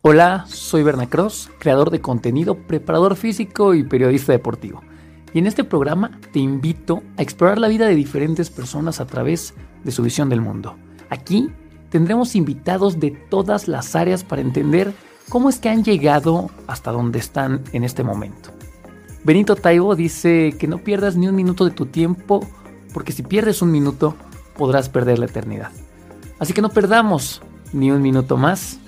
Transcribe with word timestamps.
Hola, 0.00 0.44
soy 0.46 0.84
Berna 0.84 1.08
Cross, 1.08 1.50
creador 1.58 1.90
de 1.90 2.00
contenido, 2.00 2.54
preparador 2.54 3.16
físico 3.16 3.74
y 3.74 3.82
periodista 3.82 4.30
deportivo. 4.30 4.80
Y 5.34 5.40
en 5.40 5.48
este 5.48 5.64
programa 5.64 6.20
te 6.32 6.38
invito 6.38 7.02
a 7.16 7.22
explorar 7.22 7.58
la 7.58 7.66
vida 7.66 7.88
de 7.88 7.96
diferentes 7.96 8.48
personas 8.48 9.00
a 9.00 9.06
través 9.06 9.54
de 9.82 9.90
su 9.90 10.04
visión 10.04 10.28
del 10.28 10.40
mundo. 10.40 10.76
Aquí 11.10 11.50
tendremos 11.90 12.36
invitados 12.36 13.00
de 13.00 13.10
todas 13.10 13.66
las 13.66 13.96
áreas 13.96 14.22
para 14.22 14.40
entender 14.40 14.94
cómo 15.28 15.48
es 15.48 15.58
que 15.58 15.68
han 15.68 15.82
llegado 15.82 16.48
hasta 16.68 16.92
donde 16.92 17.18
están 17.18 17.64
en 17.72 17.82
este 17.82 18.04
momento. 18.04 18.50
Benito 19.24 19.56
Taibo 19.56 19.96
dice 19.96 20.54
que 20.60 20.68
no 20.68 20.78
pierdas 20.78 21.16
ni 21.16 21.26
un 21.26 21.34
minuto 21.34 21.64
de 21.64 21.72
tu 21.72 21.86
tiempo, 21.86 22.46
porque 22.94 23.10
si 23.10 23.24
pierdes 23.24 23.62
un 23.62 23.72
minuto, 23.72 24.14
podrás 24.56 24.88
perder 24.88 25.18
la 25.18 25.26
eternidad. 25.26 25.72
Así 26.38 26.52
que 26.52 26.62
no 26.62 26.68
perdamos 26.68 27.42
ni 27.72 27.90
un 27.90 28.00
minuto 28.00 28.36
más 28.36 28.78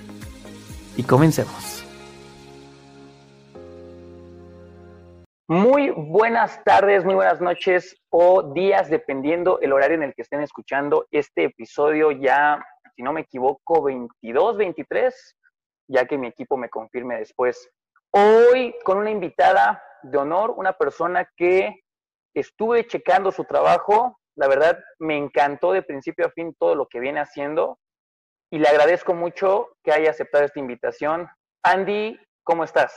y 0.97 1.03
comencemos. 1.03 1.85
Muy 5.47 5.89
buenas 5.89 6.63
tardes, 6.63 7.03
muy 7.03 7.13
buenas 7.13 7.41
noches 7.41 7.97
o 8.09 8.53
días, 8.53 8.89
dependiendo 8.89 9.59
el 9.59 9.73
horario 9.73 9.97
en 9.97 10.03
el 10.03 10.13
que 10.13 10.21
estén 10.21 10.41
escuchando 10.41 11.07
este 11.11 11.43
episodio 11.43 12.11
ya, 12.11 12.65
si 12.95 13.03
no 13.03 13.11
me 13.11 13.21
equivoco, 13.21 13.83
22, 13.83 14.55
23, 14.55 15.35
ya 15.89 16.05
que 16.05 16.17
mi 16.17 16.27
equipo 16.27 16.55
me 16.55 16.69
confirme 16.69 17.17
después. 17.17 17.69
Hoy 18.11 18.73
con 18.85 18.97
una 18.97 19.11
invitada 19.11 19.83
de 20.03 20.17
honor, 20.17 20.53
una 20.55 20.71
persona 20.71 21.29
que 21.35 21.81
estuve 22.33 22.87
checando 22.87 23.29
su 23.33 23.43
trabajo, 23.43 24.17
la 24.37 24.47
verdad 24.47 24.79
me 24.99 25.17
encantó 25.17 25.73
de 25.73 25.81
principio 25.81 26.27
a 26.27 26.31
fin 26.31 26.55
todo 26.57 26.75
lo 26.75 26.87
que 26.87 27.01
viene 27.01 27.19
haciendo 27.19 27.77
y 28.51 28.59
le 28.59 28.67
agradezco 28.67 29.13
mucho 29.13 29.69
que 29.81 29.91
haya 29.91 30.11
aceptado 30.11 30.43
esta 30.43 30.59
invitación. 30.59 31.27
Andy, 31.63 32.19
¿cómo 32.43 32.65
estás? 32.65 32.93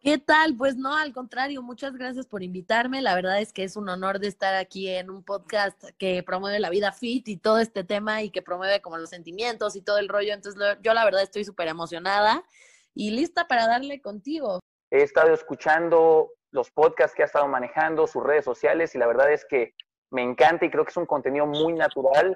¿Qué 0.00 0.16
tal? 0.16 0.56
Pues 0.56 0.76
no, 0.76 0.96
al 0.96 1.12
contrario, 1.12 1.60
muchas 1.60 1.92
gracias 1.94 2.26
por 2.26 2.42
invitarme. 2.42 3.02
La 3.02 3.14
verdad 3.14 3.40
es 3.40 3.52
que 3.52 3.64
es 3.64 3.76
un 3.76 3.88
honor 3.88 4.20
de 4.20 4.28
estar 4.28 4.54
aquí 4.54 4.88
en 4.88 5.10
un 5.10 5.22
podcast 5.22 5.84
que 5.98 6.22
promueve 6.22 6.60
la 6.60 6.70
vida 6.70 6.92
fit 6.92 7.28
y 7.28 7.36
todo 7.36 7.58
este 7.58 7.84
tema 7.84 8.22
y 8.22 8.30
que 8.30 8.40
promueve 8.40 8.80
como 8.80 8.96
los 8.96 9.10
sentimientos 9.10 9.76
y 9.76 9.82
todo 9.82 9.98
el 9.98 10.08
rollo. 10.08 10.32
Entonces 10.32 10.78
yo 10.80 10.94
la 10.94 11.04
verdad 11.04 11.22
estoy 11.22 11.44
súper 11.44 11.68
emocionada 11.68 12.42
y 12.94 13.10
lista 13.10 13.48
para 13.48 13.66
darle 13.66 14.00
contigo. 14.00 14.60
He 14.90 15.02
estado 15.02 15.34
escuchando 15.34 16.30
los 16.52 16.70
podcasts 16.70 17.14
que 17.14 17.22
ha 17.22 17.26
estado 17.26 17.48
manejando, 17.48 18.06
sus 18.06 18.22
redes 18.22 18.46
sociales 18.46 18.94
y 18.94 18.98
la 18.98 19.08
verdad 19.08 19.30
es 19.30 19.44
que 19.44 19.74
me 20.10 20.22
encanta 20.22 20.64
y 20.64 20.70
creo 20.70 20.84
que 20.84 20.90
es 20.90 20.96
un 20.96 21.06
contenido 21.06 21.44
muy 21.44 21.74
natural. 21.74 22.34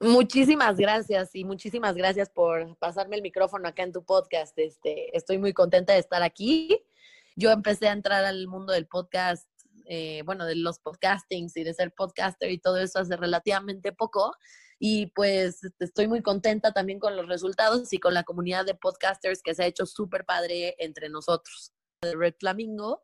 Muchísimas 0.00 0.76
gracias 0.76 1.34
y 1.34 1.44
muchísimas 1.44 1.94
gracias 1.94 2.28
por 2.28 2.76
pasarme 2.78 3.16
el 3.16 3.22
micrófono 3.22 3.68
acá 3.68 3.84
en 3.84 3.92
tu 3.92 4.04
podcast. 4.04 4.58
Este, 4.58 5.16
estoy 5.16 5.38
muy 5.38 5.52
contenta 5.52 5.92
de 5.92 6.00
estar 6.00 6.22
aquí. 6.22 6.78
Yo 7.36 7.50
empecé 7.50 7.88
a 7.88 7.92
entrar 7.92 8.24
al 8.24 8.46
mundo 8.48 8.72
del 8.72 8.86
podcast, 8.86 9.48
eh, 9.86 10.22
bueno, 10.24 10.46
de 10.46 10.56
los 10.56 10.78
podcastings 10.78 11.56
y 11.56 11.64
de 11.64 11.74
ser 11.74 11.92
podcaster 11.92 12.50
y 12.50 12.58
todo 12.58 12.78
eso 12.78 12.98
hace 12.98 13.16
relativamente 13.16 13.92
poco. 13.92 14.34
Y 14.78 15.06
pues 15.06 15.60
estoy 15.78 16.08
muy 16.08 16.22
contenta 16.22 16.72
también 16.72 16.98
con 16.98 17.16
los 17.16 17.28
resultados 17.28 17.92
y 17.92 17.98
con 17.98 18.14
la 18.14 18.24
comunidad 18.24 18.66
de 18.66 18.74
podcasters 18.74 19.42
que 19.42 19.54
se 19.54 19.62
ha 19.62 19.66
hecho 19.66 19.86
súper 19.86 20.24
padre 20.24 20.74
entre 20.78 21.08
nosotros. 21.08 21.72
Red 22.02 22.34
Flamingo 22.38 23.02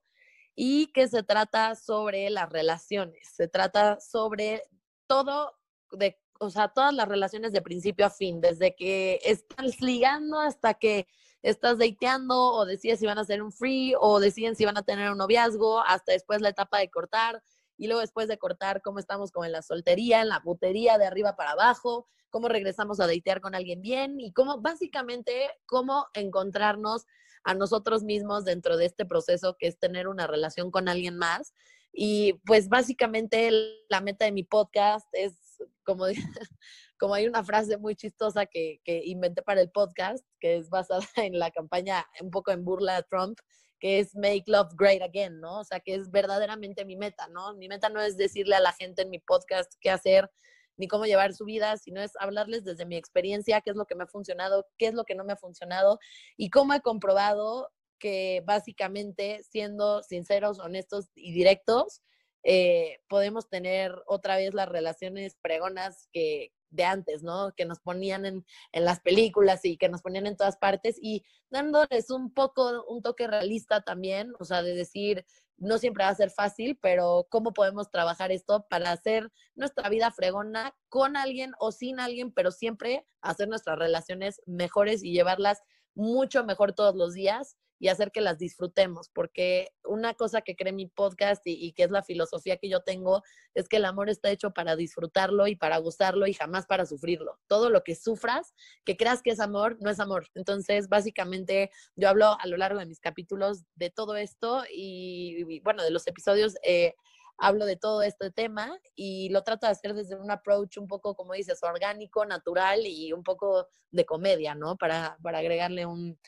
y 0.55 0.93
que 0.93 1.09
se 1.09 1.23
trata 1.23 1.75
sobre 1.75 2.29
las 2.29 2.51
relaciones, 2.51 3.31
se 3.35 3.49
trata 3.49 3.99
sobre 4.01 4.63
todo 5.07 5.57
de, 5.93 6.20
o 6.41 6.51
sea, 6.51 6.69
todas 6.69 6.95
las 6.95 7.07
relaciones 7.07 7.53
de 7.53 7.61
principio 7.61 8.07
a 8.07 8.11
fin, 8.11 8.41
desde 8.41 8.75
que 8.75 9.21
estás 9.25 9.81
ligando 9.81 10.41
hasta 10.41 10.75
que 10.75 11.07
estás 11.43 11.79
dateando 11.79 12.35
o 12.35 12.65
decides 12.65 12.99
si 12.99 13.07
van 13.07 13.19
a 13.19 13.23
hacer 13.23 13.43
un 13.43 13.53
free 13.53 13.95
o 13.99 14.21
deciden 14.21 14.57
si 14.57 14.65
van 14.65 14.79
a 14.79 14.83
tener 14.83 15.11
un 15.11 15.19
noviazgo, 15.19 15.81
hasta 15.81 16.13
después 16.13 16.41
la 16.41 16.49
etapa 16.49 16.79
de 16.79 16.91
cortar 16.91 17.43
y 17.77 17.87
luego 17.87 18.01
después 18.01 18.27
de 18.27 18.39
cortar 18.39 18.81
cómo 18.83 18.99
estamos 18.99 19.33
como 19.33 19.45
en 19.45 19.53
la 19.53 19.63
soltería, 19.63 20.23
en 20.23 20.29
la 20.29 20.41
putería, 20.41 20.97
de 20.99 21.07
arriba 21.07 21.37
para 21.37 21.53
abajo, 21.53 22.09
cómo 22.31 22.49
regresamos 22.49 23.01
a 23.01 23.07
datear 23.07 23.43
con 23.43 23.55
alguien 23.55 23.83
bien 23.83 24.19
y 24.19 24.33
cómo 24.33 24.61
básicamente 24.61 25.51
cómo 25.67 26.07
encontrarnos 26.15 27.05
a 27.45 27.55
nosotros 27.55 28.03
mismos 28.03 28.45
dentro 28.45 28.77
de 28.79 28.87
este 28.87 29.05
proceso 29.05 29.57
que 29.59 29.67
es 29.67 29.79
tener 29.79 30.09
una 30.09 30.27
relación 30.27 30.71
con 30.71 30.89
alguien 30.89 31.17
más. 31.17 31.53
Y 31.93 32.35
pues 32.47 32.69
básicamente 32.69 33.51
la 33.89 34.01
meta 34.01 34.25
de 34.25 34.33
mi 34.33 34.45
podcast 34.45 35.07
es, 35.13 35.50
como, 35.85 36.07
como 36.99 37.15
hay 37.15 37.27
una 37.27 37.45
frase 37.45 37.77
muy 37.79 37.97
chistosa 37.97 38.47
que, 38.47 38.81
que 38.85 39.03
inventé 39.05 39.43
para 39.43 39.61
el 39.61 39.71
podcast, 39.71 40.25
que 40.41 40.57
es 40.57 40.71
basada 40.71 41.01
en 41.17 41.39
la 41.39 41.51
campaña 41.51 42.07
un 42.21 42.31
poco 42.31 42.51
en 42.51 42.65
burla 42.65 42.97
de 42.97 43.03
Trump, 43.05 43.39
que 43.79 43.99
es 43.99 44.15
Make 44.15 44.45
Love 44.47 44.75
Great 44.77 45.03
Again, 45.03 45.41
¿no? 45.41 45.61
O 45.61 45.65
sea, 45.65 45.81
que 45.81 45.95
es 45.95 46.11
verdaderamente 46.11 46.85
mi 46.85 46.97
meta, 46.97 47.29
¿no? 47.29 47.55
Mi 47.55 47.69
meta 47.69 47.89
no 47.89 48.01
es 48.01 48.17
decirle 48.17 48.57
a 48.57 48.61
la 48.61 48.73
gente 48.73 49.03
en 49.03 49.11
mi 49.11 49.19
podcast 49.19 49.73
qué 49.81 49.91
hacer, 49.91 50.31
ni 50.77 50.87
cómo 50.87 51.05
llevar 51.05 51.35
su 51.35 51.45
vida, 51.45 51.77
sino 51.77 52.01
es 52.01 52.13
hablarles 52.19 52.65
desde 52.65 52.87
mi 52.87 52.97
experiencia, 52.97 53.61
qué 53.61 53.71
es 53.71 53.77
lo 53.77 53.87
que 53.87 53.95
me 53.95 54.05
ha 54.05 54.07
funcionado, 54.07 54.67
qué 54.79 54.87
es 54.87 54.95
lo 54.95 55.05
que 55.05 55.15
no 55.15 55.25
me 55.25 55.33
ha 55.33 55.37
funcionado 55.37 55.99
y 56.37 56.51
cómo 56.51 56.75
he 56.75 56.81
comprobado 56.81 57.69
que 57.99 58.43
básicamente, 58.47 59.43
siendo 59.43 60.03
sinceros, 60.03 60.59
honestos 60.59 61.11
y 61.15 61.33
directos, 61.33 62.03
eh, 62.43 63.01
podemos 63.09 63.49
tener 63.49 63.95
otra 64.07 64.37
vez 64.37 64.55
las 64.55 64.69
relaciones 64.69 65.37
pregonas 65.43 66.09
que, 66.13 66.53
de 66.71 66.85
antes, 66.85 67.23
¿no? 67.23 67.53
Que 67.57 67.65
nos 67.65 67.81
ponían 67.81 68.25
en, 68.27 68.47
en, 68.73 68.85
las 68.85 69.01
películas 69.01 69.65
y 69.65 69.77
que 69.77 69.89
nos 69.89 70.03
ponían 70.03 70.27
en 70.27 70.37
todas 70.37 70.57
partes 70.57 70.97
y 71.01 71.25
dándoles 71.51 72.11
un 72.11 72.33
poco, 72.33 72.85
un 72.89 73.03
toque 73.03 73.27
realista 73.27 73.83
también, 73.83 74.33
o 74.39 74.45
sea, 74.45 74.63
de 74.63 74.75
decir, 74.75 75.27
no 75.61 75.79
siempre 75.79 76.05
va 76.05 76.11
a 76.11 76.15
ser 76.15 76.31
fácil, 76.31 76.79
pero 76.81 77.27
cómo 77.29 77.53
podemos 77.53 77.91
trabajar 77.91 78.33
esto 78.33 78.67
para 78.69 78.93
hacer 78.93 79.31
nuestra 79.55 79.89
vida 79.91 80.11
fregona 80.11 80.75
con 80.89 81.17
alguien 81.17 81.53
o 81.59 81.71
sin 81.71 82.01
alguien, 82.01 82.33
pero 82.33 82.51
siempre 82.51 83.07
hacer 83.21 83.49
nuestras 83.49 83.79
relaciones 83.79 84.41
mejores 84.47 85.05
y 85.05 85.13
llevarlas 85.13 85.61
mucho 85.95 86.45
mejor 86.45 86.73
todos 86.73 86.95
los 86.95 87.13
días 87.13 87.57
y 87.81 87.89
hacer 87.89 88.13
que 88.13 88.21
las 88.21 88.39
disfrutemos, 88.39 89.09
porque 89.09 89.71
una 89.85 90.13
cosa 90.13 90.43
que 90.43 90.55
cree 90.55 90.73
mi 90.73 90.87
podcast 90.87 91.41
y, 91.47 91.73
que 91.73 91.85
es 91.85 91.91
la 91.91 92.03
filosofía 92.03 92.59
que 92.59 92.69
yo 92.69 92.83
tengo 92.83 93.23
es 93.55 93.69
que 93.69 93.79
el 93.79 93.87
amor 93.87 94.11
está 94.11 94.31
hecho 94.31 94.51
para 94.53 94.77
disfrutarlo 94.77 95.47
y 95.47 95.57
para 95.57 95.79
gustarlo 95.79 96.27
y 96.27 96.35
jamás 96.35 96.67
para 96.67 96.85
sufrirlo. 96.85 97.41
Todo 97.47 97.71
lo 97.71 97.83
que 97.83 97.95
sufras, 97.95 98.55
que 98.85 98.99
creas 98.99 99.23
que 99.23 99.31
es 99.31 99.41
amor, 99.41 99.79
no 99.81 99.89
es 99.89 99.99
amor. 99.99 100.29
Entonces, 100.35 100.91
básicamente, 100.91 101.71
yo 101.97 102.11
hablo 102.11 102.37
a 102.39 102.47
lo 102.47 102.59
largo 102.59 102.79
de 102.79 102.87
mis 102.87 103.01
capítulos 103.01 103.65
de 103.77 103.89
todo 103.89 104.15
esto 104.17 104.63
y, 104.71 105.61
bueno, 105.61 105.83
de 105.83 105.91
los 105.91 106.07
episodios. 106.07 106.57
Eh, 106.63 106.95
hablo 107.39 107.65
de 107.65 107.77
todo 107.77 108.03
este 108.03 108.31
tema 108.31 108.79
y 108.95 109.31
lo 109.31 109.43
trato 109.43 109.67
de 109.67 109.73
hacer 109.73 109.95
desde 109.95 110.15
un 110.15 110.31
approach 110.31 110.77
un 110.77 110.87
poco, 110.87 111.15
como 111.15 111.33
dices, 111.33 111.63
orgánico, 111.63 112.27
natural 112.27 112.81
y 112.85 113.15
un 113.15 113.23
poco 113.23 113.67
de 113.91 114.05
comedia, 114.05 114.55
¿no? 114.55 114.77
Para, 114.77 115.17
para 115.23 115.39
agregarle 115.39 115.87
un, 115.87 116.19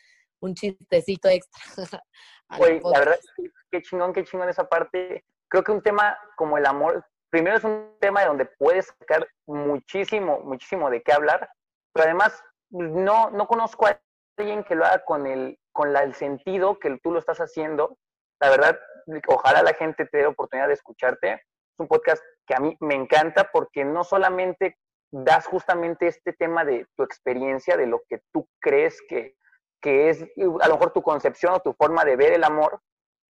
un 0.43 0.55
chistecito 0.55 1.29
extra. 1.29 1.63
Oye, 2.59 2.81
la 2.85 2.99
verdad, 2.99 3.19
qué 3.71 3.81
chingón, 3.81 4.13
qué 4.13 4.25
chingón 4.25 4.49
esa 4.49 4.69
parte. 4.69 5.25
Creo 5.49 5.65
que 5.65 5.73
un 5.73 5.83
tema 5.83 6.19
como 6.37 6.59
el 6.59 6.67
amor, 6.67 7.05
primero 7.31 7.57
es 7.57 7.65
un 7.65 7.97
tema 8.01 8.21
de 8.21 8.27
donde 8.27 8.47
puedes 8.59 8.87
sacar 8.99 9.27
muchísimo, 9.47 10.41
muchísimo 10.41 10.91
de 10.91 11.03
qué 11.03 11.13
hablar, 11.13 11.49
pero 11.93 12.05
además 12.05 12.43
no, 12.71 13.31
no 13.31 13.47
conozco 13.47 13.87
a 13.87 14.01
alguien 14.37 14.65
que 14.65 14.75
lo 14.75 14.85
haga 14.85 15.05
con 15.05 15.27
el, 15.27 15.59
con 15.73 15.93
la, 15.93 16.03
el 16.03 16.15
sentido 16.15 16.79
que 16.79 16.99
tú 17.03 17.13
lo 17.13 17.19
estás 17.19 17.39
haciendo. 17.39 17.97
La 18.41 18.51
verdad, 18.51 18.79
ojalá 19.29 19.63
la 19.63 19.75
gente 19.75 20.07
te 20.07 20.19
dé 20.19 20.27
oportunidad 20.27 20.69
de 20.69 20.75
escucharte. 20.75 21.33
Es 21.33 21.79
un 21.79 21.89
podcast 21.89 22.23
que 22.47 22.55
a 22.55 22.61
mí 22.61 22.77
me 22.81 22.95
encanta 22.95 23.51
porque 23.53 23.85
no 23.85 24.05
solamente 24.05 24.77
das 25.13 25.47
justamente 25.47 26.07
este 26.07 26.33
tema 26.33 26.65
de 26.65 26.87
tu 26.97 27.03
experiencia, 27.03 27.77
de 27.77 27.87
lo 27.87 28.03
que 28.09 28.21
tú 28.33 28.49
crees 28.61 29.01
que, 29.09 29.37
que 29.83 30.09
es 30.09 30.23
a 30.23 30.69
lo 30.69 30.75
mejor 30.75 30.93
tu 30.93 31.03
concepción 31.03 31.55
o 31.55 31.61
tu 31.61 31.75
forma 31.75 32.05
de 32.05 32.17
ver 32.17 32.33
el 32.33 32.45
amor, 32.45 32.81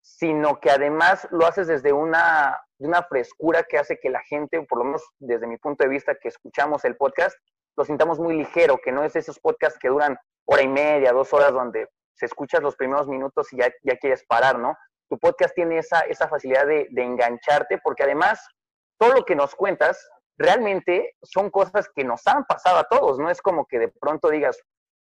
sino 0.03 0.61
que 0.61 0.71
además 0.71 1.27
lo 1.31 1.47
haces 1.47 1.67
desde 1.67 1.93
una, 1.93 2.61
una 2.79 3.03
frescura 3.05 3.63
que 3.65 3.79
hace 3.79 3.99
que 3.99 4.11
la 4.11 4.21
gente, 4.21 4.63
por 4.63 4.79
lo 4.79 4.85
menos 4.85 5.03
desde 5.19 5.47
mi 5.47 5.57
punto 5.57 5.85
de 5.85 5.91
vista 5.91 6.15
que 6.15 6.29
escuchamos 6.29 6.85
el 6.85 6.97
podcast, 6.97 7.37
lo 7.77 7.85
sintamos 7.85 8.19
muy 8.19 8.37
ligero, 8.37 8.79
que 8.79 8.93
no 8.93 9.03
es 9.03 9.17
esos 9.17 9.41
podcasts 9.41 9.79
que 9.81 9.89
duran 9.89 10.17
hora 10.45 10.63
y 10.63 10.69
media, 10.69 11.13
dos 11.13 11.33
horas, 11.33 11.53
donde 11.53 11.89
se 12.15 12.27
escuchas 12.27 12.63
los 12.63 12.77
primeros 12.77 13.09
minutos 13.09 13.53
y 13.53 13.57
ya, 13.57 13.73
ya 13.83 13.97
quieres 13.97 14.25
parar, 14.27 14.59
¿no? 14.59 14.77
Tu 15.09 15.19
podcast 15.19 15.55
tiene 15.55 15.79
esa, 15.79 16.01
esa 16.01 16.29
facilidad 16.29 16.67
de 16.67 16.89
engancharte, 16.95 17.79
porque 17.83 18.03
además 18.03 18.47
todo 18.99 19.15
lo 19.15 19.25
que 19.25 19.35
nos 19.35 19.55
cuentas 19.55 20.07
realmente 20.39 21.15
son 21.23 21.51
cosas 21.51 21.89
que 21.95 22.05
nos 22.05 22.27
han 22.27 22.45
pasado 22.45 22.79
a 22.79 22.85
todos, 22.85 23.19
no 23.19 23.31
es 23.31 23.41
como 23.41 23.67
que 23.67 23.79
de 23.79 23.89
pronto 23.89 24.29
digas, 24.29 24.61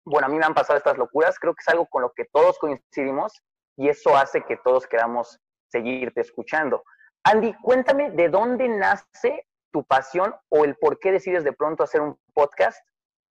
bueno, 0.07 0.29
a 0.29 0.31
mí 0.31 0.39
me 0.39 0.45
han 0.47 0.55
pasado 0.55 0.79
estas 0.79 0.97
locuras, 0.97 1.39
creo 1.39 1.55
que 1.55 1.61
es 1.61 1.69
algo 1.69 1.87
con 1.87 2.03
lo 2.03 2.13
que 2.13 2.25
todos 2.33 2.59
coincidimos 2.59 3.33
y 3.77 3.89
eso 3.89 4.17
hace 4.17 4.43
que 4.43 4.57
todos 4.57 4.87
queramos 4.87 5.39
seguirte 5.71 6.21
escuchando. 6.21 6.85
Andy, 7.25 7.53
cuéntame 7.55 8.13
de 8.13 8.29
dónde 8.29 8.69
nace 8.69 9.47
tu 9.73 9.85
pasión 9.85 10.33
o 10.49 10.65
el 10.65 10.77
por 10.77 11.01
qué 11.01 11.11
decides 11.11 11.43
de 11.43 11.53
pronto 11.53 11.83
hacer 11.83 12.01
un 12.01 12.17
podcast, 12.33 12.79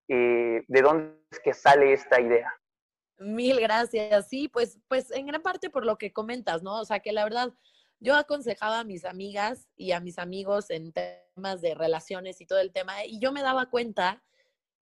eh, 0.09 0.65
de 0.67 0.83
dónde 0.83 1.15
es 1.31 1.41
que 1.41 1.53
sale 1.53 1.93
esta 1.93 2.21
idea. 2.21 2.53
Mil 3.19 3.61
gracias. 3.61 4.29
Sí, 4.29 4.49
pues, 4.49 4.79
pues 4.89 5.11
en 5.11 5.27
gran 5.27 5.43
parte 5.43 5.69
por 5.69 5.85
lo 5.85 5.99
que 5.99 6.13
comentas, 6.13 6.63
¿no? 6.63 6.81
O 6.81 6.85
sea, 6.87 7.01
que 7.01 7.13
la 7.13 7.25
verdad, 7.25 7.53
yo 8.01 8.17
aconsejaba 8.17 8.81
a 8.81 8.85
mis 8.85 9.05
amigas 9.05 9.69
y 9.77 9.93
a 9.93 10.01
mis 10.01 10.19
amigos 10.19 10.71
en 10.71 10.93
temas 10.93 11.61
de 11.61 11.75
relaciones 11.75 12.41
y 12.41 12.47
todo 12.47 12.61
el 12.61 12.73
tema, 12.73 13.05
y 13.05 13.21
yo 13.21 13.31
me 13.31 13.43
daba 13.43 13.69
cuenta 13.69 14.23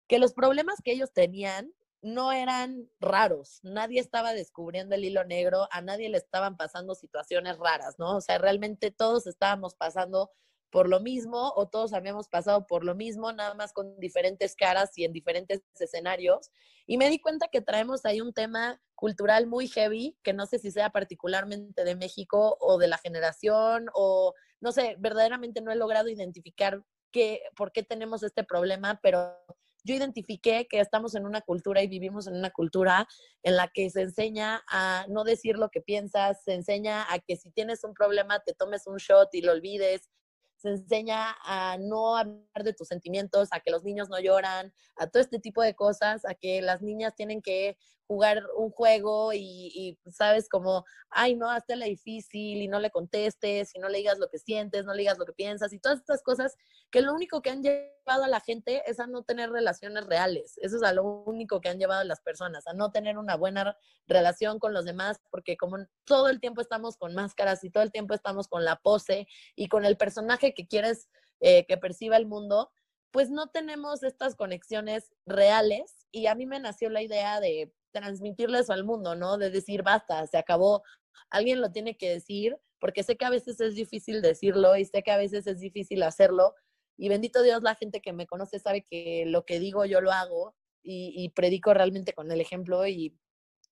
que 0.07 0.19
los 0.19 0.33
problemas 0.33 0.81
que 0.83 0.91
ellos 0.91 1.11
tenían 1.11 1.73
no 2.01 2.31
eran 2.31 2.89
raros, 2.99 3.59
nadie 3.63 3.99
estaba 3.99 4.33
descubriendo 4.33 4.95
el 4.95 5.03
hilo 5.03 5.23
negro, 5.25 5.67
a 5.71 5.81
nadie 5.81 6.09
le 6.09 6.17
estaban 6.17 6.57
pasando 6.57 6.95
situaciones 6.95 7.57
raras, 7.57 7.99
¿no? 7.99 8.17
O 8.17 8.21
sea, 8.21 8.37
realmente 8.37 8.91
todos 8.91 9.27
estábamos 9.27 9.75
pasando 9.75 10.31
por 10.69 10.87
lo 10.87 10.99
mismo 10.99 11.51
o 11.55 11.67
todos 11.67 11.93
habíamos 11.93 12.29
pasado 12.29 12.67
por 12.67 12.83
lo 12.83 12.95
mismo, 12.95 13.31
nada 13.31 13.53
más 13.55 13.73
con 13.73 13.99
diferentes 13.99 14.55
caras 14.55 14.97
y 14.97 15.03
en 15.03 15.13
diferentes 15.13 15.61
escenarios. 15.79 16.51
Y 16.85 16.97
me 16.97 17.09
di 17.09 17.19
cuenta 17.19 17.47
que 17.47 17.61
traemos 17.61 18.05
ahí 18.05 18.21
un 18.21 18.33
tema 18.33 18.81
cultural 18.95 19.47
muy 19.47 19.67
heavy, 19.67 20.17
que 20.23 20.33
no 20.33 20.45
sé 20.45 20.59
si 20.59 20.71
sea 20.71 20.91
particularmente 20.91 21.83
de 21.83 21.95
México 21.95 22.57
o 22.59 22.77
de 22.77 22.87
la 22.87 22.97
generación 22.97 23.87
o 23.93 24.33
no 24.61 24.71
sé, 24.71 24.95
verdaderamente 24.99 25.61
no 25.61 25.71
he 25.71 25.75
logrado 25.75 26.09
identificar 26.09 26.83
qué, 27.11 27.41
por 27.55 27.71
qué 27.71 27.83
tenemos 27.83 28.23
este 28.23 28.43
problema, 28.43 28.99
pero 29.01 29.35
yo 29.83 29.95
identifiqué 29.95 30.67
que 30.69 30.79
estamos 30.79 31.15
en 31.15 31.25
una 31.25 31.41
cultura 31.41 31.81
y 31.81 31.87
vivimos 31.87 32.27
en 32.27 32.35
una 32.35 32.51
cultura 32.51 33.07
en 33.43 33.55
la 33.55 33.67
que 33.67 33.89
se 33.89 34.01
enseña 34.01 34.63
a 34.69 35.05
no 35.09 35.23
decir 35.23 35.57
lo 35.57 35.69
que 35.69 35.81
piensas, 35.81 36.43
se 36.43 36.53
enseña 36.53 37.05
a 37.11 37.19
que 37.19 37.35
si 37.35 37.51
tienes 37.51 37.83
un 37.83 37.93
problema 37.93 38.39
te 38.39 38.53
tomes 38.53 38.87
un 38.87 38.97
shot 38.97 39.29
y 39.33 39.41
lo 39.41 39.51
olvides, 39.51 40.09
se 40.57 40.69
enseña 40.69 41.37
a 41.43 41.77
no 41.79 42.17
hablar 42.17 42.63
de 42.63 42.73
tus 42.73 42.89
sentimientos, 42.89 43.47
a 43.51 43.61
que 43.61 43.71
los 43.71 43.83
niños 43.83 44.09
no 44.09 44.19
lloran, 44.19 44.73
a 44.97 45.07
todo 45.07 45.21
este 45.21 45.39
tipo 45.39 45.61
de 45.61 45.73
cosas, 45.73 46.25
a 46.25 46.33
que 46.35 46.61
las 46.61 46.81
niñas 46.81 47.15
tienen 47.15 47.41
que 47.41 47.77
jugar 48.09 48.43
un 48.57 48.71
juego 48.71 49.33
y, 49.33 49.99
sabes 50.11 50.49
como, 50.49 50.83
ay, 51.11 51.35
no, 51.35 51.47
hazte 51.47 51.75
la 51.75 51.85
difícil 51.85 52.59
y 52.59 52.67
no 52.67 52.79
le 52.79 52.89
contestes 52.89 53.69
y 53.75 53.79
no 53.79 53.87
le 53.87 53.99
digas 53.99 54.17
lo 54.17 54.29
que 54.29 54.39
sientes, 54.39 54.83
no 54.83 54.93
le 54.93 55.01
digas 55.01 55.19
lo 55.19 55.27
que 55.27 55.33
piensas 55.33 55.73
y 55.73 55.79
todas 55.79 55.99
estas 55.99 56.23
cosas 56.23 56.57
que 56.89 57.01
lo 57.01 57.13
único 57.13 57.43
que 57.43 57.51
han 57.51 57.61
llevado 57.61 58.23
a 58.23 58.27
la 58.27 58.39
gente 58.39 58.81
es 58.87 58.99
a 58.99 59.05
no 59.05 59.21
tener 59.21 59.51
relaciones 59.51 60.07
reales. 60.07 60.57
Eso 60.57 60.77
es 60.77 60.83
a 60.83 60.91
lo 60.91 61.03
único 61.03 61.61
que 61.61 61.69
han 61.69 61.77
llevado 61.77 62.01
a 62.01 62.03
las 62.03 62.19
personas, 62.21 62.65
a 62.65 62.73
no 62.73 62.91
tener 62.91 63.19
una 63.19 63.35
buena 63.35 63.77
relación 64.07 64.57
con 64.57 64.73
los 64.73 64.85
demás, 64.85 65.19
porque 65.29 65.55
como 65.55 65.77
todo 66.03 66.29
el 66.29 66.39
tiempo 66.39 66.61
estamos 66.61 66.97
con 66.97 67.13
máscaras 67.13 67.63
y 67.63 67.69
todo 67.69 67.83
el 67.83 67.91
tiempo 67.91 68.15
estamos 68.15 68.47
con 68.47 68.65
la 68.65 68.77
pose 68.77 69.27
y 69.55 69.67
con 69.67 69.85
el 69.85 69.97
personaje 69.97 70.55
que 70.55 70.65
quieres 70.67 71.09
eh, 71.41 71.67
que 71.67 71.77
perciba 71.77 72.17
el 72.17 72.25
mundo, 72.25 72.71
pues 73.11 73.29
no 73.29 73.49
tenemos 73.49 74.01
estas 74.01 74.35
conexiones 74.35 75.11
reales 75.27 76.07
y 76.11 76.25
a 76.25 76.33
mí 76.33 76.47
me 76.47 76.59
nació 76.59 76.89
la 76.89 77.03
idea 77.03 77.39
de 77.39 77.71
transmitirle 77.91 78.59
eso 78.59 78.73
al 78.73 78.83
mundo, 78.83 79.15
¿no? 79.15 79.37
De 79.37 79.49
decir, 79.49 79.83
basta, 79.83 80.25
se 80.27 80.37
acabó, 80.37 80.83
alguien 81.29 81.61
lo 81.61 81.71
tiene 81.71 81.97
que 81.97 82.09
decir, 82.09 82.57
porque 82.79 83.03
sé 83.03 83.17
que 83.17 83.25
a 83.25 83.29
veces 83.29 83.59
es 83.59 83.75
difícil 83.75 84.21
decirlo 84.21 84.75
y 84.75 84.85
sé 84.85 85.03
que 85.03 85.11
a 85.11 85.17
veces 85.17 85.47
es 85.47 85.59
difícil 85.59 86.03
hacerlo. 86.03 86.55
Y 86.97 87.09
bendito 87.09 87.41
Dios, 87.43 87.61
la 87.63 87.75
gente 87.75 88.01
que 88.01 88.13
me 88.13 88.27
conoce 88.27 88.59
sabe 88.59 88.83
que 88.83 89.25
lo 89.25 89.45
que 89.45 89.59
digo 89.59 89.85
yo 89.85 90.01
lo 90.01 90.11
hago 90.11 90.55
y, 90.83 91.13
y 91.15 91.29
predico 91.29 91.73
realmente 91.73 92.13
con 92.13 92.31
el 92.31 92.41
ejemplo 92.41 92.85
y, 92.87 93.17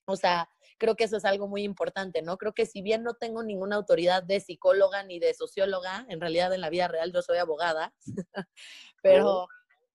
o 0.06 0.16
sea, 0.16 0.50
creo 0.78 0.96
que 0.96 1.06
eso 1.06 1.18
es 1.18 1.26
algo 1.26 1.48
muy 1.48 1.64
importante, 1.64 2.22
¿no? 2.22 2.38
Creo 2.38 2.54
que 2.54 2.66
si 2.66 2.82
bien 2.82 3.04
no 3.04 3.16
tengo 3.16 3.44
ninguna 3.44 3.76
autoridad 3.76 4.24
de 4.24 4.40
psicóloga 4.40 5.04
ni 5.04 5.20
de 5.20 5.34
socióloga, 5.34 6.06
en 6.10 6.22
realidad 6.22 6.54
en 6.54 6.62
la 6.62 6.70
vida 6.70 6.88
real 6.88 7.12
yo 7.12 7.22
soy 7.22 7.38
abogada, 7.38 7.94
pero 9.02 9.48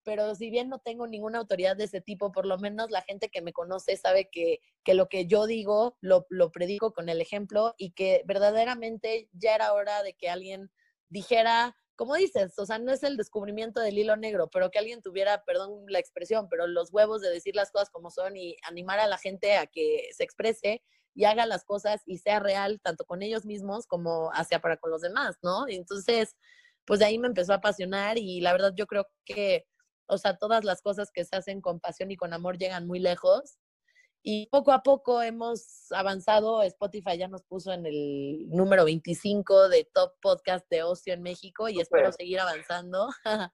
pero 0.04 0.34
si 0.34 0.50
bien 0.50 0.68
no 0.68 0.78
tengo 0.78 1.06
ninguna 1.06 1.38
autoridad 1.38 1.76
de 1.76 1.84
ese 1.84 2.00
tipo, 2.00 2.32
por 2.32 2.46
lo 2.46 2.58
menos 2.58 2.90
la 2.90 3.02
gente 3.02 3.28
que 3.28 3.42
me 3.42 3.52
conoce 3.52 3.96
sabe 3.96 4.28
que, 4.30 4.60
que 4.84 4.94
lo 4.94 5.08
que 5.08 5.26
yo 5.26 5.46
digo 5.46 5.96
lo, 6.00 6.26
lo, 6.28 6.50
predico 6.50 6.92
con 6.92 7.08
el 7.08 7.20
ejemplo 7.20 7.74
y 7.78 7.92
que 7.92 8.22
verdaderamente 8.26 9.28
ya 9.32 9.54
era 9.54 9.72
hora 9.72 10.02
de 10.02 10.14
que 10.14 10.28
alguien 10.28 10.70
dijera, 11.08 11.76
como 11.96 12.14
dices, 12.14 12.58
o 12.58 12.66
sea, 12.66 12.78
no 12.78 12.92
es 12.92 13.02
el 13.02 13.16
descubrimiento 13.16 13.80
del 13.80 13.98
hilo 13.98 14.16
negro, 14.16 14.48
pero 14.50 14.70
que 14.70 14.78
alguien 14.78 15.02
tuviera, 15.02 15.44
perdón 15.44 15.84
la 15.88 15.98
expresión, 15.98 16.48
pero 16.48 16.66
los 16.66 16.92
huevos 16.92 17.20
de 17.20 17.30
decir 17.30 17.54
las 17.54 17.70
cosas 17.70 17.90
como 17.90 18.10
son 18.10 18.36
y 18.36 18.56
animar 18.68 18.98
a 18.98 19.06
la 19.06 19.18
gente 19.18 19.56
a 19.56 19.66
que 19.66 20.08
se 20.16 20.24
exprese 20.24 20.82
y 21.14 21.24
haga 21.24 21.46
las 21.46 21.64
cosas 21.64 22.02
y 22.06 22.18
sea 22.18 22.40
real 22.40 22.80
tanto 22.82 23.04
con 23.04 23.22
ellos 23.22 23.44
mismos 23.44 23.86
como 23.86 24.30
hacia 24.32 24.60
para 24.60 24.78
con 24.78 24.90
los 24.90 25.02
demás, 25.02 25.36
¿no? 25.42 25.66
entonces, 25.68 26.36
pues 26.84 26.98
de 27.00 27.06
ahí 27.06 27.18
me 27.18 27.28
empezó 27.28 27.52
a 27.52 27.56
apasionar 27.56 28.18
y 28.18 28.40
la 28.40 28.52
verdad 28.52 28.72
yo 28.74 28.86
creo 28.86 29.06
que 29.24 29.66
o 30.12 30.18
sea, 30.18 30.36
todas 30.36 30.64
las 30.64 30.82
cosas 30.82 31.10
que 31.10 31.24
se 31.24 31.36
hacen 31.36 31.60
con 31.60 31.80
pasión 31.80 32.10
y 32.10 32.16
con 32.16 32.32
amor 32.32 32.58
llegan 32.58 32.86
muy 32.86 32.98
lejos. 32.98 33.58
Y 34.22 34.46
poco 34.48 34.70
a 34.70 34.82
poco 34.82 35.22
hemos 35.22 35.90
avanzado. 35.90 36.62
Spotify 36.62 37.18
ya 37.18 37.28
nos 37.28 37.42
puso 37.42 37.72
en 37.72 37.86
el 37.86 38.48
número 38.50 38.84
25 38.84 39.68
de 39.68 39.88
top 39.92 40.12
podcast 40.20 40.68
de 40.70 40.84
ocio 40.84 41.14
en 41.14 41.22
México 41.22 41.68
y 41.68 41.80
espero 41.80 42.12
seguir 42.12 42.38
avanzando. 42.38 43.08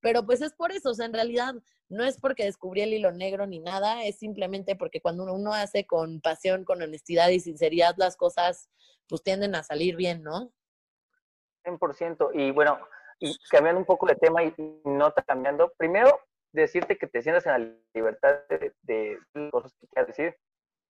Pero 0.00 0.26
pues 0.26 0.42
es 0.42 0.52
por 0.52 0.72
eso, 0.72 0.90
o 0.90 0.94
sea, 0.94 1.06
en 1.06 1.14
realidad 1.14 1.54
no 1.88 2.04
es 2.04 2.18
porque 2.20 2.44
descubrí 2.44 2.82
el 2.82 2.92
hilo 2.92 3.12
negro 3.12 3.46
ni 3.46 3.60
nada, 3.60 4.04
es 4.04 4.18
simplemente 4.18 4.74
porque 4.74 5.00
cuando 5.00 5.32
uno 5.32 5.54
hace 5.54 5.86
con 5.86 6.20
pasión, 6.20 6.64
con 6.64 6.82
honestidad 6.82 7.28
y 7.28 7.38
sinceridad 7.38 7.94
las 7.98 8.16
cosas, 8.16 8.68
pues 9.06 9.22
tienden 9.22 9.54
a 9.54 9.62
salir 9.62 9.94
bien, 9.94 10.22
¿no? 10.22 10.52
100%. 11.64 12.30
Y 12.34 12.50
bueno, 12.50 12.78
y 13.18 13.36
cambiando 13.50 13.78
un 13.78 13.86
poco 13.86 14.06
de 14.06 14.16
tema 14.16 14.42
y 14.42 14.54
no 14.84 15.12
cambiando, 15.26 15.72
primero 15.76 16.18
decirte 16.52 16.96
que 16.96 17.06
te 17.06 17.22
sientas 17.22 17.46
en 17.46 17.52
la 17.52 17.74
libertad 17.94 18.40
de, 18.48 18.72
de, 18.82 19.18
cosas 19.50 19.74
que 19.80 19.86
quieras 19.88 20.08
decir. 20.08 20.36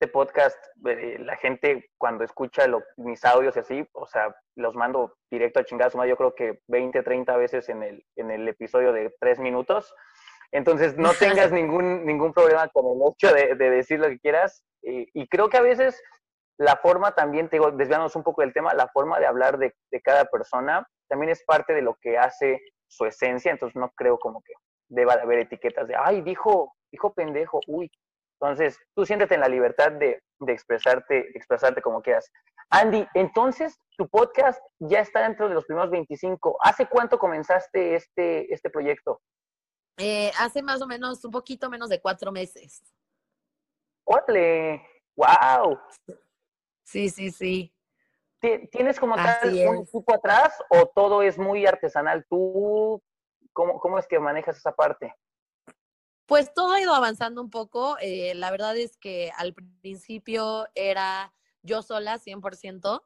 Este 0.00 0.12
podcast, 0.12 0.58
eh, 0.88 1.16
la 1.20 1.36
gente 1.36 1.88
cuando 1.96 2.24
escucha 2.24 2.66
mis 2.96 3.24
audios 3.24 3.54
y 3.54 3.60
así, 3.60 3.88
o 3.92 4.04
sea, 4.08 4.34
los 4.56 4.74
mando 4.74 5.14
directo 5.30 5.60
a 5.60 5.64
chingazo, 5.64 6.04
yo 6.04 6.16
creo 6.16 6.34
que 6.34 6.60
20, 6.66 7.04
30 7.04 7.36
veces 7.36 7.69
en 7.69 7.84
el, 7.84 8.04
en 8.16 8.32
el 8.32 8.48
episodio 8.48 8.92
de 8.92 9.14
tres 9.20 9.38
minutos. 9.38 9.94
Entonces, 10.50 10.96
no 10.98 11.12
tengas 11.18 11.52
ningún, 11.52 12.04
ningún 12.04 12.32
problema 12.32 12.66
con 12.68 12.84
el 12.86 13.12
hecho 13.12 13.32
de, 13.32 13.54
de 13.54 13.70
decir 13.70 14.00
lo 14.00 14.08
que 14.08 14.18
quieras. 14.18 14.64
Y, 14.82 15.08
y 15.14 15.28
creo 15.28 15.48
que 15.48 15.58
a 15.58 15.62
veces 15.62 16.02
la 16.58 16.76
forma 16.76 17.12
también, 17.14 17.49
te 17.49 17.56
digo, 17.56 17.70
desviándonos 17.70 18.14
un 18.16 18.22
poco 18.22 18.43
del 18.43 18.52
tema, 18.52 18.75
la 18.75 18.88
forma 18.88 19.19
de 19.19 19.26
hablar 19.26 19.58
de, 19.58 19.75
de 19.90 20.00
cada 20.00 20.25
persona 20.26 20.87
también 21.08 21.31
es 21.31 21.43
parte 21.44 21.75
de 21.75 21.82
lo 21.82 21.96
que 22.00 22.19
hace 22.19 22.60
su 22.87 23.04
esencia, 23.04 23.50
entonces 23.50 23.76
no 23.76 23.90
creo 23.96 24.19
como 24.19 24.43
que 24.43 24.52
deba 24.88 25.16
de 25.16 25.22
haber 25.22 25.40
etiquetas 25.40 25.88
de, 25.88 25.94
ay, 25.96 26.20
dijo, 26.22 26.75
dijo 26.90 27.12
pendejo, 27.12 27.60
uy. 27.66 27.90
Entonces, 28.40 28.78
tú 28.94 29.06
siéntete 29.06 29.34
en 29.34 29.40
la 29.40 29.49
libertad 29.49 29.93
de, 29.93 30.20
de 30.40 30.52
expresarte, 30.52 31.30
expresarte 31.37 31.80
como 31.80 32.02
quieras. 32.02 32.30
Andy, 32.71 33.06
entonces, 33.14 33.78
tu 33.97 34.09
podcast 34.09 34.61
ya 34.78 35.00
está 35.00 35.23
dentro 35.23 35.49
de 35.49 35.54
los 35.54 35.64
primeros 35.64 35.90
25. 35.90 36.56
¿Hace 36.62 36.87
cuánto 36.87 37.18
comenzaste 37.18 37.94
este, 37.94 38.52
este 38.52 38.71
proyecto? 38.71 39.21
Eh, 39.99 40.32
hace 40.38 40.62
más 40.62 40.80
o 40.80 40.87
menos, 40.87 41.25
un 41.25 41.30
poquito 41.30 41.68
menos 41.68 41.88
de 41.90 42.00
cuatro 42.00 42.32
meses. 42.32 42.82
¡Órale! 44.04 44.82
¡Wow! 45.14 45.78
Sí, 46.82 47.10
sí, 47.10 47.30
sí. 47.30 47.74
¿Tienes 48.40 48.98
como 48.98 49.14
tal 49.14 49.54
un 49.68 49.76
equipo 49.78 50.14
atrás 50.14 50.52
o 50.68 50.86
todo 50.86 51.22
es 51.22 51.38
muy 51.38 51.64
artesanal? 51.64 52.26
¿Tú 52.28 53.00
cómo, 53.52 53.78
cómo 53.78 53.98
es 53.98 54.06
que 54.08 54.18
manejas 54.18 54.56
esa 54.56 54.72
parte? 54.72 55.14
Pues 56.26 56.52
todo 56.52 56.72
ha 56.72 56.80
ido 56.80 56.94
avanzando 56.94 57.40
un 57.40 57.50
poco. 57.50 57.96
Eh, 58.00 58.34
la 58.34 58.50
verdad 58.50 58.76
es 58.76 58.96
que 58.96 59.30
al 59.36 59.54
principio 59.54 60.66
era 60.74 61.32
yo 61.62 61.82
sola, 61.82 62.18
100%. 62.18 63.02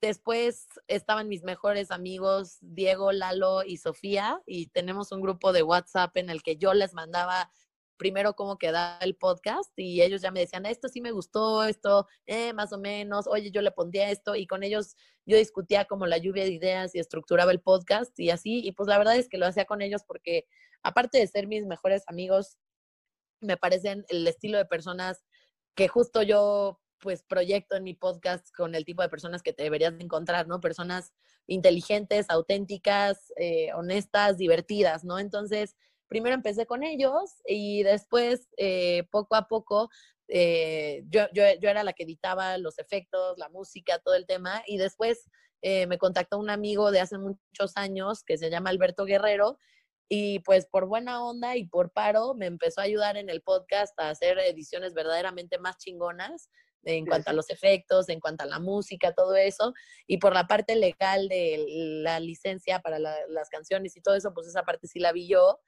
Después 0.00 0.68
estaban 0.86 1.28
mis 1.28 1.42
mejores 1.42 1.90
amigos, 1.90 2.58
Diego, 2.60 3.10
Lalo 3.12 3.62
y 3.64 3.78
Sofía, 3.78 4.42
y 4.46 4.66
tenemos 4.66 5.10
un 5.12 5.22
grupo 5.22 5.52
de 5.52 5.62
WhatsApp 5.62 6.16
en 6.18 6.28
el 6.28 6.42
que 6.42 6.56
yo 6.56 6.74
les 6.74 6.92
mandaba 6.92 7.50
primero 7.96 8.34
cómo 8.34 8.58
quedaba 8.58 8.98
el 9.00 9.16
podcast 9.16 9.70
y 9.76 10.02
ellos 10.02 10.22
ya 10.22 10.30
me 10.30 10.40
decían, 10.40 10.66
esto 10.66 10.88
sí 10.88 11.00
me 11.00 11.12
gustó, 11.12 11.64
esto 11.64 12.06
eh, 12.26 12.52
más 12.52 12.72
o 12.72 12.78
menos, 12.78 13.26
oye, 13.26 13.50
yo 13.50 13.62
le 13.62 13.70
pondría 13.70 14.10
esto 14.10 14.34
y 14.34 14.46
con 14.46 14.62
ellos 14.62 14.96
yo 15.26 15.36
discutía 15.36 15.84
como 15.84 16.06
la 16.06 16.18
lluvia 16.18 16.44
de 16.44 16.50
ideas 16.50 16.94
y 16.94 16.98
estructuraba 16.98 17.52
el 17.52 17.60
podcast 17.60 18.18
y 18.18 18.30
así, 18.30 18.60
y 18.64 18.72
pues 18.72 18.88
la 18.88 18.98
verdad 18.98 19.16
es 19.16 19.28
que 19.28 19.38
lo 19.38 19.46
hacía 19.46 19.64
con 19.64 19.82
ellos 19.82 20.02
porque 20.06 20.46
aparte 20.82 21.18
de 21.18 21.26
ser 21.26 21.46
mis 21.46 21.66
mejores 21.66 22.02
amigos, 22.06 22.58
me 23.40 23.56
parecen 23.56 24.04
el 24.08 24.26
estilo 24.26 24.58
de 24.58 24.64
personas 24.64 25.24
que 25.74 25.88
justo 25.88 26.22
yo 26.22 26.80
pues 27.04 27.22
proyecto 27.22 27.76
en 27.76 27.84
mi 27.84 27.94
podcast 27.94 28.48
con 28.56 28.74
el 28.74 28.86
tipo 28.86 29.02
de 29.02 29.10
personas 29.10 29.42
que 29.42 29.52
te 29.52 29.62
deberías 29.62 29.92
encontrar, 29.98 30.48
¿no? 30.48 30.60
Personas 30.60 31.12
inteligentes, 31.46 32.30
auténticas, 32.30 33.30
eh, 33.36 33.72
honestas, 33.74 34.38
divertidas, 34.38 35.04
¿no? 35.04 35.18
Entonces, 35.18 35.76
primero 36.14 36.36
empecé 36.36 36.64
con 36.64 36.84
ellos 36.84 37.42
y 37.44 37.82
después, 37.82 38.48
eh, 38.56 39.02
poco 39.10 39.34
a 39.34 39.48
poco, 39.48 39.90
eh, 40.28 41.02
yo, 41.08 41.22
yo, 41.32 41.42
yo, 41.60 41.68
era 41.68 41.82
la 41.82 41.92
que 41.92 42.04
editaba 42.04 42.56
los 42.56 42.78
efectos, 42.78 43.36
la 43.36 43.48
música, 43.48 43.98
todo 43.98 44.14
el 44.14 44.24
tema, 44.24 44.62
y 44.68 44.78
después 44.78 45.28
eh, 45.60 45.88
me 45.88 45.98
contactó 45.98 46.38
un 46.38 46.50
amigo 46.50 46.92
de 46.92 47.00
hace 47.00 47.18
muchos 47.18 47.72
años 47.74 48.22
que 48.22 48.38
se 48.38 48.48
llama 48.48 48.70
Alberto 48.70 49.06
Guerrero, 49.06 49.58
Y 50.08 50.38
pues 50.40 50.66
por 50.66 50.86
buena 50.86 51.24
onda 51.24 51.56
y 51.56 51.66
por 51.66 51.90
paro 51.90 52.34
me 52.34 52.46
empezó 52.46 52.80
a 52.80 52.84
ayudar 52.84 53.16
en 53.16 53.28
el 53.28 53.42
podcast 53.42 53.98
a 53.98 54.10
hacer 54.10 54.38
ediciones 54.38 54.94
verdaderamente 54.94 55.58
más 55.58 55.78
chingonas 55.78 56.48
en 56.84 57.06
cuanto 57.06 57.30
a 57.30 57.32
los 57.32 57.50
efectos, 57.50 58.08
en 58.08 58.20
cuanto 58.20 58.44
a 58.44 58.46
la 58.46 58.60
música, 58.60 59.12
todo 59.12 59.34
eso. 59.34 59.72
Y 60.06 60.18
por 60.18 60.34
la 60.34 60.46
parte 60.46 60.76
legal 60.76 61.28
de 61.28 61.64
la 62.02 62.20
licencia 62.20 62.80
para 62.80 62.98
las 62.98 63.48
canciones 63.50 63.96
y 63.96 64.00
todo 64.00 64.14
eso, 64.14 64.32
pues 64.34 64.46
esa 64.46 64.62
parte 64.62 64.86
sí 64.86 65.00
la 65.00 65.12
vi 65.12 65.28
yo. 65.28 65.58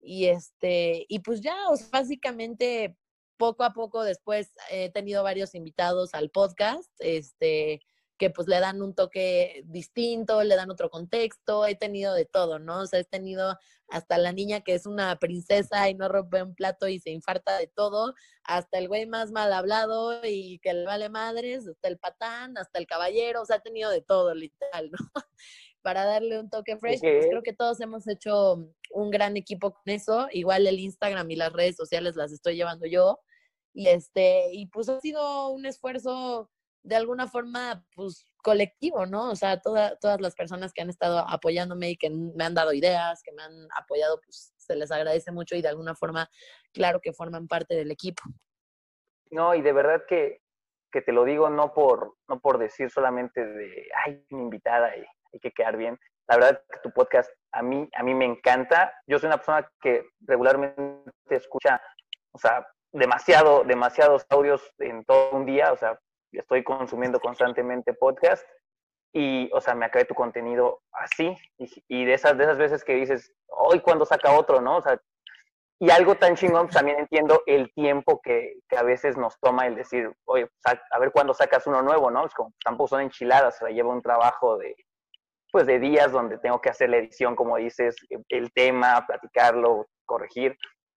Y 0.00 0.26
este, 0.26 1.04
y 1.08 1.20
pues 1.20 1.40
ya, 1.40 1.56
básicamente 1.92 2.96
poco 3.36 3.64
a 3.64 3.72
poco 3.72 4.02
después 4.02 4.52
he 4.70 4.90
tenido 4.90 5.22
varios 5.22 5.54
invitados 5.54 6.14
al 6.14 6.30
podcast, 6.30 6.90
este, 6.98 7.80
que 8.20 8.28
pues 8.28 8.46
le 8.48 8.60
dan 8.60 8.82
un 8.82 8.94
toque 8.94 9.62
distinto, 9.64 10.42
le 10.44 10.54
dan 10.54 10.70
otro 10.70 10.90
contexto, 10.90 11.66
he 11.66 11.74
tenido 11.74 12.12
de 12.12 12.26
todo, 12.26 12.58
¿no? 12.58 12.80
O 12.80 12.86
sea, 12.86 13.00
he 13.00 13.04
tenido 13.04 13.58
hasta 13.88 14.18
la 14.18 14.32
niña 14.32 14.60
que 14.60 14.74
es 14.74 14.84
una 14.84 15.18
princesa 15.18 15.88
y 15.88 15.94
no 15.94 16.06
rompe 16.06 16.42
un 16.42 16.54
plato 16.54 16.86
y 16.86 17.00
se 17.00 17.10
infarta 17.10 17.56
de 17.56 17.66
todo, 17.66 18.14
hasta 18.44 18.76
el 18.76 18.88
güey 18.88 19.06
más 19.06 19.32
mal 19.32 19.50
hablado 19.54 20.20
y 20.22 20.58
que 20.58 20.74
le 20.74 20.84
vale 20.84 21.08
madres, 21.08 21.66
hasta 21.66 21.88
el 21.88 21.98
patán, 21.98 22.58
hasta 22.58 22.78
el 22.78 22.86
caballero, 22.86 23.40
o 23.40 23.46
sea, 23.46 23.56
he 23.56 23.60
tenido 23.60 23.90
de 23.90 24.02
todo, 24.02 24.34
literal, 24.34 24.90
¿no? 24.90 24.98
Para 25.82 26.04
darle 26.04 26.38
un 26.38 26.50
toque 26.50 26.76
fresh, 26.76 27.00
pues 27.00 27.26
creo 27.26 27.42
que 27.42 27.54
todos 27.54 27.80
hemos 27.80 28.06
hecho 28.06 28.68
un 28.90 29.10
gran 29.10 29.36
equipo 29.36 29.72
con 29.72 29.82
eso, 29.86 30.28
igual 30.30 30.66
el 30.66 30.78
Instagram 30.78 31.30
y 31.30 31.36
las 31.36 31.52
redes 31.52 31.76
sociales 31.76 32.16
las 32.16 32.32
estoy 32.32 32.56
llevando 32.56 32.86
yo, 32.86 33.18
y 33.72 33.88
este, 33.88 34.52
y 34.52 34.66
pues 34.66 34.88
ha 34.88 35.00
sido 35.00 35.48
un 35.50 35.64
esfuerzo 35.64 36.50
de 36.82 36.96
alguna 36.96 37.28
forma, 37.28 37.84
pues, 37.94 38.26
colectivo, 38.42 39.04
¿no? 39.06 39.30
O 39.30 39.36
sea, 39.36 39.60
todas 39.60 40.20
las 40.20 40.34
personas 40.34 40.72
que 40.72 40.80
han 40.80 40.88
estado 40.88 41.18
apoyándome 41.18 41.90
y 41.90 41.96
que 41.96 42.10
me 42.10 42.44
han 42.44 42.54
dado 42.54 42.72
ideas, 42.72 43.22
que 43.22 43.32
me 43.32 43.42
han 43.42 43.68
apoyado, 43.78 44.20
pues, 44.24 44.54
se 44.56 44.76
les 44.76 44.90
agradece 44.90 45.30
mucho 45.30 45.56
y 45.56 45.62
de 45.62 45.68
alguna 45.68 45.94
forma, 45.94 46.28
claro 46.72 47.00
que 47.00 47.12
forman 47.12 47.48
parte 47.48 47.74
del 47.74 47.90
equipo. 47.90 48.22
No, 49.30 49.54
y 49.54 49.62
de 49.62 49.72
verdad 49.72 50.02
que, 50.08 50.40
que 50.90 51.02
te 51.02 51.12
lo 51.12 51.24
digo 51.24 51.50
no 51.50 51.72
por, 51.74 52.16
no 52.28 52.40
por 52.40 52.58
decir 52.58 52.90
solamente 52.90 53.44
de, 53.44 53.88
ay, 54.06 54.24
mi 54.30 54.42
invitada 54.42 54.96
y 54.96 55.04
hay 55.32 55.40
que 55.40 55.52
quedar 55.52 55.76
bien. 55.76 55.98
La 56.28 56.36
verdad 56.36 56.62
que 56.70 56.78
tu 56.80 56.92
podcast 56.92 57.30
a 57.52 57.62
mí, 57.62 57.88
a 57.94 58.02
mí 58.02 58.14
me 58.14 58.24
encanta. 58.24 58.92
Yo 59.06 59.18
soy 59.18 59.28
una 59.28 59.38
persona 59.38 59.68
que 59.80 60.04
regularmente 60.26 61.12
escucha, 61.30 61.80
o 62.32 62.38
sea, 62.38 62.66
demasiado, 62.92 63.64
demasiados 63.64 64.26
audios 64.30 64.62
en 64.78 65.04
todo 65.04 65.30
un 65.32 65.46
día, 65.46 65.72
o 65.72 65.76
sea, 65.76 65.98
estoy 66.32 66.62
consumiendo 66.62 67.20
constantemente 67.20 67.94
podcast 67.94 68.46
y, 69.12 69.50
o 69.52 69.60
sea, 69.60 69.74
me 69.74 69.86
acabé 69.86 70.04
tu 70.04 70.14
contenido 70.14 70.82
así 70.92 71.36
y, 71.88 72.04
de, 72.04 72.14
esas, 72.14 72.36
de 72.38 72.44
esas 72.44 72.58
veces 72.58 72.84
que 72.84 72.94
dices, 72.94 73.32
hoy 73.48 73.80
cuando 73.80 74.04
saca 74.04 74.32
otro, 74.32 74.60
¿no? 74.60 74.76
O 74.76 74.82
sea, 74.82 75.00
y 75.82 75.90
algo 75.90 76.14
tan 76.14 76.36
chingón, 76.36 76.66
pues 76.66 76.76
también 76.76 76.98
entiendo 76.98 77.42
el 77.46 77.72
tiempo 77.72 78.20
que, 78.22 78.58
que 78.68 78.76
a 78.76 78.82
veces 78.82 79.16
nos 79.16 79.38
toma 79.40 79.66
el 79.66 79.74
decir, 79.74 80.12
oye, 80.26 80.46
pues, 80.46 80.78
a, 80.92 80.98
ver 80.98 81.10
cuándo 81.10 81.32
sacas 81.32 81.66
uno 81.66 81.82
nuevo, 81.82 82.10
¿no? 82.10 82.26
Es 82.26 82.34
como, 82.34 82.52
tampoco 82.62 82.88
son 82.88 83.00
enchiladas, 83.00 83.56
o 83.56 83.66
sea, 83.66 83.74
lleva 83.74 83.88
un 83.88 84.02
trabajo 84.02 84.58
de, 84.58 84.76
pues, 85.52 85.66
de 85.66 85.78
días 85.78 86.12
donde 86.12 86.38
tengo 86.38 86.60
que 86.60 86.70
hacer 86.70 86.90
la 86.90 86.98
edición, 86.98 87.36
como 87.36 87.56
dices, 87.56 87.96
el 88.28 88.52
tema, 88.52 89.04
platicarlo, 89.06 89.86
corregir. 90.06 90.56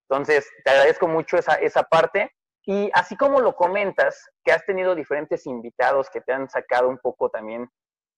Entonces, 0.10 0.50
te 0.64 0.72
agradezco 0.72 1.08
mucho 1.08 1.38
esa, 1.38 1.56
esa 1.56 1.84
parte. 1.84 2.32
Y 2.66 2.90
así 2.94 3.18
como 3.18 3.42
lo 3.42 3.56
comentas, 3.56 4.30
que 4.44 4.54
has 4.54 4.66
tenido 4.66 4.96
diferentes 4.96 5.46
invitados 5.46 6.10
que 6.10 6.22
te 6.22 6.32
han 6.32 6.50
sacado 6.50 6.88
un 6.88 6.98
poco 6.98 7.30
también, 7.30 7.70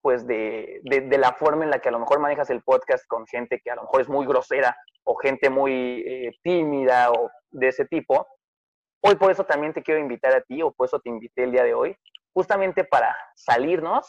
pues, 0.02 0.28
de, 0.28 0.82
de, 0.84 1.18
la 1.18 1.34
forma 1.34 1.64
en 1.64 1.72
la 1.72 1.80
que 1.80 1.90
a 1.90 1.92
lo 1.92 2.00
mejor 2.00 2.20
manejas 2.20 2.50
el 2.52 2.62
podcast 2.62 3.08
con 3.08 3.26
gente 3.26 3.60
que 3.64 3.72
a 3.72 3.76
lo 3.76 3.84
mejor 3.84 4.02
es 4.02 4.10
muy 4.10 4.28
grosera 4.28 4.78
o 5.04 5.16
gente 5.16 5.50
muy 5.50 6.04
eh, 6.06 6.32
tímida 6.44 7.12
o 7.12 7.32
de 7.50 7.70
ese 7.70 7.86
tipo. 7.86 8.28
Hoy 9.02 9.16
por 9.16 9.32
eso 9.32 9.46
también 9.46 9.74
te 9.74 9.82
quiero 9.82 10.00
invitar 10.00 10.36
a 10.36 10.42
ti, 10.42 10.62
o 10.62 10.72
por 10.72 10.88
eso 10.88 11.00
te 11.00 11.10
invité 11.10 11.44
el 11.44 11.52
día 11.52 11.64
de 11.64 11.74
hoy, 11.74 11.96
justamente 12.34 12.84
para 12.84 13.16
salirnos, 13.36 14.08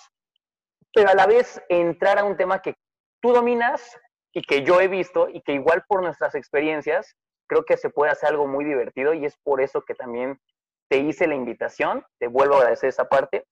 pero 0.97 1.11
a 1.11 1.15
la 1.15 1.26
vez 1.26 1.62
entrar 1.69 2.19
a 2.19 2.25
un 2.25 2.38
tema 2.38 2.62
que 2.62 2.75
tú 3.21 3.35
dominas 3.35 4.00
y 4.33 4.41
que 4.41 4.65
yo 4.65 4.81
he 4.81 4.88
visto 4.88 5.29
y 5.29 5.43
que 5.43 5.53
igual 5.53 5.85
por 5.87 6.03
nuestras 6.03 6.35
experiencias 6.35 7.15
creo 7.47 7.67
que 7.67 7.76
se 7.76 7.91
puede 7.91 8.12
hacer 8.12 8.31
algo 8.31 8.47
muy 8.47 8.65
divertido 8.65 9.12
y 9.12 9.26
es 9.26 9.37
por 9.45 9.61
eso 9.61 9.83
que 9.83 9.95
también 9.95 10.41
te 10.88 10.97
hice 10.97 11.26
la 11.26 11.35
invitación, 11.35 12.03
te 12.19 12.29
vuelvo 12.29 12.55
a 12.55 12.59
agradecer 12.59 12.88
esa 12.88 13.11
parte. 13.11 13.45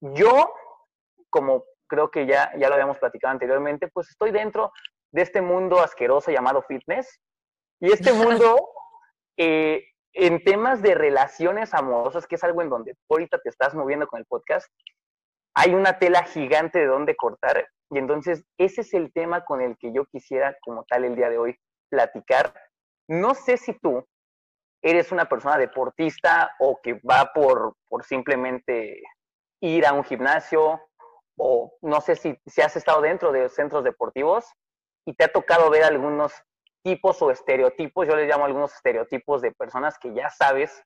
Yo, 0.00 0.50
como 1.28 1.64
creo 1.88 2.10
que 2.10 2.24
ya, 2.24 2.52
ya 2.56 2.68
lo 2.68 2.74
habíamos 2.76 2.98
platicado 2.98 3.32
anteriormente, 3.32 3.88
pues 3.88 4.08
estoy 4.08 4.30
dentro 4.30 4.72
de 5.12 5.20
este 5.20 5.42
mundo 5.42 5.80
asqueroso 5.80 6.30
llamado 6.30 6.62
fitness 6.62 7.20
y 7.80 7.92
este 7.92 8.12
mundo 8.14 8.70
eh, 9.36 9.84
en 10.14 10.42
temas 10.42 10.80
de 10.80 10.94
relaciones 10.94 11.74
amorosas, 11.74 12.26
que 12.26 12.36
es 12.36 12.44
algo 12.44 12.62
en 12.62 12.70
donde 12.70 12.96
ahorita 13.10 13.38
te 13.40 13.50
estás 13.50 13.74
moviendo 13.74 14.06
con 14.06 14.20
el 14.20 14.24
podcast, 14.24 14.66
hay 15.58 15.74
una 15.74 15.98
tela 15.98 16.22
gigante 16.22 16.78
de 16.78 16.86
donde 16.86 17.16
cortar 17.16 17.68
y 17.90 17.98
entonces 17.98 18.44
ese 18.58 18.82
es 18.82 18.94
el 18.94 19.12
tema 19.12 19.44
con 19.44 19.60
el 19.60 19.76
que 19.76 19.92
yo 19.92 20.04
quisiera 20.04 20.56
como 20.60 20.84
tal 20.84 21.04
el 21.04 21.16
día 21.16 21.30
de 21.30 21.38
hoy 21.38 21.56
platicar 21.90 22.54
no 23.08 23.34
sé 23.34 23.56
si 23.56 23.76
tú 23.76 24.06
eres 24.82 25.10
una 25.10 25.28
persona 25.28 25.58
deportista 25.58 26.52
o 26.60 26.78
que 26.80 27.00
va 27.00 27.32
por, 27.34 27.74
por 27.88 28.04
simplemente 28.04 29.02
ir 29.60 29.84
a 29.84 29.94
un 29.94 30.04
gimnasio 30.04 30.80
o 31.36 31.72
no 31.82 32.00
sé 32.02 32.14
si, 32.14 32.38
si 32.46 32.60
has 32.60 32.76
estado 32.76 33.00
dentro 33.00 33.32
de 33.32 33.48
centros 33.48 33.82
deportivos 33.82 34.46
y 35.04 35.14
te 35.14 35.24
ha 35.24 35.32
tocado 35.32 35.70
ver 35.70 35.82
algunos 35.82 36.32
tipos 36.84 37.20
o 37.20 37.32
estereotipos, 37.32 38.06
yo 38.06 38.14
les 38.14 38.28
llamo 38.28 38.44
algunos 38.44 38.72
estereotipos 38.74 39.42
de 39.42 39.50
personas 39.50 39.98
que 39.98 40.14
ya 40.14 40.30
sabes, 40.30 40.84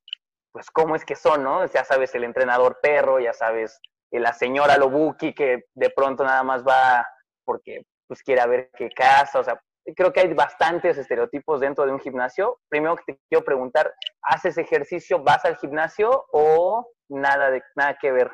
pues 0.51 0.71
cómo 0.71 0.97
es 0.97 1.05
que 1.05 1.17
son, 1.17 1.43
¿no? 1.43 1.67
Ya 1.67 1.85
sabes 1.85 2.15
el 2.15 2.25
entrenador 2.25 2.79
perro, 2.81 3.21
ya 3.21 3.35
sabes 3.35 3.79
la 4.21 4.33
señora 4.33 4.77
Lobuki 4.77 5.33
que 5.35 5.65
de 5.75 5.91
pronto 5.91 6.25
nada 6.25 6.43
más 6.43 6.63
va 6.67 7.07
porque 7.45 7.83
pues 8.07 8.23
quiere 8.23 8.47
ver 8.47 8.71
qué 8.77 8.91
casa, 8.91 9.41
o 9.41 9.45
sea, 9.45 9.61
creo 9.97 10.13
que 10.13 10.21
hay 10.21 10.33
bastantes 10.35 10.99
estereotipos 10.99 11.61
dentro 11.61 11.85
de 11.85 11.93
un 11.93 12.01
gimnasio. 12.01 12.61
Primero 12.69 12.97
que 12.97 13.15
te 13.15 13.21
quiero 13.29 13.45
preguntar, 13.45 13.93
¿haces 14.23 14.59
ejercicio, 14.59 15.23
vas 15.23 15.45
al 15.45 15.57
gimnasio 15.57 16.27
o 16.33 16.87
nada, 17.09 17.51
de, 17.51 17.63
nada 17.75 17.97
que 18.01 18.13
ver? 18.13 18.31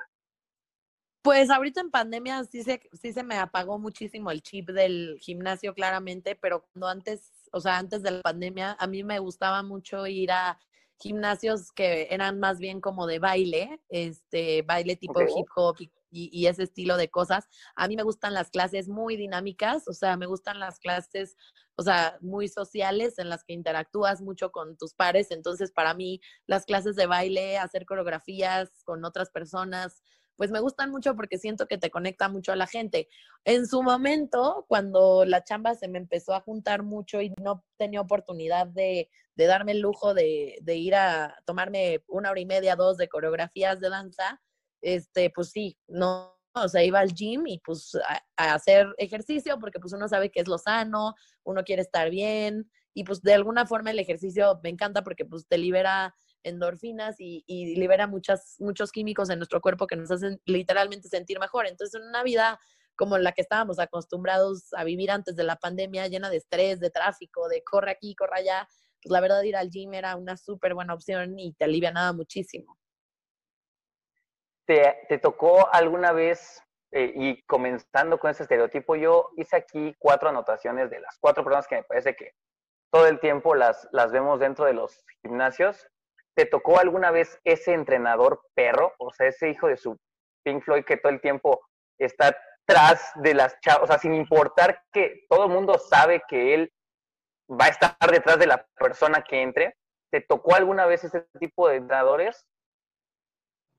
Pues 1.22 1.50
ahorita 1.50 1.80
en 1.80 1.90
pandemia 1.90 2.44
sí 2.44 2.62
se, 2.62 2.80
sí 2.92 3.12
se 3.12 3.22
me 3.22 3.36
apagó 3.38 3.78
muchísimo 3.78 4.30
el 4.30 4.42
chip 4.42 4.70
del 4.70 5.18
gimnasio, 5.20 5.74
claramente, 5.74 6.36
pero 6.36 6.62
cuando 6.72 6.88
antes, 6.88 7.32
o 7.52 7.60
sea, 7.60 7.78
antes 7.78 8.02
de 8.02 8.12
la 8.12 8.22
pandemia, 8.22 8.76
a 8.78 8.86
mí 8.86 9.02
me 9.02 9.18
gustaba 9.18 9.62
mucho 9.62 10.06
ir 10.06 10.30
a 10.30 10.58
gimnasios 10.98 11.72
que 11.72 12.08
eran 12.10 12.38
más 12.40 12.58
bien 12.58 12.80
como 12.80 13.06
de 13.06 13.18
baile, 13.18 13.80
este, 13.88 14.62
baile 14.62 14.96
tipo 14.96 15.20
hip 15.22 15.46
hop 15.54 15.76
y 15.80 15.90
y, 16.10 16.46
ese 16.46 16.64
estilo 16.64 16.96
de 16.96 17.10
cosas. 17.10 17.48
A 17.76 17.88
mí 17.88 17.96
me 17.96 18.02
gustan 18.02 18.34
las 18.34 18.50
clases 18.50 18.88
muy 18.88 19.16
dinámicas, 19.16 19.88
o 19.88 19.92
sea, 19.92 20.16
me 20.16 20.26
gustan 20.26 20.58
las 20.60 20.78
clases, 20.78 21.36
o 21.76 21.82
sea, 21.82 22.18
muy 22.20 22.48
sociales 22.48 23.18
en 23.18 23.28
las 23.28 23.44
que 23.44 23.52
interactúas 23.52 24.20
mucho 24.20 24.50
con 24.50 24.76
tus 24.76 24.94
pares. 24.94 25.30
Entonces, 25.30 25.72
para 25.72 25.94
mí, 25.94 26.20
las 26.46 26.64
clases 26.64 26.96
de 26.96 27.06
baile, 27.06 27.58
hacer 27.58 27.86
coreografías 27.86 28.82
con 28.84 29.04
otras 29.04 29.30
personas, 29.30 30.02
pues 30.38 30.52
me 30.52 30.60
gustan 30.60 30.92
mucho 30.92 31.16
porque 31.16 31.36
siento 31.36 31.66
que 31.66 31.78
te 31.78 31.90
conecta 31.90 32.28
mucho 32.28 32.52
a 32.52 32.56
la 32.56 32.68
gente. 32.68 33.08
En 33.44 33.66
su 33.66 33.82
momento, 33.82 34.64
cuando 34.68 35.24
la 35.24 35.42
chamba 35.42 35.74
se 35.74 35.88
me 35.88 35.98
empezó 35.98 36.32
a 36.32 36.40
juntar 36.40 36.84
mucho 36.84 37.20
y 37.20 37.34
no 37.42 37.64
tenía 37.76 38.00
oportunidad 38.00 38.68
de, 38.68 39.10
de 39.34 39.46
darme 39.46 39.72
el 39.72 39.80
lujo 39.80 40.14
de, 40.14 40.56
de, 40.62 40.76
ir 40.76 40.94
a 40.94 41.36
tomarme 41.44 42.04
una 42.06 42.30
hora 42.30 42.38
y 42.38 42.46
media, 42.46 42.76
dos 42.76 42.96
de 42.96 43.08
coreografías 43.08 43.80
de 43.80 43.90
danza, 43.90 44.40
este, 44.80 45.30
pues 45.30 45.50
sí, 45.50 45.76
no, 45.88 46.38
o 46.54 46.68
sea, 46.68 46.84
iba 46.84 47.00
al 47.00 47.12
gym 47.12 47.48
y 47.48 47.58
pues 47.58 47.96
a, 48.36 48.54
hacer 48.54 48.86
ejercicio 48.96 49.58
porque 49.58 49.80
pues 49.80 49.92
uno 49.92 50.06
sabe 50.06 50.30
que 50.30 50.38
es 50.38 50.46
lo 50.46 50.58
sano, 50.58 51.16
uno 51.42 51.64
quiere 51.64 51.82
estar 51.82 52.10
bien 52.10 52.70
y 52.94 53.02
pues 53.02 53.22
de 53.22 53.34
alguna 53.34 53.66
forma 53.66 53.90
el 53.90 53.98
ejercicio 53.98 54.60
me 54.62 54.70
encanta 54.70 55.02
porque 55.02 55.24
pues 55.24 55.48
te 55.48 55.58
libera 55.58 56.14
endorfinas 56.48 57.16
y, 57.18 57.44
y 57.46 57.76
libera 57.76 58.06
muchas, 58.06 58.56
muchos 58.58 58.92
químicos 58.92 59.30
en 59.30 59.38
nuestro 59.38 59.60
cuerpo 59.60 59.86
que 59.86 59.96
nos 59.96 60.10
hacen 60.10 60.40
literalmente 60.44 61.08
sentir 61.08 61.38
mejor. 61.38 61.66
Entonces, 61.66 62.00
en 62.00 62.08
una 62.08 62.22
vida 62.22 62.58
como 62.98 63.16
la 63.16 63.32
que 63.32 63.42
estábamos 63.42 63.78
acostumbrados 63.78 64.74
a 64.74 64.82
vivir 64.82 65.12
antes 65.12 65.36
de 65.36 65.44
la 65.44 65.56
pandemia, 65.56 66.08
llena 66.08 66.28
de 66.30 66.38
estrés, 66.38 66.80
de 66.80 66.90
tráfico, 66.90 67.48
de 67.48 67.62
corre 67.62 67.92
aquí, 67.92 68.14
corre 68.16 68.40
allá, 68.40 68.68
pues 69.00 69.12
la 69.12 69.20
verdad 69.20 69.42
ir 69.42 69.56
al 69.56 69.70
gym 69.70 69.94
era 69.94 70.16
una 70.16 70.36
súper 70.36 70.74
buena 70.74 70.94
opción 70.94 71.38
y 71.38 71.52
te 71.54 71.64
alivia 71.64 71.92
nada 71.92 72.12
muchísimo. 72.12 72.76
¿Te, 74.66 75.18
tocó 75.22 75.72
alguna 75.72 76.12
vez, 76.12 76.60
eh, 76.90 77.12
y 77.14 77.42
comenzando 77.44 78.18
con 78.18 78.32
ese 78.32 78.42
estereotipo, 78.42 78.96
yo 78.96 79.30
hice 79.36 79.56
aquí 79.56 79.94
cuatro 79.98 80.28
anotaciones 80.28 80.90
de 80.90 81.00
las 81.00 81.16
cuatro 81.20 81.44
personas 81.44 81.68
que 81.68 81.76
me 81.76 81.84
parece 81.84 82.16
que 82.16 82.32
todo 82.90 83.06
el 83.06 83.20
tiempo 83.20 83.54
las, 83.54 83.88
las 83.92 84.10
vemos 84.10 84.40
dentro 84.40 84.64
de 84.64 84.74
los 84.74 85.04
gimnasios. 85.22 85.86
¿Te 86.38 86.46
tocó 86.46 86.78
alguna 86.78 87.10
vez 87.10 87.36
ese 87.42 87.72
entrenador 87.72 88.40
perro, 88.54 88.94
o 89.00 89.12
sea, 89.12 89.26
ese 89.26 89.50
hijo 89.50 89.66
de 89.66 89.76
su 89.76 89.98
Pink 90.44 90.62
Floyd 90.62 90.84
que 90.84 90.96
todo 90.96 91.10
el 91.10 91.20
tiempo 91.20 91.60
está 91.98 92.38
tras 92.64 93.10
de 93.16 93.34
las 93.34 93.58
chavas, 93.58 93.82
o 93.82 93.86
sea, 93.88 93.98
sin 93.98 94.14
importar 94.14 94.84
que 94.92 95.26
todo 95.28 95.46
el 95.46 95.50
mundo 95.50 95.76
sabe 95.80 96.22
que 96.28 96.54
él 96.54 96.72
va 97.50 97.64
a 97.64 97.70
estar 97.70 97.96
detrás 98.12 98.38
de 98.38 98.46
la 98.46 98.64
persona 98.78 99.24
que 99.28 99.42
entre. 99.42 99.74
¿Te 100.12 100.20
tocó 100.20 100.54
alguna 100.54 100.86
vez 100.86 101.02
ese 101.02 101.26
tipo 101.40 101.68
de 101.68 101.78
entrenadores? 101.78 102.46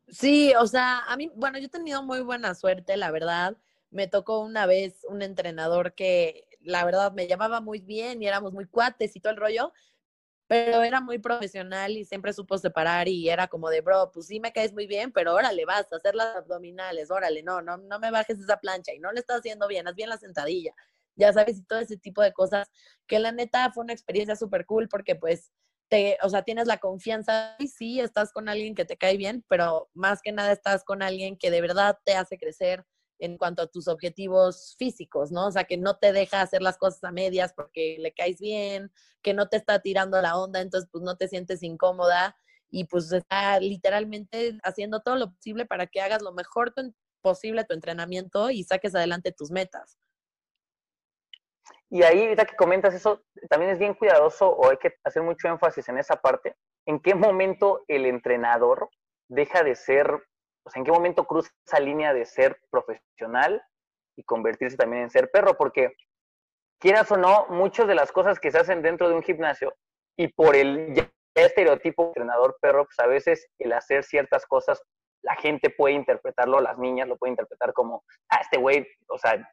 Sí, 0.09 0.53
o 0.59 0.67
sea, 0.67 1.05
a 1.07 1.15
mí, 1.15 1.31
bueno, 1.35 1.59
yo 1.59 1.67
he 1.67 1.69
tenido 1.69 2.03
muy 2.03 2.19
buena 2.19 2.55
suerte, 2.55 2.97
la 2.97 3.09
verdad. 3.09 3.55
Me 3.89 4.07
tocó 4.07 4.39
una 4.39 4.65
vez 4.65 5.05
un 5.07 5.21
entrenador 5.21 5.93
que, 5.93 6.45
la 6.59 6.83
verdad, 6.83 7.13
me 7.13 7.25
llamaba 7.25 7.61
muy 7.61 7.79
bien 7.79 8.21
y 8.21 8.27
éramos 8.27 8.51
muy 8.51 8.65
cuates 8.65 9.15
y 9.15 9.21
todo 9.21 9.31
el 9.31 9.39
rollo, 9.39 9.71
pero 10.49 10.81
era 10.81 10.99
muy 10.99 11.19
profesional 11.19 11.95
y 11.95 12.05
siempre 12.05 12.33
supo 12.33 12.57
separar 12.57 13.07
y 13.07 13.29
era 13.29 13.47
como 13.47 13.69
de, 13.69 13.81
bro, 13.81 14.09
pues 14.11 14.25
sí 14.25 14.39
me 14.39 14.51
caes 14.51 14.73
muy 14.73 14.87
bien, 14.87 15.11
pero 15.11 15.35
órale, 15.35 15.63
vas 15.65 15.93
a 15.93 15.97
hacer 15.97 16.15
las 16.15 16.35
abdominales, 16.35 17.11
órale, 17.11 17.43
no, 17.43 17.61
no, 17.61 17.77
no 17.77 17.99
me 17.99 18.09
bajes 18.09 18.39
esa 18.39 18.57
plancha 18.57 18.91
y 18.95 18.99
no 18.99 19.11
le 19.11 19.19
estás 19.19 19.39
haciendo 19.41 19.67
bien, 19.67 19.87
haz 19.87 19.93
bien 19.93 20.09
la 20.09 20.17
sentadilla, 20.17 20.73
ya 21.15 21.31
sabes, 21.33 21.59
y 21.59 21.63
todo 21.65 21.77
ese 21.79 21.97
tipo 21.97 22.23
de 22.23 22.33
cosas, 22.33 22.67
que 23.05 23.19
la 23.19 23.31
neta 23.31 23.71
fue 23.71 23.83
una 23.83 23.93
experiencia 23.93 24.35
súper 24.35 24.65
cool 24.65 24.89
porque 24.89 25.15
pues 25.15 25.51
te, 25.87 26.17
o 26.23 26.29
sea, 26.29 26.41
tienes 26.41 26.65
la 26.67 26.79
confianza 26.79 27.55
y 27.59 27.67
sí, 27.67 27.99
estás 27.99 28.31
con 28.33 28.49
alguien 28.49 28.73
que 28.73 28.85
te 28.85 28.97
cae 28.97 29.17
bien, 29.17 29.45
pero 29.49 29.91
más 29.93 30.19
que 30.23 30.31
nada 30.31 30.51
estás 30.51 30.83
con 30.83 31.03
alguien 31.03 31.37
que 31.37 31.51
de 31.51 31.61
verdad 31.61 31.99
te 32.05 32.15
hace 32.15 32.39
crecer 32.39 32.85
en 33.19 33.37
cuanto 33.37 33.61
a 33.61 33.67
tus 33.67 33.87
objetivos 33.87 34.75
físicos, 34.77 35.31
¿no? 35.31 35.47
O 35.47 35.51
sea, 35.51 35.65
que 35.65 35.77
no 35.77 35.97
te 35.97 36.11
deja 36.13 36.41
hacer 36.41 36.61
las 36.61 36.77
cosas 36.77 37.03
a 37.03 37.11
medias 37.11 37.53
porque 37.53 37.97
le 37.99 38.13
caes 38.13 38.39
bien, 38.39 38.91
que 39.21 39.33
no 39.33 39.49
te 39.49 39.57
está 39.57 39.79
tirando 39.79 40.21
la 40.21 40.37
onda, 40.37 40.61
entonces 40.61 40.89
pues 40.91 41.03
no 41.03 41.17
te 41.17 41.27
sientes 41.27 41.61
incómoda 41.63 42.35
y 42.69 42.85
pues 42.85 43.11
está 43.11 43.59
literalmente 43.59 44.57
haciendo 44.63 45.01
todo 45.01 45.15
lo 45.15 45.31
posible 45.31 45.65
para 45.65 45.87
que 45.87 46.01
hagas 46.01 46.21
lo 46.21 46.31
mejor 46.31 46.73
posible 47.21 47.65
tu 47.65 47.73
entrenamiento 47.73 48.49
y 48.49 48.63
saques 48.63 48.95
adelante 48.95 49.31
tus 49.31 49.51
metas. 49.51 49.97
Y 51.89 52.03
ahí, 52.03 52.21
ahorita 52.21 52.45
que 52.45 52.55
comentas 52.55 52.93
eso, 52.93 53.23
también 53.49 53.71
es 53.71 53.79
bien 53.79 53.95
cuidadoso 53.95 54.47
o 54.47 54.69
hay 54.69 54.77
que 54.77 54.93
hacer 55.03 55.23
mucho 55.23 55.47
énfasis 55.47 55.89
en 55.89 55.97
esa 55.97 56.15
parte. 56.17 56.55
¿En 56.85 56.99
qué 56.99 57.15
momento 57.15 57.83
el 57.87 58.05
entrenador 58.05 58.89
deja 59.27 59.63
de 59.63 59.75
ser, 59.75 60.07
o 60.69 60.71
sea, 60.71 60.79
en 60.79 60.85
qué 60.85 60.91
momento 60.91 61.25
cruza 61.25 61.49
esa 61.65 61.79
línea 61.79 62.13
de 62.13 62.25
ser 62.25 62.59
profesional 62.69 63.63
y 64.15 64.23
convertirse 64.23 64.77
también 64.77 65.03
en 65.03 65.09
ser 65.09 65.31
perro? 65.31 65.57
Porque 65.57 65.93
quieras 66.79 67.11
o 67.11 67.17
no, 67.17 67.47
muchas 67.49 67.87
de 67.87 67.95
las 67.95 68.11
cosas 68.11 68.39
que 68.39 68.51
se 68.51 68.59
hacen 68.59 68.83
dentro 68.83 69.09
de 69.09 69.15
un 69.15 69.23
gimnasio 69.23 69.73
y 70.15 70.27
por 70.27 70.55
el 70.55 71.09
estereotipo 71.33 72.09
entrenador 72.09 72.57
perro, 72.61 72.85
pues 72.85 72.99
a 72.99 73.07
veces 73.07 73.47
el 73.57 73.73
hacer 73.73 74.03
ciertas 74.03 74.45
cosas, 74.45 74.79
la 75.23 75.35
gente 75.35 75.71
puede 75.71 75.95
interpretarlo, 75.95 76.61
las 76.61 76.77
niñas 76.77 77.07
lo 77.07 77.17
pueden 77.17 77.33
interpretar 77.33 77.73
como, 77.73 78.03
ah, 78.29 78.39
este 78.41 78.57
güey, 78.57 78.87
o 79.07 79.17
sea, 79.17 79.43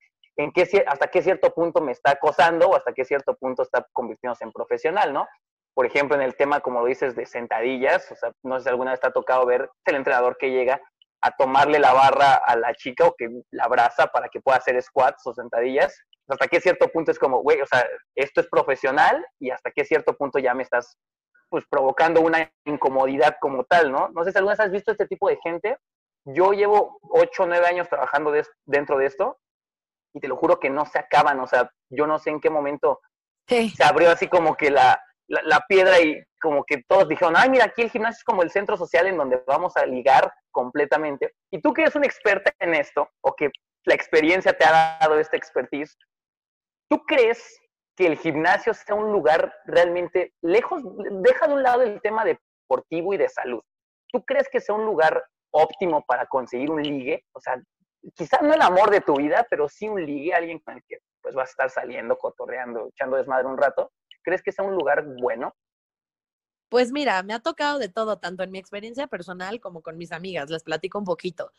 hasta 0.87 1.06
qué 1.08 1.23
cierto 1.23 1.54
punto 1.54 1.80
me 1.80 1.92
está 1.92 2.11
acosando 2.12 2.68
o 2.68 2.76
hasta 2.76 2.92
qué 2.92 3.06
cierto 3.06 3.35
punto 3.37 3.62
está 3.62 3.87
convirtiéndose 3.92 4.44
en 4.44 4.52
profesional, 4.52 5.14
¿no? 5.14 5.26
Por 5.75 5.87
ejemplo, 5.87 6.14
en 6.14 6.23
el 6.23 6.37
tema, 6.37 6.61
como 6.61 6.80
lo 6.80 6.87
dices, 6.87 7.16
de 7.16 7.26
sentadillas, 7.26 8.11
o 8.12 8.16
sea, 8.16 8.32
no 8.42 8.58
sé 8.58 8.64
si 8.64 8.68
alguna 8.68 8.90
vez 8.90 9.00
te 9.00 9.06
ha 9.06 9.12
tocado 9.12 9.46
ver 9.46 9.70
el 9.87 9.94
entrenador 9.96 10.37
que 10.37 10.50
llega 10.50 10.80
a 11.26 11.33
tomarle 11.37 11.80
la 11.80 11.92
barra 11.92 12.35
a 12.37 12.56
la 12.56 12.73
chica 12.75 13.04
o 13.04 13.14
que 13.16 13.28
la 13.50 13.64
abraza 13.64 14.06
para 14.06 14.28
que 14.28 14.40
pueda 14.40 14.59
hacer 14.59 14.80
squats 14.80 15.26
o 15.26 15.35
sentadillas. 15.35 16.00
Hasta 16.28 16.47
qué 16.47 16.61
cierto 16.61 16.88
punto 16.88 17.11
es 17.11 17.18
como, 17.18 17.42
güey, 17.42 17.61
o 17.61 17.66
sea, 17.66 17.85
esto 18.14 18.40
es 18.40 18.49
profesional 18.49 19.25
y 19.40 19.50
hasta 19.50 19.71
qué 19.73 19.85
cierto 19.85 20.16
punto 20.16 20.38
ya 20.38 20.54
me 20.54 20.62
estás 20.62 20.97
pues 21.49 21.64
provocando 21.68 22.21
una 22.21 22.50
incomodidad 22.64 23.37
como 23.40 23.64
tal, 23.64 23.90
¿no? 23.90 24.09
No 24.09 24.25
sé 24.25 24.33
si 24.33 24.38
alguna 24.38 24.54
vez 24.54 24.61
has 24.61 24.71
visto 24.71 24.92
este 24.92 25.06
tipo 25.06 25.28
de 25.28 25.38
gente. 25.42 25.76
Yo 26.25 26.52
llevo 26.52 26.99
8 27.11 27.42
o 27.42 27.47
9 27.47 27.66
años 27.66 27.88
trabajando 27.88 28.33
dentro 28.64 28.99
de 28.99 29.06
esto 29.06 29.38
y 30.14 30.21
te 30.21 30.28
lo 30.28 30.37
juro 30.37 30.61
que 30.61 30.71
no 30.71 30.87
se 30.87 30.99
acaban, 30.99 31.40
o 31.40 31.47
sea, 31.47 31.71
yo 31.90 32.06
no 32.06 32.18
sé 32.18 32.30
en 32.30 32.40
qué 32.40 32.50
momento 32.50 33.00
se 33.49 33.85
abrió 33.85 34.11
así 34.11 34.28
como 34.28 34.56
que 34.56 34.71
la, 34.71 35.00
la, 35.28 35.61
piedra 35.68 36.00
y 36.00 36.23
como 36.40 36.64
que 36.64 36.83
todos 36.88 37.09
dijeron, 37.09 37.35
ay, 37.37 37.50
mira, 37.50 37.64
aquí 37.64 37.83
el 37.83 37.90
gimnasio 37.90 38.18
es 38.18 38.25
como 38.25 38.42
el 38.42 38.50
centro 38.50 38.76
social 38.76 39.06
en 39.06 39.16
donde 39.16 39.42
vamos 39.47 39.76
a 39.76 39.85
ligar 39.87 40.33
completamente. 40.50 41.35
Y 41.50 41.61
tú 41.61 41.73
que 41.73 41.83
eres 41.83 41.97
una 41.97 42.06
experta 42.06 42.52
en 42.61 42.75
esto, 42.75 43.09
o 43.20 43.35
que 43.35 43.50
la 43.85 43.94
experiencia 43.94 44.53
te 44.57 44.64
ha 44.64 44.98
dado 45.00 45.18
esta 45.18 45.37
expertise, 45.37 45.96
¿tú 46.88 47.03
crees 47.05 47.59
que 47.96 48.07
el 48.07 48.18
gimnasio 48.18 48.74
sea 48.74 48.94
un 48.94 49.12
lugar 49.12 49.55
realmente 49.64 50.33
lejos, 50.42 50.83
deja 51.22 51.48
de 51.48 51.55
un 51.55 51.62
lado 51.62 51.83
el 51.83 52.00
tema 52.00 52.24
deportivo 52.24 53.14
y 53.14 53.16
de 53.16 53.29
salud? 53.29 53.62
¿Tú 54.12 54.24
crees 54.24 54.48
que 54.48 54.61
sea 54.61 54.74
un 54.74 54.85
lugar 54.85 55.24
óptimo 55.50 56.05
para 56.07 56.27
conseguir 56.27 56.70
un 56.70 56.83
ligue? 56.83 57.24
O 57.33 57.40
sea, 57.40 57.61
quizás 58.14 58.42
no 58.42 58.55
el 58.55 58.62
amor 58.62 58.90
de 58.90 59.00
tu 59.00 59.16
vida, 59.16 59.46
pero 59.50 59.68
sí 59.68 59.88
un 59.88 60.05
ligue, 60.05 60.35
alguien 60.35 60.59
con 60.61 60.74
el 60.74 60.83
que 60.87 60.98
pues 61.22 61.35
vas 61.35 61.48
a 61.48 61.50
estar 61.50 61.70
saliendo, 61.70 62.16
cotorreando, 62.16 62.88
echando 62.88 63.16
desmadre 63.16 63.46
un 63.46 63.59
rato. 63.59 63.90
¿Crees 64.26 64.42
que 64.42 64.50
sea 64.50 64.64
un 64.64 64.74
lugar 64.74 65.06
bueno? 65.20 65.54
Pues 66.68 66.90
mira, 66.90 67.22
me 67.22 67.32
ha 67.32 67.38
tocado 67.38 67.78
de 67.78 67.88
todo, 67.88 68.18
tanto 68.18 68.42
en 68.42 68.50
mi 68.50 68.58
experiencia 68.58 69.06
personal 69.06 69.60
como 69.60 69.82
con 69.82 69.96
mis 69.96 70.10
amigas. 70.10 70.50
Les 70.50 70.64
platico 70.64 70.98
un 70.98 71.04
poquito. 71.04 71.52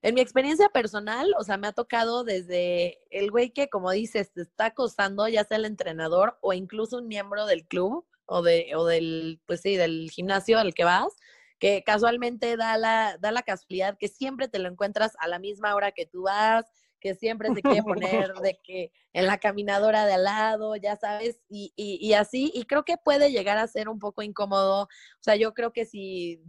En 0.00 0.14
mi 0.14 0.22
experiencia 0.22 0.70
personal, 0.70 1.34
o 1.38 1.44
sea, 1.44 1.58
me 1.58 1.66
ha 1.66 1.72
tocado 1.72 2.24
desde 2.24 2.98
el 3.10 3.30
güey 3.30 3.50
que, 3.50 3.68
como 3.68 3.90
dices, 3.90 4.32
te 4.32 4.40
está 4.40 4.66
acosando, 4.66 5.28
ya 5.28 5.44
sea 5.44 5.58
el 5.58 5.66
entrenador 5.66 6.38
o 6.40 6.54
incluso 6.54 6.96
un 6.96 7.08
miembro 7.08 7.44
del 7.44 7.66
club 7.66 8.06
o, 8.24 8.40
de, 8.40 8.72
o 8.74 8.86
del, 8.86 9.42
pues 9.44 9.60
sí, 9.60 9.76
del 9.76 10.10
gimnasio 10.10 10.58
al 10.58 10.72
que 10.72 10.84
vas, 10.84 11.12
que 11.58 11.82
casualmente 11.84 12.56
da 12.56 12.78
la, 12.78 13.18
da 13.20 13.32
la 13.32 13.42
casualidad 13.42 13.98
que 13.98 14.08
siempre 14.08 14.48
te 14.48 14.60
lo 14.60 14.70
encuentras 14.70 15.14
a 15.20 15.28
la 15.28 15.38
misma 15.38 15.74
hora 15.74 15.92
que 15.92 16.06
tú 16.06 16.22
vas, 16.22 16.64
que 17.04 17.14
siempre 17.14 17.50
se 17.54 17.60
quiere 17.60 17.82
poner 17.82 18.32
de 18.42 18.58
que 18.64 18.90
en 19.12 19.26
la 19.26 19.36
caminadora 19.36 20.06
de 20.06 20.14
al 20.14 20.24
lado, 20.24 20.74
ya 20.74 20.96
sabes, 20.96 21.38
y, 21.50 21.74
y, 21.76 21.98
y, 22.00 22.14
así, 22.14 22.50
y 22.54 22.64
creo 22.64 22.82
que 22.86 22.96
puede 22.96 23.30
llegar 23.30 23.58
a 23.58 23.68
ser 23.68 23.90
un 23.90 23.98
poco 23.98 24.22
incómodo. 24.22 24.84
O 24.84 24.88
sea, 25.20 25.36
yo 25.36 25.52
creo 25.52 25.70
que 25.70 25.84
si 25.84 26.42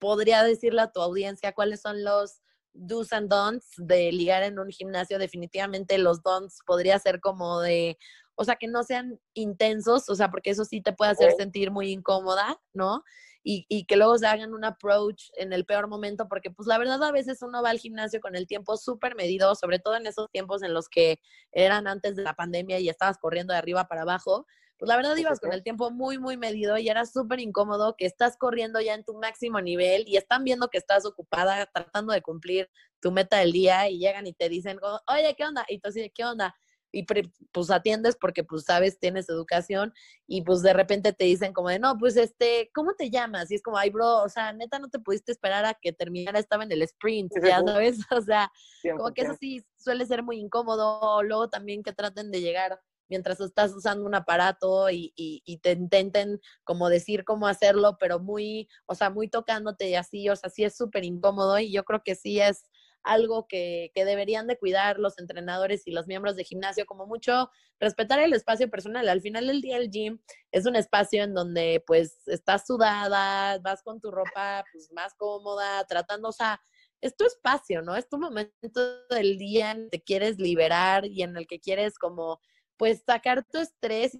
podría 0.00 0.42
decirle 0.42 0.82
a 0.82 0.90
tu 0.90 1.00
audiencia 1.00 1.52
cuáles 1.52 1.80
son 1.80 2.02
los 2.02 2.40
do's 2.72 3.12
and 3.12 3.28
don'ts 3.28 3.70
de 3.76 4.10
ligar 4.10 4.42
en 4.42 4.58
un 4.58 4.70
gimnasio, 4.70 5.16
definitivamente 5.16 5.96
los 5.96 6.24
don'ts 6.24 6.58
podría 6.66 6.98
ser 6.98 7.20
como 7.20 7.60
de, 7.60 7.96
o 8.34 8.44
sea, 8.44 8.56
que 8.56 8.66
no 8.66 8.82
sean 8.82 9.20
intensos, 9.34 10.08
o 10.08 10.16
sea, 10.16 10.28
porque 10.28 10.50
eso 10.50 10.64
sí 10.64 10.80
te 10.80 10.92
puede 10.92 11.12
hacer 11.12 11.34
sentir 11.36 11.70
muy 11.70 11.92
incómoda, 11.92 12.60
¿no? 12.74 13.04
Y, 13.42 13.84
que 13.86 13.96
luego 13.96 14.18
se 14.18 14.26
hagan 14.26 14.52
un 14.52 14.64
approach 14.64 15.30
en 15.36 15.52
el 15.52 15.64
peor 15.64 15.88
momento, 15.88 16.28
porque 16.28 16.50
pues 16.50 16.66
la 16.66 16.78
verdad 16.78 17.02
a 17.02 17.12
veces 17.12 17.42
uno 17.42 17.62
va 17.62 17.70
al 17.70 17.78
gimnasio 17.78 18.20
con 18.20 18.36
el 18.36 18.46
tiempo 18.46 18.76
súper 18.76 19.14
medido, 19.14 19.54
sobre 19.54 19.78
todo 19.78 19.96
en 19.96 20.06
esos 20.06 20.30
tiempos 20.30 20.62
en 20.62 20.74
los 20.74 20.88
que 20.88 21.20
eran 21.52 21.86
antes 21.86 22.16
de 22.16 22.22
la 22.22 22.34
pandemia 22.34 22.78
y 22.78 22.88
estabas 22.88 23.18
corriendo 23.18 23.52
de 23.52 23.58
arriba 23.58 23.88
para 23.88 24.02
abajo, 24.02 24.46
pues 24.78 24.88
la 24.88 24.96
verdad 24.96 25.14
ibas 25.16 25.40
con 25.40 25.52
el 25.52 25.62
tiempo 25.62 25.90
muy, 25.90 26.18
muy 26.18 26.38
medido 26.38 26.78
y 26.78 26.88
era 26.88 27.04
súper 27.04 27.38
incómodo 27.38 27.96
que 27.98 28.06
estás 28.06 28.38
corriendo 28.38 28.80
ya 28.80 28.94
en 28.94 29.04
tu 29.04 29.14
máximo 29.14 29.60
nivel 29.60 30.04
y 30.06 30.16
están 30.16 30.42
viendo 30.42 30.68
que 30.68 30.78
estás 30.78 31.04
ocupada 31.04 31.66
tratando 31.66 32.14
de 32.14 32.22
cumplir 32.22 32.70
tu 32.98 33.12
meta 33.12 33.38
del 33.38 33.52
día 33.52 33.90
y 33.90 33.98
llegan 33.98 34.26
y 34.26 34.32
te 34.32 34.48
dicen, 34.48 34.78
oye, 35.06 35.34
¿qué 35.36 35.44
onda? 35.44 35.66
Y 35.68 35.80
tú 35.80 35.90
así, 35.90 36.10
¿qué 36.14 36.24
onda? 36.24 36.54
Y 36.92 37.04
pues 37.52 37.70
atiendes 37.70 38.16
porque 38.16 38.44
pues 38.44 38.64
sabes, 38.64 38.98
tienes 38.98 39.28
educación 39.28 39.92
y 40.26 40.42
pues 40.42 40.62
de 40.62 40.72
repente 40.72 41.12
te 41.12 41.24
dicen 41.24 41.52
como 41.52 41.68
de, 41.68 41.78
no, 41.78 41.96
pues 41.98 42.16
este, 42.16 42.70
¿cómo 42.74 42.94
te 42.94 43.10
llamas? 43.10 43.50
Y 43.50 43.54
es 43.54 43.62
como, 43.62 43.78
ay, 43.78 43.90
bro, 43.90 44.22
o 44.22 44.28
sea, 44.28 44.52
neta 44.52 44.78
no 44.78 44.88
te 44.88 44.98
pudiste 44.98 45.32
esperar 45.32 45.64
a 45.64 45.74
que 45.74 45.92
terminara, 45.92 46.38
estaba 46.38 46.64
en 46.64 46.72
el 46.72 46.82
sprint, 46.82 47.32
ya 47.44 47.62
sabes, 47.64 47.98
o 48.10 48.20
sea, 48.20 48.50
como 48.96 49.12
que 49.12 49.22
eso 49.22 49.36
sí 49.38 49.64
suele 49.76 50.06
ser 50.06 50.22
muy 50.22 50.38
incómodo, 50.38 51.22
luego 51.22 51.48
también 51.48 51.82
que 51.82 51.92
traten 51.92 52.30
de 52.30 52.40
llegar 52.40 52.80
mientras 53.08 53.40
estás 53.40 53.74
usando 53.74 54.06
un 54.06 54.14
aparato 54.14 54.88
y, 54.88 55.12
y, 55.16 55.42
y, 55.44 55.58
te 55.58 55.72
intenten 55.72 56.40
como 56.62 56.88
decir 56.88 57.24
cómo 57.24 57.48
hacerlo, 57.48 57.96
pero 57.98 58.20
muy, 58.20 58.68
o 58.86 58.94
sea, 58.94 59.10
muy 59.10 59.28
tocándote 59.28 59.90
y 59.90 59.96
así, 59.96 60.28
o 60.28 60.36
sea, 60.36 60.48
sí 60.48 60.62
es 60.62 60.76
súper 60.76 61.04
incómodo 61.04 61.58
y 61.58 61.72
yo 61.72 61.84
creo 61.84 62.02
que 62.04 62.14
sí 62.14 62.40
es 62.40 62.62
algo 63.02 63.46
que, 63.48 63.90
que, 63.94 64.04
deberían 64.04 64.46
de 64.46 64.58
cuidar 64.58 64.98
los 64.98 65.18
entrenadores 65.18 65.86
y 65.86 65.92
los 65.92 66.06
miembros 66.06 66.36
de 66.36 66.44
gimnasio, 66.44 66.86
como 66.86 67.06
mucho 67.06 67.50
respetar 67.78 68.20
el 68.20 68.32
espacio 68.32 68.70
personal. 68.70 69.08
Al 69.08 69.20
final 69.20 69.46
del 69.46 69.60
día 69.60 69.76
el 69.76 69.90
gym 69.90 70.20
es 70.52 70.66
un 70.66 70.76
espacio 70.76 71.22
en 71.22 71.34
donde 71.34 71.82
pues 71.86 72.18
estás 72.26 72.66
sudada, 72.66 73.58
vas 73.58 73.82
con 73.82 74.00
tu 74.00 74.10
ropa 74.10 74.64
pues 74.72 74.90
más 74.92 75.14
cómoda, 75.14 75.84
tratando, 75.86 76.28
o 76.28 76.32
sea, 76.32 76.60
es 77.00 77.16
tu 77.16 77.24
espacio, 77.24 77.82
¿no? 77.82 77.96
Es 77.96 78.08
tu 78.08 78.18
momento 78.18 79.06
del 79.08 79.38
día 79.38 79.70
en 79.72 79.78
el 79.78 79.84
que 79.90 79.98
te 79.98 80.04
quieres 80.04 80.38
liberar 80.38 81.06
y 81.06 81.22
en 81.22 81.36
el 81.36 81.46
que 81.46 81.60
quieres 81.60 81.98
como 81.98 82.40
pues 82.76 83.02
sacar 83.06 83.44
tu 83.50 83.58
estrés 83.58 84.18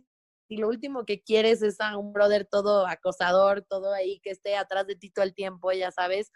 y 0.48 0.56
lo 0.56 0.68
último 0.68 1.04
que 1.04 1.22
quieres 1.22 1.62
es 1.62 1.80
a 1.80 1.96
un 1.96 2.12
brother 2.12 2.44
todo 2.44 2.86
acosador, 2.86 3.62
todo 3.62 3.92
ahí 3.92 4.20
que 4.20 4.30
esté 4.30 4.56
atrás 4.56 4.86
de 4.86 4.96
ti 4.96 5.10
todo 5.10 5.24
el 5.24 5.34
tiempo, 5.34 5.70
ya 5.72 5.92
sabes 5.92 6.32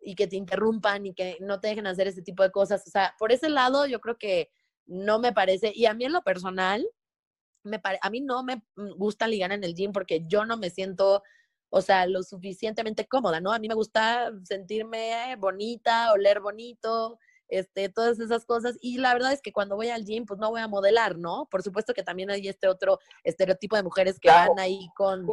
y 0.00 0.14
que 0.14 0.26
te 0.26 0.36
interrumpan 0.36 1.06
y 1.06 1.14
que 1.14 1.36
no 1.40 1.60
te 1.60 1.68
dejen 1.68 1.86
hacer 1.86 2.06
ese 2.06 2.22
tipo 2.22 2.42
de 2.42 2.50
cosas. 2.50 2.86
O 2.86 2.90
sea, 2.90 3.14
por 3.18 3.32
ese 3.32 3.48
lado 3.48 3.86
yo 3.86 4.00
creo 4.00 4.16
que 4.18 4.50
no 4.86 5.18
me 5.18 5.32
parece, 5.32 5.72
y 5.74 5.86
a 5.86 5.94
mí 5.94 6.04
en 6.04 6.12
lo 6.12 6.22
personal, 6.22 6.86
me 7.64 7.80
a 8.00 8.10
mí 8.10 8.20
no 8.20 8.44
me 8.44 8.62
gusta 8.96 9.26
ligar 9.26 9.52
en 9.52 9.64
el 9.64 9.74
gym 9.74 9.92
porque 9.92 10.22
yo 10.26 10.44
no 10.44 10.56
me 10.56 10.70
siento, 10.70 11.22
o 11.70 11.82
sea, 11.82 12.06
lo 12.06 12.22
suficientemente 12.22 13.06
cómoda, 13.08 13.40
¿no? 13.40 13.52
A 13.52 13.58
mí 13.58 13.68
me 13.68 13.74
gusta 13.74 14.30
sentirme 14.44 15.34
bonita, 15.36 16.12
oler 16.12 16.40
bonito, 16.40 17.18
este, 17.48 17.88
todas 17.88 18.18
esas 18.20 18.44
cosas. 18.44 18.76
Y 18.80 18.98
la 18.98 19.12
verdad 19.12 19.32
es 19.32 19.40
que 19.42 19.52
cuando 19.52 19.76
voy 19.76 19.88
al 19.88 20.04
gym, 20.04 20.24
pues 20.26 20.38
no 20.38 20.50
voy 20.50 20.60
a 20.60 20.68
modelar, 20.68 21.18
¿no? 21.18 21.48
Por 21.50 21.62
supuesto 21.62 21.94
que 21.94 22.02
también 22.02 22.30
hay 22.30 22.48
este 22.48 22.68
otro 22.68 22.98
estereotipo 23.24 23.76
de 23.76 23.82
mujeres 23.82 24.18
que 24.20 24.28
van 24.28 24.58
ahí 24.58 24.88
con, 24.96 25.26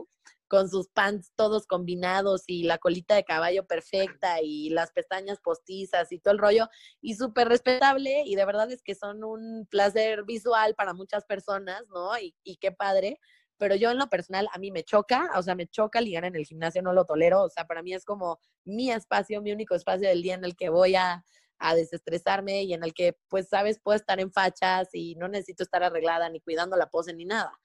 con 0.54 0.70
sus 0.70 0.88
pants 0.88 1.32
todos 1.36 1.66
combinados 1.66 2.44
y 2.46 2.62
la 2.62 2.78
colita 2.78 3.16
de 3.16 3.24
caballo 3.24 3.66
perfecta 3.66 4.39
y 4.39 4.70
las 4.70 4.92
pestañas 4.92 5.39
postizas 5.39 6.12
y 6.12 6.20
todo 6.20 6.32
el 6.32 6.38
rollo. 6.38 6.70
Y 7.02 7.16
súper 7.16 7.48
respetable 7.48 8.22
y 8.24 8.36
de 8.36 8.46
verdad 8.46 8.72
es 8.72 8.84
que 8.84 8.94
son 8.94 9.24
un 9.24 9.66
placer 9.66 10.26
visual 10.26 10.76
para 10.76 10.94
muchas 10.94 11.26
personas, 11.26 11.82
¿no? 11.89 12.16
Y, 12.20 12.36
y 12.44 12.58
qué 12.58 12.72
padre 12.72 13.20
pero 13.58 13.76
yo 13.76 13.92
en 13.92 13.98
lo 13.98 14.10
personal 14.10 14.48
a 14.52 14.60
mí 14.60 14.72
me 14.72 14.84
choca, 14.84 15.32
o 15.36 15.42
sea, 15.42 15.56
me 15.56 15.68
choca 15.68 16.02
ligar 16.02 16.26
en 16.26 16.36
el 16.36 16.46
gimnasio, 16.46 16.82
no 16.82 16.92
lo 16.92 17.06
tolero, 17.06 17.44
o 17.44 17.50
sea, 17.50 17.66
para 17.66 17.82
mí 17.82 17.94
es 17.94 18.04
como 18.04 18.39
mi 18.66 18.92
espacio, 18.92 19.42
mi 19.42 19.54
único 19.54 19.74
espacio 19.74 20.10
del 20.10 20.22
día 20.22 20.34
en 20.34 20.44
el 20.44 20.56
que 20.56 20.70
voy 20.70 20.96
a, 20.96 21.24
a 21.60 21.76
desestresarme 21.76 22.63
y 22.63 22.74
en 22.74 22.84
el 22.84 22.94
que, 22.94 23.18
pues, 23.30 23.48
sabes, 23.48 23.80
puedo 23.80 23.96
estar 23.96 24.20
en 24.20 24.34
fachas 24.34 24.89
y 24.92 25.16
no 25.16 25.30
necesito 25.30 25.63
estar 25.63 25.82
arreglada 25.82 26.30
ni 26.30 26.42
cuidando 26.42 26.76
la 26.76 26.89
pose 26.89 27.13
ni 27.13 27.24
nada. 27.24 27.58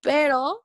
Pero, 0.00 0.64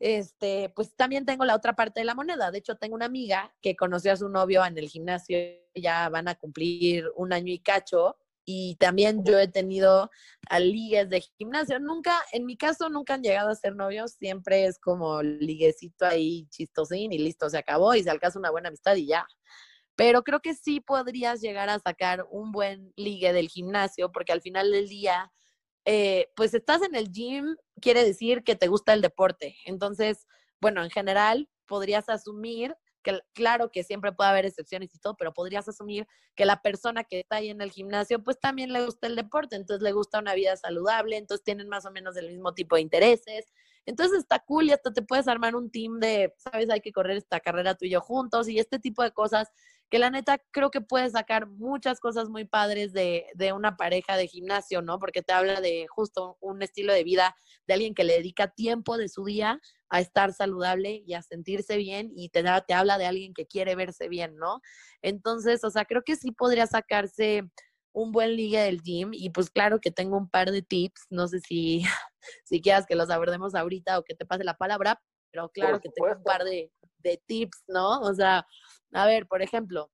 este, 0.00 0.70
pues 0.70 0.96
también 0.96 1.26
tengo 1.26 1.44
la 1.44 1.54
otra 1.54 1.74
parte 1.74 2.00
de 2.00 2.06
la 2.06 2.14
moneda. 2.14 2.50
De 2.50 2.58
hecho, 2.58 2.76
tengo 2.76 2.94
una 2.94 3.04
amiga 3.04 3.54
que 3.62 3.76
conoció 3.76 4.12
a 4.12 4.16
su 4.16 4.28
novio 4.28 4.64
en 4.64 4.76
el 4.78 4.88
gimnasio, 4.88 5.38
ya 5.74 6.08
van 6.08 6.26
a 6.26 6.34
cumplir 6.34 7.04
un 7.14 7.32
año 7.32 7.52
y 7.52 7.60
cacho. 7.60 8.16
Y 8.46 8.76
también 8.76 9.22
yo 9.24 9.38
he 9.38 9.46
tenido 9.46 10.10
a 10.48 10.58
ligues 10.58 11.08
de 11.10 11.20
gimnasio. 11.20 11.78
Nunca, 11.78 12.18
en 12.32 12.46
mi 12.46 12.56
caso, 12.56 12.88
nunca 12.88 13.14
han 13.14 13.22
llegado 13.22 13.50
a 13.50 13.54
ser 13.54 13.76
novios. 13.76 14.12
Siempre 14.14 14.64
es 14.64 14.78
como 14.78 15.22
liguecito 15.22 16.06
ahí 16.06 16.46
chistosín 16.48 17.12
y 17.12 17.18
listo, 17.18 17.48
se 17.50 17.58
acabó 17.58 17.94
y 17.94 18.02
se 18.02 18.10
alcanza 18.10 18.38
una 18.38 18.50
buena 18.50 18.68
amistad 18.68 18.96
y 18.96 19.06
ya 19.06 19.26
pero 20.00 20.22
creo 20.22 20.40
que 20.40 20.54
sí 20.54 20.80
podrías 20.80 21.42
llegar 21.42 21.68
a 21.68 21.78
sacar 21.78 22.26
un 22.30 22.52
buen 22.52 22.90
ligue 22.96 23.34
del 23.34 23.48
gimnasio, 23.48 24.10
porque 24.10 24.32
al 24.32 24.40
final 24.40 24.72
del 24.72 24.88
día, 24.88 25.30
eh, 25.92 26.30
pues 26.36 26.54
estás 26.54 26.82
en 26.82 26.94
el 26.94 27.10
gym, 27.10 27.56
quiere 27.80 28.04
decir 28.04 28.44
que 28.44 28.54
te 28.54 28.68
gusta 28.68 28.92
el 28.92 29.00
deporte. 29.00 29.56
Entonces, 29.66 30.28
bueno, 30.60 30.84
en 30.84 30.90
general, 30.90 31.48
podrías 31.66 32.08
asumir 32.08 32.76
que 33.02 33.18
claro 33.32 33.72
que 33.72 33.82
siempre 33.82 34.12
puede 34.12 34.30
haber 34.30 34.46
excepciones 34.46 34.94
y 34.94 35.00
todo, 35.00 35.16
pero 35.16 35.32
podrías 35.32 35.66
asumir 35.68 36.06
que 36.36 36.44
la 36.44 36.62
persona 36.62 37.02
que 37.02 37.18
está 37.18 37.36
ahí 37.36 37.50
en 37.50 37.60
el 37.60 37.72
gimnasio, 37.72 38.22
pues 38.22 38.38
también 38.38 38.72
le 38.72 38.84
gusta 38.84 39.08
el 39.08 39.16
deporte, 39.16 39.56
entonces 39.56 39.82
le 39.82 39.90
gusta 39.90 40.20
una 40.20 40.34
vida 40.34 40.56
saludable, 40.56 41.16
entonces 41.16 41.42
tienen 41.42 41.68
más 41.68 41.84
o 41.86 41.90
menos 41.90 42.16
el 42.16 42.28
mismo 42.30 42.54
tipo 42.54 42.76
de 42.76 42.82
intereses. 42.82 43.52
Entonces 43.84 44.20
está 44.20 44.38
cool 44.38 44.66
y 44.66 44.70
hasta 44.70 44.92
te 44.92 45.02
puedes 45.02 45.26
armar 45.26 45.56
un 45.56 45.72
team 45.72 45.98
de, 45.98 46.32
sabes, 46.38 46.70
hay 46.70 46.82
que 46.82 46.92
correr 46.92 47.16
esta 47.16 47.40
carrera 47.40 47.74
tú 47.74 47.86
y 47.86 47.90
yo 47.90 48.00
juntos 48.00 48.48
y 48.48 48.60
este 48.60 48.78
tipo 48.78 49.02
de 49.02 49.10
cosas 49.10 49.48
que 49.90 49.98
la 49.98 50.10
neta 50.10 50.38
creo 50.52 50.70
que 50.70 50.80
puedes 50.80 51.12
sacar 51.12 51.48
muchas 51.48 51.98
cosas 51.98 52.28
muy 52.28 52.44
padres 52.44 52.92
de, 52.92 53.26
de, 53.34 53.52
una 53.52 53.76
pareja 53.76 54.16
de 54.16 54.28
gimnasio, 54.28 54.82
¿no? 54.82 54.98
Porque 55.00 55.22
te 55.22 55.32
habla 55.32 55.60
de 55.60 55.86
justo 55.88 56.38
un 56.40 56.62
estilo 56.62 56.92
de 56.92 57.02
vida 57.02 57.36
de 57.66 57.74
alguien 57.74 57.94
que 57.94 58.04
le 58.04 58.14
dedica 58.14 58.48
tiempo 58.48 58.96
de 58.96 59.08
su 59.08 59.24
día 59.24 59.60
a 59.88 60.00
estar 60.00 60.32
saludable 60.32 61.02
y 61.04 61.14
a 61.14 61.22
sentirse 61.22 61.76
bien 61.76 62.12
y 62.14 62.28
te, 62.28 62.42
da, 62.42 62.60
te 62.60 62.74
habla 62.74 62.98
de 62.98 63.06
alguien 63.06 63.34
que 63.34 63.46
quiere 63.46 63.74
verse 63.74 64.08
bien, 64.08 64.36
¿no? 64.36 64.60
Entonces, 65.02 65.64
o 65.64 65.70
sea, 65.70 65.84
creo 65.84 66.02
que 66.02 66.14
sí 66.14 66.30
podría 66.30 66.68
sacarse 66.68 67.42
un 67.92 68.12
buen 68.12 68.36
ligue 68.36 68.60
del 68.60 68.82
gym 68.82 69.10
y 69.12 69.30
pues 69.30 69.50
claro 69.50 69.80
que 69.80 69.90
tengo 69.90 70.16
un 70.16 70.30
par 70.30 70.52
de 70.52 70.62
tips, 70.62 71.06
no 71.10 71.26
sé 71.26 71.40
si, 71.40 71.82
si 72.44 72.60
quieras 72.60 72.86
que 72.86 72.94
los 72.94 73.10
abordemos 73.10 73.56
ahorita 73.56 73.98
o 73.98 74.04
que 74.04 74.14
te 74.14 74.24
pase 74.24 74.44
la 74.44 74.56
palabra, 74.56 75.02
pero 75.32 75.48
claro 75.48 75.80
que 75.80 75.88
tengo 75.90 76.12
un 76.16 76.22
par 76.22 76.44
de, 76.44 76.70
de 76.98 77.20
tips, 77.26 77.64
¿no? 77.68 78.00
O 78.00 78.14
sea, 78.14 78.46
a 78.92 79.06
ver, 79.06 79.26
por 79.26 79.42
ejemplo, 79.42 79.90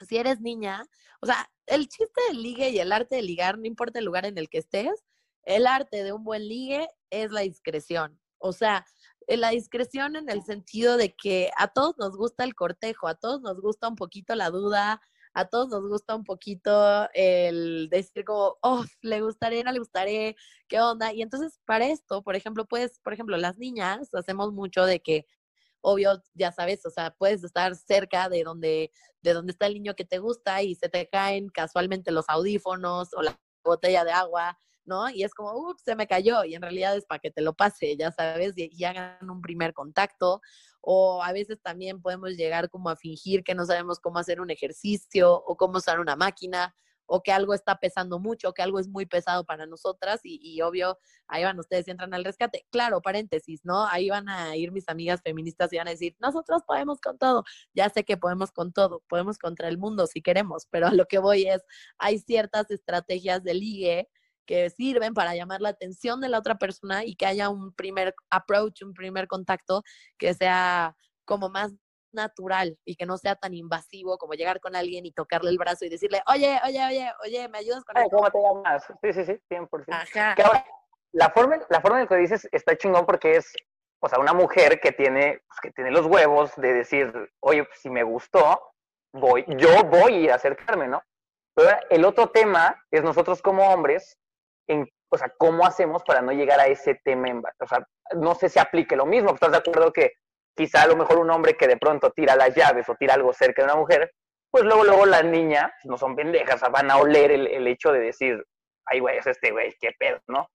si 0.00 0.16
eres 0.16 0.40
niña, 0.40 0.84
o 1.20 1.26
sea, 1.26 1.50
el 1.66 1.88
chiste 1.88 2.20
del 2.28 2.42
ligue 2.42 2.70
y 2.70 2.78
el 2.78 2.92
arte 2.92 3.16
de 3.16 3.22
ligar, 3.22 3.58
no 3.58 3.66
importa 3.66 3.98
el 3.98 4.04
lugar 4.04 4.26
en 4.26 4.38
el 4.38 4.48
que 4.48 4.58
estés, 4.58 5.04
el 5.44 5.66
arte 5.66 6.04
de 6.04 6.12
un 6.12 6.24
buen 6.24 6.48
ligue 6.48 6.88
es 7.10 7.30
la 7.32 7.40
discreción. 7.42 8.20
O 8.38 8.52
sea, 8.52 8.86
eh, 9.26 9.36
la 9.36 9.50
discreción 9.50 10.16
en 10.16 10.30
el 10.30 10.42
sentido 10.42 10.96
de 10.96 11.14
que 11.14 11.50
a 11.58 11.68
todos 11.68 11.96
nos 11.98 12.16
gusta 12.16 12.44
el 12.44 12.54
cortejo, 12.54 13.08
a 13.08 13.14
todos 13.14 13.40
nos 13.42 13.60
gusta 13.60 13.88
un 13.88 13.96
poquito 13.96 14.34
la 14.34 14.50
duda, 14.50 15.00
a 15.34 15.44
todos 15.46 15.68
nos 15.68 15.86
gusta 15.88 16.14
un 16.16 16.24
poquito 16.24 17.08
el 17.14 17.88
decir 17.90 18.24
como, 18.24 18.56
oh, 18.62 18.84
le 19.02 19.20
gustaré, 19.22 19.62
no 19.64 19.72
le 19.72 19.78
gustaré, 19.78 20.36
qué 20.68 20.80
onda. 20.80 21.12
Y 21.12 21.22
entonces 21.22 21.60
para 21.66 21.86
esto, 21.86 22.22
por 22.22 22.36
ejemplo, 22.36 22.66
pues, 22.66 22.98
por 23.00 23.12
ejemplo, 23.12 23.36
las 23.36 23.58
niñas 23.58 24.08
hacemos 24.14 24.52
mucho 24.52 24.84
de 24.84 25.00
que 25.00 25.26
obvio, 25.80 26.22
ya 26.34 26.52
sabes, 26.52 26.84
o 26.86 26.90
sea, 26.90 27.14
puedes 27.16 27.44
estar 27.44 27.74
cerca 27.76 28.28
de 28.28 28.42
donde, 28.44 28.92
de 29.22 29.32
donde 29.32 29.52
está 29.52 29.66
el 29.66 29.74
niño 29.74 29.94
que 29.94 30.04
te 30.04 30.18
gusta 30.18 30.62
y 30.62 30.74
se 30.74 30.88
te 30.88 31.08
caen 31.08 31.48
casualmente 31.48 32.10
los 32.10 32.28
audífonos 32.28 33.12
o 33.14 33.22
la 33.22 33.38
botella 33.64 34.04
de 34.04 34.12
agua, 34.12 34.58
¿no? 34.84 35.08
Y 35.10 35.24
es 35.24 35.34
como, 35.34 35.52
ups, 35.52 35.82
se 35.82 35.94
me 35.94 36.06
cayó, 36.06 36.44
y 36.44 36.54
en 36.54 36.62
realidad 36.62 36.96
es 36.96 37.04
para 37.06 37.18
que 37.18 37.30
te 37.30 37.42
lo 37.42 37.54
pase, 37.54 37.96
ya 37.96 38.10
sabes, 38.12 38.54
y, 38.56 38.70
y, 38.72 38.84
hagan 38.84 39.30
un 39.30 39.40
primer 39.40 39.74
contacto. 39.74 40.40
O 40.80 41.22
a 41.22 41.32
veces 41.32 41.60
también 41.62 42.00
podemos 42.00 42.30
llegar 42.30 42.70
como 42.70 42.88
a 42.88 42.96
fingir 42.96 43.44
que 43.44 43.54
no 43.54 43.66
sabemos 43.66 44.00
cómo 44.00 44.18
hacer 44.18 44.40
un 44.40 44.50
ejercicio 44.50 45.34
o 45.34 45.56
cómo 45.56 45.78
usar 45.78 46.00
una 46.00 46.16
máquina 46.16 46.74
o 47.12 47.22
que 47.24 47.32
algo 47.32 47.54
está 47.54 47.80
pesando 47.80 48.20
mucho, 48.20 48.52
que 48.52 48.62
algo 48.62 48.78
es 48.78 48.86
muy 48.86 49.04
pesado 49.04 49.44
para 49.44 49.66
nosotras 49.66 50.20
y, 50.22 50.60
obvio, 50.62 50.96
ahí 51.26 51.42
van 51.42 51.58
ustedes 51.58 51.88
y 51.88 51.90
entran 51.90 52.14
al 52.14 52.24
rescate. 52.24 52.66
Claro, 52.70 53.02
paréntesis, 53.02 53.62
¿no? 53.64 53.84
Ahí 53.88 54.10
van 54.10 54.28
a 54.28 54.56
ir 54.56 54.70
mis 54.70 54.88
amigas 54.88 55.20
feministas 55.20 55.72
y 55.72 55.78
van 55.78 55.88
a 55.88 55.90
decir, 55.90 56.14
nosotros 56.20 56.62
podemos 56.64 57.00
con 57.00 57.18
todo. 57.18 57.42
Ya 57.74 57.88
sé 57.90 58.04
que 58.04 58.16
podemos 58.16 58.52
con 58.52 58.72
todo, 58.72 59.02
podemos 59.08 59.38
contra 59.38 59.66
el 59.66 59.76
mundo 59.76 60.06
si 60.06 60.22
queremos, 60.22 60.68
pero 60.70 60.86
a 60.86 60.92
lo 60.92 61.06
que 61.06 61.18
voy 61.18 61.48
es, 61.48 61.60
hay 61.98 62.20
ciertas 62.20 62.70
estrategias 62.70 63.42
de 63.42 63.54
ligue 63.54 64.08
que 64.46 64.70
sirven 64.70 65.12
para 65.12 65.34
llamar 65.34 65.60
la 65.60 65.70
atención 65.70 66.20
de 66.20 66.28
la 66.28 66.38
otra 66.38 66.58
persona 66.58 67.04
y 67.04 67.16
que 67.16 67.26
haya 67.26 67.48
un 67.48 67.72
primer 67.74 68.14
approach, 68.30 68.82
un 68.82 68.94
primer 68.94 69.26
contacto 69.26 69.82
que 70.16 70.32
sea 70.34 70.94
como 71.24 71.48
más 71.48 71.72
natural 72.12 72.78
y 72.84 72.96
que 72.96 73.06
no 73.06 73.16
sea 73.18 73.36
tan 73.36 73.54
invasivo 73.54 74.18
como 74.18 74.34
llegar 74.34 74.60
con 74.60 74.76
alguien 74.76 75.06
y 75.06 75.12
tocarle 75.12 75.50
el 75.50 75.58
brazo 75.58 75.84
y 75.84 75.88
decirle, 75.88 76.22
oye, 76.26 76.60
oye, 76.64 76.84
oye, 76.86 77.12
oye, 77.24 77.48
¿me 77.48 77.58
ayudas 77.58 77.84
con 77.84 77.96
esto? 77.96 78.16
¿Cómo 78.16 78.30
te 78.30 78.38
llamas? 78.38 78.84
Sí, 79.02 79.12
sí, 79.12 79.24
sí, 79.24 79.40
100%. 79.50 79.84
Ajá. 79.88 80.64
la 81.12 81.30
forma, 81.30 81.58
la 81.68 81.80
forma 81.80 82.00
en 82.00 82.06
que 82.06 82.16
dices 82.16 82.48
está 82.52 82.76
chingón 82.76 83.06
porque 83.06 83.36
es, 83.36 83.52
o 84.00 84.08
sea, 84.08 84.18
una 84.18 84.32
mujer 84.32 84.80
que 84.80 84.92
tiene, 84.92 85.42
pues, 85.46 85.60
que 85.62 85.70
tiene 85.72 85.90
los 85.90 86.06
huevos 86.06 86.52
de 86.56 86.72
decir, 86.72 87.12
oye, 87.40 87.64
pues, 87.64 87.80
si 87.80 87.90
me 87.90 88.02
gustó, 88.02 88.72
voy, 89.12 89.44
yo 89.48 89.82
voy 89.84 90.28
a 90.28 90.36
acercarme, 90.36 90.88
¿no? 90.88 91.02
Pero 91.54 91.76
el 91.90 92.04
otro 92.04 92.30
tema 92.30 92.76
es 92.90 93.02
nosotros 93.02 93.42
como 93.42 93.68
hombres, 93.72 94.18
en, 94.68 94.88
o 95.10 95.18
sea, 95.18 95.32
¿cómo 95.38 95.66
hacemos 95.66 96.02
para 96.04 96.22
no 96.22 96.32
llegar 96.32 96.60
a 96.60 96.66
ese 96.66 96.94
tema? 97.04 97.28
En, 97.28 97.38
o 97.38 97.66
sea, 97.66 97.86
no 98.16 98.34
sé 98.34 98.48
si 98.48 98.58
aplique 98.58 98.96
lo 98.96 99.06
mismo, 99.06 99.34
¿estás 99.34 99.50
de 99.50 99.58
acuerdo 99.58 99.92
que 99.92 100.12
quizá 100.56 100.82
a 100.82 100.86
lo 100.86 100.96
mejor 100.96 101.18
un 101.18 101.30
hombre 101.30 101.56
que 101.56 101.68
de 101.68 101.76
pronto 101.76 102.10
tira 102.10 102.36
las 102.36 102.54
llaves 102.54 102.88
o 102.88 102.94
tira 102.94 103.14
algo 103.14 103.32
cerca 103.32 103.62
de 103.62 103.66
una 103.66 103.76
mujer, 103.76 104.12
pues 104.50 104.64
luego, 104.64 104.84
luego 104.84 105.06
las 105.06 105.24
niñas 105.24 105.70
no 105.84 105.96
son 105.96 106.16
pendejas, 106.16 106.60
van 106.72 106.90
a 106.90 106.96
oler 106.96 107.30
el, 107.30 107.66
hecho 107.68 107.92
de 107.92 108.00
decir, 108.00 108.44
ay, 108.86 108.98
güey, 108.98 109.18
es 109.18 109.26
este 109.26 109.52
güey, 109.52 109.74
qué 109.80 109.92
pedo, 109.98 110.18
¿no? 110.26 110.48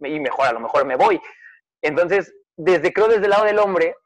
y 0.00 0.20
mejor, 0.20 0.46
a 0.46 0.52
lo 0.52 0.60
mejor 0.60 0.84
me 0.86 0.96
voy. 0.96 1.20
Entonces, 1.82 2.32
desde, 2.56 2.92
creo 2.92 3.08
desde 3.08 3.24
el 3.24 3.30
lado 3.30 3.44
del 3.44 3.58
hombre, 3.58 3.96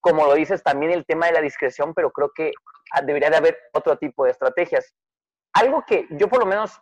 como 0.00 0.26
lo 0.26 0.34
dices, 0.34 0.62
también 0.62 0.92
el 0.92 1.06
tema 1.06 1.26
de 1.26 1.32
la 1.32 1.40
discreción, 1.40 1.94
pero 1.94 2.10
creo 2.10 2.30
que 2.34 2.52
debería 3.04 3.30
de 3.30 3.36
haber 3.36 3.58
otro 3.72 3.96
tipo 3.96 4.24
de 4.24 4.32
estrategias. 4.32 4.94
Algo 5.54 5.84
que 5.86 6.06
yo 6.10 6.28
por 6.28 6.40
lo 6.40 6.46
menos, 6.46 6.78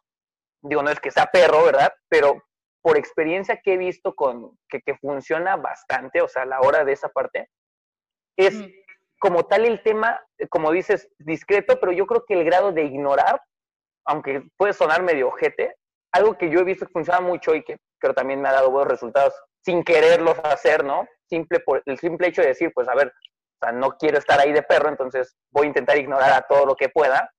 digo, 0.63 0.83
no 0.83 0.91
es 0.91 1.01
que 1.01 1.11
sea 1.11 1.27
perro, 1.27 1.65
¿verdad? 1.65 1.93
Pero 2.09 2.43
por 2.83 2.97
experiencia 2.97 3.61
que 3.63 3.75
he 3.75 3.77
visto 3.77 4.15
con 4.15 4.59
que, 4.69 4.81
que 4.81 4.97
funciona 4.97 5.57
bastante, 5.57 6.21
o 6.23 6.29
sea, 6.29 6.43
a 6.43 6.47
la 6.47 6.61
hora 6.61 6.85
de 6.85 6.93
esa 6.93 7.09
parte, 7.09 7.51
es 8.39 8.55
como 9.19 9.45
tal 9.45 9.67
el 9.67 9.83
tema, 9.83 10.21
como 10.49 10.71
dices, 10.71 11.09
discreto, 11.19 11.79
pero 11.81 11.93
yo 11.93 12.07
creo 12.07 12.25
que 12.27 12.35
el 12.35 12.45
grado 12.45 12.73
de 12.73 12.85
ignorar, 12.85 13.43
aunque 14.07 14.45
puede 14.57 14.73
sonar 14.73 15.03
medio 15.03 15.29
ojete, 15.29 15.75
algo 16.13 16.39
que 16.39 16.49
yo 16.49 16.61
he 16.61 16.65
visto 16.65 16.87
que 16.87 16.93
funciona 16.93 17.21
mucho 17.21 17.55
y 17.55 17.65
que 17.65 17.77
creo 18.01 18.15
también 18.15 18.41
me 18.41 18.49
ha 18.49 18.53
dado 18.53 18.71
buenos 18.71 18.91
resultados 18.91 19.35
sin 19.65 19.83
quererlos 19.83 20.39
hacer, 20.45 20.85
¿no? 20.85 21.07
Simple 21.29 21.61
por 21.61 21.83
el 21.85 21.99
simple 21.99 22.29
hecho 22.29 22.43
de 22.43 22.49
decir, 22.49 22.71
pues 22.73 22.89
a 22.89 22.95
ver, 22.95 23.09
o 23.09 23.67
sea, 23.67 23.73
no 23.73 23.91
quiero 23.99 24.19
estar 24.19 24.39
ahí 24.39 24.53
de 24.53 24.63
perro, 24.63 24.89
entonces 24.89 25.37
voy 25.51 25.65
a 25.65 25.69
intentar 25.69 25.99
ignorar 25.99 26.33
a 26.33 26.43
todo 26.43 26.65
lo 26.65 26.77
que 26.77 26.89
pueda. 26.89 27.31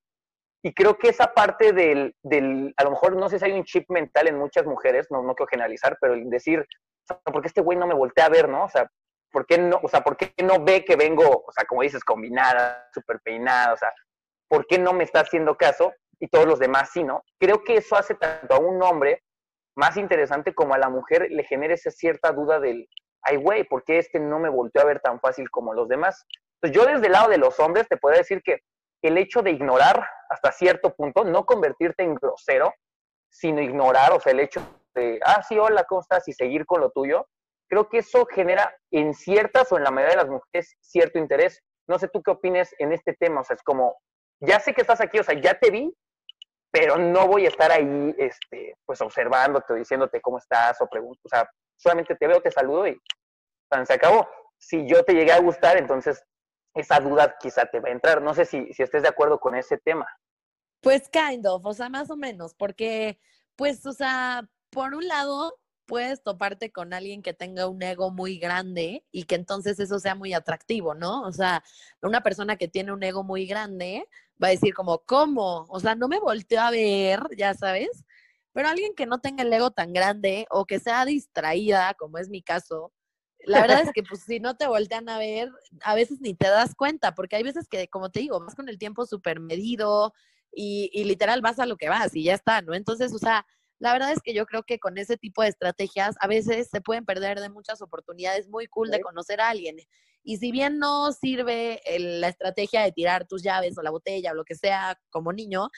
Y 0.62 0.74
creo 0.74 0.98
que 0.98 1.08
esa 1.08 1.32
parte 1.32 1.72
del, 1.72 2.14
del 2.22 2.74
a 2.76 2.84
lo 2.84 2.90
mejor 2.90 3.16
no 3.16 3.30
sé 3.30 3.38
si 3.38 3.46
hay 3.46 3.52
un 3.52 3.64
chip 3.64 3.88
mental 3.88 4.28
en 4.28 4.38
muchas 4.38 4.66
mujeres, 4.66 5.06
no, 5.10 5.22
no 5.22 5.34
quiero 5.34 5.48
generalizar, 5.48 5.96
pero 5.98 6.12
el 6.12 6.28
decir, 6.28 6.60
o 6.60 7.06
sea, 7.06 7.18
porque 7.24 7.48
este 7.48 7.62
güey 7.62 7.78
no 7.78 7.86
me 7.86 7.94
voltea 7.94 8.26
a 8.26 8.28
ver, 8.28 8.48
¿no? 8.48 8.64
O 8.64 8.68
sea, 8.68 8.86
¿por 9.30 9.46
qué 9.46 9.58
no, 9.58 9.80
o 9.82 9.88
sea, 9.88 10.02
por 10.02 10.16
qué 10.16 10.32
no 10.42 10.62
ve 10.62 10.84
que 10.84 10.96
vengo, 10.96 11.44
o 11.46 11.52
sea, 11.52 11.64
como 11.64 11.82
dices, 11.82 12.04
combinada, 12.04 12.88
súper 12.92 13.20
peinada, 13.20 13.72
o 13.72 13.76
sea, 13.76 13.92
¿por 14.48 14.66
qué 14.66 14.78
no 14.78 14.92
me 14.92 15.04
está 15.04 15.20
haciendo 15.20 15.56
caso? 15.56 15.92
Y 16.18 16.28
todos 16.28 16.46
los 16.46 16.58
demás 16.58 16.90
sí, 16.92 17.02
¿no? 17.02 17.22
Creo 17.38 17.62
que 17.64 17.76
eso 17.76 17.96
hace 17.96 18.14
tanto 18.14 18.54
a 18.54 18.58
un 18.58 18.82
hombre 18.82 19.22
más 19.76 19.96
interesante 19.96 20.54
como 20.54 20.74
a 20.74 20.78
la 20.78 20.88
mujer 20.88 21.28
le 21.30 21.44
genera 21.44 21.74
esa 21.74 21.90
cierta 21.90 22.32
duda 22.32 22.60
del, 22.60 22.88
ay, 23.22 23.36
güey, 23.36 23.64
¿por 23.64 23.84
qué 23.84 23.98
este 23.98 24.20
no 24.20 24.38
me 24.38 24.48
volteó 24.48 24.82
a 24.82 24.86
ver 24.86 25.00
tan 25.00 25.20
fácil 25.20 25.50
como 25.50 25.72
los 25.72 25.88
demás? 25.88 26.26
Entonces, 26.60 26.76
yo 26.76 26.92
desde 26.92 27.06
el 27.06 27.12
lado 27.12 27.30
de 27.30 27.38
los 27.38 27.58
hombres 27.60 27.88
te 27.88 27.96
puedo 27.96 28.16
decir 28.16 28.42
que 28.42 28.60
el 29.02 29.16
hecho 29.16 29.42
de 29.42 29.52
ignorar 29.52 30.06
hasta 30.28 30.52
cierto 30.52 30.94
punto, 30.94 31.24
no 31.24 31.46
convertirte 31.46 32.02
en 32.02 32.14
grosero, 32.14 32.74
sino 33.30 33.62
ignorar, 33.62 34.12
o 34.12 34.20
sea, 34.20 34.32
el 34.32 34.40
hecho 34.40 34.60
de, 34.94 35.18
ah, 35.24 35.42
sí, 35.42 35.58
hola, 35.58 35.84
¿cómo 35.84 36.02
estás? 36.02 36.26
Y 36.28 36.32
seguir 36.32 36.66
con 36.66 36.80
lo 36.80 36.90
tuyo, 36.90 37.26
creo 37.70 37.88
que 37.88 37.98
eso 37.98 38.26
genera 38.26 38.74
en 38.90 39.14
ciertas 39.14 39.70
o 39.72 39.78
en 39.78 39.84
la 39.84 39.90
mayoría 39.90 40.16
de 40.16 40.22
las 40.22 40.30
mujeres 40.30 40.76
cierto 40.80 41.18
interés. 41.18 41.62
No 41.88 41.98
sé 41.98 42.08
tú 42.08 42.22
qué 42.22 42.32
opines 42.32 42.74
en 42.78 42.92
este 42.92 43.14
tema, 43.14 43.40
o 43.40 43.44
sea, 43.44 43.56
es 43.56 43.62
como, 43.62 43.96
ya 44.40 44.58
sé 44.60 44.74
que 44.74 44.80
estás 44.80 45.00
aquí, 45.00 45.18
o 45.18 45.24
sea, 45.24 45.40
ya 45.40 45.58
te 45.58 45.70
vi, 45.70 45.92
pero 46.72 46.98
no 46.98 47.26
voy 47.26 47.46
a 47.46 47.48
estar 47.48 47.70
ahí, 47.70 48.14
este, 48.18 48.76
pues 48.84 49.00
observándote 49.00 49.72
o 49.72 49.76
diciéndote 49.76 50.20
cómo 50.20 50.38
estás 50.38 50.80
o 50.80 50.86
pregunto, 50.88 51.20
o 51.24 51.28
sea, 51.28 51.48
solamente 51.76 52.14
te 52.16 52.26
veo, 52.26 52.40
te 52.40 52.50
saludo 52.50 52.86
y 52.86 53.00
se 53.84 53.92
acabó. 53.92 54.28
Si 54.58 54.86
yo 54.86 55.04
te 55.04 55.14
llegué 55.14 55.32
a 55.32 55.40
gustar, 55.40 55.76
entonces 55.78 56.22
esa 56.74 57.00
duda 57.00 57.36
quizá 57.38 57.66
te 57.66 57.80
va 57.80 57.88
a 57.88 57.92
entrar. 57.92 58.20
No 58.20 58.34
sé 58.34 58.44
si, 58.44 58.72
si 58.74 58.82
estés 58.82 59.02
de 59.02 59.08
acuerdo 59.08 59.38
con 59.38 59.54
ese 59.54 59.78
tema. 59.78 60.06
Pues 60.80 61.08
kind 61.08 61.46
of, 61.46 61.64
o 61.64 61.72
sea, 61.72 61.88
más 61.88 62.10
o 62.10 62.16
menos, 62.16 62.54
porque, 62.54 63.18
pues, 63.56 63.84
o 63.86 63.92
sea, 63.92 64.42
por 64.70 64.94
un 64.94 65.06
lado, 65.06 65.59
puedes 65.90 66.22
toparte 66.22 66.70
con 66.70 66.92
alguien 66.94 67.20
que 67.20 67.34
tenga 67.34 67.66
un 67.66 67.82
ego 67.82 68.12
muy 68.12 68.38
grande 68.38 69.04
y 69.10 69.24
que 69.24 69.34
entonces 69.34 69.80
eso 69.80 69.98
sea 69.98 70.14
muy 70.14 70.32
atractivo, 70.32 70.94
¿no? 70.94 71.22
O 71.22 71.32
sea, 71.32 71.64
una 72.00 72.22
persona 72.22 72.54
que 72.54 72.68
tiene 72.68 72.92
un 72.92 73.02
ego 73.02 73.24
muy 73.24 73.44
grande 73.44 74.06
va 74.40 74.46
a 74.46 74.52
decir 74.52 74.72
como, 74.72 75.00
¿cómo? 75.00 75.66
O 75.68 75.80
sea, 75.80 75.96
no 75.96 76.06
me 76.06 76.20
volteo 76.20 76.60
a 76.60 76.70
ver, 76.70 77.20
ya 77.36 77.54
sabes, 77.54 78.04
pero 78.52 78.68
alguien 78.68 78.94
que 78.94 79.04
no 79.04 79.20
tenga 79.20 79.42
el 79.42 79.52
ego 79.52 79.72
tan 79.72 79.92
grande 79.92 80.46
o 80.48 80.64
que 80.64 80.78
sea 80.78 81.04
distraída, 81.04 81.94
como 81.94 82.18
es 82.18 82.28
mi 82.28 82.40
caso, 82.40 82.92
la 83.40 83.60
verdad 83.62 83.82
es 83.82 83.90
que 83.92 84.04
pues 84.04 84.22
si 84.22 84.38
no 84.38 84.56
te 84.56 84.68
voltean 84.68 85.08
a 85.08 85.18
ver, 85.18 85.50
a 85.82 85.96
veces 85.96 86.20
ni 86.20 86.34
te 86.34 86.46
das 86.46 86.76
cuenta, 86.76 87.16
porque 87.16 87.34
hay 87.34 87.42
veces 87.42 87.66
que, 87.68 87.88
como 87.88 88.10
te 88.10 88.20
digo, 88.20 88.38
vas 88.38 88.54
con 88.54 88.68
el 88.68 88.78
tiempo 88.78 89.06
súper 89.06 89.40
medido 89.40 90.14
y, 90.52 90.88
y 90.92 91.02
literal 91.02 91.40
vas 91.40 91.58
a 91.58 91.66
lo 91.66 91.76
que 91.76 91.88
vas 91.88 92.14
y 92.14 92.22
ya 92.22 92.34
está, 92.34 92.62
¿no? 92.62 92.74
Entonces, 92.74 93.12
o 93.12 93.18
sea, 93.18 93.44
la 93.80 93.94
verdad 93.94 94.12
es 94.12 94.20
que 94.22 94.34
yo 94.34 94.44
creo 94.44 94.62
que 94.62 94.78
con 94.78 94.98
ese 94.98 95.16
tipo 95.16 95.42
de 95.42 95.48
estrategias 95.48 96.14
a 96.20 96.28
veces 96.28 96.68
se 96.70 96.82
pueden 96.82 97.06
perder 97.06 97.40
de 97.40 97.48
muchas 97.48 97.80
oportunidades 97.80 98.46
muy 98.48 98.66
cool 98.66 98.90
de 98.90 99.00
conocer 99.00 99.40
a 99.40 99.48
alguien. 99.48 99.76
Y 100.22 100.36
si 100.36 100.52
bien 100.52 100.78
no 100.78 101.12
sirve 101.12 101.80
la 101.98 102.28
estrategia 102.28 102.82
de 102.82 102.92
tirar 102.92 103.26
tus 103.26 103.42
llaves 103.42 103.78
o 103.78 103.82
la 103.82 103.90
botella 103.90 104.32
o 104.32 104.34
lo 104.34 104.44
que 104.44 104.54
sea 104.54 105.00
como 105.08 105.32
niño, 105.32 105.70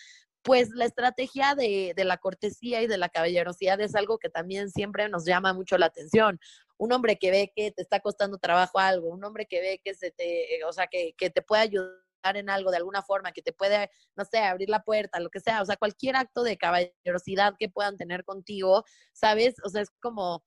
pues 0.43 0.71
la 0.71 0.85
estrategia 0.85 1.55
de, 1.55 1.93
de, 1.95 2.05
la 2.05 2.17
cortesía 2.17 2.83
y 2.83 2.88
de 2.88 2.99
la 2.99 3.09
caballerosidad 3.09 3.81
es 3.81 3.95
algo 3.95 4.19
que 4.19 4.29
también 4.29 4.69
siempre 4.69 5.09
nos 5.09 5.25
llama 5.25 5.53
mucho 5.53 5.79
la 5.79 5.87
atención. 5.87 6.41
Un 6.79 6.93
hombre 6.93 7.19
que 7.19 7.31
ve 7.31 7.53
que 7.55 7.71
te 7.71 7.83
está 7.83 8.01
costando 8.01 8.38
trabajo 8.38 8.81
algo, 8.81 9.11
un 9.11 9.23
hombre 9.23 9.47
que 9.47 9.61
ve 9.61 9.81
que 9.85 9.95
se 9.95 10.11
te, 10.11 10.65
o 10.67 10.73
sea, 10.73 10.88
que, 10.88 11.15
que 11.17 11.31
te 11.31 11.43
puede 11.43 11.62
ayudar 11.62 12.03
en 12.24 12.50
algo 12.50 12.70
de 12.70 12.78
alguna 12.78 13.02
forma, 13.02 13.32
que 13.32 13.42
te 13.42 13.52
puede, 13.52 13.90
no 14.16 14.24
sé, 14.24 14.38
abrir 14.38 14.68
la 14.68 14.82
puerta, 14.82 15.20
lo 15.20 15.30
que 15.30 15.40
sea, 15.40 15.62
o 15.62 15.64
sea, 15.64 15.76
cualquier 15.76 16.16
acto 16.16 16.42
de 16.42 16.56
caballerosidad 16.56 17.54
que 17.58 17.68
puedan 17.68 17.96
tener 17.96 18.24
contigo, 18.24 18.85
¿sabes? 19.12 19.54
O 19.64 19.68
sea, 19.68 19.82
es 19.82 19.90
como, 20.00 20.44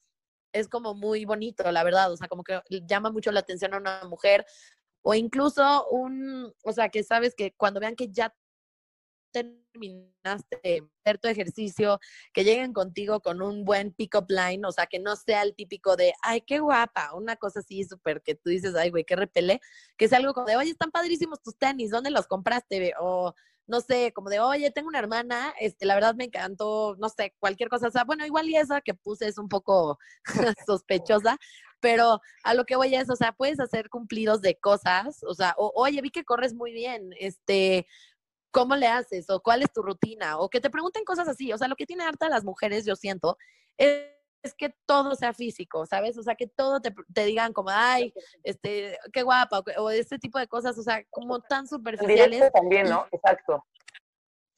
es 0.53 0.67
como 0.69 0.93
muy 0.93 1.25
bonito, 1.25 1.71
la 1.71 1.83
verdad, 1.83 2.11
o 2.11 2.17
sea, 2.17 2.27
como 2.27 2.43
que 2.43 2.59
llama 2.87 3.11
mucho 3.11 3.31
la 3.31 3.41
atención 3.41 3.73
a 3.73 3.77
una 3.77 4.03
mujer 4.05 4.45
o 5.03 5.13
incluso 5.13 5.87
un, 5.89 6.51
o 6.63 6.71
sea, 6.71 6.89
que 6.89 7.03
sabes 7.03 7.35
que 7.35 7.53
cuando 7.55 7.79
vean 7.79 7.95
que 7.95 8.09
ya 8.09 8.33
terminaste 9.35 10.83
hacer 11.03 11.17
tu 11.19 11.27
ejercicio, 11.27 11.99
que 12.33 12.43
lleguen 12.43 12.73
contigo 12.73 13.19
con 13.19 13.41
un 13.41 13.65
buen 13.65 13.91
pick-up 13.91 14.25
line, 14.29 14.65
o 14.65 14.71
sea, 14.71 14.85
que 14.87 14.99
no 14.99 15.15
sea 15.15 15.41
el 15.43 15.55
típico 15.55 15.95
de, 15.95 16.13
ay, 16.21 16.41
qué 16.41 16.59
guapa, 16.59 17.13
una 17.13 17.35
cosa 17.35 17.59
así 17.59 17.83
súper 17.83 18.21
que 18.21 18.35
tú 18.35 18.49
dices, 18.49 18.75
ay, 18.75 18.89
güey, 18.89 19.03
qué 19.03 19.15
repele, 19.15 19.59
que 19.97 20.05
es 20.05 20.13
algo 20.13 20.33
como 20.33 20.47
de, 20.47 20.55
oye, 20.55 20.71
están 20.71 20.91
padrísimos 20.91 21.41
tus 21.41 21.57
tenis, 21.57 21.91
¿dónde 21.91 22.11
los 22.11 22.27
compraste? 22.27 22.93
O 22.99 23.33
no 23.67 23.81
sé, 23.81 24.13
como 24.13 24.29
de, 24.29 24.39
oye, 24.39 24.71
tengo 24.71 24.87
una 24.87 24.99
hermana, 24.99 25.53
este, 25.59 25.85
la 25.85 25.95
verdad 25.95 26.15
me 26.15 26.25
encantó, 26.25 26.95
no 26.99 27.09
sé, 27.09 27.33
cualquier 27.39 27.69
cosa, 27.69 27.87
o 27.87 27.91
sea, 27.91 28.03
bueno, 28.03 28.25
igual 28.25 28.49
y 28.49 28.55
esa 28.57 28.81
que 28.81 28.93
puse 28.93 29.27
es 29.27 29.37
un 29.37 29.49
poco 29.49 29.97
sospechosa, 30.67 31.37
pero 31.79 32.21
a 32.43 32.53
lo 32.53 32.65
que 32.65 32.75
voy 32.75 32.95
es, 32.95 33.09
o 33.09 33.15
sea, 33.15 33.31
puedes 33.31 33.59
hacer 33.59 33.89
cumplidos 33.89 34.41
de 34.41 34.57
cosas, 34.59 35.23
o 35.23 35.33
sea, 35.33 35.55
o, 35.57 35.71
oye, 35.75 36.01
vi 36.01 36.11
que 36.11 36.25
corres 36.25 36.53
muy 36.53 36.73
bien, 36.73 37.11
este, 37.19 37.87
¿cómo 38.55 38.77
le 38.77 38.87
haces? 38.87 39.29
¿O 39.29 39.41
cuál 39.41 39.63
es 39.63 39.73
tu 39.73 39.81
rutina? 39.81 40.39
O 40.39 40.49
que 40.49 40.61
te 40.61 40.69
pregunten 40.69 41.03
cosas 41.03 41.27
así. 41.27 41.51
O 41.51 41.57
sea, 41.57 41.67
lo 41.67 41.75
que 41.75 41.85
tiene 41.85 42.05
harta 42.05 42.29
las 42.29 42.45
mujeres, 42.45 42.85
yo 42.85 42.95
siento, 42.95 43.37
es, 43.77 44.09
que 44.57 44.73
todo 44.85 45.15
sea 45.15 45.33
físico, 45.33 45.85
¿sabes? 45.85 46.17
O 46.17 46.23
sea, 46.23 46.35
que 46.35 46.47
todo 46.47 46.79
te, 46.79 46.93
digan 47.25 47.51
como, 47.51 47.71
ay, 47.71 48.13
este, 48.43 48.97
qué 49.11 49.23
guapa, 49.23 49.61
o, 49.77 49.89
este 49.89 50.19
tipo 50.19 50.39
de 50.39 50.47
cosas, 50.47 50.77
o 50.77 50.83
sea, 50.83 51.03
como 51.09 51.41
tan 51.41 51.67
superficiales. 51.67 52.51
también, 52.53 52.87
¿no? 52.87 53.07
Exacto. 53.11 53.65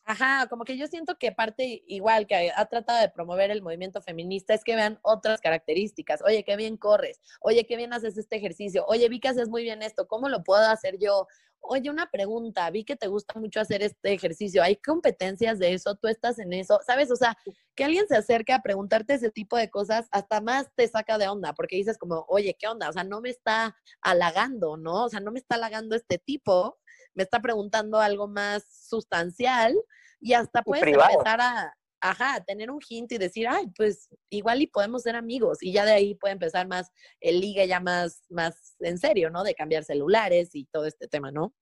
Ajá, 0.09 0.47
como 0.47 0.63
que 0.63 0.77
yo 0.77 0.87
siento 0.87 1.17
que 1.17 1.33
parte 1.33 1.83
igual 1.85 2.27
que 2.27 2.49
ha 2.55 2.65
tratado 2.67 3.01
de 3.01 3.09
promover 3.09 3.51
el 3.51 3.61
movimiento 3.61 4.01
feminista 4.01 4.53
es 4.53 4.63
que 4.63 4.73
vean 4.73 4.99
otras 5.01 5.41
características. 5.41 6.21
Oye, 6.23 6.45
qué 6.45 6.55
bien 6.55 6.77
corres. 6.77 7.19
Oye, 7.41 7.65
qué 7.65 7.75
bien 7.75 7.91
haces 7.91 8.17
este 8.17 8.37
ejercicio. 8.37 8.85
Oye, 8.87 9.09
vi 9.09 9.19
que 9.19 9.27
haces 9.27 9.49
muy 9.49 9.63
bien 9.63 9.83
esto. 9.83 10.07
¿Cómo 10.07 10.29
lo 10.29 10.43
puedo 10.43 10.65
hacer 10.65 10.97
yo? 10.97 11.27
Oye, 11.59 11.89
una 11.89 12.09
pregunta. 12.09 12.69
Vi 12.69 12.85
que 12.85 12.95
te 12.95 13.07
gusta 13.07 13.37
mucho 13.37 13.59
hacer 13.59 13.83
este 13.83 14.13
ejercicio. 14.13 14.63
¿Hay 14.63 14.77
competencias 14.77 15.59
de 15.59 15.73
eso? 15.73 15.95
¿Tú 15.95 16.07
estás 16.07 16.39
en 16.39 16.53
eso? 16.53 16.79
¿Sabes? 16.87 17.11
O 17.11 17.17
sea, 17.17 17.37
que 17.75 17.83
alguien 17.83 18.07
se 18.07 18.15
acerque 18.15 18.53
a 18.53 18.61
preguntarte 18.61 19.15
ese 19.15 19.29
tipo 19.29 19.57
de 19.57 19.69
cosas 19.69 20.07
hasta 20.11 20.39
más 20.39 20.67
te 20.75 20.87
saca 20.87 21.17
de 21.17 21.27
onda 21.27 21.53
porque 21.53 21.75
dices 21.75 21.97
como, 21.97 22.25
oye, 22.29 22.55
¿qué 22.57 22.69
onda? 22.69 22.87
O 22.87 22.93
sea, 22.93 23.03
no 23.03 23.19
me 23.19 23.29
está 23.29 23.75
halagando, 24.01 24.77
¿no? 24.77 25.03
O 25.03 25.09
sea, 25.09 25.19
no 25.19 25.33
me 25.33 25.39
está 25.39 25.55
halagando 25.55 25.97
este 25.97 26.17
tipo 26.17 26.77
me 27.17 27.23
está 27.23 27.39
preguntando 27.39 27.99
algo 27.99 28.27
más 28.27 28.63
sustancial 28.87 29.75
y 30.19 30.33
hasta 30.33 30.61
puedes 30.61 30.85
empezar 30.85 31.41
a, 31.41 31.73
ajá, 31.99 32.43
tener 32.45 32.69
un 32.69 32.79
hint 32.87 33.11
y 33.11 33.17
decir, 33.17 33.47
ay, 33.49 33.67
pues 33.75 34.07
igual 34.29 34.61
y 34.61 34.67
podemos 34.67 35.01
ser 35.01 35.15
amigos. 35.15 35.57
Y 35.61 35.73
ya 35.73 35.83
de 35.83 35.93
ahí 35.93 36.15
puede 36.15 36.33
empezar 36.33 36.67
más 36.67 36.91
el 37.19 37.41
ligue 37.41 37.67
ya 37.67 37.79
más, 37.79 38.23
más 38.29 38.75
en 38.79 38.99
serio, 38.99 39.31
¿no? 39.31 39.43
De 39.43 39.55
cambiar 39.55 39.83
celulares 39.83 40.51
y 40.53 40.65
todo 40.65 40.85
este 40.85 41.07
tema, 41.07 41.31
¿no? 41.31 41.53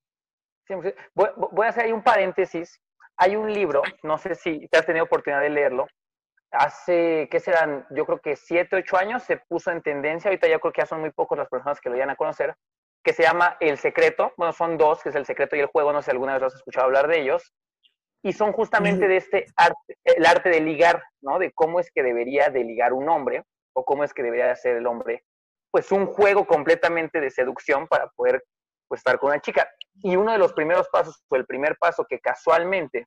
Sí, 0.68 0.74
voy, 1.14 1.30
voy 1.36 1.66
a 1.66 1.70
hacer 1.70 1.86
ahí 1.86 1.92
un 1.94 2.04
paréntesis. 2.04 2.82
Hay 3.18 3.38
un 3.38 3.52
libro, 3.54 3.82
no 4.04 4.18
sé 4.18 4.36
si 4.36 4.68
te 4.68 4.78
has 4.78 4.86
tenido 4.86 5.06
oportunidad 5.06 5.42
de 5.42 5.50
leerlo, 5.50 5.88
hace, 6.52 7.30
¿qué 7.32 7.40
serán? 7.40 7.86
Yo 7.92 8.06
creo 8.06 8.20
que 8.20 8.36
siete, 8.36 8.76
ocho 8.76 8.98
años 8.98 9.24
se 9.24 9.38
puso 9.38 9.72
en 9.72 9.82
tendencia, 9.82 10.30
ahorita 10.30 10.50
ya 10.50 10.60
creo 10.60 10.74
que 10.74 10.82
ya 10.82 10.86
son 10.86 11.00
muy 11.00 11.12
pocos 11.12 11.38
las 11.38 11.48
personas 11.48 11.80
que 11.80 11.90
lo 11.90 11.96
vayan 11.96 12.10
a 12.10 12.18
conocer, 12.18 12.56
que 13.06 13.14
se 13.14 13.24
llama 13.24 13.56
El 13.60 13.78
Secreto. 13.78 14.34
Bueno, 14.36 14.52
son 14.52 14.78
dos, 14.78 15.02
que 15.04 15.10
es 15.10 15.16
El 15.16 15.26
Secreto 15.26 15.56
y 15.56 15.60
el 15.60 15.68
Juego, 15.68 15.94
no 15.94 16.02
sé 16.02 16.06
si 16.06 16.12
alguna 16.12 16.34
vez 16.34 16.44
has 16.44 16.56
escuchado 16.56 16.88
hablar 16.88 17.08
de 17.08 17.22
ellos. 17.22 17.54
Y 18.24 18.34
son 18.34 18.52
justamente 18.52 19.08
de 19.08 19.18
este 19.18 19.46
arte, 19.56 19.98
el 20.04 20.26
arte 20.26 20.50
de 20.50 20.60
ligar, 20.60 21.04
¿no? 21.22 21.38
De 21.38 21.54
cómo 21.54 21.80
es 21.80 21.92
que 21.92 22.02
debería 22.02 22.50
de 22.50 22.64
ligar 22.64 22.92
un 22.92 23.08
hombre 23.08 23.44
o 23.74 23.86
cómo 23.86 24.04
es 24.04 24.12
que 24.12 24.24
debería 24.24 24.46
de 24.46 24.52
hacer 24.52 24.76
el 24.78 24.88
hombre. 24.88 25.24
Pues 25.70 25.92
un 25.92 26.08
juego 26.08 26.48
completamente 26.48 27.22
de 27.22 27.30
seducción 27.30 27.88
para 27.88 28.08
poder 28.16 28.44
pues, 28.88 29.00
estar 29.00 29.20
con 29.20 29.30
una 29.30 29.40
chica. 29.40 29.70
Y 30.02 30.16
uno 30.16 30.32
de 30.32 30.40
los 30.40 30.54
primeros 30.54 30.90
pasos, 30.90 31.24
o 31.30 31.36
el 31.36 31.46
primer 31.46 31.78
paso 31.78 32.06
que 32.10 32.20
casualmente, 32.20 33.06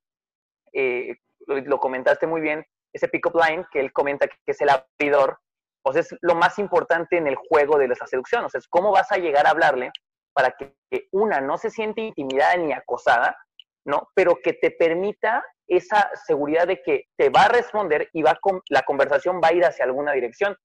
eh, 0.72 1.16
lo, 1.46 1.80
comentaste 1.80 2.28
muy 2.28 2.40
bien, 2.40 2.64
ese 2.92 3.08
pick-up 3.08 3.34
line 3.34 3.66
que 3.72 3.80
él 3.80 3.92
comenta 3.92 4.28
que 4.28 4.36
es 4.46 4.60
el 4.60 4.68
abridor, 4.68 5.40
o 5.82 5.92
sea, 5.92 6.02
es 6.02 6.14
lo 6.20 6.34
más 6.34 6.58
importante 6.58 7.16
en 7.16 7.26
el 7.26 7.36
juego 7.36 7.78
de 7.78 7.88
la 7.88 7.94
seducción. 7.94 8.44
O 8.44 8.48
sea, 8.48 8.58
es 8.58 8.68
cómo 8.68 8.90
vas 8.90 9.10
a 9.12 9.18
llegar 9.18 9.46
a 9.46 9.50
hablarle 9.50 9.90
para 10.32 10.52
que, 10.52 10.74
una 11.12 11.40
no 11.40 11.58
se 11.58 11.70
siente 11.70 12.00
intimidada 12.00 12.56
ni 12.56 12.72
acosada, 12.72 13.36
¿no? 13.84 14.08
Pero 14.14 14.36
que 14.42 14.54
te 14.54 14.70
permita 14.70 15.44
esa 15.66 16.10
seguridad 16.26 16.66
de 16.66 16.82
que 16.82 17.04
te 17.16 17.28
va 17.28 17.42
a 17.42 17.48
responder 17.48 18.08
y 18.12 18.22
va 18.22 18.36
con, 18.40 18.62
la 18.70 18.82
conversación 18.82 19.40
va 19.42 19.48
a 19.48 19.54
ir 19.54 19.64
hacia 19.64 19.84
alguna 19.84 20.12
dirección. 20.12 20.56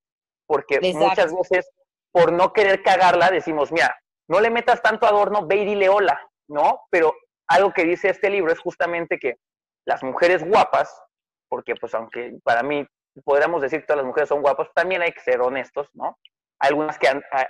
Porque 0.48 0.80
muchas 0.94 1.34
veces, 1.34 1.70
por 2.12 2.32
no 2.32 2.54
querer 2.54 2.84
cagarla, 2.84 3.32
decimos, 3.32 3.72
mira, 3.72 3.96
no 4.30 4.40
le 4.40 4.50
metas 4.50 4.82
tanto 4.82 5.06
adorno, 5.06 5.46
ve 5.48 5.58
y 5.58 5.66
dile 5.66 5.90
hola, 5.90 6.20
¿no? 6.48 6.82
Pero 6.90 7.14
algo 7.48 7.72
que 7.74 7.84
dice 7.84 8.10
este 8.10 8.30
libro 8.30 8.52
es 8.52 8.60
justamente 8.60 9.18
que 9.18 9.36
las 9.86 10.04
mujeres 10.04 10.48
guapas, 10.48 11.02
porque 11.50 11.76
pues 11.76 11.94
aunque 11.94 12.38
para 12.44 12.64
mí 12.64 12.86
podríamos 13.22 13.62
decir 13.62 13.82
que 13.82 13.88
todas 13.88 13.98
las 13.98 14.08
mujeres 14.08 14.30
son 14.30 14.42
guapas, 14.42 14.70
también 14.74 15.02
hay 15.02 15.12
que 15.12 15.20
ser 15.20 15.42
honestos, 15.42 15.88
¿no? 15.94 16.18
Algunas 16.60 16.98
que 16.98 17.08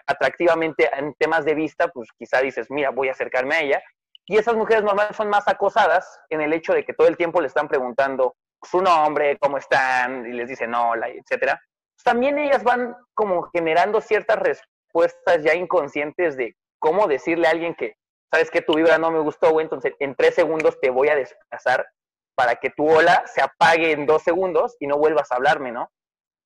atractivamente 0.08 0.90
en 0.98 1.14
temas 1.16 1.46
de 1.46 1.54
vista, 1.54 1.88
pues 1.88 2.10
quizá 2.18 2.42
dices, 2.42 2.68
mira, 2.70 2.90
voy 2.90 3.10
a 3.10 3.12
acercarme 3.12 3.56
a 3.56 3.62
ella. 3.62 3.84
Y 4.26 4.38
esas 4.38 4.56
mujeres 4.56 4.84
normalmente 4.84 5.18
son 5.18 5.30
más 5.30 5.48
acosadas 5.48 6.20
en 6.30 6.42
el 6.42 6.54
hecho 6.54 6.74
de 6.74 6.84
que 6.84 6.94
todo 6.94 7.08
el 7.08 7.18
tiempo 7.18 7.42
le 7.42 7.48
están 7.48 7.68
preguntando 7.68 8.36
su 8.64 8.82
nombre, 8.82 9.38
cómo 9.40 9.58
están, 9.58 10.26
y 10.26 10.32
les 10.32 10.48
dicen 10.48 10.74
hola, 10.74 11.10
etcétera. 11.10 11.62
Pues 11.96 12.04
también 12.04 12.38
ellas 12.40 12.64
van 12.64 12.96
como 13.14 13.44
generando 13.52 14.02
ciertas 14.02 14.40
respuestas 14.40 15.44
ya 15.44 15.54
inconscientes 15.54 16.38
de 16.38 16.56
cómo 16.80 17.08
decirle 17.08 17.48
a 17.48 17.52
alguien 17.52 17.76
que, 17.76 17.96
sabes 18.32 18.50
que 18.50 18.62
tu 18.62 18.76
vibra 18.76 18.98
no 18.98 19.12
me 19.12 19.20
gustó, 19.20 19.52
güey, 19.52 19.66
entonces 19.66 19.94
en 20.00 20.16
tres 20.16 20.36
segundos 20.36 20.80
te 20.80 20.90
voy 20.90 21.10
a 21.10 21.16
desplazar 21.16 21.86
para 22.36 22.56
que 22.56 22.70
tu 22.70 22.88
hola 22.88 23.24
se 23.28 23.42
apague 23.42 23.92
en 23.92 24.06
dos 24.06 24.24
segundos 24.24 24.76
y 24.80 24.88
no 24.88 24.98
vuelvas 24.98 25.32
a 25.32 25.36
hablarme, 25.36 25.72
¿no? 25.72 25.92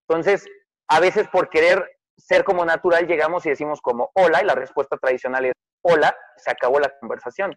Entonces, 0.07 0.45
a 0.89 0.99
veces 0.99 1.27
por 1.27 1.49
querer 1.49 1.97
ser 2.17 2.43
como 2.43 2.65
natural 2.65 3.07
llegamos 3.07 3.45
y 3.45 3.49
decimos 3.49 3.81
como 3.81 4.11
hola 4.15 4.41
y 4.41 4.45
la 4.45 4.55
respuesta 4.55 4.97
tradicional 4.97 5.45
es 5.45 5.53
hola, 5.83 6.15
se 6.37 6.51
acabó 6.51 6.79
la 6.79 6.91
conversación. 6.99 7.55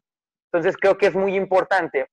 Entonces 0.52 0.76
creo 0.76 0.98
que 0.98 1.06
es 1.06 1.14
muy 1.14 1.36
importante 1.36 2.08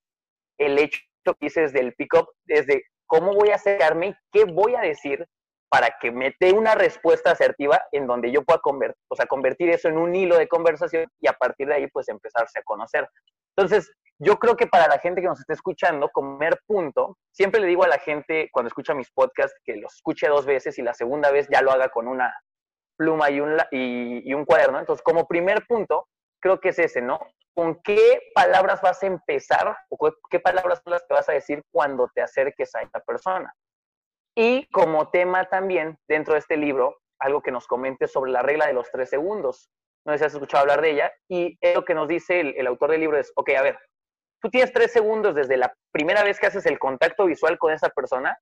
el 0.59 0.77
hecho 0.77 1.01
que 1.25 1.33
dices 1.41 1.73
del 1.73 1.93
pick-up, 1.93 2.29
desde 2.45 2.83
cómo 3.05 3.33
voy 3.33 3.49
a 3.49 3.55
acercarme 3.55 4.07
y 4.07 4.15
qué 4.31 4.45
voy 4.45 4.75
a 4.75 4.81
decir 4.81 5.27
para 5.69 5.95
que 5.99 6.11
me 6.11 6.33
dé 6.39 6.53
una 6.53 6.75
respuesta 6.75 7.31
asertiva 7.31 7.81
en 7.91 8.07
donde 8.07 8.31
yo 8.31 8.43
pueda 8.43 8.59
convertir, 8.59 9.01
o 9.09 9.15
sea, 9.15 9.25
convertir 9.25 9.69
eso 9.69 9.89
en 9.89 9.97
un 9.97 10.15
hilo 10.15 10.37
de 10.37 10.47
conversación 10.47 11.07
y 11.19 11.27
a 11.27 11.33
partir 11.33 11.67
de 11.67 11.75
ahí 11.75 11.87
pues 11.87 12.07
empezarse 12.07 12.59
a 12.59 12.63
conocer. 12.63 13.09
Entonces, 13.57 13.91
yo 14.19 14.37
creo 14.37 14.55
que 14.55 14.67
para 14.67 14.87
la 14.87 14.99
gente 14.99 15.21
que 15.21 15.27
nos 15.27 15.39
esté 15.39 15.53
escuchando, 15.53 16.09
comer 16.09 16.59
punto, 16.65 17.17
siempre 17.31 17.59
le 17.59 17.67
digo 17.67 17.83
a 17.83 17.87
la 17.87 17.99
gente 17.99 18.49
cuando 18.51 18.67
escucha 18.67 18.93
mis 18.93 19.11
podcasts 19.11 19.59
que 19.63 19.75
los 19.77 19.95
escuche 19.95 20.27
dos 20.27 20.45
veces 20.45 20.77
y 20.79 20.81
la 20.81 20.93
segunda 20.93 21.31
vez 21.31 21.47
ya 21.51 21.61
lo 21.61 21.71
haga 21.71 21.89
con 21.89 22.07
una 22.07 22.33
pluma 22.97 23.29
y 23.29 23.39
un, 23.39 23.57
y, 23.71 24.29
y 24.29 24.33
un 24.33 24.45
cuaderno. 24.45 24.79
Entonces, 24.79 25.03
como 25.03 25.27
primer 25.27 25.65
punto, 25.67 26.07
creo 26.39 26.59
que 26.59 26.69
es 26.69 26.79
ese, 26.79 27.01
¿no? 27.01 27.19
¿Con 27.53 27.79
qué 27.83 28.21
palabras 28.33 28.81
vas 28.81 29.01
a 29.01 29.07
empezar 29.07 29.75
o 29.89 30.11
qué 30.29 30.39
palabras 30.39 30.81
son 30.83 30.93
las 30.93 31.03
que 31.07 31.13
vas 31.13 31.29
a 31.29 31.33
decir 31.33 31.63
cuando 31.71 32.09
te 32.13 32.21
acerques 32.21 32.73
a 32.75 32.81
esta 32.81 32.99
persona? 32.99 33.53
Y 34.35 34.67
como 34.67 35.09
tema 35.09 35.45
también, 35.45 35.97
dentro 36.07 36.33
de 36.33 36.39
este 36.39 36.57
libro, 36.57 36.97
algo 37.19 37.41
que 37.41 37.51
nos 37.51 37.65
comente 37.65 38.07
sobre 38.07 38.31
la 38.31 38.43
regla 38.43 38.67
de 38.67 38.73
los 38.73 38.89
tres 38.91 39.09
segundos. 39.09 39.71
No 40.07 40.13
sé 40.13 40.19
si 40.19 40.25
has 40.25 40.33
escuchado 40.33 40.61
hablar 40.61 40.81
de 40.81 40.91
ella. 40.91 41.11
Y 41.27 41.59
lo 41.75 41.83
que 41.83 41.93
nos 41.93 42.07
dice 42.07 42.39
el, 42.39 42.65
autor 42.65 42.91
del 42.91 43.01
libro 43.01 43.17
es, 43.17 43.31
ok, 43.35 43.49
a 43.57 43.61
ver, 43.61 43.77
tú 44.41 44.49
tienes 44.49 44.71
tres 44.71 44.93
segundos 44.93 45.35
desde 45.35 45.57
la 45.57 45.73
primera 45.91 46.23
vez 46.23 46.39
que 46.39 46.47
haces 46.47 46.65
el 46.65 46.79
contacto 46.79 47.25
visual 47.25 47.57
con 47.57 47.73
esa 47.73 47.89
persona 47.89 48.39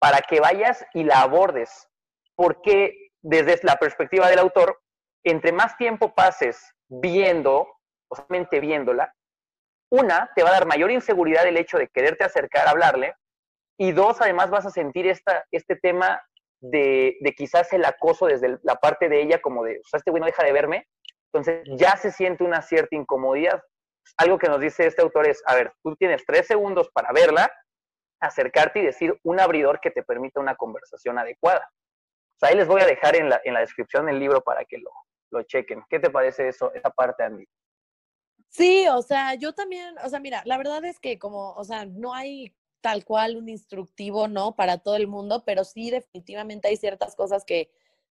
para 0.00 0.20
que 0.20 0.40
vayas 0.40 0.84
y 0.94 1.04
la 1.04 1.22
abordes. 1.22 1.88
Porque 2.34 3.10
desde 3.22 3.60
la 3.62 3.76
perspectiva 3.76 4.28
del 4.28 4.40
autor, 4.40 4.80
entre 5.24 5.52
más 5.52 5.76
tiempo 5.76 6.14
pases 6.14 6.60
viendo, 6.88 7.68
o 8.10 8.16
solamente 8.16 8.58
viéndola, 8.58 9.14
una, 9.90 10.30
te 10.34 10.42
va 10.42 10.50
a 10.50 10.54
dar 10.54 10.66
mayor 10.66 10.90
inseguridad 10.90 11.46
el 11.46 11.58
hecho 11.58 11.78
de 11.78 11.88
quererte 11.88 12.24
acercar 12.24 12.66
a 12.66 12.72
hablarle, 12.72 13.14
y 13.78 13.92
dos, 13.92 14.20
además 14.20 14.50
vas 14.50 14.66
a 14.66 14.70
sentir 14.70 15.06
esta, 15.06 15.44
este 15.52 15.76
tema 15.76 16.20
de, 16.60 17.16
de, 17.20 17.32
quizás 17.34 17.72
el 17.72 17.84
acoso 17.84 18.26
desde 18.26 18.58
la 18.62 18.76
parte 18.76 19.08
de 19.08 19.22
ella, 19.22 19.40
como 19.40 19.64
de, 19.64 19.78
o 19.78 19.88
sea, 19.88 19.98
este 19.98 20.10
güey 20.10 20.20
no 20.20 20.26
deja 20.26 20.44
de 20.44 20.52
verme. 20.52 20.86
Entonces 21.32 21.62
ya 21.76 21.96
se 21.96 22.10
siente 22.10 22.44
una 22.44 22.62
cierta 22.62 22.96
incomodidad. 22.96 23.62
Algo 24.16 24.38
que 24.38 24.48
nos 24.48 24.60
dice 24.60 24.86
este 24.86 25.02
autor 25.02 25.28
es, 25.28 25.42
a 25.46 25.54
ver, 25.54 25.72
tú 25.82 25.94
tienes 25.96 26.24
tres 26.26 26.46
segundos 26.46 26.88
para 26.92 27.12
verla, 27.12 27.50
acercarte 28.20 28.80
y 28.80 28.86
decir 28.86 29.18
un 29.22 29.38
abridor 29.38 29.80
que 29.80 29.90
te 29.90 30.02
permita 30.02 30.40
una 30.40 30.56
conversación 30.56 31.18
adecuada. 31.18 31.68
O 31.70 32.38
sea, 32.38 32.48
ahí 32.48 32.56
les 32.56 32.66
voy 32.66 32.80
a 32.80 32.86
dejar 32.86 33.16
en 33.16 33.28
la, 33.28 33.40
en 33.44 33.54
la 33.54 33.60
descripción 33.60 34.06
del 34.06 34.18
libro 34.18 34.40
para 34.40 34.64
que 34.64 34.78
lo, 34.78 34.90
lo 35.30 35.42
chequen. 35.42 35.84
¿Qué 35.88 35.98
te 35.98 36.10
parece 36.10 36.48
eso, 36.48 36.72
esa 36.72 36.90
parte, 36.90 37.24
Andy? 37.24 37.46
Sí, 38.48 38.86
o 38.88 39.02
sea, 39.02 39.34
yo 39.34 39.52
también, 39.52 39.96
o 40.02 40.08
sea, 40.08 40.20
mira, 40.20 40.42
la 40.46 40.56
verdad 40.56 40.84
es 40.84 40.98
que 40.98 41.18
como, 41.18 41.52
o 41.52 41.64
sea, 41.64 41.84
no 41.84 42.14
hay 42.14 42.54
tal 42.80 43.04
cual 43.04 43.36
un 43.36 43.48
instructivo, 43.48 44.28
¿no? 44.28 44.54
Para 44.56 44.78
todo 44.78 44.96
el 44.96 45.06
mundo, 45.06 45.44
pero 45.44 45.64
sí 45.64 45.90
definitivamente 45.90 46.68
hay 46.68 46.76
ciertas 46.76 47.16
cosas 47.16 47.44
que 47.44 47.70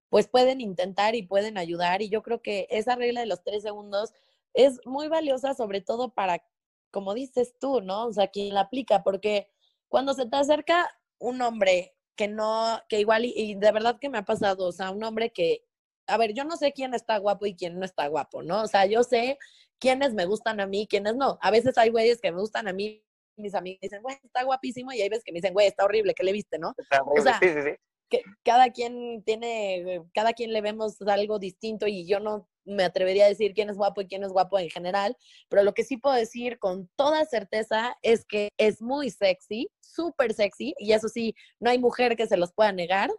pues 0.09 0.29
pueden 0.29 0.61
intentar 0.61 1.14
y 1.14 1.22
pueden 1.22 1.59
ayudar 1.59 2.03
y 2.03 2.09
yo 2.09 2.22
creo 2.22 2.40
que 2.40 2.66
esa 2.70 2.94
regla 2.94 3.20
de 3.20 3.27
los 3.27 3.42
tres 3.42 3.62
segundos 3.62 4.12
es 4.53 4.81
muy 4.87 5.09
valiosa 5.09 5.55
sobre 5.55 5.81
todo 5.81 6.14
para, 6.14 6.44
como 6.90 7.14
dices 7.14 7.55
tú, 7.59 7.81
¿no? 7.81 8.07
O 8.07 8.12
sea, 8.12 8.29
quien 8.29 8.55
la 8.55 8.61
aplica, 8.61 9.03
porque 9.03 9.48
cuando 9.88 10.14
se 10.14 10.27
te 10.27 10.37
acerca 10.37 10.88
un 11.18 11.42
hombre 11.42 11.96
que 12.16 12.29
no, 12.29 12.81
que 12.88 13.00
igual, 13.00 13.24
y, 13.24 13.33
y 13.37 13.55
de 13.57 13.72
verdad 13.72 13.98
que 14.00 14.09
me 14.09 14.18
ha 14.18 14.24
pasado, 14.24 14.66
o 14.68 14.72
sea, 14.72 14.90
un 14.90 15.03
hombre 15.03 15.31
que, 15.31 15.64
a 16.07 16.16
ver, 16.16 16.33
yo 16.35 16.44
no 16.44 16.57
sé 16.57 16.72
quién 16.72 16.94
está 16.94 17.18
guapo 17.18 17.46
y 17.46 17.57
quién 17.57 17.79
no 17.79 17.85
está 17.85 18.07
guapo, 18.07 18.42
¿no? 18.42 18.62
O 18.62 18.68
sea, 18.68 18.87
yo 18.87 19.03
sé 19.03 19.38
quiénes 19.79 20.14
me 20.14 20.27
gustan 20.27 20.61
a 20.61 20.66
mí, 20.66 20.87
quiénes 20.88 21.16
no. 21.16 21.38
A 21.40 21.50
veces 21.50 21.77
hay 21.79 21.90
güeyes 21.90 22.20
que 22.20 22.33
me 22.33 22.40
gustan 22.40 22.68
a 22.68 22.72
mí 22.72 23.04
mis 23.37 23.55
amigos 23.55 23.81
dicen, 23.81 24.03
güey, 24.03 24.16
está 24.23 24.44
guapísimo, 24.44 24.92
y 24.92 25.01
hay 25.01 25.09
veces 25.09 25.25
que 25.25 25.33
me 25.33 25.38
dicen, 25.38 25.53
güey, 25.53 25.66
está 25.66 25.85
horrible, 25.85 26.14
¿qué 26.14 26.25
le 26.25 26.33
viste, 26.33 26.59
no? 26.59 26.75
o 27.07 27.23
sea, 27.23 27.38
sí, 27.40 27.49
sí, 27.49 27.62
sí. 27.62 27.70
Que 28.09 28.23
cada 28.42 28.70
quien 28.70 29.23
tiene, 29.25 30.03
cada 30.12 30.35
quien 30.35 30.53
le 30.53 30.61
vemos 30.61 31.01
algo 31.03 31.38
distinto 31.38 31.87
y 31.87 32.07
yo 32.07 32.20
no 32.20 32.49
me 32.64 32.85
atrevería 32.85 33.25
a 33.25 33.29
decir 33.29 33.55
quién 33.55 33.70
es 33.70 33.77
guapo 33.77 34.03
y 34.03 34.07
quién 34.07 34.25
es 34.25 34.31
guapo 34.31 34.59
en 34.59 34.68
general, 34.68 35.16
pero 35.49 35.62
lo 35.62 35.75
que 35.75 35.85
sí 35.85 35.97
puedo 35.97 36.14
decir 36.14 36.59
con 36.59 36.88
toda 36.97 37.25
certeza 37.25 37.97
es 38.03 38.25
que 38.25 38.51
es 38.59 38.83
muy 38.83 39.11
sexy, 39.11 39.70
súper 39.81 40.35
sexy, 40.35 40.75
y 40.79 40.92
eso 40.92 41.09
sí, 41.09 41.35
no 41.61 41.70
hay 41.70 41.79
mujer 41.79 42.16
que 42.16 42.27
se 42.27 42.37
los 42.37 42.53
pueda 42.53 42.73
negar, 42.73 43.11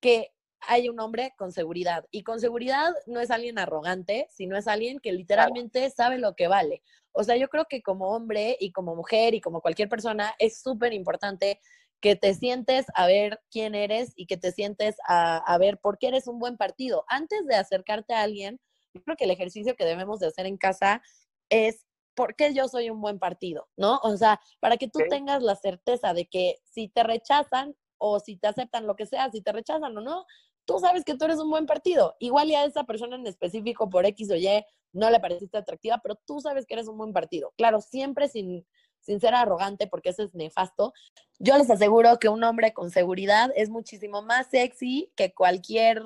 que 0.00 0.32
hay 0.62 0.88
un 0.88 1.00
hombre 1.00 1.32
con 1.36 1.52
seguridad. 1.52 2.04
Y 2.10 2.22
con 2.22 2.40
seguridad 2.40 2.92
no 3.06 3.20
es 3.20 3.30
alguien 3.30 3.58
arrogante, 3.58 4.26
sino 4.30 4.56
es 4.56 4.68
alguien 4.68 5.00
que 5.00 5.12
literalmente 5.12 5.88
sabe 5.90 6.18
lo 6.18 6.34
que 6.34 6.48
vale. 6.48 6.82
O 7.12 7.24
sea, 7.24 7.36
yo 7.36 7.48
creo 7.48 7.66
que 7.68 7.82
como 7.82 8.10
hombre 8.10 8.56
y 8.60 8.72
como 8.72 8.94
mujer 8.94 9.34
y 9.34 9.40
como 9.40 9.60
cualquier 9.60 9.88
persona 9.88 10.34
es 10.38 10.60
súper 10.60 10.92
importante 10.92 11.60
que 12.00 12.16
te 12.16 12.34
sientes 12.34 12.86
a 12.94 13.06
ver 13.06 13.40
quién 13.50 13.74
eres 13.74 14.12
y 14.16 14.26
que 14.26 14.36
te 14.36 14.52
sientes 14.52 14.96
a, 15.06 15.36
a, 15.36 15.58
ver 15.58 15.78
por 15.78 15.98
qué 15.98 16.08
eres 16.08 16.26
un 16.26 16.38
buen 16.38 16.56
partido. 16.56 17.04
Antes 17.08 17.46
de 17.46 17.56
acercarte 17.56 18.14
a 18.14 18.22
alguien, 18.22 18.58
yo 18.94 19.02
creo 19.02 19.16
que 19.16 19.24
el 19.24 19.30
ejercicio 19.30 19.76
que 19.76 19.84
debemos 19.84 20.20
de 20.20 20.28
hacer 20.28 20.46
en 20.46 20.56
casa 20.56 21.02
es 21.50 21.84
por 22.14 22.36
qué 22.36 22.52
yo 22.54 22.68
soy 22.68 22.90
un 22.90 23.00
buen 23.00 23.18
partido, 23.18 23.68
¿no? 23.76 23.98
O 24.02 24.16
sea, 24.16 24.40
para 24.60 24.76
que 24.76 24.88
tú 24.88 25.00
tengas 25.08 25.42
la 25.42 25.56
certeza 25.56 26.14
de 26.14 26.26
que 26.26 26.56
si 26.64 26.88
te 26.88 27.02
rechazan 27.02 27.74
o 27.98 28.18
si 28.20 28.36
te 28.36 28.48
aceptan 28.48 28.86
lo 28.86 28.96
que 28.96 29.06
sea, 29.06 29.30
si 29.30 29.42
te 29.42 29.52
rechazan 29.52 29.96
o 29.96 30.00
no, 30.00 30.26
tú 30.64 30.78
sabes 30.78 31.04
que 31.04 31.16
tú 31.16 31.24
eres 31.26 31.38
un 31.38 31.50
buen 31.50 31.66
partido. 31.66 32.16
Igual 32.18 32.48
ya 32.48 32.62
a 32.62 32.64
esa 32.66 32.84
persona 32.84 33.16
en 33.16 33.26
específico 33.26 33.88
por 33.90 34.06
X 34.06 34.30
o 34.30 34.36
Y 34.36 34.64
no 34.92 35.10
le 35.10 35.20
pareciste 35.20 35.58
atractiva, 35.58 36.00
pero 36.02 36.16
tú 36.26 36.40
sabes 36.40 36.66
que 36.66 36.74
eres 36.74 36.88
un 36.88 36.98
buen 36.98 37.12
partido. 37.12 37.52
Claro, 37.56 37.80
siempre 37.80 38.28
sin, 38.28 38.66
sin 39.00 39.20
ser 39.20 39.34
arrogante, 39.34 39.86
porque 39.86 40.10
eso 40.10 40.22
es 40.22 40.34
nefasto. 40.34 40.92
Yo 41.38 41.56
les 41.56 41.70
aseguro 41.70 42.18
que 42.18 42.28
un 42.28 42.44
hombre 42.44 42.72
con 42.72 42.90
seguridad 42.90 43.50
es 43.54 43.70
muchísimo 43.70 44.22
más 44.22 44.48
sexy 44.48 45.12
que 45.16 45.32
cualquier 45.32 46.02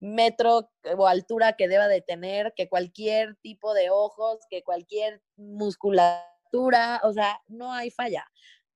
metro 0.00 0.70
o 0.96 1.06
altura 1.06 1.54
que 1.54 1.68
deba 1.68 1.88
de 1.88 2.00
tener, 2.00 2.52
que 2.56 2.68
cualquier 2.68 3.36
tipo 3.36 3.74
de 3.74 3.90
ojos, 3.90 4.38
que 4.48 4.62
cualquier 4.62 5.22
musculatura, 5.36 7.00
o 7.02 7.12
sea, 7.12 7.40
no 7.48 7.72
hay 7.72 7.90
falla 7.90 8.24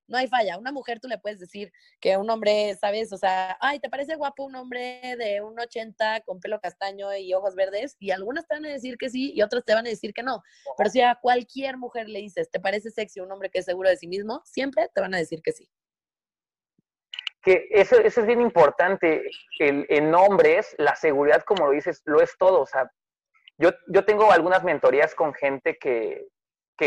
no 0.07 0.17
hay 0.17 0.27
falla. 0.27 0.57
Una 0.57 0.71
mujer 0.71 0.99
tú 0.99 1.07
le 1.07 1.17
puedes 1.17 1.39
decir 1.39 1.71
que 1.99 2.17
un 2.17 2.29
hombre, 2.29 2.75
¿sabes? 2.79 3.11
O 3.13 3.17
sea, 3.17 3.57
ay, 3.59 3.79
¿te 3.79 3.89
parece 3.89 4.15
guapo 4.15 4.43
un 4.43 4.55
hombre 4.55 5.15
de 5.17 5.41
un 5.41 5.59
80 5.59 6.21
con 6.21 6.39
pelo 6.39 6.59
castaño 6.59 7.15
y 7.15 7.33
ojos 7.33 7.55
verdes? 7.55 7.95
Y 7.99 8.11
algunas 8.11 8.47
te 8.47 8.55
van 8.55 8.65
a 8.65 8.69
decir 8.69 8.97
que 8.97 9.09
sí 9.09 9.33
y 9.33 9.41
otras 9.41 9.63
te 9.65 9.73
van 9.73 9.85
a 9.85 9.89
decir 9.89 10.13
que 10.13 10.23
no. 10.23 10.41
Pero 10.77 10.89
si 10.89 11.01
a 11.01 11.17
cualquier 11.21 11.77
mujer 11.77 12.09
le 12.09 12.19
dices, 12.19 12.49
¿te 12.51 12.59
parece 12.59 12.91
sexy 12.91 13.19
un 13.19 13.31
hombre 13.31 13.49
que 13.49 13.59
es 13.59 13.65
seguro 13.65 13.89
de 13.89 13.97
sí 13.97 14.07
mismo? 14.07 14.41
Siempre 14.45 14.89
te 14.93 15.01
van 15.01 15.13
a 15.13 15.17
decir 15.17 15.41
que 15.41 15.51
sí. 15.51 15.69
Que 17.41 17.67
eso, 17.71 17.97
eso 17.97 18.21
es 18.21 18.27
bien 18.27 18.41
importante. 18.41 19.23
El, 19.59 19.85
en 19.89 20.15
hombres, 20.15 20.75
la 20.77 20.95
seguridad, 20.95 21.43
como 21.43 21.67
lo 21.67 21.71
dices, 21.71 22.01
lo 22.05 22.21
es 22.21 22.37
todo. 22.37 22.61
O 22.61 22.65
sea, 22.65 22.89
yo, 23.57 23.71
yo 23.87 24.05
tengo 24.05 24.31
algunas 24.31 24.63
mentorías 24.63 25.13
con 25.13 25.33
gente 25.33 25.77
que, 25.77 26.25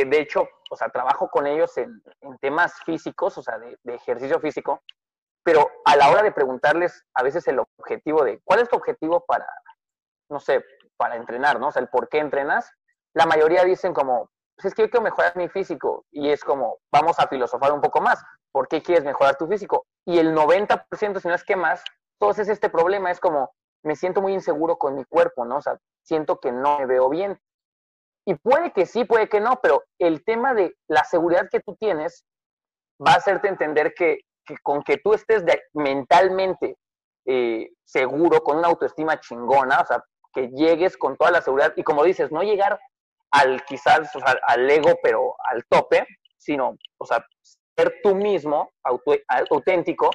de 0.05 0.21
hecho, 0.21 0.49
o 0.71 0.77
sea, 0.77 0.89
trabajo 0.89 1.29
con 1.29 1.47
ellos 1.47 1.77
en, 1.79 2.03
temas 2.41 2.75
físicos, 2.85 3.39
o 3.39 3.43
sea, 3.43 3.59
de, 3.59 3.79
ejercicio 3.87 4.41
físico, 4.41 4.83
pero 5.43 5.71
a 5.85 5.97
la 5.97 6.11
hora 6.11 6.23
de 6.23 6.33
preguntarles 6.33 7.05
a 7.15 7.23
veces 7.23 7.47
el 7.49 7.61
objetivo 7.61 8.25
de, 8.25 8.41
¿cuál 8.45 8.61
es 8.61 8.69
tu 8.69 8.77
objetivo 8.77 9.25
para, 9.27 9.47
no 10.29 10.41
sé, 10.41 10.65
para 10.97 11.17
entrenar, 11.17 11.61
¿no? 11.61 11.69
O 11.69 11.73
sea, 11.73 11.83
el 11.83 11.89
por 11.89 12.09
qué 12.09 12.19
entrenas, 12.19 12.73
la 13.15 13.27
mayoría 13.27 13.65
dicen 13.65 13.95
como, 13.95 14.31
pues 14.57 14.67
es 14.67 14.75
que 14.75 14.83
yo 14.83 14.91
quiero 14.91 15.05
mejorar 15.05 15.37
mi 15.37 15.49
físico, 15.49 16.05
y 16.11 16.31
es 16.31 16.43
como, 16.43 16.79
vamos 16.93 17.19
a 17.19 17.29
filosofar 17.29 17.73
un 17.73 17.81
poco 17.81 18.01
más, 18.01 18.23
¿por 18.53 18.69
qué 18.69 18.83
quieres 18.83 19.05
mejorar 19.05 19.37
tu 19.37 19.47
físico? 19.47 19.87
Y 20.05 20.19
el 20.19 20.35
90%, 20.35 21.21
si 21.21 21.29
no 21.29 21.35
es 21.35 21.45
que 21.45 21.57
más, 21.57 21.83
entonces 22.19 22.49
este 22.49 22.71
problema 22.71 23.11
es 23.11 23.21
como, 23.21 23.53
me 23.83 23.97
siento 23.97 24.21
muy 24.21 24.33
inseguro 24.33 24.77
con 24.77 24.95
mi 24.95 25.05
cuerpo, 25.05 25.45
¿no? 25.45 25.57
O 25.57 25.63
sea, 25.63 25.79
siento 26.03 26.41
que 26.41 26.53
no 26.53 26.79
me 26.79 26.87
veo 26.87 27.09
bien. 27.09 27.41
Y 28.27 28.35
puede 28.35 28.73
que 28.73 28.87
sí, 28.87 29.05
puede 29.05 29.29
que 29.29 29.41
no, 29.41 29.61
pero 29.63 29.85
el 29.99 30.25
tema 30.25 30.53
de 30.53 30.75
la 30.89 31.05
seguridad 31.05 31.49
que 31.51 31.61
tú 31.61 31.77
tienes 31.77 32.25
va 33.05 33.13
a 33.13 33.17
hacerte 33.17 33.49
entender 33.49 33.95
que, 33.95 34.21
con 34.63 34.83
que 34.83 34.97
tú 34.99 35.15
estés 35.15 35.45
mentalmente 35.75 36.77
eh, 37.25 37.71
seguro, 37.85 38.43
con 38.43 38.59
una 38.59 38.69
autoestima 38.69 39.21
chingona, 39.21 39.81
o 39.81 39.87
sea, 39.87 40.05
que 40.33 40.49
llegues 40.49 40.97
con 40.97 41.17
toda 41.17 41.31
la 41.31 41.41
seguridad 41.41 41.73
y 41.77 41.83
como 41.83 42.05
dices, 42.05 42.33
no 42.33 42.43
llegar 42.43 42.79
al 43.31 43.65
quizás, 43.65 44.15
o 44.15 44.21
sea, 44.21 44.37
al 44.43 44.69
ego, 44.71 44.99
pero 45.03 45.35
al 45.51 45.65
tope, 45.67 46.07
sino, 46.37 46.77
o 46.99 47.07
sea, 47.07 47.25
ser 47.77 47.95
tú 48.03 48.15
mismo, 48.15 48.71
auténtico, 49.51 50.11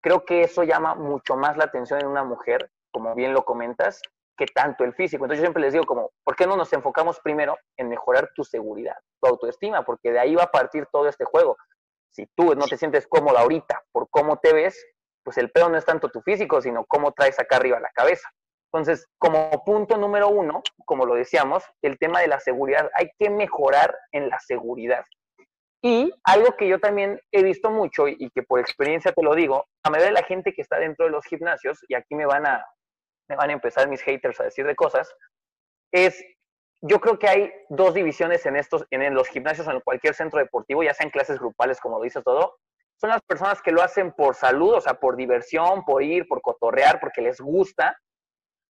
creo 0.00 0.24
que 0.24 0.42
eso 0.42 0.62
llama 0.62 0.94
mucho 0.94 1.36
más 1.36 1.56
la 1.56 1.64
atención 1.64 2.00
en 2.00 2.06
una 2.06 2.24
mujer, 2.24 2.70
como 2.92 3.14
bien 3.14 3.32
lo 3.32 3.44
comentas, 3.44 4.00
que 4.38 4.46
tanto 4.46 4.84
el 4.84 4.94
físico. 4.94 5.24
Entonces 5.24 5.40
yo 5.40 5.46
siempre 5.46 5.62
les 5.62 5.72
digo 5.72 5.84
como, 5.84 6.10
¿por 6.24 6.36
qué 6.36 6.46
no 6.46 6.56
nos 6.56 6.72
enfocamos 6.72 7.20
primero 7.20 7.58
en 7.76 7.88
mejorar 7.88 8.30
tu 8.34 8.44
seguridad, 8.44 8.96
tu 9.20 9.28
autoestima? 9.28 9.84
Porque 9.84 10.12
de 10.12 10.20
ahí 10.20 10.34
va 10.34 10.44
a 10.44 10.50
partir 10.50 10.86
todo 10.90 11.08
este 11.08 11.24
juego. 11.24 11.56
Si 12.10 12.26
tú 12.34 12.54
no 12.54 12.66
te 12.66 12.78
sientes 12.78 13.06
cómoda 13.06 13.40
ahorita 13.40 13.82
por 13.92 14.08
cómo 14.10 14.38
te 14.38 14.54
ves, 14.54 14.82
pues 15.22 15.36
el 15.36 15.50
pedo 15.50 15.68
no 15.68 15.76
es 15.76 15.84
tanto 15.84 16.08
tu 16.08 16.22
físico, 16.22 16.62
sino 16.62 16.86
cómo 16.86 17.12
traes 17.12 17.38
acá 17.38 17.56
arriba 17.56 17.80
la 17.80 17.90
cabeza. 17.90 18.30
Entonces, 18.72 19.06
como 19.18 19.50
punto 19.64 19.96
número 19.96 20.28
uno, 20.28 20.62
como 20.84 21.04
lo 21.04 21.14
decíamos, 21.14 21.64
el 21.82 21.98
tema 21.98 22.20
de 22.20 22.28
la 22.28 22.38
seguridad, 22.38 22.90
hay 22.94 23.10
que 23.18 23.30
mejorar 23.30 23.94
en 24.12 24.28
la 24.28 24.38
seguridad. 24.40 25.04
Y 25.82 26.12
algo 26.24 26.56
que 26.56 26.68
yo 26.68 26.78
también 26.78 27.20
he 27.32 27.42
visto 27.42 27.70
mucho 27.70 28.08
y 28.08 28.30
que 28.30 28.42
por 28.42 28.60
experiencia 28.60 29.12
te 29.12 29.22
lo 29.22 29.34
digo, 29.34 29.66
a 29.84 29.90
medida 29.90 30.06
de 30.06 30.12
la 30.12 30.22
gente 30.22 30.52
que 30.52 30.62
está 30.62 30.78
dentro 30.78 31.06
de 31.06 31.12
los 31.12 31.24
gimnasios, 31.24 31.78
y 31.88 31.94
aquí 31.94 32.14
me 32.14 32.26
van 32.26 32.46
a, 32.46 32.64
me 33.28 33.36
van 33.36 33.50
a 33.50 33.54
empezar 33.54 33.88
mis 33.88 34.02
haters 34.02 34.40
a 34.40 34.44
decir 34.44 34.66
de 34.66 34.74
cosas, 34.74 35.14
es, 35.92 36.22
yo 36.80 37.00
creo 37.00 37.18
que 37.18 37.28
hay 37.28 37.52
dos 37.68 37.94
divisiones 37.94 38.46
en 38.46 38.56
estos, 38.56 38.86
en 38.90 39.14
los 39.14 39.28
gimnasios 39.28 39.66
o 39.66 39.72
en 39.72 39.80
cualquier 39.80 40.14
centro 40.14 40.38
deportivo, 40.38 40.82
ya 40.82 40.94
sean 40.94 41.10
clases 41.10 41.38
grupales, 41.38 41.80
como 41.80 42.02
dices 42.02 42.22
todo, 42.24 42.56
son 43.00 43.10
las 43.10 43.22
personas 43.22 43.62
que 43.62 43.70
lo 43.70 43.82
hacen 43.82 44.12
por 44.12 44.34
salud, 44.34 44.74
o 44.74 44.80
sea, 44.80 44.94
por 44.94 45.16
diversión, 45.16 45.84
por 45.84 46.02
ir, 46.02 46.26
por 46.26 46.42
cotorrear, 46.42 46.98
porque 47.00 47.22
les 47.22 47.40
gusta, 47.40 47.96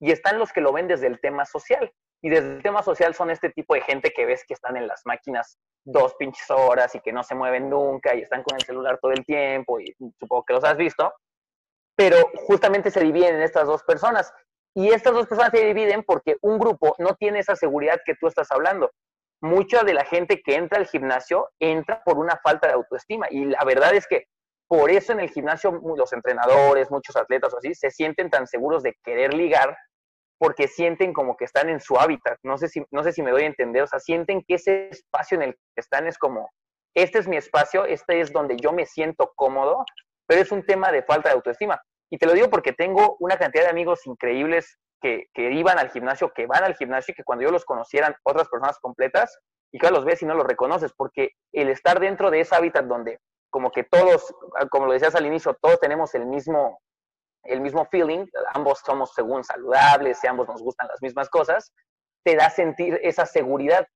y 0.01 0.13
están 0.13 0.39
los 0.39 0.53
que 0.53 0.61
lo 0.61 0.73
ven 0.73 0.87
desde 0.87 1.07
el 1.07 1.21
tema 1.21 1.45
social. 1.45 1.91
Y 2.21 2.31
desde 2.31 2.57
el 2.57 2.63
tema 2.63 2.83
social 2.83 3.15
son 3.15 3.31
este 3.31 3.51
tipo 3.51 3.75
de 3.75 3.81
gente 3.81 4.11
que 4.11 4.27
ves 4.27 4.45
que 4.47 4.55
están 4.55 4.77
en 4.77 4.87
las 4.87 5.03
máquinas 5.05 5.59
dos 5.85 6.15
pinches 6.17 6.51
horas 6.51 6.95
y 6.95 7.01
que 7.01 7.13
no 7.13 7.23
se 7.23 7.35
mueven 7.35 7.71
nunca 7.71 8.15
y 8.15 8.23
están 8.23 8.43
con 8.43 8.57
el 8.57 8.63
celular 8.63 8.99
todo 9.01 9.13
el 9.13 9.25
tiempo 9.25 9.81
y 9.81 9.95
supongo 10.19 10.45
que 10.45 10.53
los 10.55 10.65
has 10.65 10.77
visto. 10.77 11.13
Pero 11.97 12.17
justamente 12.47 12.91
se 12.91 13.01
dividen 13.01 13.37
en 13.37 13.43
estas 13.43 13.67
dos 13.67 13.83
personas. 13.85 14.33
Y 14.79 14.91
estas 14.91 15.13
dos 15.13 15.27
personas 15.27 15.51
se 15.51 15.67
dividen 15.67 16.05
porque 16.05 16.37
un 16.41 16.57
grupo 16.57 16.95
no 17.01 17.17
tiene 17.17 17.41
esa 17.41 17.57
seguridad 17.57 17.99
que 18.05 18.15
tú 18.15 18.29
estás 18.29 18.53
hablando. 18.53 18.93
Mucha 19.41 19.83
de 19.83 19.93
la 19.93 20.05
gente 20.05 20.41
que 20.41 20.55
entra 20.55 20.79
al 20.79 20.87
gimnasio 20.87 21.49
entra 21.59 22.01
por 22.05 22.17
una 22.17 22.39
falta 22.45 22.69
de 22.69 22.75
autoestima. 22.75 23.27
Y 23.29 23.47
la 23.47 23.65
verdad 23.65 23.93
es 23.97 24.07
que 24.07 24.27
por 24.69 24.89
eso 24.89 25.11
en 25.11 25.19
el 25.19 25.31
gimnasio 25.31 25.73
los 25.97 26.13
entrenadores, 26.13 26.93
muchos 26.93 27.17
atletas 27.17 27.53
o 27.53 27.59
así, 27.59 27.75
se 27.75 27.91
sienten 27.91 28.31
tan 28.31 28.47
seguros 28.47 28.85
de 28.85 28.95
querer 29.03 29.35
ligar 29.35 29.77
porque 30.39 30.69
sienten 30.69 31.13
como 31.13 31.37
que 31.37 31.47
están 31.47 31.69
en 31.69 31.81
su 31.81 31.99
hábitat. 31.99 32.39
No 32.45 32.57
sé 32.57 32.69
si, 32.69 32.85
no 32.93 33.03
sé 33.03 33.13
si 33.13 33.21
me 33.21 33.33
doy 33.33 33.43
a 33.43 33.47
entender, 33.47 33.83
o 33.83 33.89
sea, 33.89 33.99
sienten 33.99 34.45
que 34.47 34.55
ese 34.55 34.91
espacio 34.91 35.39
en 35.39 35.43
el 35.43 35.55
que 35.55 35.81
están 35.81 36.07
es 36.07 36.17
como, 36.19 36.53
este 36.95 37.19
es 37.19 37.27
mi 37.27 37.37
espacio, 37.37 37.85
este 37.85 38.21
es 38.21 38.33
donde 38.33 38.57
yo 38.57 38.73
me 38.73 38.87
siento 38.87 39.33
cómodo, 39.35 39.85
pero 40.29 40.41
es 40.41 40.53
un 40.53 40.65
tema 40.65 40.93
de 40.93 41.03
falta 41.03 41.31
de 41.31 41.35
autoestima. 41.35 41.83
Y 42.11 42.19
te 42.19 42.27
lo 42.27 42.33
digo 42.33 42.49
porque 42.49 42.73
tengo 42.73 43.17
una 43.21 43.37
cantidad 43.37 43.65
de 43.65 43.71
amigos 43.71 44.07
increíbles 44.07 44.79
que, 45.01 45.27
que 45.35 45.53
iban 45.53 45.79
al 45.79 45.91
gimnasio, 45.91 46.33
que 46.35 46.47
van 46.47 46.65
al 46.65 46.75
gimnasio 46.75 47.13
y 47.13 47.15
que 47.15 47.25
cuando 47.25 47.45
yo 47.45 47.51
los 47.51 47.65
conocieran 47.65 48.15
otras 48.25 48.49
personas 48.49 48.79
completas, 48.79 49.39
y 49.73 49.79
que 49.79 49.91
los 49.91 50.05
ves 50.05 50.23
y 50.23 50.27
no 50.27 50.35
los 50.35 50.47
reconoces, 50.47 50.93
porque 50.97 51.31
el 51.53 51.69
estar 51.69 52.01
dentro 52.01 52.31
de 52.31 52.41
ese 52.41 52.55
hábitat 52.55 52.87
donde 52.87 53.21
como 53.51 53.71
que 53.71 53.85
todos, 53.85 54.35
como 54.71 54.87
lo 54.87 54.93
decías 54.93 55.15
al 55.15 55.27
inicio, 55.27 55.57
todos 55.61 55.81
tenemos 55.81 56.15
el 56.15 56.27
mismo, 56.27 56.81
el 57.45 57.61
mismo 57.61 57.87
feeling, 57.87 58.27
ambos 58.53 58.81
somos 58.85 59.15
según 59.15 59.43
saludables, 59.43 60.23
y 60.23 60.27
ambos 60.27 60.49
nos 60.49 60.63
gustan 60.63 60.89
las 60.89 61.01
mismas 61.01 61.31
cosas, 61.31 61.73
te 62.25 62.37
da 62.37 62.51
sentir 62.51 62.99
esa 63.03 63.25
seguridad. 63.25 63.87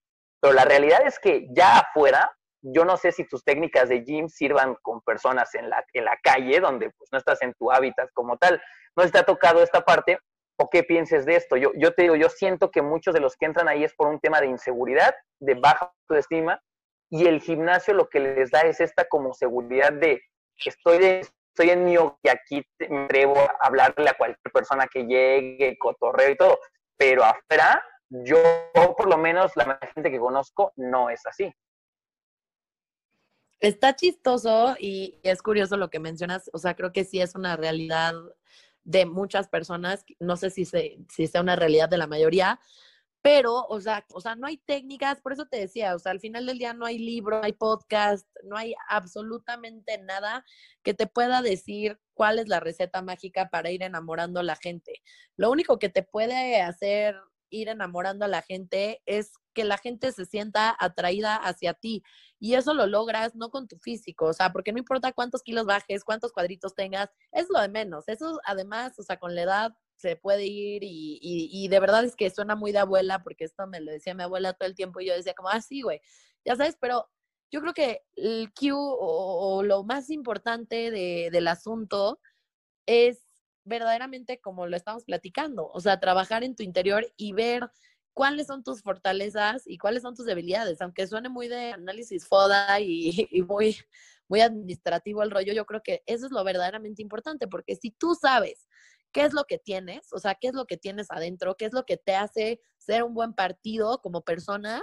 Pero 0.41 0.55
la 0.55 0.65
realidad 0.65 1.03
es 1.07 1.19
que 1.19 1.47
ya 1.51 1.79
afuera, 1.79 2.35
yo 2.63 2.85
no 2.85 2.97
sé 2.97 3.13
si 3.13 3.27
tus 3.27 3.45
técnicas 3.45 3.89
de 3.89 4.05
gym 4.05 4.29
sirvan 4.29 4.77
con 4.83 5.01
personas 5.03 5.55
en 5.55 5.69
la, 5.69 5.85
en 5.93 6.05
la 6.05 6.19
calle, 6.23 6.61
donde 6.61 6.91
pues 6.91 7.11
no 7.13 7.19
estás 7.19 7.43
en 7.43 7.53
tu 7.55 7.71
hábitat 7.71 8.09
como 8.15 8.37
tal. 8.39 8.63
No 8.97 9.09
te 9.09 9.19
ha 9.19 9.25
tocado 9.25 9.63
esta 9.63 9.83
parte 9.83 10.19
o 10.57 10.71
qué 10.71 10.85
pienses 10.85 11.27
de 11.27 11.37
esto. 11.37 11.57
Yo, 11.57 11.73
yo 11.75 11.93
te 11.93 12.03
digo, 12.03 12.15
yo 12.15 12.29
siento 12.29 12.71
que 12.71 12.83
muchos 12.83 13.15
de 13.15 13.21
los 13.21 13.37
que 13.37 13.47
entran 13.47 13.69
ahí 13.69 13.85
es 13.85 13.95
por 13.95 14.09
un 14.09 14.21
tema 14.21 14.41
de 14.41 14.47
inseguridad, 14.47 15.15
de 15.41 15.55
baja 15.55 15.93
autoestima, 16.09 16.61
y 17.11 17.27
el 17.27 17.41
gimnasio 17.41 17.95
lo 17.95 18.09
que 18.09 18.21
les 18.21 18.51
da 18.51 18.61
es 18.61 18.81
esta 18.81 19.05
como 19.07 19.35
seguridad 19.35 19.93
de 19.93 20.23
estoy 20.65 20.99
de, 20.99 21.21
estoy 21.21 21.71
en 21.71 21.85
mi 21.85 21.95
y 21.95 22.29
aquí 22.29 22.65
me 22.89 23.05
atrevo 23.05 23.39
a 23.39 23.67
hablarle 23.67 24.09
a 24.09 24.15
cualquier 24.15 24.53
persona 24.53 24.87
que 24.87 25.05
llegue, 25.05 25.77
cotorreo 25.79 26.31
y 26.31 26.37
todo. 26.37 26.59
Pero 26.97 27.25
afuera, 27.25 27.83
yo, 28.09 28.39
por 28.97 29.09
lo 29.09 29.19
menos, 29.19 29.53
la 29.57 29.79
gente 29.95 30.11
que 30.11 30.19
conozco, 30.19 30.73
no 30.77 31.11
es 31.11 31.25
así. 31.27 31.53
Está 33.63 33.95
chistoso 33.95 34.75
y 34.81 35.21
es 35.23 35.41
curioso 35.41 35.77
lo 35.77 35.89
que 35.89 36.01
mencionas. 36.01 36.51
O 36.53 36.59
sea, 36.59 36.75
creo 36.75 36.93
que 36.93 37.05
sí 37.05 37.21
es 37.21 37.37
una 37.37 37.57
realidad 37.57 38.13
de 38.83 39.07
muchas 39.07 39.49
personas. 39.49 40.05
No 40.19 40.37
sé 40.37 40.51
si, 40.51 40.65
se, 40.65 40.99
si 41.09 41.29
sea 41.29 41.41
una 41.43 41.55
realidad 41.55 41.89
de 41.89 41.97
la 41.97 42.09
mayoría, 42.09 42.59
pero, 43.23 43.65
o 43.69 43.81
sea, 43.81 44.05
o 44.13 44.21
sea, 44.21 44.35
no 44.35 44.49
hay 44.49 44.57
técnicas, 44.57 45.21
por 45.21 45.33
eso 45.33 45.47
te 45.47 45.59
decía, 45.59 45.95
o 45.95 46.01
sea, 46.01 46.11
al 46.11 46.19
final 46.19 46.45
del 46.45 46.59
día 46.59 46.75
no 46.75 46.87
hay 46.87 46.99
libro, 46.99 47.39
no 47.39 47.45
hay 47.45 47.53
podcast, 47.53 48.27
no 48.43 48.57
hay 48.57 48.75
absolutamente 48.89 49.97
nada 49.99 50.45
que 50.83 50.93
te 50.93 51.07
pueda 51.07 51.41
decir 51.41 52.01
cuál 52.15 52.41
es 52.41 52.49
la 52.49 52.59
receta 52.59 53.01
mágica 53.01 53.49
para 53.49 53.71
ir 53.71 53.85
enamorando 53.85 54.41
a 54.41 54.43
la 54.43 54.57
gente. 54.57 55.03
Lo 55.37 55.53
único 55.53 55.79
que 55.79 55.89
te 55.89 56.03
puede 56.03 56.61
hacer 56.61 57.15
ir 57.53 57.69
enamorando 57.69 58.25
a 58.25 58.29
la 58.29 58.43
gente 58.43 59.01
es 59.07 59.33
que 59.55 59.65
la 59.65 59.79
gente 59.79 60.11
se 60.13 60.25
sienta 60.25 60.75
atraída 60.79 61.37
hacia 61.37 61.75
ti. 61.75 62.03
Y 62.41 62.55
eso 62.55 62.75
lo 62.75 62.87
logras 62.87 63.37
no 63.37 63.51
con 63.51 63.69
tu 63.69 63.79
físico, 63.79 64.27
o 64.27 64.33
sea, 64.33 64.53
porque 64.53 64.73
no 64.73 64.79
importa 64.79 65.13
cuántos 65.13 65.43
kilos 65.43 65.67
bajes, 65.67 66.03
cuántos 66.03 66.33
cuadritos 66.33 66.75
tengas, 66.75 67.11
es 67.31 67.47
lo 67.51 67.61
de 67.61 67.69
menos. 67.69 68.09
Eso 68.09 68.41
además, 68.45 68.99
o 68.99 69.03
sea, 69.05 69.19
con 69.19 69.37
la 69.37 69.43
edad 69.43 69.73
se 69.97 70.17
puede 70.17 70.47
ir 70.47 70.83
y, 70.83 71.21
y, 71.23 71.69
de 71.69 71.79
verdad 71.79 72.05
es 72.05 72.17
que 72.17 72.29
suena 72.31 72.57
muy 72.57 72.73
de 72.73 72.79
abuela, 72.79 73.23
porque 73.23 73.45
esto 73.45 73.69
me 73.69 73.81
lo 73.81 73.93
decía 73.93 74.15
mi 74.15 74.25
abuela 74.25 74.53
todo 74.55 74.69
el 74.69 74.75
tiempo 74.75 75.01
y 75.01 75.07
yo 75.07 75.15
decía 75.15 75.35
como, 75.35 75.49
ah, 75.49 75.61
sí, 75.61 75.83
güey, 75.83 76.01
ya 76.45 76.57
sabes, 76.57 76.77
pero 76.81 77.09
yo 77.53 77.61
creo 77.61 77.75
que 77.75 78.01
el 78.17 78.53
Q 78.53 78.75
o, 78.75 79.63
lo 79.63 79.85
más 79.85 80.11
importante 80.11 80.91
de, 80.91 81.29
del 81.31 81.47
asunto 81.47 82.19
es 82.87 83.32
verdaderamente 83.65 84.41
como 84.41 84.67
lo 84.67 84.77
estamos 84.77 85.05
platicando, 85.05 85.71
o 85.73 85.81
sea, 85.81 86.01
trabajar 86.01 86.45
en 86.45 86.57
tu 86.57 86.63
interior 86.63 87.07
y 87.17 87.33
ver 87.33 87.71
cuáles 88.13 88.47
son 88.47 88.63
tus 88.63 88.83
fortalezas 88.83 89.63
y 89.67 89.79
cuáles 89.79 90.03
son 90.03 90.15
tus 90.15 90.27
debilidades, 90.27 90.81
aunque 90.81 91.07
suene 91.07 91.29
muy 91.29 91.49
de 91.49 91.73
análisis 91.73 92.27
FODA 92.27 92.81
y, 92.81 93.29
muy, 93.47 93.77
muy 94.29 94.41
administrativo 94.41 95.23
el 95.23 95.31
rollo, 95.31 95.53
yo 95.53 95.67
creo 95.67 95.83
que 95.83 96.03
eso 96.07 96.27
es 96.27 96.33
lo 96.33 96.45
verdaderamente 96.45 97.03
importante, 97.03 97.49
porque 97.49 97.77
si 97.77 97.91
tú 97.91 98.15
sabes 98.15 98.69
qué 99.13 99.25
es 99.25 99.33
lo 99.33 99.45
que 99.45 99.59
tienes, 99.59 100.13
o 100.13 100.19
sea, 100.19 100.35
qué 100.35 100.49
es 100.49 100.55
lo 100.55 100.67
que 100.67 100.77
tienes 100.77 101.11
adentro, 101.11 101.57
qué 101.57 101.67
es 101.67 101.73
lo 101.73 101.85
que 101.85 101.97
te 101.97 102.15
hace 102.15 102.61
ser 102.79 103.03
un 103.03 103.15
buen 103.15 103.35
partido 103.35 104.01
como 104.01 104.23
persona, 104.23 104.83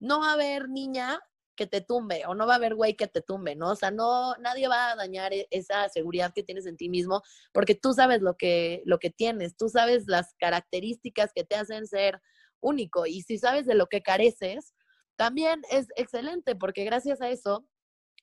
no 0.00 0.20
va 0.20 0.30
a 0.30 0.34
haber 0.34 0.68
niña 0.68 1.20
que 1.56 1.66
te 1.66 1.80
tumbe 1.80 2.24
o 2.26 2.34
no 2.34 2.46
va 2.46 2.54
a 2.54 2.56
haber 2.56 2.74
güey 2.74 2.94
que 2.94 3.08
te 3.08 3.22
tumbe, 3.22 3.56
¿no? 3.56 3.70
O 3.70 3.76
sea, 3.76 3.90
no, 3.90 4.36
nadie 4.36 4.68
va 4.68 4.92
a 4.92 4.96
dañar 4.96 5.32
e, 5.32 5.48
esa 5.50 5.88
seguridad 5.88 6.32
que 6.34 6.42
tienes 6.42 6.66
en 6.66 6.76
ti 6.76 6.88
mismo 6.88 7.22
porque 7.52 7.74
tú 7.74 7.92
sabes 7.92 8.22
lo 8.22 8.36
que, 8.36 8.82
lo 8.84 8.98
que 8.98 9.10
tienes, 9.10 9.56
tú 9.56 9.68
sabes 9.68 10.04
las 10.06 10.34
características 10.38 11.32
que 11.34 11.44
te 11.44 11.56
hacen 11.56 11.86
ser 11.86 12.20
único 12.60 13.06
y 13.06 13.22
si 13.22 13.38
sabes 13.38 13.66
de 13.66 13.74
lo 13.74 13.86
que 13.86 14.02
careces, 14.02 14.74
también 15.16 15.62
es 15.70 15.88
excelente 15.96 16.54
porque 16.54 16.84
gracias 16.84 17.20
a 17.20 17.30
eso 17.30 17.66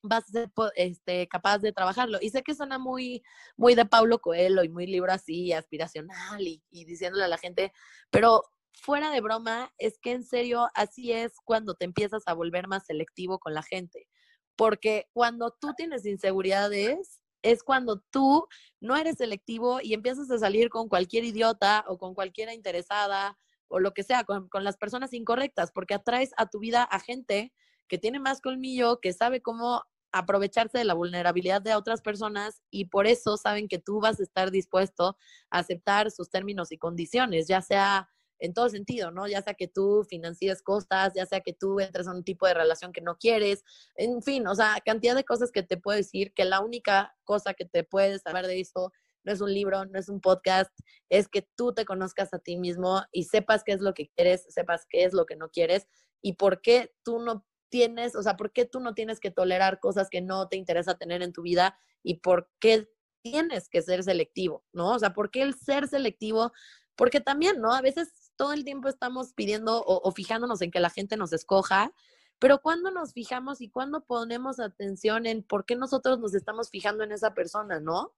vas 0.02 0.24
a 0.24 0.32
ser 0.32 0.50
este, 0.76 1.26
capaz 1.28 1.58
de 1.58 1.72
trabajarlo. 1.72 2.18
Y 2.20 2.30
sé 2.30 2.42
que 2.42 2.54
suena 2.54 2.78
muy, 2.78 3.22
muy 3.56 3.74
de 3.74 3.86
Paulo 3.86 4.18
Coelho 4.20 4.62
y 4.62 4.68
muy 4.68 4.86
libro 4.86 5.12
así, 5.12 5.52
aspiracional 5.52 6.40
y, 6.40 6.62
y 6.70 6.84
diciéndole 6.84 7.24
a 7.24 7.28
la 7.28 7.38
gente, 7.38 7.72
pero 8.10 8.42
fuera 8.74 9.10
de 9.10 9.20
broma, 9.20 9.72
es 9.78 9.98
que 9.98 10.12
en 10.12 10.24
serio 10.24 10.68
así 10.74 11.12
es 11.12 11.34
cuando 11.44 11.74
te 11.74 11.84
empiezas 11.84 12.22
a 12.26 12.34
volver 12.34 12.68
más 12.68 12.86
selectivo 12.86 13.38
con 13.38 13.54
la 13.54 13.62
gente. 13.62 14.08
Porque 14.56 15.06
cuando 15.12 15.56
tú 15.60 15.74
tienes 15.76 16.06
inseguridades, 16.06 17.20
es 17.42 17.62
cuando 17.62 18.00
tú 18.10 18.46
no 18.80 18.96
eres 18.96 19.16
selectivo 19.16 19.80
y 19.82 19.94
empiezas 19.94 20.30
a 20.30 20.38
salir 20.38 20.70
con 20.70 20.88
cualquier 20.88 21.24
idiota 21.24 21.84
o 21.88 21.98
con 21.98 22.14
cualquiera 22.14 22.54
interesada 22.54 23.38
o 23.68 23.80
lo 23.80 23.92
que 23.92 24.02
sea, 24.02 24.24
con, 24.24 24.48
con 24.48 24.64
las 24.64 24.76
personas 24.76 25.12
incorrectas, 25.12 25.70
porque 25.72 25.94
atraes 25.94 26.30
a 26.36 26.46
tu 26.46 26.58
vida 26.58 26.82
a 26.82 27.00
gente 27.00 27.52
que 27.88 27.98
tiene 27.98 28.18
más 28.18 28.40
colmillo, 28.40 28.98
que 29.00 29.12
sabe 29.12 29.42
cómo 29.42 29.82
aprovecharse 30.12 30.78
de 30.78 30.84
la 30.84 30.94
vulnerabilidad 30.94 31.60
de 31.60 31.74
otras 31.74 32.00
personas 32.00 32.62
y 32.70 32.86
por 32.86 33.06
eso 33.06 33.36
saben 33.36 33.66
que 33.68 33.80
tú 33.80 34.00
vas 34.00 34.20
a 34.20 34.22
estar 34.22 34.50
dispuesto 34.50 35.16
a 35.50 35.58
aceptar 35.58 36.10
sus 36.12 36.30
términos 36.30 36.70
y 36.70 36.78
condiciones, 36.78 37.48
ya 37.48 37.60
sea 37.60 38.08
en 38.44 38.54
todo 38.54 38.68
sentido, 38.68 39.10
¿no? 39.10 39.26
Ya 39.26 39.42
sea 39.42 39.54
que 39.54 39.68
tú 39.68 40.04
financies 40.08 40.62
cosas, 40.62 41.12
ya 41.14 41.26
sea 41.26 41.40
que 41.40 41.52
tú 41.52 41.80
entres 41.80 42.06
en 42.06 42.14
un 42.14 42.24
tipo 42.24 42.46
de 42.46 42.54
relación 42.54 42.92
que 42.92 43.00
no 43.00 43.16
quieres, 43.16 43.64
en 43.96 44.22
fin, 44.22 44.46
o 44.46 44.54
sea, 44.54 44.76
cantidad 44.84 45.14
de 45.14 45.24
cosas 45.24 45.50
que 45.50 45.62
te 45.62 45.76
puedo 45.76 45.96
decir 45.96 46.32
que 46.34 46.44
la 46.44 46.60
única 46.60 47.14
cosa 47.24 47.54
que 47.54 47.64
te 47.64 47.84
puedes 47.84 48.22
saber 48.22 48.46
de 48.46 48.60
eso 48.60 48.92
no 49.24 49.32
es 49.32 49.40
un 49.40 49.52
libro, 49.52 49.84
no 49.86 49.98
es 49.98 50.08
un 50.08 50.20
podcast, 50.20 50.70
es 51.08 51.28
que 51.28 51.48
tú 51.56 51.72
te 51.72 51.84
conozcas 51.84 52.34
a 52.34 52.38
ti 52.38 52.56
mismo 52.56 53.02
y 53.10 53.24
sepas 53.24 53.64
qué 53.64 53.72
es 53.72 53.80
lo 53.80 53.94
que 53.94 54.10
quieres, 54.14 54.46
sepas 54.50 54.84
qué 54.88 55.04
es 55.04 55.14
lo 55.14 55.24
que 55.26 55.36
no 55.36 55.48
quieres 55.48 55.86
y 56.20 56.34
por 56.34 56.60
qué 56.60 56.92
tú 57.02 57.18
no 57.18 57.46
tienes, 57.70 58.14
o 58.14 58.22
sea, 58.22 58.36
por 58.36 58.52
qué 58.52 58.66
tú 58.66 58.80
no 58.80 58.94
tienes 58.94 59.20
que 59.20 59.30
tolerar 59.30 59.80
cosas 59.80 60.08
que 60.10 60.20
no 60.20 60.48
te 60.48 60.56
interesa 60.56 60.96
tener 60.96 61.22
en 61.22 61.32
tu 61.32 61.42
vida 61.42 61.78
y 62.02 62.20
por 62.20 62.50
qué 62.60 62.88
tienes 63.22 63.68
que 63.68 63.82
ser 63.82 64.02
selectivo, 64.04 64.64
¿no? 64.72 64.92
O 64.92 64.98
sea, 64.98 65.14
¿por 65.14 65.30
qué 65.30 65.42
el 65.42 65.54
ser 65.54 65.88
selectivo? 65.88 66.52
Porque 66.94 67.20
también, 67.20 67.60
¿no? 67.60 67.72
A 67.72 67.80
veces 67.80 68.23
todo 68.36 68.52
el 68.52 68.64
tiempo 68.64 68.88
estamos 68.88 69.32
pidiendo 69.32 69.82
o, 69.84 70.10
fijándonos 70.12 70.60
en 70.62 70.70
que 70.70 70.80
la 70.80 70.90
gente 70.90 71.16
nos 71.16 71.32
escoja, 71.32 71.92
pero 72.38 72.60
cuando 72.60 72.90
nos 72.90 73.12
fijamos 73.12 73.60
y 73.60 73.70
cuando 73.70 74.04
ponemos 74.04 74.60
atención 74.60 75.26
en 75.26 75.42
por 75.42 75.64
qué 75.64 75.76
nosotros 75.76 76.18
nos 76.18 76.34
estamos 76.34 76.70
fijando 76.70 77.04
en 77.04 77.12
esa 77.12 77.34
persona, 77.34 77.80
¿no? 77.80 78.14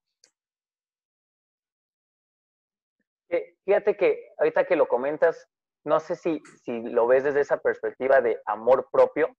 fíjate 3.65 3.97
que 3.97 4.33
ahorita 4.39 4.65
que 4.65 4.77
lo 4.77 4.87
comentas, 4.87 5.49
no 5.85 5.99
sé 5.99 6.15
si, 6.15 6.41
si 6.63 6.83
lo 6.83 7.09
ves 7.09 7.25
desde 7.25 7.41
esa 7.41 7.59
perspectiva 7.59 8.21
de 8.21 8.41
amor 8.47 8.89
propio, 8.93 9.37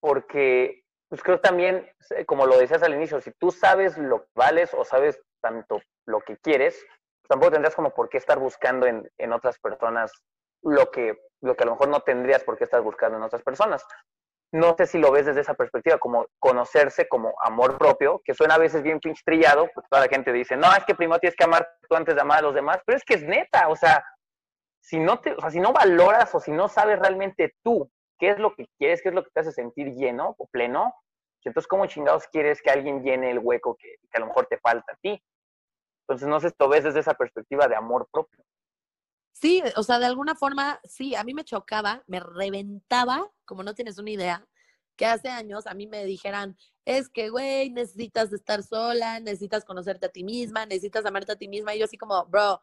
porque 0.00 0.84
pues 1.08 1.22
creo 1.22 1.40
también, 1.40 1.88
como 2.26 2.46
lo 2.46 2.58
decías 2.58 2.82
al 2.82 2.94
inicio, 2.94 3.20
si 3.20 3.30
tú 3.32 3.52
sabes 3.52 3.96
lo 3.96 4.24
que 4.24 4.30
vales 4.34 4.74
o 4.74 4.84
sabes 4.84 5.22
tanto 5.40 5.80
lo 6.06 6.20
que 6.20 6.36
quieres, 6.38 6.84
tampoco 7.28 7.52
tendrás 7.52 7.74
como 7.74 7.90
por 7.90 8.08
qué 8.08 8.18
estar 8.18 8.38
buscando 8.38 8.86
en, 8.86 9.08
en 9.18 9.32
otras 9.32 9.58
personas 9.58 10.12
lo 10.62 10.90
que, 10.90 11.16
lo 11.42 11.54
que 11.54 11.62
a 11.62 11.66
lo 11.66 11.72
mejor 11.72 11.88
no 11.88 12.00
tendrías 12.00 12.42
por 12.42 12.56
qué 12.56 12.64
estar 12.64 12.80
buscando 12.80 13.18
en 13.18 13.24
otras 13.24 13.42
personas. 13.42 13.84
No 14.52 14.74
sé 14.76 14.86
si 14.86 14.98
lo 14.98 15.10
ves 15.10 15.26
desde 15.26 15.40
esa 15.40 15.54
perspectiva, 15.54 15.98
como 15.98 16.26
conocerse 16.38 17.08
como 17.08 17.34
amor 17.42 17.76
propio, 17.76 18.22
que 18.24 18.34
suena 18.34 18.54
a 18.54 18.58
veces 18.58 18.82
bien 18.82 19.00
pinche 19.00 19.22
trillado, 19.24 19.68
porque 19.74 19.88
toda 19.90 20.02
la 20.02 20.08
gente 20.08 20.32
dice, 20.32 20.56
no, 20.56 20.72
es 20.74 20.84
que 20.84 20.94
primero 20.94 21.18
tienes 21.18 21.36
que 21.36 21.44
amar 21.44 21.68
tú 21.88 21.96
antes 21.96 22.14
de 22.14 22.20
amar 22.20 22.38
a 22.38 22.42
los 22.42 22.54
demás, 22.54 22.78
pero 22.86 22.96
es 22.96 23.04
que 23.04 23.14
es 23.14 23.24
neta, 23.24 23.68
o 23.68 23.76
sea, 23.76 24.04
si 24.80 25.00
no, 25.00 25.20
te, 25.20 25.32
o 25.32 25.40
sea, 25.40 25.50
si 25.50 25.60
no 25.60 25.72
valoras 25.72 26.34
o 26.34 26.40
si 26.40 26.52
no 26.52 26.68
sabes 26.68 26.98
realmente 26.98 27.54
tú 27.64 27.90
qué 28.18 28.30
es 28.30 28.38
lo 28.38 28.54
que 28.54 28.66
quieres, 28.78 29.02
qué 29.02 29.08
es 29.08 29.14
lo 29.14 29.24
que 29.24 29.30
te 29.30 29.40
hace 29.40 29.50
sentir 29.50 29.92
lleno 29.94 30.36
o 30.38 30.46
pleno, 30.46 30.94
pues 31.42 31.46
entonces, 31.46 31.68
¿cómo 31.68 31.86
chingados 31.86 32.26
quieres 32.28 32.62
que 32.62 32.70
alguien 32.70 33.02
llene 33.02 33.30
el 33.30 33.38
hueco 33.38 33.76
que, 33.76 33.96
que 34.10 34.16
a 34.16 34.20
lo 34.20 34.26
mejor 34.26 34.46
te 34.46 34.58
falta 34.58 34.92
a 34.92 34.96
ti? 34.96 35.20
Entonces, 36.06 36.28
no 36.28 36.40
sé 36.40 36.50
si 36.50 36.56
lo 36.58 36.68
ves 36.68 36.84
desde 36.84 37.00
esa 37.00 37.14
perspectiva 37.14 37.66
de 37.66 37.76
amor 37.76 38.08
propio. 38.12 38.44
Sí, 39.32 39.62
o 39.76 39.82
sea, 39.82 39.98
de 39.98 40.06
alguna 40.06 40.34
forma, 40.34 40.80
sí, 40.84 41.14
a 41.14 41.24
mí 41.24 41.34
me 41.34 41.44
chocaba, 41.44 42.04
me 42.06 42.20
reventaba, 42.20 43.30
como 43.44 43.62
no 43.62 43.74
tienes 43.74 43.98
una 43.98 44.10
idea, 44.10 44.46
que 44.96 45.06
hace 45.06 45.28
años 45.28 45.66
a 45.66 45.74
mí 45.74 45.86
me 45.86 46.04
dijeran, 46.04 46.56
es 46.84 47.08
que, 47.08 47.30
güey, 47.30 47.70
necesitas 47.70 48.32
estar 48.32 48.62
sola, 48.62 49.18
necesitas 49.20 49.64
conocerte 49.64 50.06
a 50.06 50.08
ti 50.10 50.24
misma, 50.24 50.66
necesitas 50.66 51.04
amarte 51.04 51.32
a 51.32 51.36
ti 51.36 51.48
misma. 51.48 51.74
Y 51.74 51.80
yo 51.80 51.86
así 51.86 51.98
como, 51.98 52.24
bro, 52.26 52.62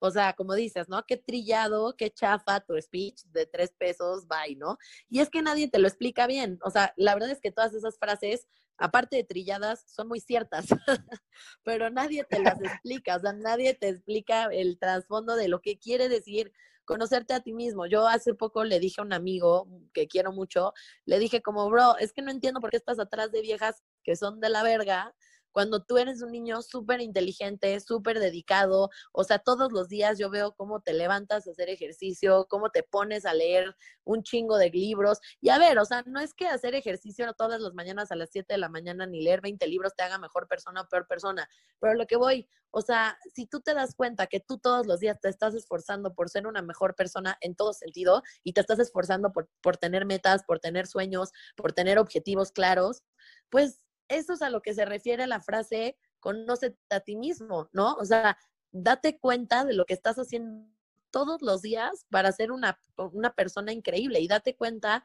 o 0.00 0.10
sea, 0.10 0.32
como 0.32 0.54
dices, 0.54 0.88
¿no? 0.88 1.04
Qué 1.06 1.16
trillado, 1.16 1.94
qué 1.96 2.10
chafa 2.10 2.60
tu 2.60 2.80
speech 2.80 3.22
de 3.26 3.46
tres 3.46 3.72
pesos, 3.78 4.26
bye, 4.26 4.56
¿no? 4.56 4.78
Y 5.08 5.20
es 5.20 5.28
que 5.28 5.42
nadie 5.42 5.68
te 5.68 5.78
lo 5.78 5.86
explica 5.86 6.26
bien. 6.26 6.58
O 6.64 6.70
sea, 6.70 6.94
la 6.96 7.14
verdad 7.14 7.30
es 7.30 7.40
que 7.40 7.52
todas 7.52 7.74
esas 7.74 7.98
frases, 7.98 8.48
aparte 8.80 9.16
de 9.16 9.24
trilladas, 9.24 9.84
son 9.86 10.08
muy 10.08 10.20
ciertas, 10.20 10.66
pero 11.62 11.90
nadie 11.90 12.24
te 12.24 12.40
las 12.40 12.60
explica. 12.60 13.16
O 13.16 13.20
sea, 13.20 13.32
nadie 13.32 13.74
te 13.74 13.90
explica 13.90 14.46
el 14.46 14.78
trasfondo 14.78 15.36
de 15.36 15.48
lo 15.48 15.60
que 15.60 15.78
quiere 15.78 16.08
decir 16.08 16.52
conocerte 16.86 17.34
a 17.34 17.40
ti 17.40 17.52
mismo. 17.52 17.86
Yo 17.86 18.08
hace 18.08 18.34
poco 18.34 18.64
le 18.64 18.80
dije 18.80 19.00
a 19.00 19.04
un 19.04 19.12
amigo 19.12 19.68
que 19.92 20.08
quiero 20.08 20.32
mucho, 20.32 20.72
le 21.04 21.20
dije 21.20 21.42
como, 21.42 21.68
bro, 21.70 21.96
es 21.98 22.12
que 22.12 22.22
no 22.22 22.32
entiendo 22.32 22.60
por 22.60 22.70
qué 22.70 22.78
estás 22.78 22.98
atrás 22.98 23.30
de 23.30 23.42
viejas 23.42 23.84
que 24.02 24.16
son 24.16 24.40
de 24.40 24.48
la 24.48 24.64
verga 24.64 25.14
cuando 25.52 25.82
tú 25.82 25.98
eres 25.98 26.22
un 26.22 26.32
niño 26.32 26.62
súper 26.62 27.00
inteligente, 27.00 27.78
súper 27.80 28.20
dedicado, 28.20 28.90
o 29.12 29.24
sea, 29.24 29.38
todos 29.38 29.72
los 29.72 29.88
días 29.88 30.18
yo 30.18 30.30
veo 30.30 30.54
cómo 30.54 30.80
te 30.80 30.92
levantas 30.92 31.46
a 31.46 31.50
hacer 31.50 31.68
ejercicio, 31.68 32.46
cómo 32.48 32.70
te 32.70 32.82
pones 32.82 33.26
a 33.26 33.34
leer 33.34 33.74
un 34.04 34.22
chingo 34.22 34.56
de 34.56 34.70
libros. 34.70 35.20
Y 35.40 35.50
a 35.50 35.58
ver, 35.58 35.78
o 35.78 35.84
sea, 35.84 36.02
no 36.06 36.20
es 36.20 36.34
que 36.34 36.46
hacer 36.46 36.74
ejercicio 36.74 37.32
todas 37.34 37.60
las 37.60 37.74
mañanas 37.74 38.10
a 38.12 38.16
las 38.16 38.30
7 38.30 38.54
de 38.54 38.58
la 38.58 38.68
mañana 38.68 39.06
ni 39.06 39.22
leer 39.22 39.40
20 39.40 39.66
libros 39.66 39.94
te 39.94 40.02
haga 40.02 40.18
mejor 40.18 40.48
persona 40.48 40.82
o 40.82 40.88
peor 40.88 41.06
persona, 41.06 41.48
pero 41.78 41.94
lo 41.94 42.06
que 42.06 42.16
voy, 42.16 42.48
o 42.70 42.82
sea, 42.82 43.18
si 43.34 43.46
tú 43.46 43.60
te 43.60 43.74
das 43.74 43.94
cuenta 43.94 44.26
que 44.26 44.40
tú 44.40 44.58
todos 44.58 44.86
los 44.86 45.00
días 45.00 45.18
te 45.20 45.28
estás 45.28 45.54
esforzando 45.54 46.14
por 46.14 46.28
ser 46.28 46.46
una 46.46 46.62
mejor 46.62 46.94
persona 46.94 47.36
en 47.40 47.54
todo 47.54 47.72
sentido 47.72 48.22
y 48.44 48.52
te 48.52 48.60
estás 48.60 48.78
esforzando 48.78 49.32
por, 49.32 49.48
por 49.60 49.76
tener 49.76 50.06
metas, 50.06 50.44
por 50.44 50.60
tener 50.60 50.86
sueños, 50.86 51.30
por 51.56 51.72
tener 51.72 51.98
objetivos 51.98 52.52
claros, 52.52 53.02
pues 53.48 53.80
eso 54.10 54.34
es 54.34 54.42
a 54.42 54.50
lo 54.50 54.60
que 54.60 54.74
se 54.74 54.84
refiere 54.84 55.26
la 55.26 55.40
frase 55.40 55.96
conócete 56.18 56.76
a 56.90 57.00
ti 57.00 57.16
mismo, 57.16 57.70
¿no? 57.72 57.94
O 57.94 58.04
sea, 58.04 58.36
date 58.72 59.18
cuenta 59.18 59.64
de 59.64 59.72
lo 59.72 59.86
que 59.86 59.94
estás 59.94 60.16
haciendo 60.16 60.68
todos 61.10 61.42
los 61.42 61.62
días 61.62 62.06
para 62.10 62.30
ser 62.30 62.52
una, 62.52 62.78
una 62.96 63.34
persona 63.34 63.72
increíble 63.72 64.20
y 64.20 64.28
date 64.28 64.54
cuenta 64.54 65.02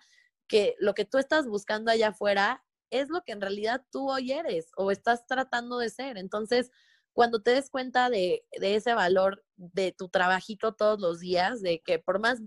que 0.48 0.76
lo 0.80 0.94
que 0.94 1.06
tú 1.06 1.18
estás 1.18 1.48
buscando 1.48 1.92
allá 1.92 2.10
afuera 2.10 2.64
es 2.92 3.10
lo 3.10 3.24
que 3.24 3.32
en 3.32 3.42
realidad 3.42 3.84
tú 3.92 4.12
hoy 4.12 4.32
eres 4.32 4.70
o 4.76 4.92
estás 4.92 5.26
tratando 5.26 5.80
de 5.80 5.90
ser. 5.90 6.18
Entonces, 6.18 6.72
cuando 7.14 7.42
te 7.42 7.52
des 7.52 7.70
cuenta 7.70 8.10
de, 8.10 8.46
de, 8.60 8.76
ese 8.76 8.94
valor 8.94 9.44
de 9.56 9.92
tu 9.92 10.10
trabajito 10.10 10.74
todos 10.74 11.00
los 11.00 11.20
días, 11.20 11.62
de 11.62 11.82
que 11.82 11.98
por 11.98 12.20
más 12.20 12.42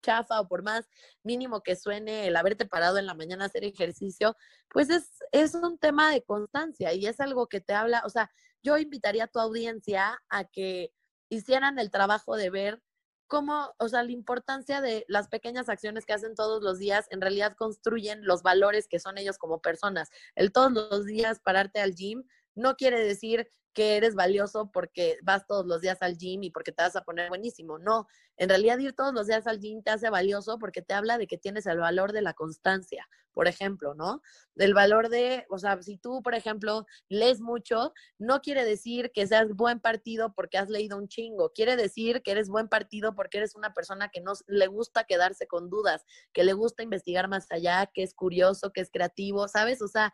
chafa 0.00 0.40
o 0.40 0.48
por 0.48 0.62
más 0.62 0.88
mínimo 1.22 1.62
que 1.62 1.76
suene 1.76 2.26
el 2.26 2.36
haberte 2.36 2.66
parado 2.66 2.98
en 2.98 3.06
la 3.06 3.14
mañana 3.14 3.44
a 3.44 3.46
hacer 3.48 3.64
ejercicio, 3.64 4.36
pues 4.68 4.90
es, 4.90 5.10
es 5.32 5.54
un 5.54 5.78
tema 5.78 6.10
de 6.10 6.22
constancia 6.22 6.92
y 6.92 7.06
es 7.06 7.20
algo 7.20 7.48
que 7.48 7.60
te 7.60 7.74
habla, 7.74 8.02
o 8.04 8.10
sea, 8.10 8.30
yo 8.62 8.78
invitaría 8.78 9.24
a 9.24 9.28
tu 9.28 9.40
audiencia 9.40 10.20
a 10.28 10.44
que 10.44 10.92
hicieran 11.30 11.78
el 11.78 11.90
trabajo 11.90 12.36
de 12.36 12.50
ver 12.50 12.82
cómo, 13.30 13.72
o 13.78 13.88
sea, 13.88 14.02
la 14.02 14.10
importancia 14.10 14.80
de 14.80 15.04
las 15.08 15.28
pequeñas 15.28 15.68
acciones 15.68 16.04
que 16.04 16.12
hacen 16.12 16.34
todos 16.34 16.62
los 16.62 16.78
días 16.78 17.06
en 17.10 17.20
realidad 17.20 17.54
construyen 17.56 18.26
los 18.26 18.42
valores 18.42 18.88
que 18.88 18.98
son 18.98 19.18
ellos 19.18 19.38
como 19.38 19.60
personas. 19.60 20.10
El 20.34 20.52
todos 20.52 20.72
los 20.72 21.06
días 21.06 21.40
pararte 21.40 21.80
al 21.80 21.94
gym 21.94 22.24
no 22.56 22.74
quiere 22.74 23.02
decir 23.02 23.48
que 23.72 23.96
eres 23.96 24.14
valioso 24.14 24.70
porque 24.72 25.18
vas 25.22 25.46
todos 25.46 25.66
los 25.66 25.80
días 25.80 25.98
al 26.00 26.16
gym 26.16 26.42
y 26.42 26.50
porque 26.50 26.72
te 26.72 26.82
vas 26.82 26.96
a 26.96 27.02
poner 27.02 27.28
buenísimo. 27.28 27.78
No, 27.78 28.06
en 28.36 28.48
realidad 28.48 28.78
ir 28.78 28.94
todos 28.94 29.14
los 29.14 29.26
días 29.26 29.46
al 29.46 29.60
gym 29.60 29.82
te 29.82 29.90
hace 29.90 30.10
valioso 30.10 30.58
porque 30.58 30.82
te 30.82 30.94
habla 30.94 31.18
de 31.18 31.26
que 31.26 31.38
tienes 31.38 31.66
el 31.66 31.78
valor 31.78 32.12
de 32.12 32.22
la 32.22 32.34
constancia, 32.34 33.08
por 33.32 33.46
ejemplo, 33.46 33.94
¿no? 33.94 34.22
Del 34.54 34.74
valor 34.74 35.08
de, 35.08 35.46
o 35.50 35.58
sea, 35.58 35.80
si 35.82 35.98
tú, 35.98 36.22
por 36.22 36.34
ejemplo, 36.34 36.84
lees 37.08 37.40
mucho, 37.40 37.92
no 38.18 38.40
quiere 38.40 38.64
decir 38.64 39.12
que 39.12 39.26
seas 39.26 39.54
buen 39.54 39.78
partido 39.78 40.34
porque 40.34 40.58
has 40.58 40.68
leído 40.68 40.98
un 40.98 41.06
chingo, 41.06 41.52
quiere 41.52 41.76
decir 41.76 42.22
que 42.22 42.32
eres 42.32 42.48
buen 42.48 42.68
partido 42.68 43.14
porque 43.14 43.38
eres 43.38 43.54
una 43.54 43.72
persona 43.72 44.08
que 44.08 44.20
no 44.20 44.32
le 44.48 44.66
gusta 44.66 45.04
quedarse 45.04 45.46
con 45.46 45.70
dudas, 45.70 46.04
que 46.32 46.44
le 46.44 46.54
gusta 46.54 46.82
investigar 46.82 47.28
más 47.28 47.46
allá, 47.50 47.86
que 47.86 48.02
es 48.02 48.14
curioso, 48.14 48.72
que 48.72 48.80
es 48.80 48.90
creativo, 48.90 49.46
¿sabes? 49.46 49.80
O 49.80 49.88
sea, 49.88 50.12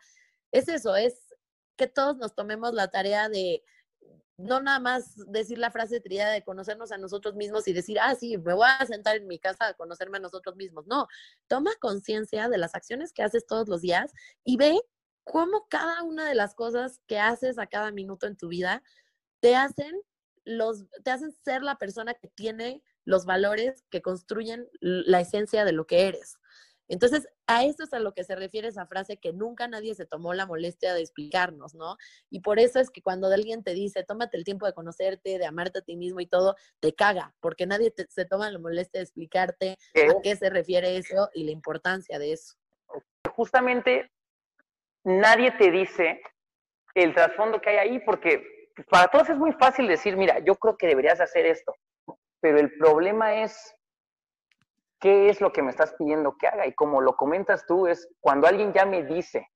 es 0.51 0.67
eso, 0.69 0.95
es 0.95 1.26
que 1.77 1.87
todos 1.87 2.17
nos 2.17 2.35
tomemos 2.35 2.73
la 2.73 2.89
tarea 2.89 3.29
de 3.29 3.63
no 4.37 4.59
nada 4.59 4.79
más 4.79 5.15
decir 5.31 5.57
la 5.57 5.71
frase 5.71 5.99
trillada 5.99 6.31
de 6.31 6.43
conocernos 6.43 6.91
a 6.91 6.97
nosotros 6.97 7.35
mismos 7.35 7.67
y 7.67 7.73
decir, 7.73 7.97
ah, 7.99 8.13
sí, 8.15 8.37
me 8.37 8.53
voy 8.53 8.67
a 8.67 8.85
sentar 8.85 9.15
en 9.15 9.27
mi 9.27 9.39
casa 9.39 9.67
a 9.67 9.73
conocerme 9.73 10.17
a 10.17 10.21
nosotros 10.21 10.55
mismos. 10.55 10.85
No, 10.85 11.07
toma 11.47 11.71
conciencia 11.79 12.47
de 12.47 12.57
las 12.59 12.75
acciones 12.75 13.13
que 13.13 13.23
haces 13.23 13.47
todos 13.47 13.67
los 13.67 13.81
días 13.81 14.13
y 14.43 14.57
ve 14.57 14.79
cómo 15.23 15.67
cada 15.69 16.03
una 16.03 16.27
de 16.27 16.35
las 16.35 16.53
cosas 16.53 17.01
que 17.07 17.19
haces 17.19 17.57
a 17.57 17.67
cada 17.67 17.91
minuto 17.91 18.27
en 18.27 18.37
tu 18.37 18.47
vida 18.47 18.83
te 19.39 19.55
hacen 19.55 19.93
los 20.45 20.85
te 21.03 21.11
hacen 21.11 21.33
ser 21.43 21.61
la 21.61 21.77
persona 21.77 22.13
que 22.13 22.29
tiene 22.29 22.81
los 23.03 23.25
valores 23.25 23.83
que 23.89 24.01
construyen 24.01 24.69
la 24.79 25.19
esencia 25.19 25.65
de 25.65 25.73
lo 25.73 25.87
que 25.87 26.07
eres. 26.07 26.37
Entonces, 26.87 27.27
a 27.47 27.65
esto 27.65 27.83
es 27.83 27.93
a 27.93 27.99
lo 27.99 28.13
que 28.13 28.23
se 28.23 28.35
refiere 28.35 28.67
esa 28.67 28.85
frase 28.85 29.17
que 29.17 29.33
nunca 29.33 29.67
nadie 29.67 29.93
se 29.95 30.05
tomó 30.05 30.33
la 30.33 30.45
molestia 30.45 30.93
de 30.93 31.01
explicarnos, 31.01 31.75
¿no? 31.75 31.97
Y 32.29 32.39
por 32.41 32.59
eso 32.59 32.79
es 32.79 32.89
que 32.89 33.01
cuando 33.01 33.27
alguien 33.27 33.63
te 33.63 33.73
dice, 33.73 34.03
tómate 34.03 34.37
el 34.37 34.43
tiempo 34.43 34.65
de 34.65 34.73
conocerte, 34.73 35.37
de 35.37 35.45
amarte 35.45 35.79
a 35.79 35.81
ti 35.81 35.97
mismo 35.97 36.19
y 36.19 36.27
todo, 36.27 36.55
te 36.79 36.93
caga, 36.93 37.33
porque 37.39 37.65
nadie 37.65 37.93
se 38.09 38.25
toma 38.25 38.51
la 38.51 38.59
molestia 38.59 38.99
de 38.99 39.03
explicarte 39.03 39.77
a 39.95 40.21
qué 40.21 40.35
se 40.35 40.49
refiere 40.49 40.97
eso 40.97 41.29
y 41.33 41.43
la 41.43 41.51
importancia 41.51 42.19
de 42.19 42.33
eso. 42.33 42.55
Justamente 43.35 44.11
nadie 45.03 45.51
te 45.51 45.71
dice 45.71 46.21
el 46.95 47.13
trasfondo 47.13 47.61
que 47.61 47.69
hay 47.69 47.77
ahí, 47.77 47.99
porque 47.99 48.71
para 48.89 49.07
todos 49.07 49.29
es 49.29 49.37
muy 49.37 49.51
fácil 49.53 49.87
decir, 49.87 50.17
mira, 50.17 50.39
yo 50.39 50.55
creo 50.55 50.77
que 50.77 50.87
deberías 50.87 51.19
hacer 51.19 51.45
esto, 51.45 51.73
pero 52.39 52.59
el 52.59 52.73
problema 52.77 53.43
es 53.43 53.75
qué 54.99 55.29
es 55.29 55.41
lo 55.41 55.51
que 55.51 55.61
me 55.61 55.71
estás 55.71 55.93
pidiendo 55.93 56.35
que 56.37 56.47
haga. 56.47 56.65
Y 56.67 56.73
como 56.73 57.01
lo 57.01 57.15
comentas 57.15 57.65
tú, 57.65 57.87
es 57.87 58.07
cuando 58.19 58.47
alguien 58.47 58.73
ya 58.73 58.85
me 58.85 59.03
dice 59.03 59.49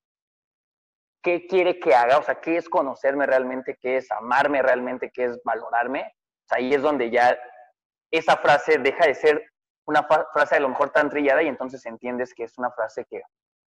qué 1.21 1.45
quiere 1.47 1.79
que 1.79 1.93
haga, 1.93 2.17
o 2.17 2.23
sea, 2.23 2.41
qué 2.41 2.57
es 2.57 2.67
conocerme 2.67 3.25
realmente, 3.25 3.77
qué 3.79 3.97
es 3.97 4.11
amarme 4.11 4.61
realmente, 4.61 5.11
qué 5.13 5.25
es 5.25 5.41
valorarme, 5.43 6.15
ahí 6.49 6.73
es 6.73 6.81
donde 6.81 7.11
ya 7.11 7.37
esa 8.11 8.37
frase 8.37 8.77
deja 8.79 9.05
de 9.05 9.15
ser 9.15 9.51
una 9.85 10.03
frase 10.03 10.55
a 10.55 10.59
lo 10.59 10.69
mejor 10.69 10.89
tan 10.91 11.09
trillada 11.09 11.43
y 11.43 11.47
entonces 11.47 11.85
entiendes 11.85 12.33
que 12.33 12.43
es 12.43 12.57
una 12.57 12.71
frase 12.71 13.05
que, 13.05 13.21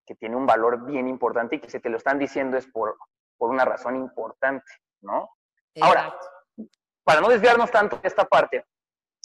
que 0.07 0.15
tiene 0.15 0.37
un 0.37 0.47
valor 0.47 0.85
bien 0.85 1.09
importante 1.09 1.57
y 1.57 1.61
que 1.61 1.71
si 1.71 1.81
te 1.81 1.89
lo 1.89 1.97
están 1.97 2.19
diciendo 2.19 2.57
es 2.57 2.67
por, 2.67 2.97
por 3.37 3.51
una 3.51 3.65
razón 3.65 3.97
importante, 3.97 4.71
¿no? 5.01 5.31
Ahora, 5.81 6.15
para 7.05 7.21
no 7.21 7.29
desviarnos 7.29 7.71
tanto 7.71 7.97
de 7.97 8.09
esta 8.09 8.25
parte, 8.25 8.65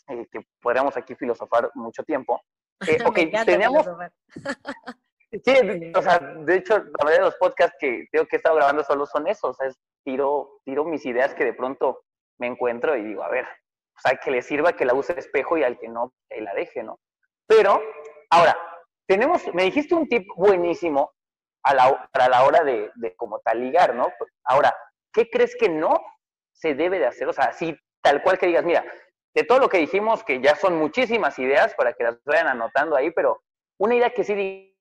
eh, 0.09 0.27
que 0.31 0.41
podríamos 0.61 0.97
aquí 0.97 1.15
filosofar 1.15 1.71
mucho 1.75 2.03
tiempo. 2.03 2.41
Eh, 2.87 2.97
ok, 3.05 3.45
teníamos... 3.45 3.85
sí, 5.31 5.91
o 5.93 6.01
sea, 6.01 6.17
de 6.19 6.55
hecho, 6.55 6.77
la 6.77 7.03
mayoría 7.03 7.25
de 7.25 7.25
los 7.25 7.35
podcasts 7.35 7.75
que 7.77 8.07
tengo 8.09 8.25
que 8.25 8.37
estar 8.37 8.55
grabando 8.55 8.85
solo 8.85 9.05
son 9.05 9.27
esos, 9.27 9.49
o 9.49 9.53
sea, 9.53 9.67
es 9.67 9.77
tiro, 10.05 10.61
tiro 10.63 10.85
mis 10.85 11.05
ideas 11.05 11.33
que 11.33 11.43
de 11.43 11.53
pronto 11.53 12.05
me 12.39 12.47
encuentro 12.47 12.95
y 12.95 13.03
digo, 13.03 13.21
a 13.21 13.27
ver, 13.27 13.43
o 13.45 13.99
sea, 14.01 14.15
que 14.15 14.31
le 14.31 14.41
sirva 14.41 14.71
que 14.71 14.85
la 14.85 14.93
use 14.93 15.13
de 15.13 15.19
espejo 15.19 15.57
y 15.57 15.63
al 15.63 15.77
que 15.77 15.89
no, 15.89 16.13
que 16.29 16.39
la 16.39 16.53
deje, 16.53 16.81
¿no? 16.81 17.01
Pero, 17.45 17.81
ahora, 18.29 18.57
tenemos, 19.05 19.53
me 19.53 19.63
dijiste 19.63 19.93
un 19.93 20.07
tip 20.07 20.25
buenísimo 20.37 21.11
a 21.63 21.73
la, 21.73 22.09
para 22.13 22.29
la 22.29 22.45
hora 22.45 22.63
de, 22.63 22.91
de 22.95 23.13
como 23.17 23.39
tal 23.39 23.59
ligar, 23.59 23.93
¿no? 23.93 24.07
Ahora, 24.45 24.73
¿qué 25.11 25.29
crees 25.29 25.53
que 25.57 25.67
no 25.67 25.99
se 26.53 26.75
debe 26.75 26.97
de 26.97 27.07
hacer? 27.07 27.27
O 27.27 27.33
sea, 27.33 27.51
si 27.51 27.77
tal 28.01 28.21
cual 28.23 28.39
que 28.39 28.47
digas, 28.47 28.63
mira, 28.63 28.85
de 29.33 29.43
todo 29.43 29.59
lo 29.59 29.69
que 29.69 29.77
dijimos, 29.77 30.23
que 30.23 30.41
ya 30.41 30.55
son 30.55 30.77
muchísimas 30.77 31.37
ideas 31.39 31.73
para 31.75 31.93
que 31.93 32.03
las 32.03 32.23
vayan 32.23 32.47
anotando 32.47 32.95
ahí, 32.95 33.11
pero 33.11 33.43
una 33.77 33.95
idea 33.95 34.09
que 34.09 34.23
sí 34.23 34.75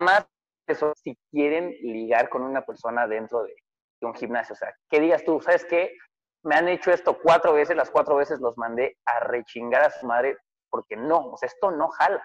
más 0.00 0.26
eso 0.66 0.92
si 0.96 1.16
quieren 1.30 1.70
ligar 1.80 2.28
con 2.28 2.42
una 2.42 2.62
persona 2.62 3.06
dentro 3.06 3.42
de, 3.42 3.56
un 4.00 4.14
gimnasio. 4.14 4.52
O 4.52 4.56
sea, 4.56 4.74
que 4.88 5.00
digas 5.00 5.24
tú, 5.24 5.40
¿sabes 5.40 5.64
qué? 5.64 5.96
Me 6.44 6.54
han 6.54 6.68
hecho 6.68 6.92
esto 6.92 7.18
cuatro 7.20 7.54
veces, 7.54 7.76
las 7.76 7.90
cuatro 7.90 8.16
veces 8.16 8.38
los 8.38 8.56
mandé 8.56 8.96
a 9.04 9.20
rechingar 9.20 9.82
a 9.82 9.90
su 9.90 10.06
madre 10.06 10.36
porque 10.70 10.96
no, 10.96 11.32
o 11.32 11.36
sea, 11.36 11.48
esto 11.48 11.70
no 11.70 11.88
jala. 11.88 12.22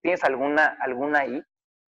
¿Tienes 0.00 0.24
alguna, 0.24 0.78
alguna 0.80 1.20
ahí? 1.20 1.42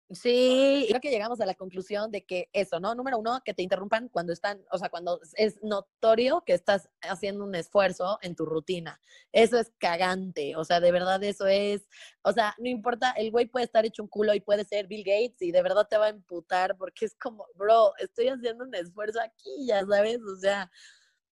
Sí, 0.09 0.85
creo 0.87 1.01
que 1.01 1.09
llegamos 1.09 1.41
a 1.41 1.45
la 1.45 1.53
conclusión 1.53 2.11
de 2.11 2.23
que 2.23 2.49
eso, 2.53 2.79
¿no? 2.79 2.95
Número 2.95 3.19
uno, 3.19 3.41
que 3.43 3.53
te 3.53 3.61
interrumpan 3.61 4.07
cuando 4.07 4.31
están, 4.31 4.63
o 4.71 4.77
sea, 4.77 4.87
cuando 4.87 5.19
es 5.35 5.61
notorio 5.63 6.43
que 6.45 6.53
estás 6.53 6.89
haciendo 7.01 7.43
un 7.43 7.53
esfuerzo 7.55 8.17
en 8.21 8.33
tu 8.33 8.45
rutina. 8.45 9.01
Eso 9.33 9.59
es 9.59 9.73
cagante, 9.77 10.55
o 10.55 10.63
sea, 10.63 10.79
de 10.79 10.93
verdad 10.93 11.21
eso 11.25 11.45
es, 11.47 11.89
o 12.21 12.31
sea, 12.31 12.55
no 12.57 12.69
importa, 12.69 13.11
el 13.17 13.31
güey 13.31 13.47
puede 13.47 13.65
estar 13.65 13.85
hecho 13.85 14.01
un 14.01 14.07
culo 14.07 14.33
y 14.33 14.39
puede 14.39 14.63
ser 14.63 14.87
Bill 14.87 15.03
Gates 15.03 15.41
y 15.41 15.51
de 15.51 15.61
verdad 15.61 15.85
te 15.89 15.97
va 15.97 16.05
a 16.05 16.09
emputar 16.09 16.77
porque 16.77 17.03
es 17.03 17.13
como, 17.15 17.45
bro, 17.55 17.91
estoy 17.97 18.29
haciendo 18.29 18.63
un 18.63 18.75
esfuerzo 18.75 19.19
aquí, 19.19 19.67
ya 19.67 19.85
sabes, 19.85 20.19
o 20.21 20.37
sea, 20.37 20.71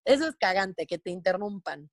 eso 0.03 0.27
es 0.27 0.35
cagante, 0.35 0.85
que 0.85 0.97
te 0.97 1.11
interrumpan. 1.11 1.89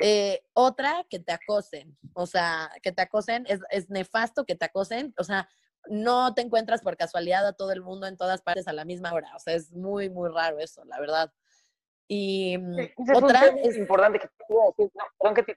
Eh, 0.00 0.42
otra, 0.54 1.04
que 1.10 1.18
te 1.18 1.32
acosen, 1.32 1.98
o 2.14 2.26
sea, 2.26 2.70
que 2.82 2.92
te 2.92 3.02
acosen, 3.02 3.44
es, 3.48 3.60
es 3.70 3.90
nefasto 3.90 4.46
que 4.46 4.54
te 4.54 4.64
acosen, 4.64 5.12
o 5.18 5.24
sea, 5.24 5.48
no 5.88 6.34
te 6.34 6.42
encuentras 6.42 6.82
por 6.82 6.96
casualidad 6.96 7.46
a 7.46 7.52
todo 7.52 7.72
el 7.72 7.82
mundo 7.82 8.06
en 8.06 8.16
todas 8.16 8.42
partes 8.42 8.68
a 8.68 8.72
la 8.72 8.84
misma 8.84 9.12
hora. 9.12 9.34
O 9.34 9.38
sea, 9.38 9.54
es 9.54 9.72
muy, 9.72 10.10
muy 10.10 10.30
raro 10.30 10.58
eso, 10.58 10.84
la 10.84 11.00
verdad. 11.00 11.32
Y 12.08 12.58
mm, 12.58 13.14
otra 13.14 13.46
es, 13.62 13.76
importante 13.76 14.18
que 14.18 14.26
te 14.26 14.34
decir, 14.48 14.92
no, 14.94 15.04
perdón 15.18 15.34
que 15.34 15.42
te 15.44 15.56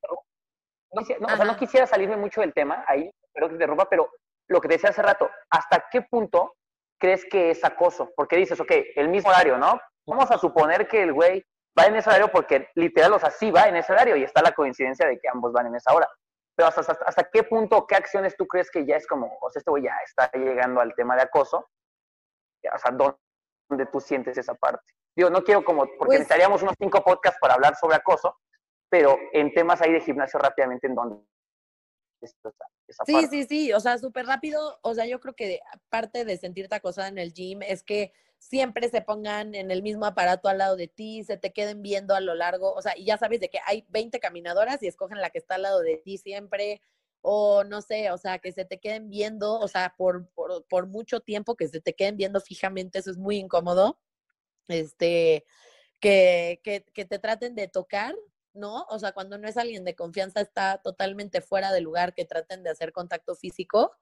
no, 0.94 1.02
o 1.02 1.36
sea, 1.36 1.46
no 1.46 1.58
quisiera 1.58 1.88
salirme 1.88 2.18
mucho 2.18 2.42
del 2.42 2.54
tema 2.54 2.86
ahí, 2.88 3.10
pero 3.34 3.48
que 3.48 3.54
te 3.54 3.56
interrumpa, 3.56 3.90
pero 3.90 4.12
lo 4.48 4.62
que 4.62 4.68
te 4.68 4.76
decía 4.76 4.92
hace 4.92 5.02
rato, 5.02 5.30
¿hasta 5.50 5.86
qué 5.92 6.04
punto 6.04 6.56
crees 7.00 7.26
que 7.26 7.50
es 7.50 7.64
acoso? 7.64 8.12
Porque 8.16 8.38
dices, 8.38 8.60
ok, 8.60 8.72
el 8.96 9.10
mismo 9.10 9.32
horario, 9.32 9.58
¿no? 9.58 9.80
Vamos 10.06 10.30
a 10.30 10.38
suponer 10.38 10.88
que 10.88 11.02
el 11.02 11.14
güey 11.14 11.44
va 11.78 11.86
en 11.86 11.96
ese 11.96 12.10
horario 12.10 12.32
porque 12.32 12.70
literal, 12.76 13.14
o 13.14 13.20
sea, 13.20 13.32
sí 13.32 13.50
va 13.50 13.68
en 13.68 13.78
ese 13.78 13.92
horario 13.92 14.16
y 14.16 14.24
está 14.24 14.42
la 14.44 14.52
coincidencia 14.52 15.08
de 15.08 15.20
que 15.20 15.28
ambos 15.30 15.52
van 15.52 15.68
en 15.68 15.76
esa 15.76 15.94
hora. 15.94 16.08
Pero 16.56 16.70
hasta, 16.70 16.82
hasta, 16.82 17.24
qué 17.32 17.44
punto, 17.44 17.88
qué 17.88 17.96
acciones 17.96 18.36
tú 18.38 18.46
crees 18.46 18.70
que 18.70 18.86
ya 18.86 18.96
es 18.96 19.08
como, 19.08 19.38
o 19.42 19.50
sea, 19.50 19.60
este 19.60 19.72
güey 19.72 19.84
ya 19.84 19.96
está 20.06 20.30
llegando 20.38 20.82
al 20.82 20.94
tema 20.94 21.16
de 21.16 21.24
acoso, 21.24 21.58
o 21.58 22.78
sea, 22.78 22.92
¿dónde 22.92 23.86
tú 23.92 24.00
sientes 24.00 24.38
esa 24.38 24.54
parte? 24.54 24.94
Digo, 25.16 25.30
no 25.30 25.44
quiero 25.44 25.64
como, 25.64 25.82
porque 25.82 25.98
pues 25.98 26.20
necesitaríamos 26.20 26.62
unos 26.62 26.76
cinco 26.78 27.04
podcasts 27.04 27.40
para 27.40 27.56
hablar 27.56 27.76
sobre 27.76 27.96
acoso, 27.96 28.38
pero 28.90 29.18
en 29.32 29.52
temas 29.54 29.82
ahí 29.82 29.94
de 29.94 30.02
gimnasio 30.02 30.40
rápidamente, 30.40 30.88
¿en 30.88 30.96
dónde? 30.96 31.24
sí, 33.06 33.28
sí, 33.30 33.44
sí, 33.44 33.74
o 33.74 33.80
sea, 33.80 33.98
súper 33.98 34.26
rápido, 34.26 34.80
o 34.82 34.94
sea, 34.94 35.06
yo 35.06 35.20
creo 35.20 35.34
que 35.34 35.60
parte 35.90 36.26
de 36.26 36.38
sentirte 36.38 36.76
acosada 36.76 37.08
en 37.08 37.18
el 37.18 37.34
gym 37.34 37.62
es 37.64 37.84
que 37.84 38.14
siempre 38.50 38.90
se 38.90 39.02
pongan 39.02 39.56
en 39.56 39.72
el 39.72 39.82
mismo 39.82 40.06
aparato 40.06 40.50
al 40.50 40.58
lado 40.58 40.76
de 40.76 40.88
ti, 40.88 41.24
se 41.24 41.38
te 41.38 41.54
queden 41.54 41.82
viendo 41.82 42.14
a 42.14 42.20
lo 42.20 42.36
largo, 42.36 42.74
o 42.74 42.82
sea, 42.82 42.98
y 42.98 43.06
ya 43.06 43.18
sabes 43.18 43.40
de 43.40 43.50
que 43.50 43.60
hay 43.66 43.86
20 43.90 44.20
caminadoras 44.20 44.84
y 44.84 44.88
escogen 44.88 45.22
la 45.22 45.30
que 45.30 45.38
está 45.38 45.56
al 45.56 45.64
lado 45.64 45.80
de 45.80 45.98
ti 45.98 46.18
siempre, 46.18 46.82
o 47.22 47.64
no 47.64 47.82
sé, 47.82 48.12
o 48.12 48.18
sea, 48.18 48.40
que 48.40 48.52
se 48.52 48.66
te 48.66 48.80
queden 48.80 49.10
viendo, 49.10 49.60
o 49.60 49.68
sea, 49.70 49.96
por, 49.98 50.30
por, 50.68 50.88
mucho 50.88 51.22
tiempo 51.22 51.56
que 51.56 51.70
se 51.70 51.80
te 51.80 51.96
queden 51.96 52.18
viendo 52.18 52.42
fijamente, 52.42 53.00
eso 53.00 53.12
es 53.12 53.18
muy 53.18 53.38
incómodo. 53.38 53.98
Este, 54.68 55.46
que, 56.02 56.60
que, 56.64 56.86
que 56.94 57.06
te 57.06 57.20
traten 57.20 57.56
de 57.56 57.70
tocar, 57.70 58.14
¿no? 58.54 58.86
O 58.90 59.00
sea, 59.00 59.14
cuando 59.14 59.38
no 59.38 59.48
es 59.48 59.58
alguien 59.58 59.86
de 59.86 59.96
confianza, 59.96 60.42
está 60.42 60.80
totalmente 60.84 61.42
fuera 61.42 61.72
de 61.72 61.82
lugar 61.82 62.14
que 62.14 62.26
traten 62.26 62.64
de 62.64 62.72
hacer 62.72 62.92
contacto 62.92 63.36
físico. 63.36 63.94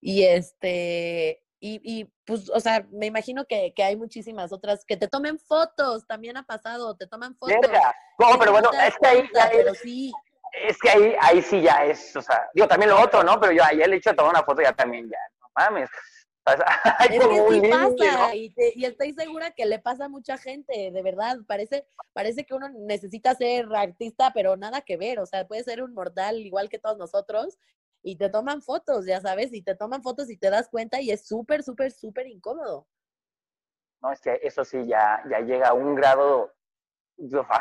Y 0.00 0.24
este, 0.24 1.42
y, 1.64 1.80
y, 1.84 2.04
pues, 2.26 2.50
o 2.50 2.58
sea, 2.58 2.84
me 2.90 3.06
imagino 3.06 3.44
que, 3.44 3.72
que, 3.72 3.84
hay 3.84 3.94
muchísimas 3.94 4.52
otras 4.52 4.84
que 4.84 4.96
te 4.96 5.06
tomen 5.06 5.38
fotos, 5.38 6.04
también 6.08 6.36
ha 6.36 6.42
pasado, 6.42 6.96
te 6.96 7.06
toman 7.06 7.36
fotos. 7.36 7.56
No, 8.18 8.36
pero 8.36 8.50
bueno, 8.50 8.68
es 8.84 8.96
que 8.98 9.06
ahí 9.06 9.30
ya 9.32 9.44
es, 9.44 9.78
sí. 9.78 10.12
es 10.68 10.76
que 10.78 10.90
ahí, 10.90 11.14
ahí 11.20 11.40
sí 11.40 11.62
ya 11.62 11.84
es, 11.84 12.16
o 12.16 12.20
sea, 12.20 12.50
digo 12.52 12.66
también 12.66 12.90
lo 12.90 13.00
otro, 13.00 13.22
¿no? 13.22 13.38
Pero 13.38 13.52
yo 13.52 13.62
ahí 13.62 13.80
el 13.80 13.94
hecho 13.94 14.10
de 14.10 14.16
tomar 14.16 14.32
una 14.32 14.42
foto 14.42 14.60
ya 14.60 14.72
también, 14.72 15.08
ya, 15.08 15.18
no 15.40 15.46
mames. 15.54 15.88
es 16.46 17.08
que 17.08 17.20
sí 17.20 17.70
pasa, 17.70 18.34
y, 18.34 18.52
y, 18.74 18.84
estoy 18.84 19.12
segura 19.12 19.52
que 19.52 19.64
le 19.64 19.78
pasa 19.78 20.06
a 20.06 20.08
mucha 20.08 20.38
gente, 20.38 20.90
de 20.90 21.02
verdad, 21.02 21.36
parece, 21.46 21.86
parece 22.12 22.44
que 22.44 22.54
uno 22.54 22.70
necesita 22.70 23.36
ser 23.36 23.72
artista, 23.72 24.32
pero 24.34 24.56
nada 24.56 24.80
que 24.80 24.96
ver, 24.96 25.20
o 25.20 25.26
sea, 25.26 25.46
puede 25.46 25.62
ser 25.62 25.80
un 25.80 25.94
mortal 25.94 26.40
igual 26.40 26.68
que 26.68 26.80
todos 26.80 26.98
nosotros, 26.98 27.56
y 28.02 28.16
te 28.16 28.28
toman 28.28 28.62
fotos, 28.62 29.06
ya 29.06 29.20
sabes, 29.20 29.52
y 29.52 29.62
te 29.62 29.74
toman 29.74 30.02
fotos 30.02 30.30
y 30.30 30.36
te 30.36 30.50
das 30.50 30.68
cuenta 30.68 31.00
y 31.00 31.10
es 31.10 31.26
súper, 31.26 31.62
súper, 31.62 31.92
súper 31.92 32.26
incómodo. 32.26 32.86
No, 34.00 34.12
es 34.12 34.20
que 34.20 34.40
eso 34.42 34.64
sí 34.64 34.84
ya, 34.86 35.22
ya 35.30 35.40
llega 35.40 35.68
a 35.68 35.74
un 35.74 35.94
grado, 35.94 36.52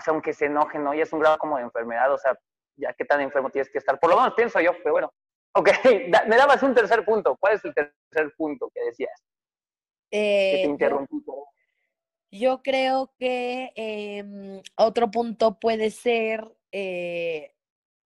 aunque 0.07 0.33
se 0.33 0.45
enojen, 0.45 0.83
¿no? 0.83 0.93
Y 0.93 1.01
es 1.01 1.13
un 1.13 1.19
grado 1.19 1.37
como 1.37 1.57
de 1.57 1.63
enfermedad, 1.63 2.11
o 2.11 2.17
sea, 2.17 2.37
ya 2.75 2.93
qué 2.93 3.05
tan 3.05 3.21
enfermo 3.21 3.51
tienes 3.51 3.69
que 3.69 3.77
estar, 3.77 3.99
por 3.99 4.09
lo 4.09 4.17
menos 4.17 4.33
pienso 4.33 4.59
yo, 4.59 4.71
pero 4.83 4.93
bueno. 4.93 5.13
Ok, 5.53 5.69
me 6.27 6.37
dabas 6.37 6.63
un 6.63 6.73
tercer 6.73 7.03
punto. 7.03 7.35
¿Cuál 7.37 7.55
es 7.55 7.65
el 7.65 7.73
tercer 7.73 8.33
punto 8.37 8.71
que 8.73 8.83
decías? 8.85 9.21
Eh, 10.09 10.51
que 10.55 10.63
te 10.63 10.69
interrumpí. 10.69 11.23
Yo, 12.31 12.61
creo 12.63 13.13
que 13.19 13.71
em, 13.75 14.61
otro 14.77 15.11
punto 15.11 15.59
puede 15.59 15.91
ser, 15.91 16.49
eh, 16.71 17.53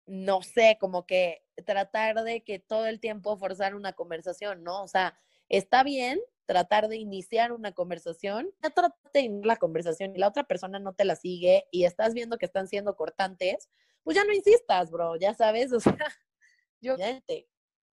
no 0.05 0.41
sé, 0.41 0.77
como 0.79 1.05
que 1.05 1.42
tratar 1.65 2.23
de 2.23 2.43
que 2.43 2.59
todo 2.59 2.85
el 2.85 2.99
tiempo 2.99 3.37
forzar 3.37 3.75
una 3.75 3.93
conversación, 3.93 4.63
¿no? 4.63 4.83
O 4.83 4.87
sea, 4.87 5.17
está 5.49 5.83
bien 5.83 6.19
tratar 6.45 6.87
de 6.87 6.97
iniciar 6.97 7.51
una 7.51 7.71
conversación, 7.71 8.49
ya 8.61 8.69
trataste 8.69 9.29
de 9.29 9.41
la 9.45 9.55
conversación 9.55 10.15
y 10.15 10.19
la 10.19 10.27
otra 10.27 10.43
persona 10.43 10.79
no 10.79 10.93
te 10.93 11.05
la 11.05 11.15
sigue 11.15 11.65
y 11.71 11.85
estás 11.85 12.13
viendo 12.13 12.37
que 12.37 12.45
están 12.45 12.67
siendo 12.67 12.95
cortantes, 12.95 13.69
pues 14.03 14.17
ya 14.17 14.25
no 14.25 14.33
insistas, 14.33 14.91
bro, 14.91 15.15
ya 15.15 15.33
sabes, 15.33 15.71
o 15.73 15.79
sea, 15.79 15.97
yo. 16.81 16.95
Es 16.95 17.45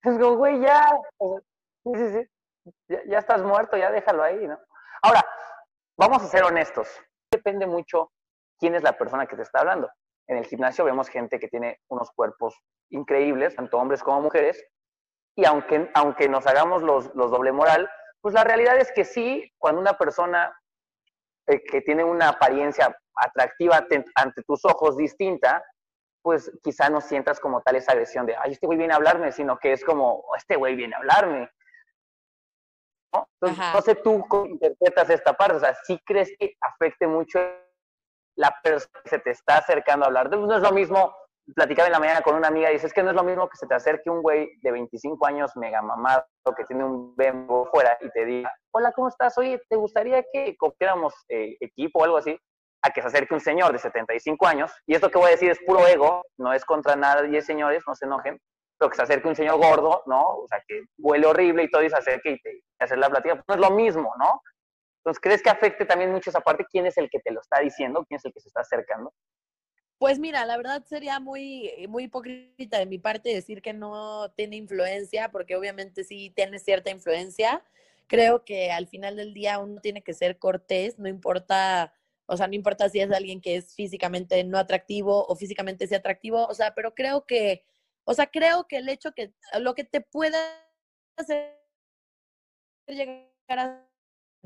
como, 0.04 0.38
güey, 0.38 0.62
ya, 0.62 0.98
sí, 1.20 1.92
sí, 1.94 2.12
sí, 2.14 2.72
ya, 2.88 3.02
ya 3.08 3.18
estás 3.20 3.42
muerto, 3.42 3.78
ya 3.78 3.92
déjalo 3.92 4.24
ahí, 4.24 4.48
¿no? 4.48 4.58
Ahora, 5.02 5.26
vamos 5.98 6.24
a 6.24 6.28
ser 6.28 6.44
honestos, 6.44 6.88
depende 7.32 7.66
mucho 7.68 8.12
quién 8.60 8.76
es 8.76 8.84
la 8.84 8.98
persona 8.98 9.28
que 9.28 9.36
te 9.36 9.42
está 9.42 9.60
hablando. 9.60 9.90
En 10.28 10.38
el 10.38 10.46
gimnasio 10.46 10.86
vemos 10.86 11.10
gente 11.10 11.40
que 11.40 11.48
tiene 11.48 11.80
unos 11.90 12.12
cuerpos 12.12 12.56
increíbles, 12.90 13.56
tanto 13.56 13.78
hombres 13.78 14.04
como 14.04 14.22
mujeres, 14.22 14.64
y 15.36 15.46
aunque, 15.46 15.90
aunque 15.94 16.28
nos 16.28 16.48
hagamos 16.48 16.82
los, 16.82 17.14
los 17.16 17.32
doble 17.32 17.52
moral, 17.52 17.90
pues 18.22 18.34
la 18.34 18.44
realidad 18.44 18.78
es 18.78 18.92
que 18.92 19.06
sí, 19.06 19.54
cuando 19.58 19.80
una 19.80 19.98
persona 19.98 20.52
eh, 21.48 21.64
que 21.64 21.82
tiene 21.82 22.04
una 22.04 22.30
apariencia 22.30 22.98
atractiva 23.16 23.86
ante 24.16 24.44
tus 24.44 24.66
ojos 24.66 24.98
distinta, 24.98 25.64
pues 26.22 26.52
quizá 26.62 26.90
no 26.90 27.00
sientas 27.00 27.40
como 27.40 27.62
tal 27.62 27.78
esa 27.78 27.94
agresión 27.94 28.26
de, 28.26 28.36
ay, 28.36 28.52
este 28.52 28.66
güey 28.66 28.78
viene 28.78 28.94
a 28.94 28.98
hablarme, 28.98 29.32
sino 29.32 29.58
que 29.58 29.72
es 29.72 29.86
como, 29.86 30.26
este 30.36 30.56
güey 30.56 30.76
viene 30.76 30.96
a 30.96 30.98
hablarme. 30.98 31.50
¿No? 33.14 33.30
Entonces, 33.40 33.74
no 33.74 33.82
sé 33.82 33.96
tú 33.96 34.26
cómo 34.28 34.46
interpretas 34.48 35.10
esta 35.10 35.34
parte, 35.34 35.56
o 35.56 35.60
sea, 35.60 35.74
¿sí 35.86 36.02
crees 36.06 36.36
que 36.38 36.56
afecte 36.60 37.08
mucho 37.08 37.40
la 38.38 38.56
persona 38.64 39.02
que 39.04 39.10
se 39.10 39.20
te 39.20 39.32
está 39.32 39.58
acercando 39.58 40.06
a 40.06 40.08
hablar? 40.08 40.30
No 40.30 40.56
es 40.56 40.62
lo 40.62 40.72
mismo 40.72 41.14
platicaba 41.56 41.88
en 41.88 41.94
la 41.94 42.00
mañana 42.00 42.22
con 42.22 42.36
una 42.36 42.50
amiga 42.50 42.70
y 42.70 42.74
dice, 42.74 42.88
es 42.88 42.94
que 42.94 43.04
no 43.04 43.12
es 43.12 43.16
lo 43.16 43.24
mismo 43.24 43.48
que 43.48 43.58
se 43.58 43.68
te 43.68 43.76
acerque 43.76 44.10
un 44.10 44.22
güey 44.22 44.50
de 44.62 44.72
25 44.72 45.26
años 45.26 45.56
mega 45.56 45.82
mamado 45.82 46.26
que 46.56 46.66
tiene 46.66 46.84
un 46.84 47.16
bembo 47.16 47.66
fuera 47.72 47.98
y 48.02 48.10
te 48.10 48.26
diga, 48.26 48.52
hola, 48.72 48.92
¿cómo 48.94 49.08
estás? 49.08 49.38
Oye, 49.38 49.62
¿te 49.70 49.76
gustaría 49.76 50.24
que 50.32 50.56
copiáramos 50.58 51.14
eh, 51.30 51.56
equipo 51.60 52.00
o 52.00 52.04
algo 52.04 52.18
así? 52.18 52.38
A 52.82 52.90
que 52.92 53.02
se 53.02 53.08
acerque 53.08 53.34
un 53.34 53.40
señor 53.40 53.72
de 53.74 53.80
75 53.80 54.48
años, 54.48 54.72
y 54.86 54.96
esto 54.96 55.10
que 55.10 55.18
voy 55.18 55.28
a 55.28 55.32
decir 55.32 55.50
es 55.50 55.60
puro 55.66 55.86
ego, 55.88 56.24
no 56.38 56.54
es 56.54 56.64
contra 56.64 56.96
nadie, 56.96 57.42
señores, 57.42 57.84
no 57.88 57.96
se 57.96 58.06
enojen, 58.06 58.40
pero 58.78 58.90
que 58.90 58.96
se 58.96 59.02
acerque 59.02 59.28
un 59.28 59.36
señor 59.36 59.58
gordo, 59.58 60.04
¿no? 60.06 60.22
O 60.22 60.48
sea, 60.48 60.62
que 60.68 60.84
huele 61.00 61.28
horrible 61.28 61.64
y 61.64 61.72
todo 61.72 61.84
y 61.84 61.90
se 61.90 61.98
acerque 61.98 62.32
y 62.32 62.42
te 62.42 62.62
hace 62.80 62.96
la 62.96 63.10
plática, 63.10 63.36
pues 63.36 63.46
no 63.48 63.56
es 63.56 63.70
lo 63.70 63.76
mismo, 63.76 64.14
¿no? 64.20 64.42
Entonces, 65.08 65.22
¿crees 65.22 65.42
que 65.42 65.50
afecte 65.50 65.86
también 65.86 66.12
mucho 66.12 66.32
esa 66.32 66.42
parte? 66.42 66.66
¿Quién 66.70 66.86
es 66.86 66.98
el 66.98 67.10
que 67.10 67.20
te 67.20 67.32
lo 67.32 67.40
está 67.40 67.62
diciendo? 67.62 68.04
¿Quién 68.06 68.18
es 68.18 68.26
el 68.26 68.34
que 68.34 68.42
se 68.42 68.50
está 68.50 68.60
acercando? 68.60 69.14
Pues 69.98 70.20
mira, 70.20 70.46
la 70.46 70.58
verdad 70.58 70.84
sería 70.84 71.22
muy, 71.22 71.72
muy 71.88 72.04
hipócrita 72.04 72.78
de 72.78 72.88
mi 72.88 73.00
parte 73.00 73.34
decir 73.34 73.62
que 73.62 73.72
no 73.72 74.30
tiene 74.32 74.58
influencia, 74.58 75.32
porque 75.32 75.56
obviamente 75.56 76.04
sí 76.04 76.34
tiene 76.36 76.60
cierta 76.60 76.90
influencia. 76.90 77.64
Creo 78.08 78.44
que 78.44 78.70
al 78.74 78.90
final 78.90 79.16
del 79.16 79.34
día 79.34 79.60
uno 79.60 79.80
tiene 79.80 80.02
que 80.04 80.14
ser 80.14 80.40
cortés, 80.40 81.00
no 81.00 81.08
importa, 81.08 81.94
o 82.26 82.36
sea, 82.36 82.48
no 82.48 82.56
importa 82.56 82.90
si 82.90 83.00
es 83.00 83.10
alguien 83.10 83.40
que 83.40 83.56
es 83.56 83.76
físicamente 83.76 84.44
no 84.44 84.58
atractivo 84.58 85.26
o 85.26 85.36
físicamente 85.38 85.88
sí 85.88 85.96
atractivo, 85.96 86.46
o 86.48 86.54
sea, 86.54 86.76
pero 86.76 86.94
creo 86.94 87.26
que, 87.26 87.64
o 88.04 88.14
sea, 88.14 88.28
creo 88.28 88.68
que 88.68 88.76
el 88.76 88.90
hecho 88.90 89.14
que 89.14 89.32
lo 89.58 89.74
que 89.74 89.86
te 89.86 90.02
pueda 90.02 90.38
hacer 91.16 91.58
llegar 92.90 93.30
a 93.50 93.87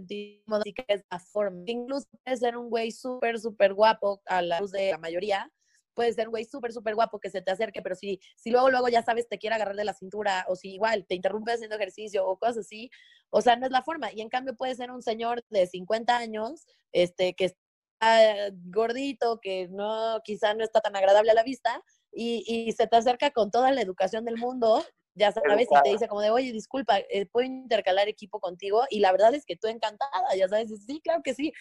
que 0.06 0.86
es 0.88 1.04
la 1.10 1.20
forma. 1.20 1.64
Incluso 1.68 2.08
puede 2.24 2.38
ser 2.38 2.58
un 2.58 2.70
güey 2.70 2.92
súper, 2.92 3.40
súper 3.40 3.74
guapo 3.74 4.22
a 4.26 4.42
la 4.42 4.60
luz 4.60 4.72
de 4.72 4.92
la 4.92 4.98
mayoría. 4.98 5.52
Puede 5.94 6.14
ser 6.14 6.28
un 6.28 6.32
güey 6.32 6.46
súper, 6.46 6.72
súper 6.72 6.96
guapo 6.96 7.20
que 7.20 7.30
se 7.30 7.42
te 7.42 7.52
acerque, 7.52 7.82
pero 7.82 7.96
si, 7.96 8.20
si 8.38 8.50
luego, 8.50 8.70
luego 8.70 8.88
ya 8.88 9.04
sabes, 9.04 9.28
te 9.28 9.38
quiere 9.38 9.56
agarrar 9.56 9.76
de 9.76 9.84
la 9.84 9.94
cintura, 9.94 10.46
o 10.48 10.56
si 10.56 10.74
igual 10.74 11.06
te 11.06 11.16
interrumpe 11.16 11.52
haciendo 11.52 11.76
ejercicio 11.76 12.26
o 12.26 12.38
cosas 12.38 12.60
así, 12.60 12.90
o 13.30 13.42
sea, 13.42 13.58
no 13.58 13.66
es 13.66 13.72
la 13.72 13.84
forma. 13.84 14.12
Y 14.14 14.22
en 14.22 14.30
cambio 14.30 14.56
puede 14.56 14.76
ser 14.76 14.90
un 14.92 15.02
señor 15.02 15.44
de 15.50 15.68
50 15.68 16.18
años, 16.18 16.66
este, 16.94 17.34
que 17.34 17.46
está 17.46 18.52
gordito, 18.68 19.40
que 19.42 19.68
no, 19.70 20.22
quizá 20.24 20.54
no 20.54 20.64
está 20.64 20.80
tan 20.80 20.96
agradable 20.96 21.32
a 21.32 21.36
la 21.36 21.44
vista, 21.44 21.84
y, 22.14 22.44
y 22.48 22.72
se 22.72 22.88
te 22.88 22.96
acerca 22.96 23.32
con 23.32 23.52
toda 23.52 23.72
la 23.72 23.82
educación 23.82 24.24
del 24.26 24.38
mundo, 24.38 24.84
ya 25.14 25.32
sabes, 25.32 25.68
y 25.70 25.82
te 25.84 25.90
dice 25.90 26.08
como 26.08 26.22
de, 26.22 26.32
oye, 26.32 26.52
disculpa, 26.52 27.00
eh, 27.00 27.26
¿puedo 27.26 27.46
intercalar 27.46 28.08
equipo 28.08 28.40
contigo? 28.40 28.84
Y 28.90 29.00
la 29.00 29.12
verdad 29.12 29.34
es 29.34 29.46
que 29.46 29.58
tú 29.58 29.68
encantada, 29.68 30.36
ya 30.38 30.48
sabes, 30.48 30.70
sí, 30.86 31.02
claro 31.04 31.22
que 31.24 31.34
sí. 31.34 31.54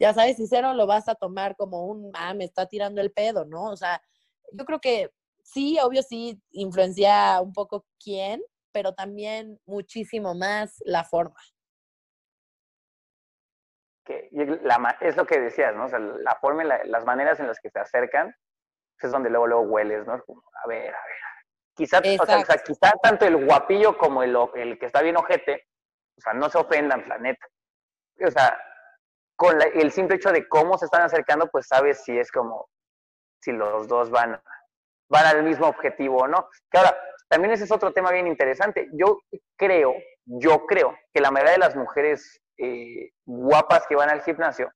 Ya 0.00 0.14
sabes, 0.14 0.36
si 0.36 0.46
cero 0.46 0.74
lo 0.74 0.86
vas 0.86 1.08
a 1.08 1.14
tomar 1.14 1.56
como 1.56 1.86
un, 1.86 2.10
ah, 2.14 2.32
me 2.32 2.44
está 2.44 2.66
tirando 2.66 3.00
el 3.00 3.12
pedo, 3.12 3.44
¿no? 3.44 3.64
O 3.64 3.76
sea, 3.76 4.00
yo 4.52 4.64
creo 4.64 4.80
que 4.80 5.10
sí, 5.42 5.78
obvio 5.80 6.02
sí, 6.02 6.40
influencia 6.50 7.40
un 7.42 7.52
poco 7.52 7.84
quién, 8.02 8.42
pero 8.72 8.94
también 8.94 9.60
muchísimo 9.66 10.34
más 10.34 10.76
la 10.84 11.04
forma. 11.04 11.40
Que, 14.04 14.28
la, 14.32 14.96
es 15.00 15.16
lo 15.16 15.26
que 15.26 15.40
decías, 15.40 15.74
¿no? 15.74 15.86
O 15.86 15.88
sea, 15.88 15.98
la 15.98 16.36
forma, 16.36 16.64
las 16.64 17.04
maneras 17.04 17.40
en 17.40 17.48
las 17.48 17.60
que 17.60 17.70
se 17.70 17.78
acercan, 17.78 18.34
es 19.00 19.12
donde 19.12 19.30
luego, 19.30 19.46
luego 19.46 19.62
hueles, 19.62 20.06
¿no? 20.06 20.22
Como, 20.24 20.42
a 20.64 20.68
ver, 20.68 20.94
a 20.94 21.06
ver, 21.06 21.27
Quizá, 21.78 22.00
o 22.00 22.26
sea, 22.26 22.58
quizá 22.58 22.92
tanto 23.00 23.24
el 23.24 23.46
guapillo 23.46 23.96
como 23.96 24.24
el, 24.24 24.36
el 24.56 24.80
que 24.80 24.86
está 24.86 25.00
bien 25.00 25.16
ojete, 25.16 25.68
o 26.16 26.20
sea, 26.20 26.32
no 26.32 26.50
se 26.50 26.58
ofendan, 26.58 27.04
planeta. 27.04 27.46
O 28.26 28.30
sea, 28.32 28.60
con 29.36 29.56
el 29.62 29.92
simple 29.92 30.16
hecho 30.16 30.32
de 30.32 30.48
cómo 30.48 30.76
se 30.76 30.86
están 30.86 31.02
acercando, 31.02 31.46
pues 31.46 31.68
sabes 31.68 32.02
si 32.02 32.18
es 32.18 32.32
como, 32.32 32.68
si 33.40 33.52
los 33.52 33.86
dos 33.86 34.10
van, 34.10 34.42
van 35.08 35.26
al 35.26 35.44
mismo 35.44 35.68
objetivo 35.68 36.16
o 36.16 36.26
no. 36.26 36.48
Que 36.68 36.78
ahora, 36.78 36.98
también 37.28 37.52
ese 37.52 37.62
es 37.62 37.70
otro 37.70 37.92
tema 37.92 38.10
bien 38.10 38.26
interesante. 38.26 38.88
Yo 38.94 39.20
creo, 39.56 39.94
yo 40.24 40.66
creo 40.66 40.98
que 41.14 41.20
la 41.20 41.30
mayoría 41.30 41.52
de 41.52 41.58
las 41.58 41.76
mujeres 41.76 42.40
eh, 42.56 43.12
guapas 43.24 43.86
que 43.86 43.94
van 43.94 44.10
al 44.10 44.22
gimnasio, 44.22 44.72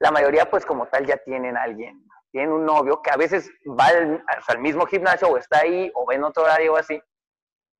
la 0.00 0.10
mayoría 0.12 0.48
pues 0.48 0.64
como 0.64 0.86
tal 0.86 1.04
ya 1.04 1.18
tienen 1.18 1.58
a 1.58 1.64
alguien 1.64 2.08
tienen 2.38 2.54
un 2.54 2.64
novio 2.64 3.02
que 3.02 3.10
a 3.10 3.16
veces 3.16 3.50
va 3.66 3.88
al, 3.88 4.58
mismo 4.60 4.86
gimnasio 4.86 5.26
o 5.26 5.36
está 5.36 5.58
ahí 5.58 5.90
o 5.92 6.06
ve 6.06 6.14
en 6.14 6.22
otro 6.22 6.44
horario 6.44 6.74
o 6.74 6.76
así. 6.76 7.02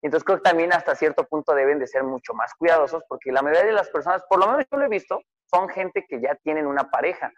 Entonces 0.03 0.25
creo 0.25 0.39
que 0.39 0.51
también 0.51 0.73
hasta 0.73 0.97
cierto 0.97 1.23
punto 1.29 1.55
deben 1.55 1.79
de 1.79 1.87
ser 1.87 2.03
mucho 2.03 2.35
más 2.35 2.53
cuidadosos 2.55 3.05
porque 3.09 3.31
la 3.31 3.41
mayoría 3.41 3.67
de 3.67 3.73
las 3.73 3.89
personas, 3.89 4.25
por 4.29 4.41
lo 4.41 4.49
menos 4.49 4.67
yo 4.69 4.77
lo 4.77 4.85
he 4.85 4.89
visto, 4.89 5.21
son 5.49 5.69
gente 5.69 6.05
que 6.09 6.21
ya 6.21 6.35
tienen 6.43 6.67
una 6.67 6.91
pareja. 6.91 7.33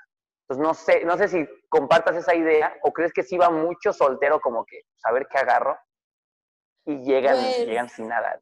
Entonces 0.49 0.67
no 0.67 0.73
sé, 0.73 1.05
no 1.05 1.19
sé 1.19 1.29
si 1.29 1.47
compartas 1.69 2.17
esa 2.17 2.35
idea 2.35 2.75
o 2.85 2.91
crees 2.91 3.13
que 3.13 3.23
sí 3.23 3.37
va 3.37 3.51
mucho 3.51 3.93
soltero 3.93 4.41
como 4.41 4.65
que 4.65 4.81
saber 4.97 5.27
qué 5.31 5.37
agarro 5.37 5.79
y 6.87 7.05
llegan, 7.05 7.37
pues 7.37 7.67
llegan 7.67 7.91
sin 7.91 8.09
nada. 8.09 8.41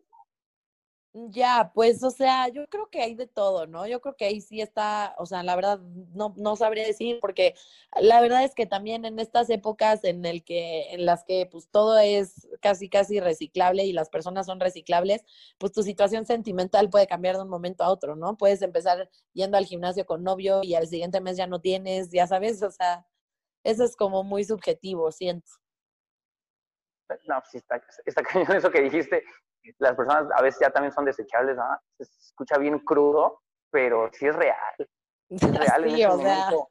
Ya, 1.14 1.72
pues, 1.74 2.02
o 2.04 2.10
sea, 2.10 2.48
yo 2.48 2.66
creo 2.68 2.90
que 2.90 3.00
hay 3.00 3.14
de 3.14 3.26
todo, 3.26 3.66
¿no? 3.66 3.86
Yo 3.86 4.00
creo 4.00 4.14
que 4.14 4.26
ahí 4.26 4.40
sí 4.42 4.60
está, 4.60 5.14
o 5.18 5.24
sea, 5.24 5.42
la 5.42 5.56
verdad, 5.56 5.80
no, 6.14 6.34
no 6.36 6.54
sabría 6.54 6.86
decir, 6.86 7.18
porque 7.20 7.54
la 8.00 8.20
verdad 8.20 8.44
es 8.44 8.54
que 8.54 8.66
también 8.66 9.06
en 9.06 9.18
estas 9.18 9.48
épocas 9.48 10.04
en 10.04 10.24
el 10.26 10.44
que, 10.44 10.92
en 10.92 11.06
las 11.06 11.24
que 11.24 11.48
pues 11.50 11.68
todo 11.70 11.98
es 11.98 12.46
casi, 12.60 12.90
casi 12.90 13.20
reciclable 13.20 13.84
y 13.84 13.92
las 13.94 14.10
personas 14.10 14.46
son 14.46 14.60
reciclables, 14.60 15.24
pues 15.56 15.72
tu 15.72 15.82
situación 15.82 16.26
sentimental 16.26 16.90
puede 16.90 17.06
cambiar 17.06 17.36
de 17.36 17.42
un 17.42 17.48
momento 17.48 17.84
a 17.84 17.90
otro, 17.90 18.14
¿no? 18.14 18.36
Puedes 18.36 18.60
empezar 18.60 19.10
yendo 19.32 19.56
al 19.56 19.64
gimnasio 19.64 20.04
con 20.04 20.22
novio 20.22 20.60
y 20.62 20.74
al 20.74 20.88
siguiente 20.88 21.20
mes 21.22 21.38
ya 21.38 21.46
no 21.46 21.60
tienes, 21.60 22.10
ya 22.10 22.26
sabes, 22.26 22.62
o 22.62 22.70
sea, 22.70 23.06
eso 23.64 23.82
es 23.82 23.96
como 23.96 24.24
muy 24.24 24.44
subjetivo, 24.44 25.10
siento. 25.10 25.50
No, 27.26 27.42
sí 27.50 27.56
está, 27.56 27.82
está 28.04 28.22
cañón 28.22 28.56
eso 28.56 28.70
que 28.70 28.82
dijiste 28.82 29.24
las 29.78 29.94
personas 29.94 30.28
a 30.34 30.42
veces 30.42 30.60
ya 30.60 30.70
también 30.70 30.92
son 30.92 31.04
desechables, 31.04 31.56
¿no? 31.56 31.64
Se 31.98 32.04
escucha 32.04 32.58
bien 32.58 32.78
crudo, 32.80 33.42
pero 33.70 34.10
sí 34.12 34.26
es 34.26 34.34
real. 34.34 34.74
Es 35.28 35.40
real 35.58 35.84
en 35.84 35.94
ese 35.94 36.08
momento. 36.08 36.70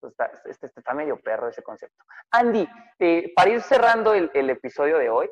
Pues 0.00 0.12
está, 0.12 0.26
este, 0.46 0.66
este, 0.66 0.80
está, 0.80 0.94
medio 0.94 1.20
perro 1.20 1.48
ese 1.48 1.62
concepto. 1.62 2.04
Andy, 2.30 2.66
eh, 2.98 3.32
para 3.34 3.50
ir 3.50 3.60
cerrando 3.60 4.14
el, 4.14 4.50
episodio 4.50 4.98
de 4.98 5.10
hoy, 5.10 5.30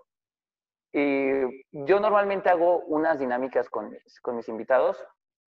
eh, 0.93 1.47
yo 1.73 2.01
normalmente 2.01 2.51
hago 2.51 2.81
unas 2.81 3.19
dinámicas 3.19 3.71
con, 3.71 3.97
con 4.21 4.37
mis 4.37 4.49
invitados. 4.49 5.03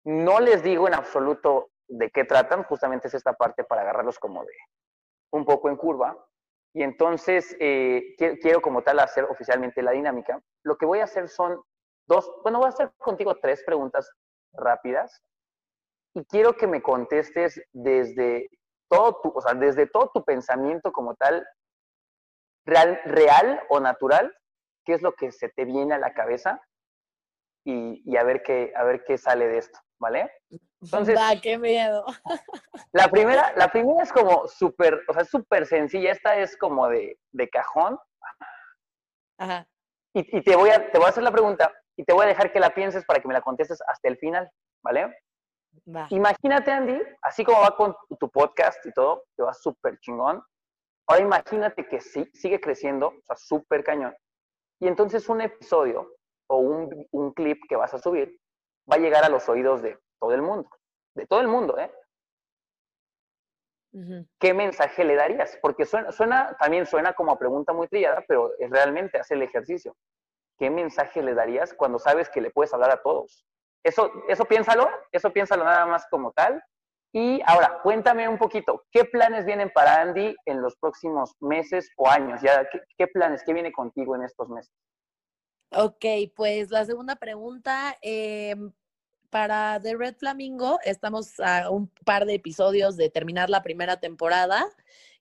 No 0.03 0.39
les 0.39 0.61
digo 0.63 0.87
en 0.87 0.93
absoluto 0.93 1.71
de 1.87 2.11
qué 2.11 2.23
tratan, 2.23 2.63
justamente 2.63 3.07
es 3.07 3.15
esta 3.15 3.33
parte 3.33 3.63
para 3.63 3.81
agarrarlos 3.81 4.19
como 4.19 4.45
de 4.45 4.53
un 5.31 5.45
poco 5.45 5.69
en 5.69 5.75
curva, 5.75 6.15
y 6.79 6.83
entonces 6.83 7.57
eh, 7.59 8.15
quiero 8.17 8.61
como 8.61 8.81
tal 8.81 8.99
hacer 8.99 9.25
oficialmente 9.25 9.81
la 9.81 9.91
dinámica. 9.91 10.41
Lo 10.63 10.77
que 10.77 10.85
voy 10.85 10.99
a 10.99 11.03
hacer 11.03 11.27
son 11.27 11.61
dos, 12.07 12.31
bueno, 12.41 12.59
voy 12.59 12.67
a 12.67 12.69
hacer 12.69 12.93
contigo 12.97 13.35
tres 13.41 13.61
preguntas 13.65 14.09
rápidas 14.53 15.21
y 16.15 16.23
quiero 16.23 16.55
que 16.55 16.67
me 16.67 16.81
contestes 16.81 17.61
desde 17.73 18.47
todo 18.89 19.19
tu, 19.21 19.29
o 19.35 19.41
sea, 19.41 19.55
desde 19.55 19.87
todo 19.87 20.09
tu 20.13 20.23
pensamiento 20.23 20.93
como 20.93 21.15
tal, 21.15 21.45
real, 22.65 23.01
real 23.03 23.61
o 23.67 23.81
natural, 23.81 24.33
qué 24.85 24.93
es 24.93 25.01
lo 25.01 25.11
que 25.11 25.33
se 25.33 25.49
te 25.49 25.65
viene 25.65 25.95
a 25.95 25.99
la 25.99 26.13
cabeza 26.13 26.61
y, 27.65 28.01
y 28.09 28.15
a, 28.15 28.23
ver 28.23 28.41
qué, 28.41 28.71
a 28.73 28.85
ver 28.85 29.03
qué 29.03 29.17
sale 29.17 29.49
de 29.49 29.57
esto, 29.57 29.77
¿vale? 29.99 30.31
Entonces, 30.81 31.15
da, 31.15 31.39
qué 31.39 31.57
miedo. 31.57 32.05
La 32.93 33.07
primera, 33.09 33.53
la 33.55 33.67
primera 33.67 34.01
es 34.01 34.11
como 34.11 34.47
súper, 34.47 35.03
o 35.07 35.13
sea, 35.13 35.23
súper 35.23 35.67
sencilla. 35.67 36.11
Esta 36.11 36.35
es 36.37 36.57
como 36.57 36.87
de, 36.87 37.19
de 37.31 37.49
cajón. 37.49 37.99
Ajá. 39.37 39.67
Y, 40.13 40.37
y, 40.37 40.41
te, 40.41 40.55
voy 40.55 40.71
a, 40.71 40.91
te 40.91 40.97
voy 40.97 41.05
a 41.05 41.09
hacer 41.09 41.21
la 41.21 41.31
pregunta 41.31 41.71
y 41.95 42.03
te 42.03 42.13
voy 42.13 42.25
a 42.25 42.29
dejar 42.29 42.51
que 42.51 42.59
la 42.59 42.73
pienses 42.73 43.05
para 43.05 43.21
que 43.21 43.27
me 43.27 43.33
la 43.33 43.41
contestes 43.41 43.79
hasta 43.87 44.07
el 44.07 44.17
final, 44.17 44.49
¿vale? 44.83 45.15
Va. 45.95 46.07
Imagínate, 46.09 46.71
Andy, 46.71 46.99
así 47.21 47.43
como 47.43 47.61
va 47.61 47.75
con 47.75 47.95
tu 48.19 48.29
podcast 48.31 48.83
y 48.85 48.91
todo, 48.91 49.25
que 49.35 49.43
va 49.43 49.53
súper 49.53 49.99
chingón. 49.99 50.41
Ahora 51.07 51.23
imagínate 51.23 51.87
que 51.87 52.01
sí, 52.01 52.27
sigue 52.33 52.59
creciendo, 52.59 53.09
o 53.09 53.21
sea, 53.23 53.35
súper 53.35 53.83
cañón. 53.83 54.15
Y 54.79 54.87
entonces 54.87 55.29
un 55.29 55.41
episodio 55.41 56.15
o 56.47 56.57
un, 56.57 57.07
un 57.11 57.33
clip 57.33 57.59
que 57.69 57.75
vas 57.75 57.93
a 57.93 57.99
subir 57.99 58.39
va 58.91 58.95
a 58.95 58.99
llegar 58.99 59.23
a 59.23 59.29
los 59.29 59.47
oídos 59.49 59.81
de 59.81 59.97
todo 60.19 60.33
el 60.33 60.41
mundo, 60.41 60.69
de 61.15 61.25
todo 61.25 61.41
el 61.41 61.47
mundo, 61.47 61.77
¿eh? 61.77 61.91
¿Qué 64.39 64.53
mensaje 64.53 65.03
le 65.03 65.15
darías? 65.15 65.57
Porque 65.61 65.85
suena, 65.85 66.11
suena, 66.11 66.55
también 66.59 66.85
suena 66.85 67.13
como 67.13 67.31
a 67.31 67.39
pregunta 67.39 67.73
muy 67.73 67.87
trillada, 67.87 68.23
pero 68.27 68.51
es 68.59 68.69
realmente 68.69 69.19
hacer 69.19 69.37
el 69.37 69.43
ejercicio. 69.43 69.95
¿Qué 70.59 70.69
mensaje 70.69 71.23
le 71.23 71.33
darías 71.33 71.73
cuando 71.73 71.97
sabes 71.97 72.29
que 72.29 72.41
le 72.41 72.51
puedes 72.51 72.73
hablar 72.73 72.91
a 72.91 73.01
todos? 73.01 73.45
Eso, 73.83 74.11
eso 74.27 74.45
piénsalo, 74.45 74.89
eso 75.11 75.31
piénsalo 75.31 75.63
nada 75.63 75.85
más 75.87 76.05
como 76.09 76.31
tal. 76.33 76.63
Y 77.11 77.41
ahora, 77.47 77.79
cuéntame 77.81 78.27
un 78.27 78.37
poquito, 78.37 78.83
¿qué 78.91 79.05
planes 79.05 79.45
vienen 79.45 79.71
para 79.73 80.01
Andy 80.01 80.35
en 80.45 80.61
los 80.61 80.75
próximos 80.75 81.35
meses 81.39 81.89
o 81.97 82.07
años? 82.07 82.41
Ya, 82.41 82.69
¿qué, 82.69 82.81
qué 82.95 83.07
planes, 83.07 83.41
qué 83.43 83.53
viene 83.53 83.71
contigo 83.71 84.15
en 84.15 84.23
estos 84.23 84.49
meses? 84.49 84.71
Ok, 85.71 86.03
pues 86.35 86.71
la 86.71 86.83
segunda 86.83 87.15
pregunta, 87.17 87.95
eh, 88.01 88.55
para 89.29 89.79
The 89.81 89.95
Red 89.95 90.15
Flamingo 90.15 90.79
estamos 90.83 91.39
a 91.39 91.69
un 91.69 91.91
par 92.05 92.25
de 92.25 92.33
episodios 92.33 92.97
de 92.97 93.11
terminar 93.11 93.51
la 93.51 93.61
primera 93.61 93.99
temporada 93.99 94.65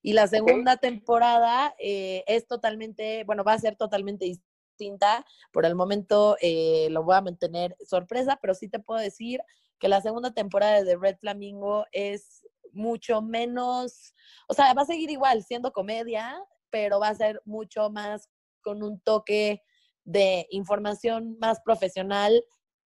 y 0.01 0.15
la 0.15 0.27
segunda 0.27 0.79
temporada 0.79 1.75
eh, 1.79 2.25
es 2.27 2.47
totalmente, 2.47 3.25
bueno, 3.25 3.45
va 3.45 3.53
a 3.53 3.59
ser 3.59 3.77
totalmente 3.77 4.25
distinta. 4.25 5.27
Por 5.53 5.67
el 5.67 5.75
momento 5.75 6.37
eh, 6.41 6.89
lo 6.93 7.03
voy 7.03 7.17
a 7.17 7.21
mantener 7.21 7.77
sorpresa, 7.85 8.39
pero 8.41 8.55
sí 8.55 8.69
te 8.69 8.79
puedo 8.79 9.01
decir 9.01 9.43
que 9.79 9.89
la 9.89 10.01
segunda 10.01 10.33
temporada 10.33 10.79
de 10.79 10.87
The 10.87 10.97
Red 10.97 11.19
Flamingo 11.19 11.85
es 11.93 12.47
mucho 12.73 13.21
menos, 13.21 14.15
o 14.49 14.55
sea, 14.55 14.73
va 14.73 14.83
a 14.83 14.87
seguir 14.87 15.11
igual 15.11 15.45
siendo 15.45 15.73
comedia, 15.73 16.35
pero 16.71 17.01
va 17.01 17.09
a 17.09 17.15
ser 17.15 17.43
mucho 17.45 17.91
más 17.91 18.31
con 18.63 18.83
un 18.83 18.99
toque 19.01 19.63
de 20.09 20.47
información 20.49 21.37
más 21.39 21.61
profesional 21.61 22.43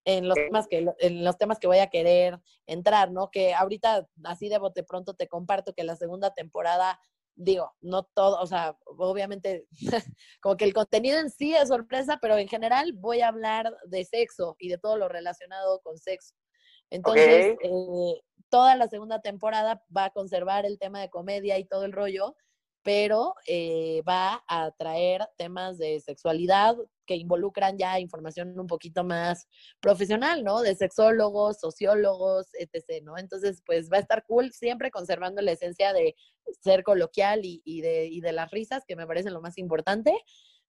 en 0.05 0.27
los 0.27 0.35
temas 0.35 0.67
que 0.67 0.87
en 0.97 1.23
los 1.23 1.37
temas 1.37 1.59
que 1.59 1.67
voy 1.67 1.77
a 1.77 1.91
querer 1.91 2.39
entrar, 2.65 3.11
¿no? 3.11 3.29
Que 3.29 3.53
ahorita 3.53 4.07
así 4.23 4.49
de 4.49 4.57
bote 4.57 4.83
pronto 4.83 5.13
te 5.13 5.27
comparto 5.27 5.73
que 5.73 5.83
la 5.83 5.95
segunda 5.95 6.33
temporada 6.33 6.99
digo, 7.35 7.71
no 7.79 8.03
todo, 8.03 8.41
o 8.41 8.47
sea, 8.47 8.75
obviamente 8.85 9.67
como 10.41 10.57
que 10.57 10.65
el 10.65 10.73
contenido 10.73 11.19
en 11.19 11.29
sí 11.29 11.53
es 11.53 11.67
sorpresa, 11.67 12.17
pero 12.19 12.37
en 12.37 12.47
general 12.47 12.93
voy 12.93 13.21
a 13.21 13.27
hablar 13.27 13.71
de 13.85 14.03
sexo 14.03 14.55
y 14.57 14.69
de 14.69 14.79
todo 14.79 14.97
lo 14.97 15.07
relacionado 15.07 15.79
con 15.81 15.99
sexo. 15.99 16.33
Entonces, 16.89 17.55
eh, 17.61 18.21
toda 18.49 18.75
la 18.75 18.87
segunda 18.87 19.21
temporada 19.21 19.83
va 19.95 20.05
a 20.05 20.09
conservar 20.09 20.65
el 20.65 20.79
tema 20.79 21.01
de 21.01 21.11
comedia 21.11 21.59
y 21.59 21.65
todo 21.65 21.85
el 21.85 21.93
rollo, 21.93 22.35
pero 22.83 23.35
eh, 23.45 24.01
va 24.07 24.43
a 24.47 24.71
traer 24.71 25.27
temas 25.37 25.77
de 25.77 25.99
sexualidad 25.99 26.75
que 27.05 27.15
involucran 27.15 27.77
ya 27.77 27.99
información 27.99 28.59
un 28.59 28.67
poquito 28.67 29.03
más 29.03 29.47
profesional, 29.79 30.43
¿no? 30.43 30.61
De 30.61 30.75
sexólogos, 30.75 31.59
sociólogos, 31.59 32.47
etc., 32.53 33.03
¿no? 33.03 33.17
Entonces, 33.17 33.61
pues 33.65 33.89
va 33.91 33.97
a 33.97 34.01
estar 34.01 34.23
cool, 34.25 34.51
siempre 34.51 34.91
conservando 34.91 35.41
la 35.41 35.51
esencia 35.51 35.93
de 35.93 36.15
ser 36.61 36.83
coloquial 36.83 37.41
y, 37.43 37.81
de, 37.81 38.07
y 38.07 38.21
de 38.21 38.31
las 38.31 38.49
risas, 38.51 38.83
que 38.87 38.95
me 38.95 39.07
parecen 39.07 39.33
lo 39.33 39.41
más 39.41 39.57
importante, 39.57 40.13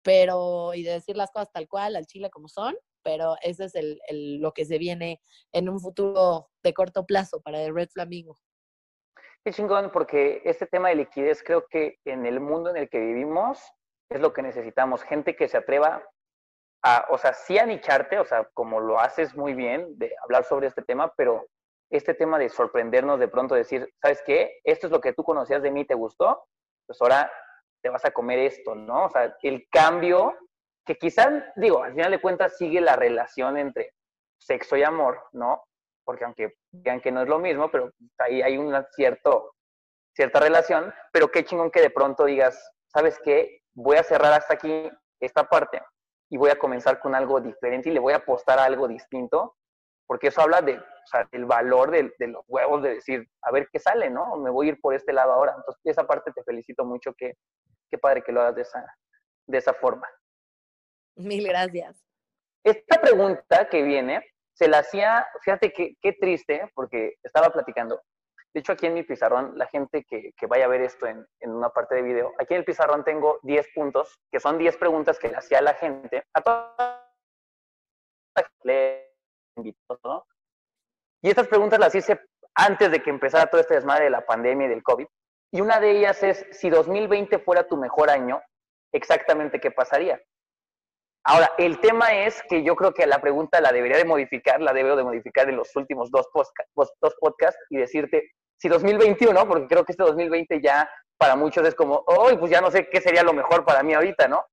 pero, 0.02 0.74
y 0.74 0.84
de 0.84 0.92
decir 0.92 1.16
las 1.16 1.32
cosas 1.32 1.50
tal 1.52 1.68
cual, 1.68 1.96
al 1.96 2.06
chile 2.06 2.30
como 2.30 2.48
son, 2.48 2.76
pero 3.02 3.36
ese 3.42 3.64
es 3.64 3.74
el, 3.74 3.98
el, 4.08 4.38
lo 4.38 4.52
que 4.52 4.64
se 4.64 4.78
viene 4.78 5.20
en 5.52 5.68
un 5.68 5.80
futuro 5.80 6.50
de 6.62 6.74
corto 6.74 7.06
plazo 7.06 7.40
para 7.40 7.62
el 7.62 7.74
Red 7.74 7.88
Flamingo. 7.92 8.38
Qué 9.46 9.52
chingón, 9.52 9.92
porque 9.92 10.42
este 10.44 10.66
tema 10.66 10.88
de 10.88 10.96
liquidez 10.96 11.40
creo 11.44 11.68
que 11.68 12.00
en 12.04 12.26
el 12.26 12.40
mundo 12.40 12.70
en 12.70 12.78
el 12.78 12.88
que 12.88 12.98
vivimos 12.98 13.62
es 14.10 14.20
lo 14.20 14.32
que 14.32 14.42
necesitamos. 14.42 15.04
Gente 15.04 15.36
que 15.36 15.46
se 15.46 15.56
atreva 15.56 16.02
a, 16.82 17.06
o 17.10 17.16
sea, 17.16 17.32
sí 17.32 17.56
a 17.56 17.64
nicharte, 17.64 18.18
o 18.18 18.24
sea, 18.24 18.48
como 18.54 18.80
lo 18.80 18.98
haces 18.98 19.36
muy 19.36 19.54
bien, 19.54 19.96
de 19.98 20.12
hablar 20.24 20.42
sobre 20.42 20.66
este 20.66 20.82
tema, 20.82 21.12
pero 21.16 21.46
este 21.92 22.12
tema 22.12 22.40
de 22.40 22.48
sorprendernos 22.48 23.20
de 23.20 23.28
pronto, 23.28 23.54
decir, 23.54 23.88
¿sabes 24.02 24.20
qué? 24.26 24.58
Esto 24.64 24.88
es 24.88 24.90
lo 24.90 25.00
que 25.00 25.12
tú 25.12 25.22
conocías 25.22 25.62
de 25.62 25.70
mí, 25.70 25.84
¿te 25.84 25.94
gustó? 25.94 26.42
Pues 26.84 27.00
ahora 27.00 27.30
te 27.84 27.88
vas 27.88 28.04
a 28.04 28.10
comer 28.10 28.40
esto, 28.40 28.74
¿no? 28.74 29.04
O 29.04 29.10
sea, 29.10 29.36
el 29.42 29.68
cambio, 29.70 30.36
que 30.84 30.96
quizás, 30.96 31.44
digo, 31.54 31.84
al 31.84 31.92
final 31.92 32.10
de 32.10 32.20
cuentas 32.20 32.56
sigue 32.56 32.80
la 32.80 32.96
relación 32.96 33.58
entre 33.58 33.92
sexo 34.40 34.76
y 34.76 34.82
amor, 34.82 35.22
¿no? 35.30 35.62
Porque 36.06 36.24
aunque 36.24 36.54
digan 36.70 37.00
que 37.00 37.10
no 37.10 37.20
es 37.20 37.28
lo 37.28 37.38
mismo, 37.38 37.70
pero 37.70 37.90
ahí 38.18 38.40
hay 38.40 38.56
una 38.56 38.86
cierto, 38.92 39.52
cierta 40.14 40.40
relación, 40.40 40.94
pero 41.12 41.30
qué 41.30 41.44
chingón 41.44 41.70
que 41.70 41.82
de 41.82 41.90
pronto 41.90 42.24
digas, 42.24 42.72
¿sabes 42.86 43.18
qué? 43.22 43.60
Voy 43.74 43.96
a 43.96 44.04
cerrar 44.04 44.32
hasta 44.32 44.54
aquí 44.54 44.88
esta 45.20 45.44
parte 45.44 45.82
y 46.30 46.38
voy 46.38 46.50
a 46.50 46.58
comenzar 46.58 47.00
con 47.00 47.14
algo 47.14 47.40
diferente 47.40 47.90
y 47.90 47.92
le 47.92 48.00
voy 48.00 48.12
a 48.12 48.18
apostar 48.18 48.58
a 48.58 48.64
algo 48.64 48.86
distinto, 48.86 49.56
porque 50.06 50.28
eso 50.28 50.40
habla 50.40 50.62
de, 50.62 50.78
o 50.78 51.06
sea, 51.06 51.28
del 51.32 51.44
valor 51.44 51.90
de, 51.90 52.14
de, 52.18 52.28
los 52.28 52.44
huevos, 52.46 52.82
de 52.82 52.94
decir, 52.94 53.28
a 53.42 53.50
ver 53.50 53.68
qué 53.72 53.80
sale, 53.80 54.08
¿no? 54.08 54.36
Me 54.36 54.50
voy 54.50 54.68
a 54.68 54.70
ir 54.70 54.80
por 54.80 54.94
este 54.94 55.12
lado 55.12 55.32
ahora. 55.32 55.54
Entonces, 55.56 55.80
esa 55.84 56.06
parte 56.06 56.30
te 56.32 56.44
felicito 56.44 56.84
mucho, 56.84 57.12
que, 57.14 57.34
qué 57.90 57.98
padre 57.98 58.22
que 58.22 58.32
lo 58.32 58.40
hagas 58.40 58.54
de 58.54 58.62
esa, 58.62 58.86
de 59.46 59.58
esa 59.58 59.74
forma. 59.74 60.08
Mil 61.16 61.46
gracias. 61.48 61.96
Esta 62.64 63.00
pregunta 63.00 63.68
que 63.68 63.82
viene 63.82 64.22
se 64.56 64.68
la 64.68 64.78
hacía, 64.78 65.26
fíjate 65.42 65.72
qué, 65.72 65.96
qué 66.00 66.12
triste, 66.14 66.70
porque 66.74 67.16
estaba 67.22 67.50
platicando. 67.50 68.00
De 68.54 68.60
hecho, 68.60 68.72
aquí 68.72 68.86
en 68.86 68.94
mi 68.94 69.02
pizarrón, 69.02 69.52
la 69.58 69.66
gente 69.66 70.02
que, 70.04 70.32
que 70.34 70.46
vaya 70.46 70.64
a 70.64 70.68
ver 70.68 70.80
esto 70.80 71.06
en, 71.06 71.26
una 71.42 71.68
parte 71.68 71.94
de 71.94 72.02
video, 72.02 72.32
aquí 72.38 72.54
en 72.54 72.60
el 72.60 72.64
pizarrón 72.64 73.04
tengo 73.04 73.38
10 73.42 73.66
puntos, 73.74 74.18
que 74.32 74.40
son 74.40 74.56
10 74.56 74.78
preguntas 74.78 75.18
que 75.18 75.28
le 75.28 75.36
hacía 75.36 75.58
a 75.58 75.62
la 75.62 75.74
gente, 75.74 76.24
a 76.32 76.96
¿no? 80.02 80.26
Y 81.22 81.28
estas 81.28 81.48
preguntas 81.48 81.78
las 81.78 81.94
hice 81.94 82.18
antes 82.54 82.90
de 82.90 83.02
que 83.02 83.10
empezara 83.10 83.48
todo 83.48 83.60
este 83.60 83.74
desmadre 83.74 84.04
de 84.04 84.10
la 84.10 84.24
pandemia 84.24 84.66
y 84.66 84.70
del 84.70 84.82
COVID. 84.82 85.06
Y 85.52 85.60
una 85.60 85.80
de 85.80 85.90
ellas 85.90 86.22
es, 86.22 86.46
si 86.52 86.70
2020 86.70 87.38
fuera 87.40 87.68
tu 87.68 87.76
mejor 87.76 88.08
año, 88.08 88.40
exactamente 88.92 89.60
qué 89.60 89.70
pasaría. 89.70 90.18
Ahora, 91.28 91.50
el 91.58 91.80
tema 91.80 92.14
es 92.14 92.40
que 92.48 92.62
yo 92.62 92.76
creo 92.76 92.94
que 92.94 93.04
la 93.04 93.20
pregunta 93.20 93.60
la 93.60 93.72
debería 93.72 93.96
de 93.96 94.04
modificar, 94.04 94.60
la 94.60 94.72
debo 94.72 94.94
de 94.94 95.02
modificar 95.02 95.48
en 95.48 95.56
los 95.56 95.74
últimos 95.74 96.08
dos, 96.12 96.28
dos 96.72 97.14
podcasts 97.18 97.60
y 97.68 97.78
decirte, 97.78 98.30
si 98.56 98.68
2021, 98.68 99.48
porque 99.48 99.66
creo 99.66 99.84
que 99.84 99.90
este 99.90 100.04
2020 100.04 100.60
ya 100.62 100.88
para 101.18 101.34
muchos 101.34 101.66
es 101.66 101.74
como, 101.74 102.04
hoy 102.06 102.36
pues 102.36 102.52
ya 102.52 102.60
no 102.60 102.70
sé 102.70 102.88
qué 102.88 103.00
sería 103.00 103.24
lo 103.24 103.32
mejor 103.32 103.64
para 103.64 103.82
mí 103.82 103.92
ahorita, 103.92 104.28
¿no? 104.28 104.44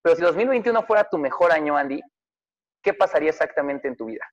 Pero 0.00 0.16
si 0.16 0.22
2021 0.22 0.82
fuera 0.84 1.04
tu 1.04 1.18
mejor 1.18 1.52
año, 1.52 1.76
Andy, 1.76 2.00
¿qué 2.82 2.94
pasaría 2.94 3.28
exactamente 3.28 3.86
en 3.86 3.96
tu 3.96 4.06
vida? 4.06 4.24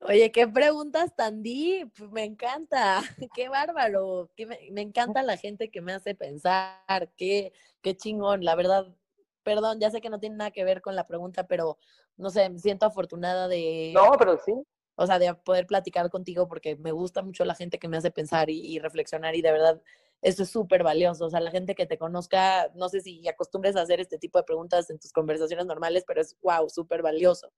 Oye, 0.00 0.32
qué 0.32 0.48
preguntas 0.48 1.14
tan 1.14 1.40
me 1.40 2.24
encanta, 2.24 3.00
qué 3.34 3.48
bárbaro, 3.48 4.28
me, 4.36 4.58
me, 4.72 4.82
encanta 4.82 5.22
la 5.22 5.36
gente 5.36 5.70
que 5.70 5.80
me 5.80 5.92
hace 5.92 6.16
pensar, 6.16 7.12
qué, 7.16 7.52
qué 7.80 7.96
chingón, 7.96 8.44
la 8.44 8.56
verdad, 8.56 8.86
perdón, 9.46 9.78
ya 9.78 9.92
sé 9.92 10.00
que 10.00 10.10
no 10.10 10.18
tiene 10.18 10.34
nada 10.34 10.50
que 10.50 10.64
ver 10.64 10.82
con 10.82 10.96
la 10.96 11.06
pregunta, 11.06 11.46
pero 11.46 11.78
no 12.16 12.30
sé, 12.30 12.50
me 12.50 12.58
siento 12.58 12.84
afortunada 12.84 13.46
de... 13.46 13.92
No, 13.94 14.10
pero 14.18 14.36
sí. 14.44 14.52
O 14.96 15.06
sea, 15.06 15.20
de 15.20 15.32
poder 15.34 15.68
platicar 15.68 16.10
contigo 16.10 16.48
porque 16.48 16.74
me 16.74 16.90
gusta 16.90 17.22
mucho 17.22 17.44
la 17.44 17.54
gente 17.54 17.78
que 17.78 17.86
me 17.86 17.96
hace 17.96 18.10
pensar 18.10 18.50
y, 18.50 18.80
reflexionar 18.80 19.36
y 19.36 19.42
de 19.42 19.52
verdad 19.52 19.80
eso 20.20 20.42
es 20.42 20.50
súper 20.50 20.82
valioso. 20.82 21.26
O 21.26 21.30
sea, 21.30 21.38
la 21.38 21.52
gente 21.52 21.76
que 21.76 21.86
te 21.86 21.96
conozca, 21.96 22.72
no 22.74 22.88
sé 22.88 23.02
si 23.02 23.28
acostumbres 23.28 23.76
a 23.76 23.82
hacer 23.82 24.00
este 24.00 24.18
tipo 24.18 24.36
de 24.40 24.42
preguntas 24.44 24.90
en 24.90 24.98
tus 24.98 25.12
conversaciones 25.12 25.66
normales, 25.66 26.02
pero 26.04 26.20
es 26.20 26.36
wow, 26.42 26.68
súper 26.68 27.02
valioso. 27.02 27.52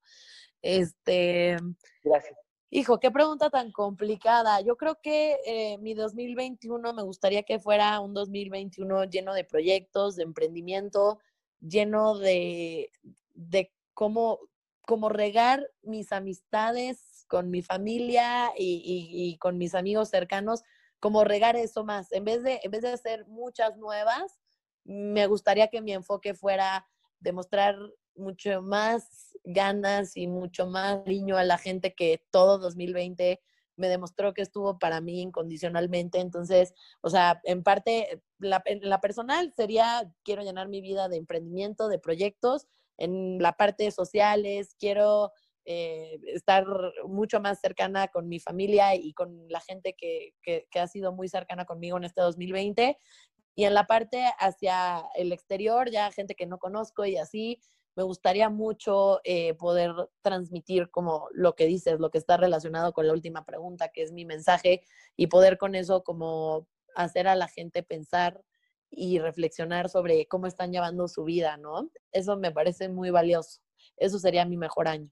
Este. 0.61 1.57
Gracias. 2.03 2.37
Hijo, 2.69 2.99
qué 2.99 3.09
pregunta 3.09 3.49
tan 3.49 3.71
complicada. 3.71 4.61
Yo 4.61 4.77
creo 4.77 4.99
que 5.01 5.39
eh, 5.43 5.79
mi 5.79 5.95
2021 5.95 6.93
me 6.93 7.01
gustaría 7.01 7.41
que 7.41 7.57
fuera 7.57 7.99
un 7.99 8.13
2021 8.13 9.05
lleno 9.05 9.33
de 9.33 9.43
proyectos, 9.43 10.17
de 10.17 10.23
emprendimiento, 10.23 11.17
lleno 11.59 12.17
de, 12.17 12.91
de 13.33 13.71
cómo, 13.93 14.39
cómo 14.85 15.09
regar 15.09 15.69
mis 15.81 16.11
amistades 16.11 17.25
con 17.27 17.49
mi 17.51 17.61
familia 17.61 18.51
y, 18.57 19.37
con 19.39 19.57
mis 19.57 19.75
amigos 19.75 20.09
cercanos, 20.09 20.63
como 20.99 21.23
regar 21.23 21.55
eso 21.55 21.83
más. 21.83 22.11
En 22.11 22.25
vez, 22.25 22.43
de, 22.43 22.59
en 22.63 22.71
vez 22.71 22.81
de 22.81 22.91
hacer 22.91 23.25
muchas 23.27 23.77
nuevas, 23.77 24.39
me 24.83 25.27
gustaría 25.27 25.67
que 25.67 25.81
mi 25.81 25.93
enfoque 25.93 26.33
fuera 26.33 26.87
demostrar 27.19 27.77
mucho 28.15 28.61
más 28.61 29.37
ganas 29.43 30.17
y 30.17 30.27
mucho 30.27 30.65
más 30.65 31.03
cariño 31.03 31.37
a 31.37 31.43
la 31.43 31.57
gente 31.57 31.93
que 31.93 32.25
todo 32.31 32.57
2020 32.57 33.39
me 33.79 33.87
demostró 33.87 34.33
que 34.33 34.41
estuvo 34.41 34.77
para 34.77 35.01
mí 35.01 35.21
incondicionalmente. 35.21 36.19
Entonces, 36.19 36.73
o 37.01 37.09
sea, 37.09 37.41
en 37.45 37.63
parte, 37.63 38.21
la, 38.37 38.61
en 38.65 38.87
la 38.87 39.01
personal 39.01 39.53
sería, 39.55 40.13
quiero 40.23 40.43
llenar 40.43 40.67
mi 40.67 40.81
vida 40.81 41.09
de 41.09 41.17
emprendimiento, 41.17 41.87
de 41.87 41.99
proyectos. 41.99 42.67
En 42.97 43.39
la 43.39 43.53
parte 43.53 43.89
sociales, 43.91 44.75
quiero 44.77 45.31
eh, 45.65 46.19
estar 46.27 46.65
mucho 47.07 47.39
más 47.39 47.59
cercana 47.61 48.07
con 48.09 48.27
mi 48.27 48.39
familia 48.39 48.95
y 48.95 49.13
con 49.13 49.47
la 49.47 49.61
gente 49.61 49.95
que, 49.97 50.33
que, 50.41 50.67
que 50.69 50.79
ha 50.79 50.87
sido 50.87 51.13
muy 51.13 51.29
cercana 51.29 51.65
conmigo 51.65 51.97
en 51.97 52.03
este 52.03 52.21
2020. 52.21 52.97
Y 53.55 53.65
en 53.65 53.73
la 53.73 53.87
parte 53.87 54.23
hacia 54.39 55.03
el 55.15 55.31
exterior, 55.31 55.89
ya 55.89 56.11
gente 56.11 56.35
que 56.35 56.45
no 56.45 56.59
conozco 56.59 57.05
y 57.05 57.17
así, 57.17 57.59
me 57.99 58.05
gustaría 58.05 58.49
mucho 58.49 59.19
eh, 59.25 59.55
poder 59.55 59.91
transmitir 60.21 60.89
como 60.89 61.27
lo 61.33 61.53
que 61.55 61.65
dices, 61.65 61.99
lo 61.99 62.09
que 62.09 62.17
está 62.17 62.37
relacionado 62.37 62.93
con 62.93 63.05
la 63.05 63.11
última 63.11 63.43
pregunta, 63.43 63.89
que 63.89 64.03
es 64.03 64.13
mi 64.13 64.23
mensaje, 64.23 64.85
y 65.17 65.27
poder 65.27 65.57
con 65.57 65.75
eso 65.75 66.01
como 66.01 66.65
hacer 66.95 67.27
a 67.27 67.35
la 67.35 67.49
gente 67.49 67.83
pensar 67.83 68.41
y 68.89 69.19
reflexionar 69.19 69.89
sobre 69.89 70.27
cómo 70.27 70.47
están 70.47 70.71
llevando 70.71 71.09
su 71.09 71.25
vida, 71.25 71.57
¿no? 71.57 71.89
Eso 72.13 72.37
me 72.37 72.53
parece 72.53 72.87
muy 72.87 73.09
valioso. 73.09 73.59
Eso 73.97 74.17
sería 74.17 74.45
mi 74.45 74.55
mejor 74.55 74.87
año. 74.87 75.09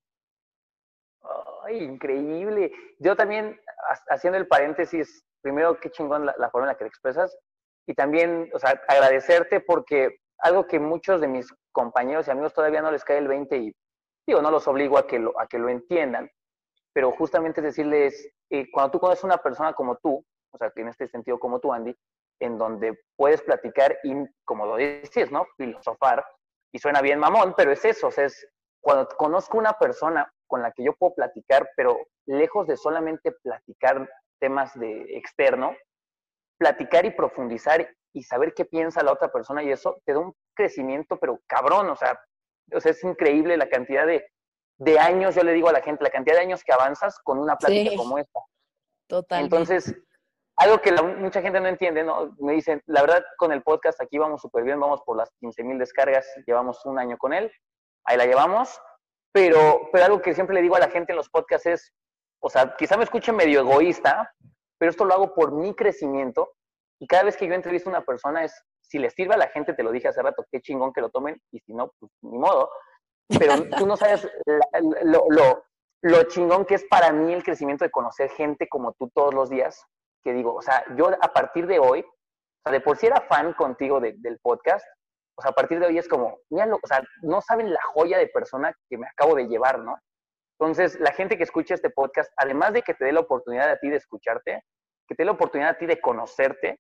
Ay, 1.66 1.84
increíble. 1.84 2.72
Yo 3.00 3.18
también, 3.18 3.60
haciendo 4.08 4.40
el 4.40 4.48
paréntesis, 4.48 5.26
primero, 5.42 5.78
qué 5.82 5.92
chingón 5.92 6.26
la, 6.26 6.34
la 6.40 6.50
forma 6.52 6.68
en 6.68 6.72
la 6.72 6.78
que 6.78 6.86
te 6.86 6.90
expresas, 6.90 7.38
y 7.86 7.94
también, 7.94 8.50
o 8.54 8.60
sea, 8.60 8.82
agradecerte 8.88 9.60
porque 9.60 10.22
algo 10.40 10.68
que 10.68 10.80
muchos 10.80 11.22
de 11.22 11.28
mis 11.28 11.54
compañeros 11.72 12.28
y 12.28 12.32
amigos 12.32 12.54
todavía 12.54 12.82
no 12.82 12.92
les 12.92 13.04
cae 13.04 13.18
el 13.18 13.28
20 13.28 13.58
y 13.58 13.76
digo, 14.28 14.42
no 14.42 14.52
los 14.52 14.68
obligo 14.68 14.98
a 14.98 15.08
que 15.08 15.20
lo, 15.20 15.40
a 15.40 15.48
que 15.48 15.58
lo 15.58 15.70
entiendan, 15.70 16.30
pero 16.94 17.12
justamente 17.12 17.62
es 17.62 17.66
decirles, 17.66 18.30
eh, 18.50 18.70
cuando 18.72 18.92
tú 18.92 19.00
conoces 19.00 19.24
una 19.24 19.38
persona 19.38 19.74
como 19.74 19.98
tú, 19.98 20.24
o 20.52 20.58
sea, 20.58 20.72
que 20.72 20.82
en 20.82 20.90
este 20.90 21.08
sentido 21.08 21.40
como 21.40 21.60
tú, 21.60 21.72
Andy, 21.72 21.96
en 22.40 22.58
donde 22.58 23.00
puedes 23.16 23.42
platicar 23.42 23.98
y, 24.04 24.14
como 24.46 24.66
lo 24.66 24.76
dices, 24.76 25.32
¿no? 25.32 25.46
Filosofar, 25.58 26.26
y 26.72 26.80
suena 26.80 27.02
bien 27.02 27.20
mamón, 27.20 27.54
pero 27.56 27.72
es 27.72 27.84
eso, 27.86 28.08
o 28.08 28.12
sea, 28.12 28.26
es 28.26 28.48
cuando 28.82 29.08
conozco 29.18 29.58
una 29.58 29.74
persona 29.74 30.32
con 30.48 30.62
la 30.62 30.72
que 30.72 30.84
yo 30.84 30.94
puedo 30.94 31.14
platicar, 31.16 31.70
pero 31.76 31.98
lejos 32.26 32.68
de 32.68 32.78
solamente 32.78 33.32
platicar 33.32 34.10
temas 34.40 34.78
de 34.80 35.18
externo, 35.18 35.76
platicar 36.58 37.06
y 37.06 37.12
profundizar 37.12 37.90
y 38.18 38.24
saber 38.24 38.54
qué 38.56 38.66
piensa 38.66 39.04
la 39.04 39.14
otra 39.14 39.32
persona 39.32 39.62
y 39.62 39.72
eso 39.72 40.02
te 40.04 40.14
da 40.14 40.20
un 40.20 40.34
crecimiento, 40.56 41.20
pero 41.20 41.40
cabrón, 41.46 41.90
o 41.90 41.96
sea, 41.96 42.20
o 42.74 42.80
sea 42.80 42.92
es 42.92 43.04
increíble 43.04 43.56
la 43.58 43.70
cantidad 43.70 44.08
de, 44.08 44.26
de, 44.80 44.98
años, 44.98 45.36
yo 45.36 45.44
le 45.44 45.54
digo 45.54 45.70
a 45.70 45.74
la 45.74 45.82
gente, 45.82 46.04
la 46.04 46.10
cantidad 46.10 46.36
de 46.36 46.42
años 46.42 46.64
que 46.64 46.74
avanzas 46.74 47.20
con 47.20 47.38
una 47.38 47.56
plática 47.58 47.96
como 47.96 48.18
esta. 48.18 48.40
Total. 49.08 49.44
Entonces, 49.44 49.96
algo 50.56 50.80
que 50.80 50.92
la, 50.92 51.04
mucha 51.04 51.44
gente 51.44 51.60
no 51.60 51.68
entiende, 51.68 52.04
¿no? 52.04 52.36
Me 52.40 52.54
dicen, 52.54 52.82
la 52.88 53.02
verdad, 53.02 53.24
con 53.38 53.52
el 53.52 53.62
podcast 53.62 54.02
aquí 54.02 54.18
vamos 54.18 54.42
súper 54.42 54.64
bien, 54.64 54.80
vamos 54.80 55.02
por 55.06 55.16
las 55.16 55.30
15 55.40 55.64
mil 55.64 55.78
descargas, 55.78 56.28
llevamos 56.48 56.84
un 56.88 56.98
año 56.98 57.20
con 57.20 57.34
él, 57.34 57.52
ahí 58.06 58.18
la 58.18 58.26
llevamos, 58.26 58.82
pero, 59.32 59.90
pero 59.92 60.06
algo 60.06 60.22
que 60.24 60.34
siempre 60.34 60.56
le 60.56 60.64
digo 60.64 60.76
a 60.76 60.80
la 60.80 60.90
gente 60.90 61.12
en 61.12 61.18
los 61.18 61.30
podcasts 61.30 61.68
es, 61.68 61.94
o 62.42 62.50
sea, 62.50 62.76
quizá 62.76 62.98
me 62.98 63.04
escuche 63.04 63.32
medio 63.32 63.60
egoísta, 63.60 64.34
pero 64.80 64.90
esto 64.90 65.06
lo 65.06 65.14
hago 65.14 65.36
por 65.36 65.52
mi 65.52 65.76
crecimiento 65.76 66.57
y 67.00 67.08
cada 67.08 67.24
vez 67.24 67.38
que 67.38 67.48
yo 67.48 67.54
entrevisto 67.54 67.90
a 67.90 67.94
una 67.94 68.06
persona 68.06 68.44
es 68.44 68.54
Si 68.82 69.00
les 69.00 69.14
sirve 69.14 69.34
a 69.34 69.38
la 69.38 69.50
gente, 69.50 69.74
te 69.74 69.84
lo 69.84 69.92
dije 69.92 70.08
hace 70.08 70.22
rato, 70.22 70.46
qué 70.52 70.62
chingón 70.62 70.94
que 70.94 71.02
lo 71.02 71.10
tomen, 71.10 71.42
y 71.52 71.60
si 71.60 71.74
no, 71.74 71.92
pues 72.00 72.12
ni 72.22 72.38
modo. 72.38 72.70
Pero 73.40 73.54
tú 73.78 73.86
no 73.86 73.98
sabes 73.98 74.28
lo, 75.04 75.26
lo, 75.30 75.64
lo 76.02 76.24
chingón 76.24 76.66
que 76.66 76.76
es 76.76 76.86
para 76.86 77.12
mí 77.12 77.34
el 77.34 77.44
crecimiento 77.44 77.84
de 77.84 77.92
conocer 77.92 78.30
gente 78.30 78.68
como 78.70 78.94
tú 78.94 79.10
todos 79.14 79.34
los 79.34 79.50
días, 79.50 79.84
que 80.24 80.34
digo, 80.34 80.56
o 80.56 80.62
sea, 80.62 80.84
yo 80.96 81.10
a 81.10 81.34
partir 81.34 81.68
de 81.68 81.80
hoy, 81.80 82.02
o 82.02 82.62
sea, 82.64 82.72
de 82.72 82.82
por 82.82 82.98
sí 82.98 83.08
era 83.08 83.22
fan 83.22 83.54
contigo 83.54 84.00
del 84.00 84.40
podcast, 84.42 84.86
o 85.38 85.42
sea, 85.42 85.52
a 85.52 85.54
partir 85.54 85.80
de 85.80 85.88
hoy 85.88 85.98
es 85.98 86.08
como, 86.08 86.40
míralo, 86.50 86.80
o 86.82 86.88
sea, 86.88 87.02
no 87.22 87.42
saben 87.42 87.72
la 87.72 87.82
joya 87.94 88.18
de 88.18 88.28
persona 88.28 88.74
que 88.90 88.98
me 88.98 89.08
acabo 89.08 89.36
de 89.36 89.48
llevar, 89.48 89.80
¿no? 89.80 89.96
Entonces, 90.60 91.00
la 91.00 91.12
gente 91.12 91.38
que 91.38 91.44
escucha 91.44 91.76
este 91.76 91.92
podcast, 91.92 92.32
además 92.38 92.74
de 92.74 92.82
que 92.82 92.96
te 92.96 93.06
dé 93.06 93.12
la 93.12 93.20
oportunidad 93.20 93.70
a 93.70 93.78
ti 93.78 93.90
de 93.90 93.98
escucharte, 93.98 94.64
que 95.08 95.16
te 95.16 95.22
dé 95.22 95.26
la 95.26 95.34
oportunidad 95.34 95.72
a 95.72 95.78
ti 95.78 95.86
de 95.86 96.02
conocerte, 96.02 96.80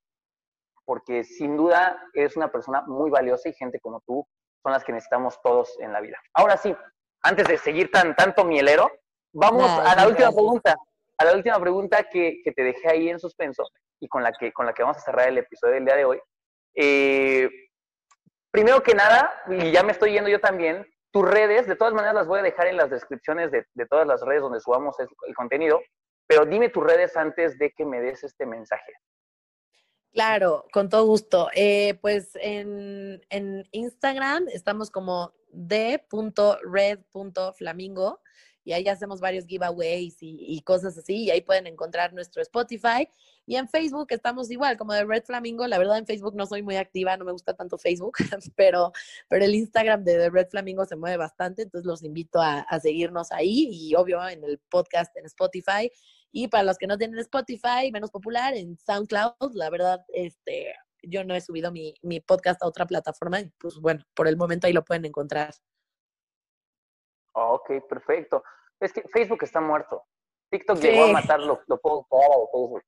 porque 0.87 1.25
sin 1.25 1.57
duda 1.57 2.01
eres 2.13 2.37
una 2.37 2.49
persona 2.49 2.81
muy 2.87 3.11
valiosa 3.11 3.49
y 3.49 3.53
gente 3.53 3.79
como 3.79 4.01
tú 4.07 4.25
son 4.63 4.71
las 4.71 4.85
que 4.85 4.93
necesitamos 4.93 5.39
todos 5.43 5.77
en 5.79 5.91
la 5.91 5.99
vida. 5.99 6.17
Ahora 6.33 6.55
sí, 6.55 6.73
antes 7.21 7.47
de 7.47 7.57
seguir 7.57 7.91
tan 7.91 8.15
tanto 8.15 8.45
mielero, 8.45 8.89
vamos 9.33 9.69
a 9.69 9.95
la 9.95 10.07
última 10.07 10.31
pregunta, 10.31 10.75
a 11.17 11.25
la 11.25 11.33
última 11.33 11.59
pregunta 11.59 12.03
que, 12.03 12.41
que, 12.41 12.53
te 12.53 12.63
dejé 12.63 12.89
ahí 12.89 13.09
en 13.09 13.19
suspenso 13.19 13.63
y 13.99 14.07
con 14.07 14.23
la 14.23 14.31
que 14.31 14.53
con 14.53 14.65
la 14.65 14.73
que 14.73 14.83
vamos 14.83 14.97
a 14.97 15.01
cerrar 15.01 15.27
el 15.27 15.37
episodio 15.37 15.73
del 15.73 15.85
día 15.85 15.95
de 15.97 16.05
hoy. 16.05 16.21
Eh, 16.73 17.49
primero 18.51 18.81
que 18.81 18.93
nada, 18.93 19.33
y 19.49 19.71
ya 19.71 19.83
me 19.83 19.91
estoy 19.91 20.13
yendo 20.13 20.29
yo 20.29 20.39
también, 20.39 20.85
tus 21.11 21.27
redes, 21.27 21.67
de 21.67 21.75
todas 21.75 21.93
maneras 21.93 22.15
las 22.15 22.27
voy 22.27 22.39
a 22.39 22.43
dejar 22.43 22.67
en 22.67 22.77
las 22.77 22.89
descripciones 22.89 23.51
de, 23.51 23.65
todas 23.89 24.07
las 24.07 24.21
redes 24.21 24.41
donde 24.41 24.59
subamos 24.59 24.95
el, 24.99 25.35
contenido, 25.35 25.81
pero 26.27 26.45
dime 26.45 26.69
tus 26.69 26.83
redes 26.83 27.17
antes 27.17 27.57
de 27.57 27.71
que 27.71 27.85
me 27.85 27.99
des 27.99 28.23
este 28.23 28.45
mensaje. 28.45 28.93
Claro, 30.17 30.65
con 30.73 30.89
todo 30.89 31.05
gusto. 31.05 31.47
Eh, 31.53 31.93
pues 32.01 32.31
en, 32.41 33.21
Instagram 33.71 34.47
estamos 34.51 34.89
como 34.89 35.31
d.red.flamingo 35.51 38.19
y 38.63 38.73
ahí 38.73 38.87
hacemos 38.87 39.19
varios 39.19 39.45
giveaways 39.45 40.17
y, 40.21 40.59
cosas 40.63 40.97
así, 40.97 41.25
y 41.25 41.29
ahí 41.29 41.41
pueden 41.41 41.67
encontrar 41.67 42.13
nuestro 42.13 42.41
Spotify. 42.41 43.07
Y 43.45 43.57
en 43.57 43.69
Facebook 43.69 44.07
estamos 44.09 44.49
igual, 44.49 44.75
como 44.75 44.93
de 44.93 45.05
Red 45.05 45.23
Flamingo. 45.23 45.67
La 45.67 45.77
verdad, 45.77 45.99
en 45.99 46.07
Facebook 46.07 46.35
no 46.35 46.47
soy 46.47 46.63
muy 46.63 46.77
activa, 46.77 47.15
no 47.15 47.23
me 47.23 47.31
gusta 47.31 47.53
tanto 47.53 47.77
Facebook, 47.77 48.17
pero, 48.55 48.93
pero 49.29 49.45
el 49.45 49.53
Instagram 49.53 50.03
de 50.03 50.17
The 50.17 50.31
Red 50.31 50.47
Flamingo 50.49 50.83
se 50.85 50.95
mueve 50.95 51.17
bastante, 51.17 51.61
entonces 51.61 51.85
los 51.85 52.03
invito 52.03 52.41
a, 52.41 52.61
a 52.61 52.79
seguirnos 52.79 53.31
ahí 53.31 53.69
y 53.71 53.93
obvio 53.93 54.27
en 54.27 54.43
el 54.43 54.57
podcast 54.57 55.15
en 55.15 55.27
Spotify. 55.27 55.91
Y 56.31 56.47
para 56.49 56.63
los 56.63 56.77
que 56.77 56.87
no 56.87 56.97
tienen 56.97 57.19
Spotify, 57.19 57.91
menos 57.91 58.11
popular, 58.11 58.53
en 58.53 58.77
SoundCloud, 58.77 59.53
la 59.53 59.69
verdad, 59.69 59.99
este, 60.09 60.75
yo 61.01 61.23
no 61.23 61.35
he 61.35 61.41
subido 61.41 61.71
mi, 61.71 61.95
mi 62.01 62.19
podcast 62.19 62.61
a 62.61 62.67
otra 62.67 62.85
plataforma, 62.85 63.39
y 63.39 63.49
pues 63.57 63.79
bueno, 63.79 64.03
por 64.13 64.27
el 64.27 64.37
momento 64.37 64.67
ahí 64.67 64.73
lo 64.73 64.83
pueden 64.83 65.05
encontrar. 65.05 65.53
Ok, 67.33 67.71
perfecto. 67.87 68.43
Es 68.79 68.91
que 68.93 69.03
Facebook 69.13 69.43
está 69.43 69.61
muerto. 69.61 70.03
TikTok 70.51 70.79
llegó 70.79 71.05
a 71.05 71.11
matarlo, 71.11 71.61
lo 71.67 71.79
puedo 71.79 72.07
de 72.09 72.47
Facebook. 72.51 72.83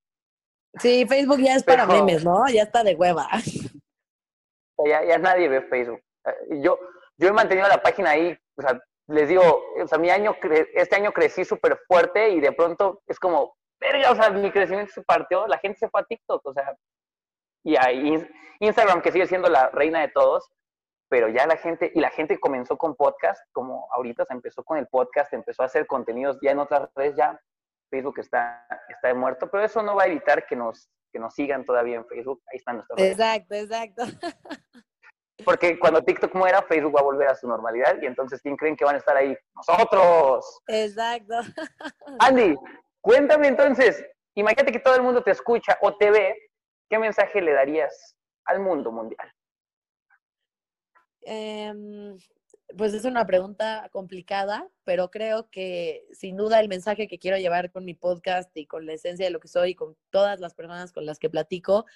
Sí, 0.79 1.05
Facebook 1.07 1.39
ya 1.39 1.55
es 1.55 1.63
para 1.63 1.85
memes, 1.85 2.23
¿no? 2.23 2.47
Ya 2.47 2.63
está 2.63 2.83
de 2.83 2.95
hueva. 2.95 3.27
Ya, 4.85 5.03
ya 5.03 5.17
nadie 5.17 5.49
ve 5.49 5.61
Facebook. 5.63 6.01
Eh, 6.25 6.61
yo, 6.61 6.79
yo 7.17 7.27
he 7.27 7.33
mantenido 7.33 7.67
la 7.67 7.81
página 7.81 8.11
ahí, 8.11 8.37
o 8.55 8.61
sea, 8.61 8.79
les 9.10 9.28
digo, 9.28 9.41
o 9.82 9.88
sea, 9.88 9.97
mi 9.97 10.10
año, 10.10 10.36
este 10.74 10.95
año 10.95 11.12
crecí 11.12 11.43
súper 11.43 11.80
fuerte 11.88 12.30
y 12.30 12.39
de 12.39 12.51
pronto 12.51 13.01
es 13.07 13.20
como, 13.20 13.55
verga, 13.80 14.12
o 14.12 14.16
sea, 14.16 14.30
mi 14.30 14.51
crecimiento 14.51 14.93
se 14.93 15.01
partió, 15.01 15.47
la 15.47 15.57
gente 15.57 15.80
se 15.80 15.89
fue 15.89 16.01
a 16.01 16.05
TikTok, 16.05 16.45
o 16.45 16.53
sea, 16.53 16.76
y 17.64 17.76
ahí 17.76 18.24
Instagram 18.60 19.01
que 19.01 19.12
sigue 19.12 19.26
siendo 19.26 19.49
la 19.49 19.70
reina 19.70 20.01
de 20.01 20.10
todos, 20.10 20.49
pero 21.10 21.28
ya 21.28 21.47
la 21.47 21.57
gente, 21.57 21.91
y 21.93 21.99
la 21.99 22.12
gente 22.12 22.39
comenzó 22.39 22.78
con 22.78 22.95
podcast, 22.95 23.41
como 23.51 23.88
ahorita 23.93 24.26
se 24.26 24.34
empezó 24.34 24.64
con 24.64 24.78
el 24.78 24.88
podcast, 24.88 25.34
empezó 25.34 25.64
a 25.64 25.66
hacer 25.66 25.88
contenidos 25.88 26.38
ya 26.41 26.51
en 26.51 26.60
otras 26.60 26.89
redes, 26.95 27.16
ya 27.16 27.39
Facebook 27.89 28.20
está, 28.20 28.64
está 28.89 29.12
muerto, 29.16 29.49
pero 29.49 29.64
eso 29.64 29.82
no 29.82 29.95
va 29.95 30.03
a 30.03 30.07
evitar 30.07 30.45
que 30.45 30.55
nos, 30.55 30.88
que 31.12 31.18
nos 31.18 31.34
sigan 31.34 31.66
todavía 31.66 31.95
en 31.95 32.05
Facebook, 32.05 32.43
ahí 32.51 32.57
están 32.57 32.76
nuestras 32.76 32.99
redes. 32.99 33.14
Exacto, 33.14 33.55
exacto. 33.55 34.03
Porque 35.50 35.80
cuando 35.80 36.04
TikTok 36.04 36.36
muera, 36.36 36.62
Facebook 36.62 36.95
va 36.95 37.00
a 37.00 37.04
volver 37.06 37.28
a 37.28 37.34
su 37.34 37.47
normalidad 37.47 38.00
y 38.00 38.06
entonces, 38.06 38.39
¿quién 38.39 38.56
creen 38.56 38.76
que 38.76 38.86
van 38.86 38.93
a 38.93 38.97
estar 39.00 39.18
ahí? 39.18 39.36
Nosotros. 39.56 40.62
Exacto. 40.68 41.34
Andy, 42.20 42.56
cuéntame 43.02 43.47
entonces, 43.47 44.06
imagínate 44.36 44.72
que 44.72 44.78
todo 44.80 44.93
el 44.93 45.02
mundo 45.02 45.24
te 45.24 45.32
escucha 45.32 45.76
o 45.82 45.97
te 45.97 46.12
ve, 46.12 46.36
¿qué 46.88 47.00
mensaje 47.00 47.41
le 47.41 47.54
darías 47.54 48.16
al 48.45 48.60
mundo 48.60 48.91
mundial? 48.91 49.28
Em, 51.22 52.16
pues 52.78 52.93
es 52.93 53.06
una 53.06 53.26
pregunta 53.26 53.89
complicada, 53.91 54.70
pero 54.84 55.10
creo 55.10 55.50
que 55.50 56.06
sin 56.12 56.38
duda 56.38 56.60
el 56.60 56.70
mensaje 56.70 57.08
que 57.08 57.18
quiero 57.18 57.38
llevar 57.38 57.72
con 57.72 57.86
mi 57.86 57.95
podcast 57.95 58.56
y 58.56 58.68
con 58.68 58.86
la 58.86 58.93
esencia 58.93 59.26
de 59.26 59.32
lo 59.32 59.39
que 59.39 59.47
soy 59.47 59.72
y 59.72 59.76
con 59.76 59.97
todas 60.12 60.39
las 60.39 60.54
personas 60.54 60.91
con 60.91 61.08
las 61.08 61.18
que 61.18 61.32
platico, 61.32 61.88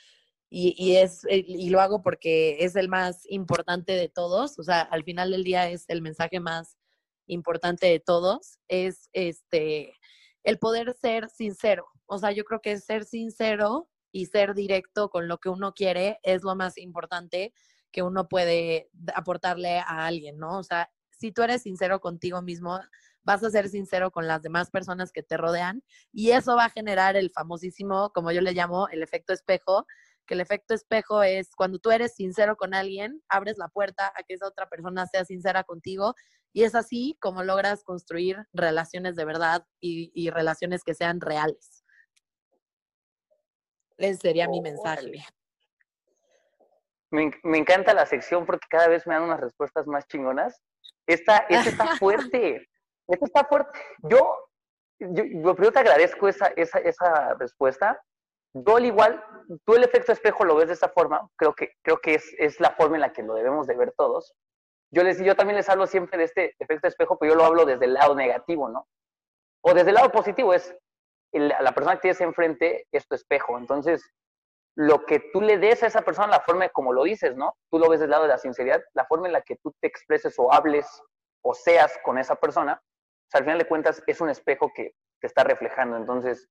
y, 0.55 0.97
es, 0.97 1.25
eh, 1.25 1.43
y 1.47 1.71
lo 1.71 1.81
hago 1.81 2.03
porque 2.03 2.63
es 2.63 2.75
el 2.75 2.87
más 2.87 3.23
importante 3.27 3.93
de 3.93 4.07
todos, 4.07 4.59
o 4.59 4.63
sea, 4.63 4.81
al 4.81 5.03
final 5.03 5.31
del 5.31 5.43
día 5.43 5.67
es 5.67 5.85
el 5.87 6.03
mensaje 6.03 6.39
más 6.39 6.77
importante 7.25 7.87
de 7.87 7.99
todos, 7.99 8.59
es 8.67 9.09
este, 9.13 9.95
el 10.43 10.59
poder 10.59 10.93
ser 10.93 11.29
sincero. 11.29 11.87
O 12.05 12.19
sea, 12.19 12.31
yo 12.33 12.43
creo 12.43 12.61
que 12.61 12.77
ser 12.77 13.05
sincero 13.05 13.89
y 14.11 14.27
ser 14.27 14.53
directo 14.53 15.09
con 15.09 15.27
lo 15.27 15.39
que 15.39 15.49
uno 15.49 15.73
quiere 15.73 16.19
es 16.21 16.43
lo 16.43 16.55
más 16.55 16.77
importante 16.77 17.51
que 17.91 18.03
uno 18.03 18.27
puede 18.27 18.91
aportarle 19.15 19.79
a 19.79 20.05
alguien, 20.05 20.37
¿no? 20.37 20.59
O 20.59 20.63
sea, 20.63 20.91
si 21.09 21.31
tú 21.31 21.41
eres 21.41 21.63
sincero 21.63 21.99
contigo 21.99 22.43
mismo, 22.43 22.79
vas 23.23 23.43
a 23.43 23.49
ser 23.49 23.69
sincero 23.69 24.11
con 24.11 24.27
las 24.27 24.43
demás 24.43 24.69
personas 24.69 25.11
que 25.11 25.23
te 25.23 25.35
rodean 25.35 25.83
y 26.11 26.29
eso 26.29 26.55
va 26.55 26.65
a 26.65 26.69
generar 26.69 27.15
el 27.15 27.31
famosísimo, 27.31 28.11
como 28.13 28.31
yo 28.31 28.41
le 28.41 28.53
llamo, 28.53 28.87
el 28.89 29.01
efecto 29.01 29.33
espejo, 29.33 29.87
que 30.25 30.33
el 30.35 30.41
efecto 30.41 30.73
espejo 30.73 31.23
es 31.23 31.55
cuando 31.55 31.79
tú 31.79 31.91
eres 31.91 32.15
sincero 32.15 32.55
con 32.55 32.73
alguien, 32.73 33.21
abres 33.29 33.57
la 33.57 33.67
puerta 33.67 34.11
a 34.15 34.23
que 34.23 34.35
esa 34.35 34.47
otra 34.47 34.67
persona 34.67 35.05
sea 35.07 35.25
sincera 35.25 35.63
contigo 35.63 36.15
y 36.53 36.63
es 36.63 36.75
así 36.75 37.17
como 37.19 37.43
logras 37.43 37.83
construir 37.83 38.37
relaciones 38.53 39.15
de 39.15 39.25
verdad 39.25 39.65
y, 39.79 40.29
relaciones 40.29 40.83
que 40.83 40.93
sean 40.93 41.19
reales. 41.19 41.83
Ese 43.97 44.19
sería 44.19 44.47
mi 44.47 44.61
mensaje. 44.61 45.11
Me, 47.09 47.31
me, 47.43 47.57
encanta 47.57 47.93
la 47.93 48.05
sección 48.05 48.45
porque 48.45 48.67
cada 48.69 48.87
vez 48.87 49.05
me 49.05 49.13
dan 49.13 49.23
unas 49.23 49.39
respuestas 49.39 49.87
más 49.87 50.07
chingonas. 50.07 50.61
Esta, 51.07 51.37
esta 51.49 51.69
está 51.69 51.85
fuerte. 51.97 52.67
Esta 53.07 53.25
está 53.25 53.45
fuerte. 53.45 53.79
Yo, 54.09 54.35
yo, 54.99 55.55
primero 55.55 55.71
te 55.71 55.79
agradezco 55.79 56.27
esa, 56.27 56.47
esa, 56.55 56.79
esa 56.79 57.33
respuesta. 57.35 57.99
Yo 58.53 58.75
al 58.75 58.85
igual, 58.85 59.23
tú 59.65 59.75
el 59.75 59.83
efecto 59.83 60.11
espejo 60.11 60.45
lo 60.45 60.55
ves 60.55 60.67
de 60.67 60.73
esa 60.73 60.89
forma, 60.89 61.27
creo 61.35 61.53
que, 61.53 61.73
creo 61.81 61.99
que 61.99 62.15
es, 62.15 62.35
es 62.37 62.59
la 62.59 62.71
forma 62.71 62.97
en 62.97 63.01
la 63.01 63.13
que 63.13 63.23
lo 63.23 63.33
debemos 63.33 63.67
de 63.67 63.75
ver 63.75 63.93
todos. 63.97 64.33
Yo, 64.91 65.03
les, 65.03 65.19
yo 65.19 65.35
también 65.35 65.57
les 65.57 65.69
hablo 65.69 65.87
siempre 65.87 66.17
de 66.19 66.25
este 66.25 66.55
efecto 66.59 66.87
espejo, 66.87 67.17
pero 67.17 67.33
yo 67.33 67.37
lo 67.37 67.45
hablo 67.45 67.65
desde 67.65 67.85
el 67.85 67.93
lado 67.93 68.15
negativo, 68.15 68.69
¿no? 68.69 68.87
O 69.61 69.73
desde 69.73 69.89
el 69.89 69.95
lado 69.95 70.11
positivo, 70.11 70.53
es 70.53 70.75
la 71.33 71.71
persona 71.73 71.95
que 71.95 72.01
tienes 72.01 72.21
enfrente 72.21 72.87
es 72.91 73.07
tu 73.07 73.15
espejo. 73.15 73.57
Entonces, 73.57 74.07
lo 74.75 75.05
que 75.05 75.19
tú 75.31 75.41
le 75.41 75.57
des 75.57 75.83
a 75.83 75.87
esa 75.87 76.01
persona, 76.01 76.27
la 76.27 76.41
forma 76.41 76.69
como 76.69 76.93
lo 76.93 77.03
dices, 77.03 77.35
¿no? 77.35 77.55
Tú 77.71 77.79
lo 77.79 77.89
ves 77.89 77.99
del 77.99 78.11
lado 78.11 78.23
de 78.23 78.29
la 78.29 78.37
sinceridad, 78.37 78.83
la 78.93 79.05
forma 79.05 79.27
en 79.27 79.33
la 79.33 79.41
que 79.41 79.55
tú 79.57 79.73
te 79.79 79.87
expreses 79.87 80.35
o 80.37 80.53
hables 80.53 80.87
o 81.43 81.53
seas 81.53 81.97
con 82.03 82.17
esa 82.17 82.35
persona, 82.35 82.81
pues, 83.33 83.39
al 83.39 83.43
final 83.43 83.59
de 83.59 83.67
cuentas 83.67 84.01
es 84.07 84.21
un 84.21 84.29
espejo 84.29 84.71
que 84.73 84.95
te 85.19 85.27
está 85.27 85.43
reflejando. 85.43 85.97
Entonces, 85.97 86.47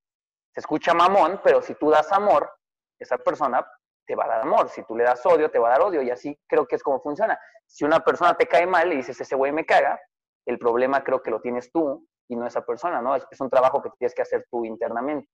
se 0.52 0.60
escucha 0.60 0.92
mamón, 0.94 1.40
pero 1.42 1.62
si 1.62 1.74
tú 1.74 1.90
das 1.90 2.12
amor, 2.12 2.50
esa 2.98 3.18
persona 3.18 3.66
te 4.06 4.14
va 4.14 4.24
a 4.24 4.28
dar 4.28 4.40
amor. 4.42 4.68
Si 4.68 4.82
tú 4.84 4.96
le 4.96 5.04
das 5.04 5.24
odio, 5.24 5.50
te 5.50 5.58
va 5.58 5.68
a 5.68 5.72
dar 5.72 5.82
odio. 5.82 6.02
Y 6.02 6.10
así 6.10 6.38
creo 6.46 6.66
que 6.66 6.76
es 6.76 6.82
como 6.82 7.00
funciona. 7.00 7.38
Si 7.66 7.84
una 7.84 8.00
persona 8.00 8.34
te 8.34 8.46
cae 8.46 8.66
mal 8.66 8.92
y 8.92 8.96
dices, 8.96 9.20
ese 9.20 9.34
güey 9.34 9.52
me 9.52 9.64
caga, 9.64 9.98
el 10.46 10.58
problema 10.58 11.02
creo 11.02 11.22
que 11.22 11.30
lo 11.30 11.40
tienes 11.40 11.70
tú 11.72 12.06
y 12.28 12.36
no 12.36 12.46
esa 12.46 12.64
persona, 12.64 13.00
¿no? 13.00 13.16
Es, 13.16 13.24
un 13.40 13.50
trabajo 13.50 13.82
que 13.82 13.90
tienes 13.98 14.14
que 14.14 14.22
hacer 14.22 14.46
tú 14.50 14.64
internamente. 14.64 15.28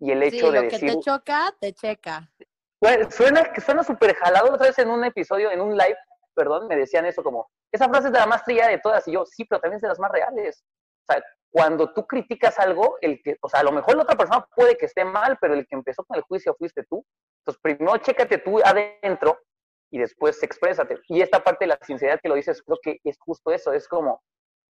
Y 0.00 0.10
el 0.10 0.22
hecho 0.22 0.50
de 0.50 0.62
lo 0.62 0.68
que 0.68 0.78
te 0.78 1.00
choca, 1.00 1.54
te 1.60 1.72
checa. 1.72 2.28
Suena, 3.10 3.50
suena 3.64 3.82
súper 3.82 4.14
jalado. 4.16 4.52
Otra 4.52 4.66
vez 4.66 4.78
en 4.78 4.90
un 4.90 5.04
episodio, 5.04 5.50
en 5.50 5.60
un 5.60 5.76
live, 5.76 5.96
perdón, 6.34 6.66
me 6.66 6.76
decían 6.76 7.06
eso 7.06 7.22
como, 7.22 7.48
esa 7.72 7.88
frase 7.88 8.08
es 8.08 8.12
de 8.12 8.18
la 8.18 8.26
más 8.26 8.44
trillada 8.44 8.70
de 8.70 8.78
todas. 8.78 9.06
Y 9.08 9.12
yo, 9.12 9.24
sí, 9.24 9.44
pero 9.44 9.60
también 9.60 9.76
es 9.76 9.82
de 9.82 9.88
las 9.88 9.98
más 9.98 10.10
reales. 10.10 10.64
O 11.08 11.12
sea, 11.12 11.22
cuando 11.54 11.92
tú 11.92 12.04
criticas 12.04 12.58
algo, 12.58 12.98
el 13.00 13.22
que, 13.22 13.36
o 13.40 13.48
sea, 13.48 13.60
a 13.60 13.62
lo 13.62 13.70
mejor 13.70 13.94
la 13.94 14.02
otra 14.02 14.16
persona 14.16 14.44
puede 14.56 14.76
que 14.76 14.86
esté 14.86 15.04
mal, 15.04 15.38
pero 15.40 15.54
el 15.54 15.64
que 15.68 15.76
empezó 15.76 16.04
con 16.04 16.16
el 16.16 16.24
juicio 16.24 16.52
fuiste 16.58 16.82
tú. 16.82 17.06
Entonces, 17.38 17.62
primero 17.62 17.96
chécate 17.98 18.38
tú 18.38 18.60
adentro 18.64 19.38
y 19.88 20.00
después 20.00 20.42
exprésate. 20.42 20.98
Y 21.06 21.22
esta 21.22 21.44
parte 21.44 21.64
de 21.64 21.68
la 21.68 21.78
sinceridad 21.80 22.18
que 22.20 22.28
lo 22.28 22.34
dices, 22.34 22.60
creo 22.60 22.80
que 22.82 22.98
es 23.04 23.16
justo 23.20 23.52
eso. 23.52 23.72
Es 23.72 23.86
como, 23.86 24.20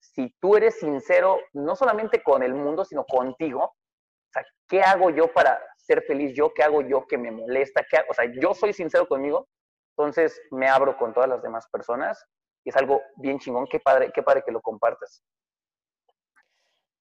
si 0.00 0.34
tú 0.40 0.56
eres 0.56 0.80
sincero, 0.80 1.38
no 1.52 1.76
solamente 1.76 2.24
con 2.24 2.42
el 2.42 2.54
mundo, 2.54 2.84
sino 2.84 3.04
contigo, 3.04 3.62
o 3.62 4.32
sea, 4.32 4.44
¿qué 4.66 4.82
hago 4.82 5.10
yo 5.10 5.32
para 5.32 5.62
ser 5.76 6.02
feliz 6.02 6.34
yo? 6.34 6.52
¿Qué 6.52 6.64
hago 6.64 6.82
yo 6.82 7.06
que 7.06 7.16
me 7.16 7.30
molesta? 7.30 7.86
¿Qué 7.88 7.98
O 8.10 8.14
sea, 8.14 8.24
yo 8.40 8.52
soy 8.52 8.72
sincero 8.72 9.06
conmigo, 9.06 9.46
Entonces 9.96 10.42
me 10.50 10.66
abro 10.66 10.96
con 10.96 11.14
todas 11.14 11.28
las 11.28 11.40
demás 11.40 11.68
personas 11.70 12.26
y 12.64 12.70
es 12.70 12.76
algo 12.76 13.00
bien 13.14 13.38
chingón. 13.38 13.68
Qué 13.70 13.78
padre, 13.78 14.10
qué 14.12 14.24
padre 14.24 14.42
que 14.44 14.50
lo 14.50 14.60
compartas. 14.60 15.22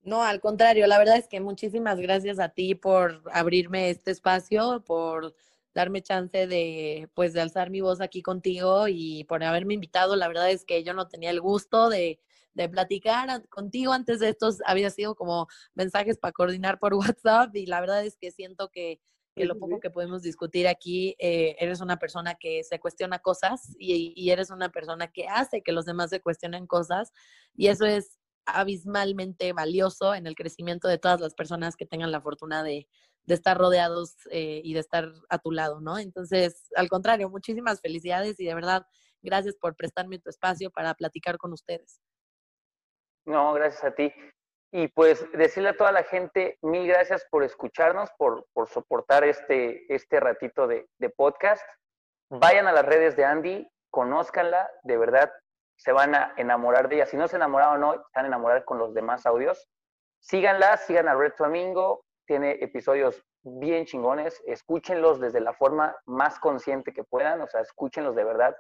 No, 0.04 0.22
al 0.22 0.42
contrario, 0.42 0.86
la 0.86 0.98
verdad 0.98 1.18
es 1.18 1.30
que 1.30 1.40
muchísimas 1.40 1.98
gracias 1.98 2.38
a 2.40 2.50
ti 2.50 2.76
por 2.76 3.24
abrirme 3.32 3.90
este 3.90 4.12
espacio, 4.12 4.84
por 4.86 5.34
darme 5.74 6.02
chance 6.02 6.46
de, 6.46 7.10
pues, 7.14 7.32
de 7.32 7.40
alzar 7.40 7.70
mi 7.70 7.80
voz 7.80 8.02
aquí 8.02 8.22
contigo 8.22 8.88
y 8.90 9.24
por 9.24 9.44
haberme 9.44 9.76
invitado. 9.76 10.18
La 10.18 10.28
verdad 10.28 10.52
es 10.52 10.66
que 10.66 10.84
yo 10.84 10.94
no 10.94 11.08
tenía 11.08 11.30
el 11.30 11.40
gusto 11.40 11.90
de, 11.90 12.20
de 12.54 12.68
platicar 12.68 13.48
contigo 13.48 13.94
antes 13.94 14.20
de 14.20 14.30
estos, 14.30 14.60
había 14.66 14.90
sido 14.90 15.16
como 15.16 15.48
mensajes 15.74 16.18
para 16.18 16.34
coordinar 16.34 16.80
por 16.80 16.94
WhatsApp 17.16 17.56
y 17.56 17.66
la 17.66 17.80
verdad 17.80 18.06
es 18.06 18.18
que 18.18 18.32
siento 18.32 18.70
que, 18.70 19.00
que 19.36 19.46
lo 19.46 19.58
poco 19.58 19.80
que 19.80 19.90
podemos 19.90 20.22
discutir 20.22 20.68
aquí, 20.68 21.16
eh, 21.18 21.56
eres 21.60 21.82
una 21.82 21.98
persona 21.98 22.36
que 22.36 22.64
se 22.64 22.80
cuestiona 22.80 23.20
cosas 23.20 23.74
y, 23.80 24.14
y 24.16 24.30
eres 24.32 24.52
una 24.52 24.70
persona 24.70 25.12
que 25.12 25.28
hace 25.28 25.62
que 25.62 25.72
los 25.72 25.86
demás 25.86 26.10
se 26.10 26.22
cuestionen 26.22 26.68
cosas 26.68 27.14
y 27.56 27.68
eso 27.68 27.86
es 27.86 28.20
abismalmente 28.46 29.54
valioso 29.54 30.16
en 30.16 30.28
el 30.28 30.36
crecimiento 30.36 30.88
de 30.88 30.98
todas 30.98 31.20
las 31.20 31.34
personas 31.34 31.76
que 31.76 31.86
tengan 31.86 32.12
la 32.12 32.22
fortuna 32.22 32.64
de, 32.64 32.88
estar 33.28 33.58
rodeados 33.58 34.16
eh, 34.32 34.62
y 34.64 34.74
de 34.74 34.82
estar 34.82 35.10
a 35.30 35.38
tu 35.40 35.52
lado, 35.52 35.80
¿no? 35.80 35.98
Entonces, 35.98 36.70
al 36.76 36.90
contrario, 36.90 37.30
muchísimas 37.30 37.80
felicidades 37.80 38.38
y 38.40 38.46
de 38.46 38.54
verdad, 38.54 38.86
gracias 39.22 39.56
por 39.56 39.76
prestarme 39.76 40.20
tu 40.20 40.30
espacio 40.30 40.70
para 40.72 40.94
platicar 40.94 41.38
con 41.38 41.54
ustedes. 41.54 42.02
No, 43.26 43.54
gracias 43.54 43.84
a 43.84 43.96
ti. 43.96 44.14
Y 44.74 44.88
pues 44.90 45.26
decirle 45.34 45.70
a 45.70 45.78
toda 45.78 45.92
la 45.92 46.04
gente, 46.04 46.58
mil 46.62 46.88
gracias 46.88 47.26
por 47.30 47.44
escucharnos, 47.44 48.10
por, 48.18 48.46
por 48.54 48.68
soportar 48.68 49.24
este, 49.24 49.86
este 49.94 50.20
ratito 50.20 50.68
de, 50.68 50.88
de 50.98 51.10
podcast. 51.10 51.64
Vayan 52.30 52.68
a 52.68 52.74
las 52.74 52.86
redes 52.86 53.16
de 53.16 53.24
Andy, 53.24 53.68
conózcanla, 53.92 54.70
de 54.84 54.98
verdad, 54.98 55.32
se 55.84 55.92
van 55.92 56.16
a 56.16 56.34
enamorar 56.38 56.88
de 56.88 56.96
ella. 56.96 57.06
Si 57.06 57.18
no 57.18 57.28
se 57.28 57.36
enamoraron 57.36 57.84
hoy, 57.84 57.98
están 58.06 58.26
enamorar 58.26 58.64
con 58.64 58.78
los 58.78 58.94
demás 58.94 59.26
audios. 59.26 59.68
Síganla, 60.22 60.78
sigan 60.78 61.10
a 61.10 61.16
Red 61.16 61.34
Flamingo, 61.34 62.06
tiene 62.26 62.52
episodios 62.62 63.22
bien 63.42 63.86
chingones, 63.86 64.42
escúchenlos 64.46 65.20
desde 65.20 65.42
la 65.42 65.52
forma 65.52 65.94
más 66.06 66.40
consciente 66.40 66.94
que 66.94 67.04
puedan, 67.04 67.42
o 67.42 67.48
sea, 67.48 67.60
escúchenlos 67.60 68.16
de 68.16 68.24
verdad 68.24 68.56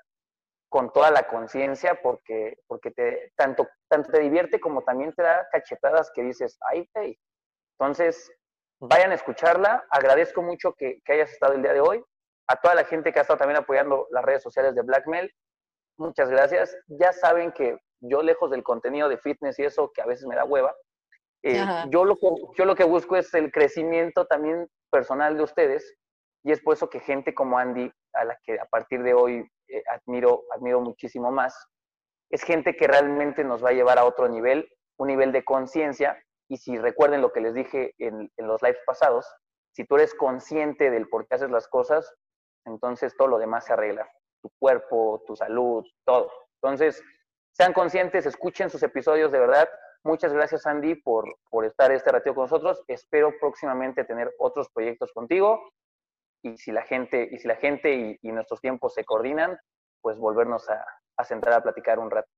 con 0.68 0.92
toda 0.92 1.12
la 1.12 1.26
conciencia 1.28 1.98
porque, 2.04 2.58
porque 2.68 2.92
te, 2.92 3.32
tanto, 3.38 3.70
tanto 3.88 4.12
te 4.12 4.20
divierte 4.20 4.60
como 4.60 4.82
también 4.82 5.14
te 5.14 5.22
da 5.22 5.48
cachetadas 5.50 6.12
que 6.14 6.24
dices, 6.24 6.58
ay, 6.70 6.90
hey. 6.94 7.18
Entonces, 7.80 8.30
vayan 8.82 9.12
a 9.12 9.16
escucharla. 9.16 9.86
Agradezco 9.90 10.42
mucho 10.42 10.74
que, 10.74 11.00
que 11.06 11.14
hayas 11.14 11.32
estado 11.32 11.54
el 11.54 11.62
día 11.62 11.72
de 11.72 11.80
hoy. 11.80 12.04
A 12.50 12.58
toda 12.58 12.76
la 12.76 12.84
gente 12.84 13.14
que 13.14 13.20
ha 13.20 13.22
estado 13.22 13.38
también 13.38 13.62
apoyando 13.62 14.08
las 14.12 14.26
redes 14.26 14.44
sociales 14.44 14.76
de 14.76 14.82
Blackmail, 14.82 15.34
Muchas 15.98 16.30
gracias. 16.30 16.76
Ya 16.88 17.14
saben 17.14 17.52
que 17.52 17.78
yo 18.02 18.22
lejos 18.22 18.52
del 18.52 18.64
contenido 18.64 19.10
de 19.10 19.18
fitness 19.18 19.60
y 19.60 19.64
eso 19.64 19.92
que 19.94 20.02
a 20.02 20.06
veces 20.06 20.26
me 20.26 20.36
da 20.36 20.46
hueva, 20.46 20.76
eh, 21.44 21.64
yo, 21.90 22.06
lo 22.06 22.16
que, 22.16 22.28
yo 22.58 22.66
lo 22.66 22.76
que 22.76 22.84
busco 22.86 23.18
es 23.18 23.34
el 23.34 23.52
crecimiento 23.52 24.26
también 24.26 24.68
personal 24.90 25.36
de 25.36 25.44
ustedes 25.44 25.96
y 26.44 26.52
es 26.52 26.62
por 26.62 26.76
eso 26.76 26.90
que 26.90 27.00
gente 27.00 27.34
como 27.34 27.58
Andy, 27.58 27.92
a 28.14 28.26
la 28.26 28.38
que 28.44 28.60
a 28.60 28.66
partir 28.66 29.04
de 29.04 29.14
hoy 29.14 29.46
eh, 29.68 29.84
admiro, 29.90 30.44
admiro 30.56 30.82
muchísimo 30.82 31.32
más, 31.32 31.68
es 32.30 32.44
gente 32.44 32.76
que 32.76 32.88
realmente 32.88 33.44
nos 33.44 33.64
va 33.64 33.70
a 33.70 33.74
llevar 33.74 33.98
a 33.98 34.06
otro 34.06 34.28
nivel, 34.28 34.70
un 34.98 35.08
nivel 35.08 35.32
de 35.32 35.44
conciencia 35.44 36.22
y 36.50 36.58
si 36.58 36.78
recuerden 36.78 37.22
lo 37.22 37.32
que 37.32 37.42
les 37.42 37.54
dije 37.54 37.94
en, 37.98 38.32
en 38.38 38.48
los 38.48 38.62
lives 38.62 38.80
pasados, 38.86 39.26
si 39.74 39.86
tú 39.86 39.96
eres 39.96 40.14
consciente 40.14 40.92
del 40.92 41.08
por 41.10 41.28
qué 41.28 41.36
haces 41.36 41.50
las 41.50 41.68
cosas, 41.68 42.14
entonces 42.66 43.16
todo 43.18 43.28
lo 43.28 43.38
demás 43.38 43.66
se 43.66 43.74
arregla 43.74 44.10
tu 44.44 44.52
cuerpo, 44.60 45.24
tu 45.26 45.36
salud, 45.36 45.84
todo. 46.06 46.30
Entonces, 46.62 47.02
sean 47.54 47.74
conscientes, 47.74 48.26
escuchen 48.26 48.70
sus 48.70 48.84
episodios 48.84 49.32
de 49.32 49.40
verdad. 49.40 49.70
Muchas 50.04 50.34
gracias, 50.34 50.68
Andy, 50.68 50.96
por, 50.96 51.26
por 51.50 51.66
estar 51.66 51.92
este 51.92 52.12
ratito 52.12 52.36
con 52.36 52.44
nosotros. 52.44 52.84
Espero 52.88 53.34
próximamente 53.40 54.04
tener 54.04 54.32
otros 54.38 54.70
proyectos 54.70 55.12
contigo. 55.14 55.72
Y 56.44 56.58
si 56.58 56.74
la 56.74 56.82
gente, 56.84 57.30
y, 57.32 57.40
si 57.40 57.48
la 57.48 57.56
gente 57.56 58.20
y, 58.22 58.32
nuestros 58.34 58.60
tiempos 58.60 58.94
se 58.94 59.06
coordinan, 59.06 59.58
pues 60.02 60.18
volvernos 60.18 60.70
a, 60.70 60.86
a 61.16 61.24
sentar 61.24 61.54
a 61.54 61.64
platicar 61.64 62.00
un 62.00 62.12
rato. 62.12 62.30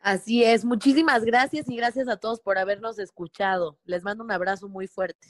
Así 0.00 0.42
es, 0.42 0.64
muchísimas 0.64 1.26
gracias 1.26 1.68
y 1.68 1.76
gracias 1.76 2.08
a 2.08 2.16
todos 2.16 2.40
por 2.40 2.56
habernos 2.56 2.98
escuchado. 2.98 3.78
Les 3.84 4.02
mando 4.02 4.24
un 4.24 4.32
abrazo 4.32 4.66
muy 4.66 4.86
fuerte. 4.86 5.28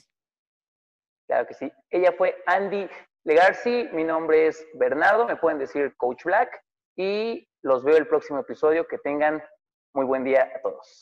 Claro 1.27 1.45
que 1.45 1.55
sí. 1.55 1.69
Ella 1.89 2.13
fue 2.17 2.41
Andy 2.45 2.87
Legarcy, 3.23 3.87
mi 3.93 4.03
nombre 4.03 4.47
es 4.47 4.67
Bernardo, 4.73 5.27
me 5.27 5.35
pueden 5.35 5.59
decir 5.59 5.95
Coach 5.97 6.23
Black 6.23 6.63
y 6.95 7.47
los 7.61 7.83
veo 7.83 7.97
el 7.97 8.07
próximo 8.07 8.39
episodio. 8.39 8.87
Que 8.87 8.97
tengan 8.97 9.43
muy 9.93 10.05
buen 10.05 10.23
día 10.23 10.51
a 10.55 10.61
todos. 10.61 10.99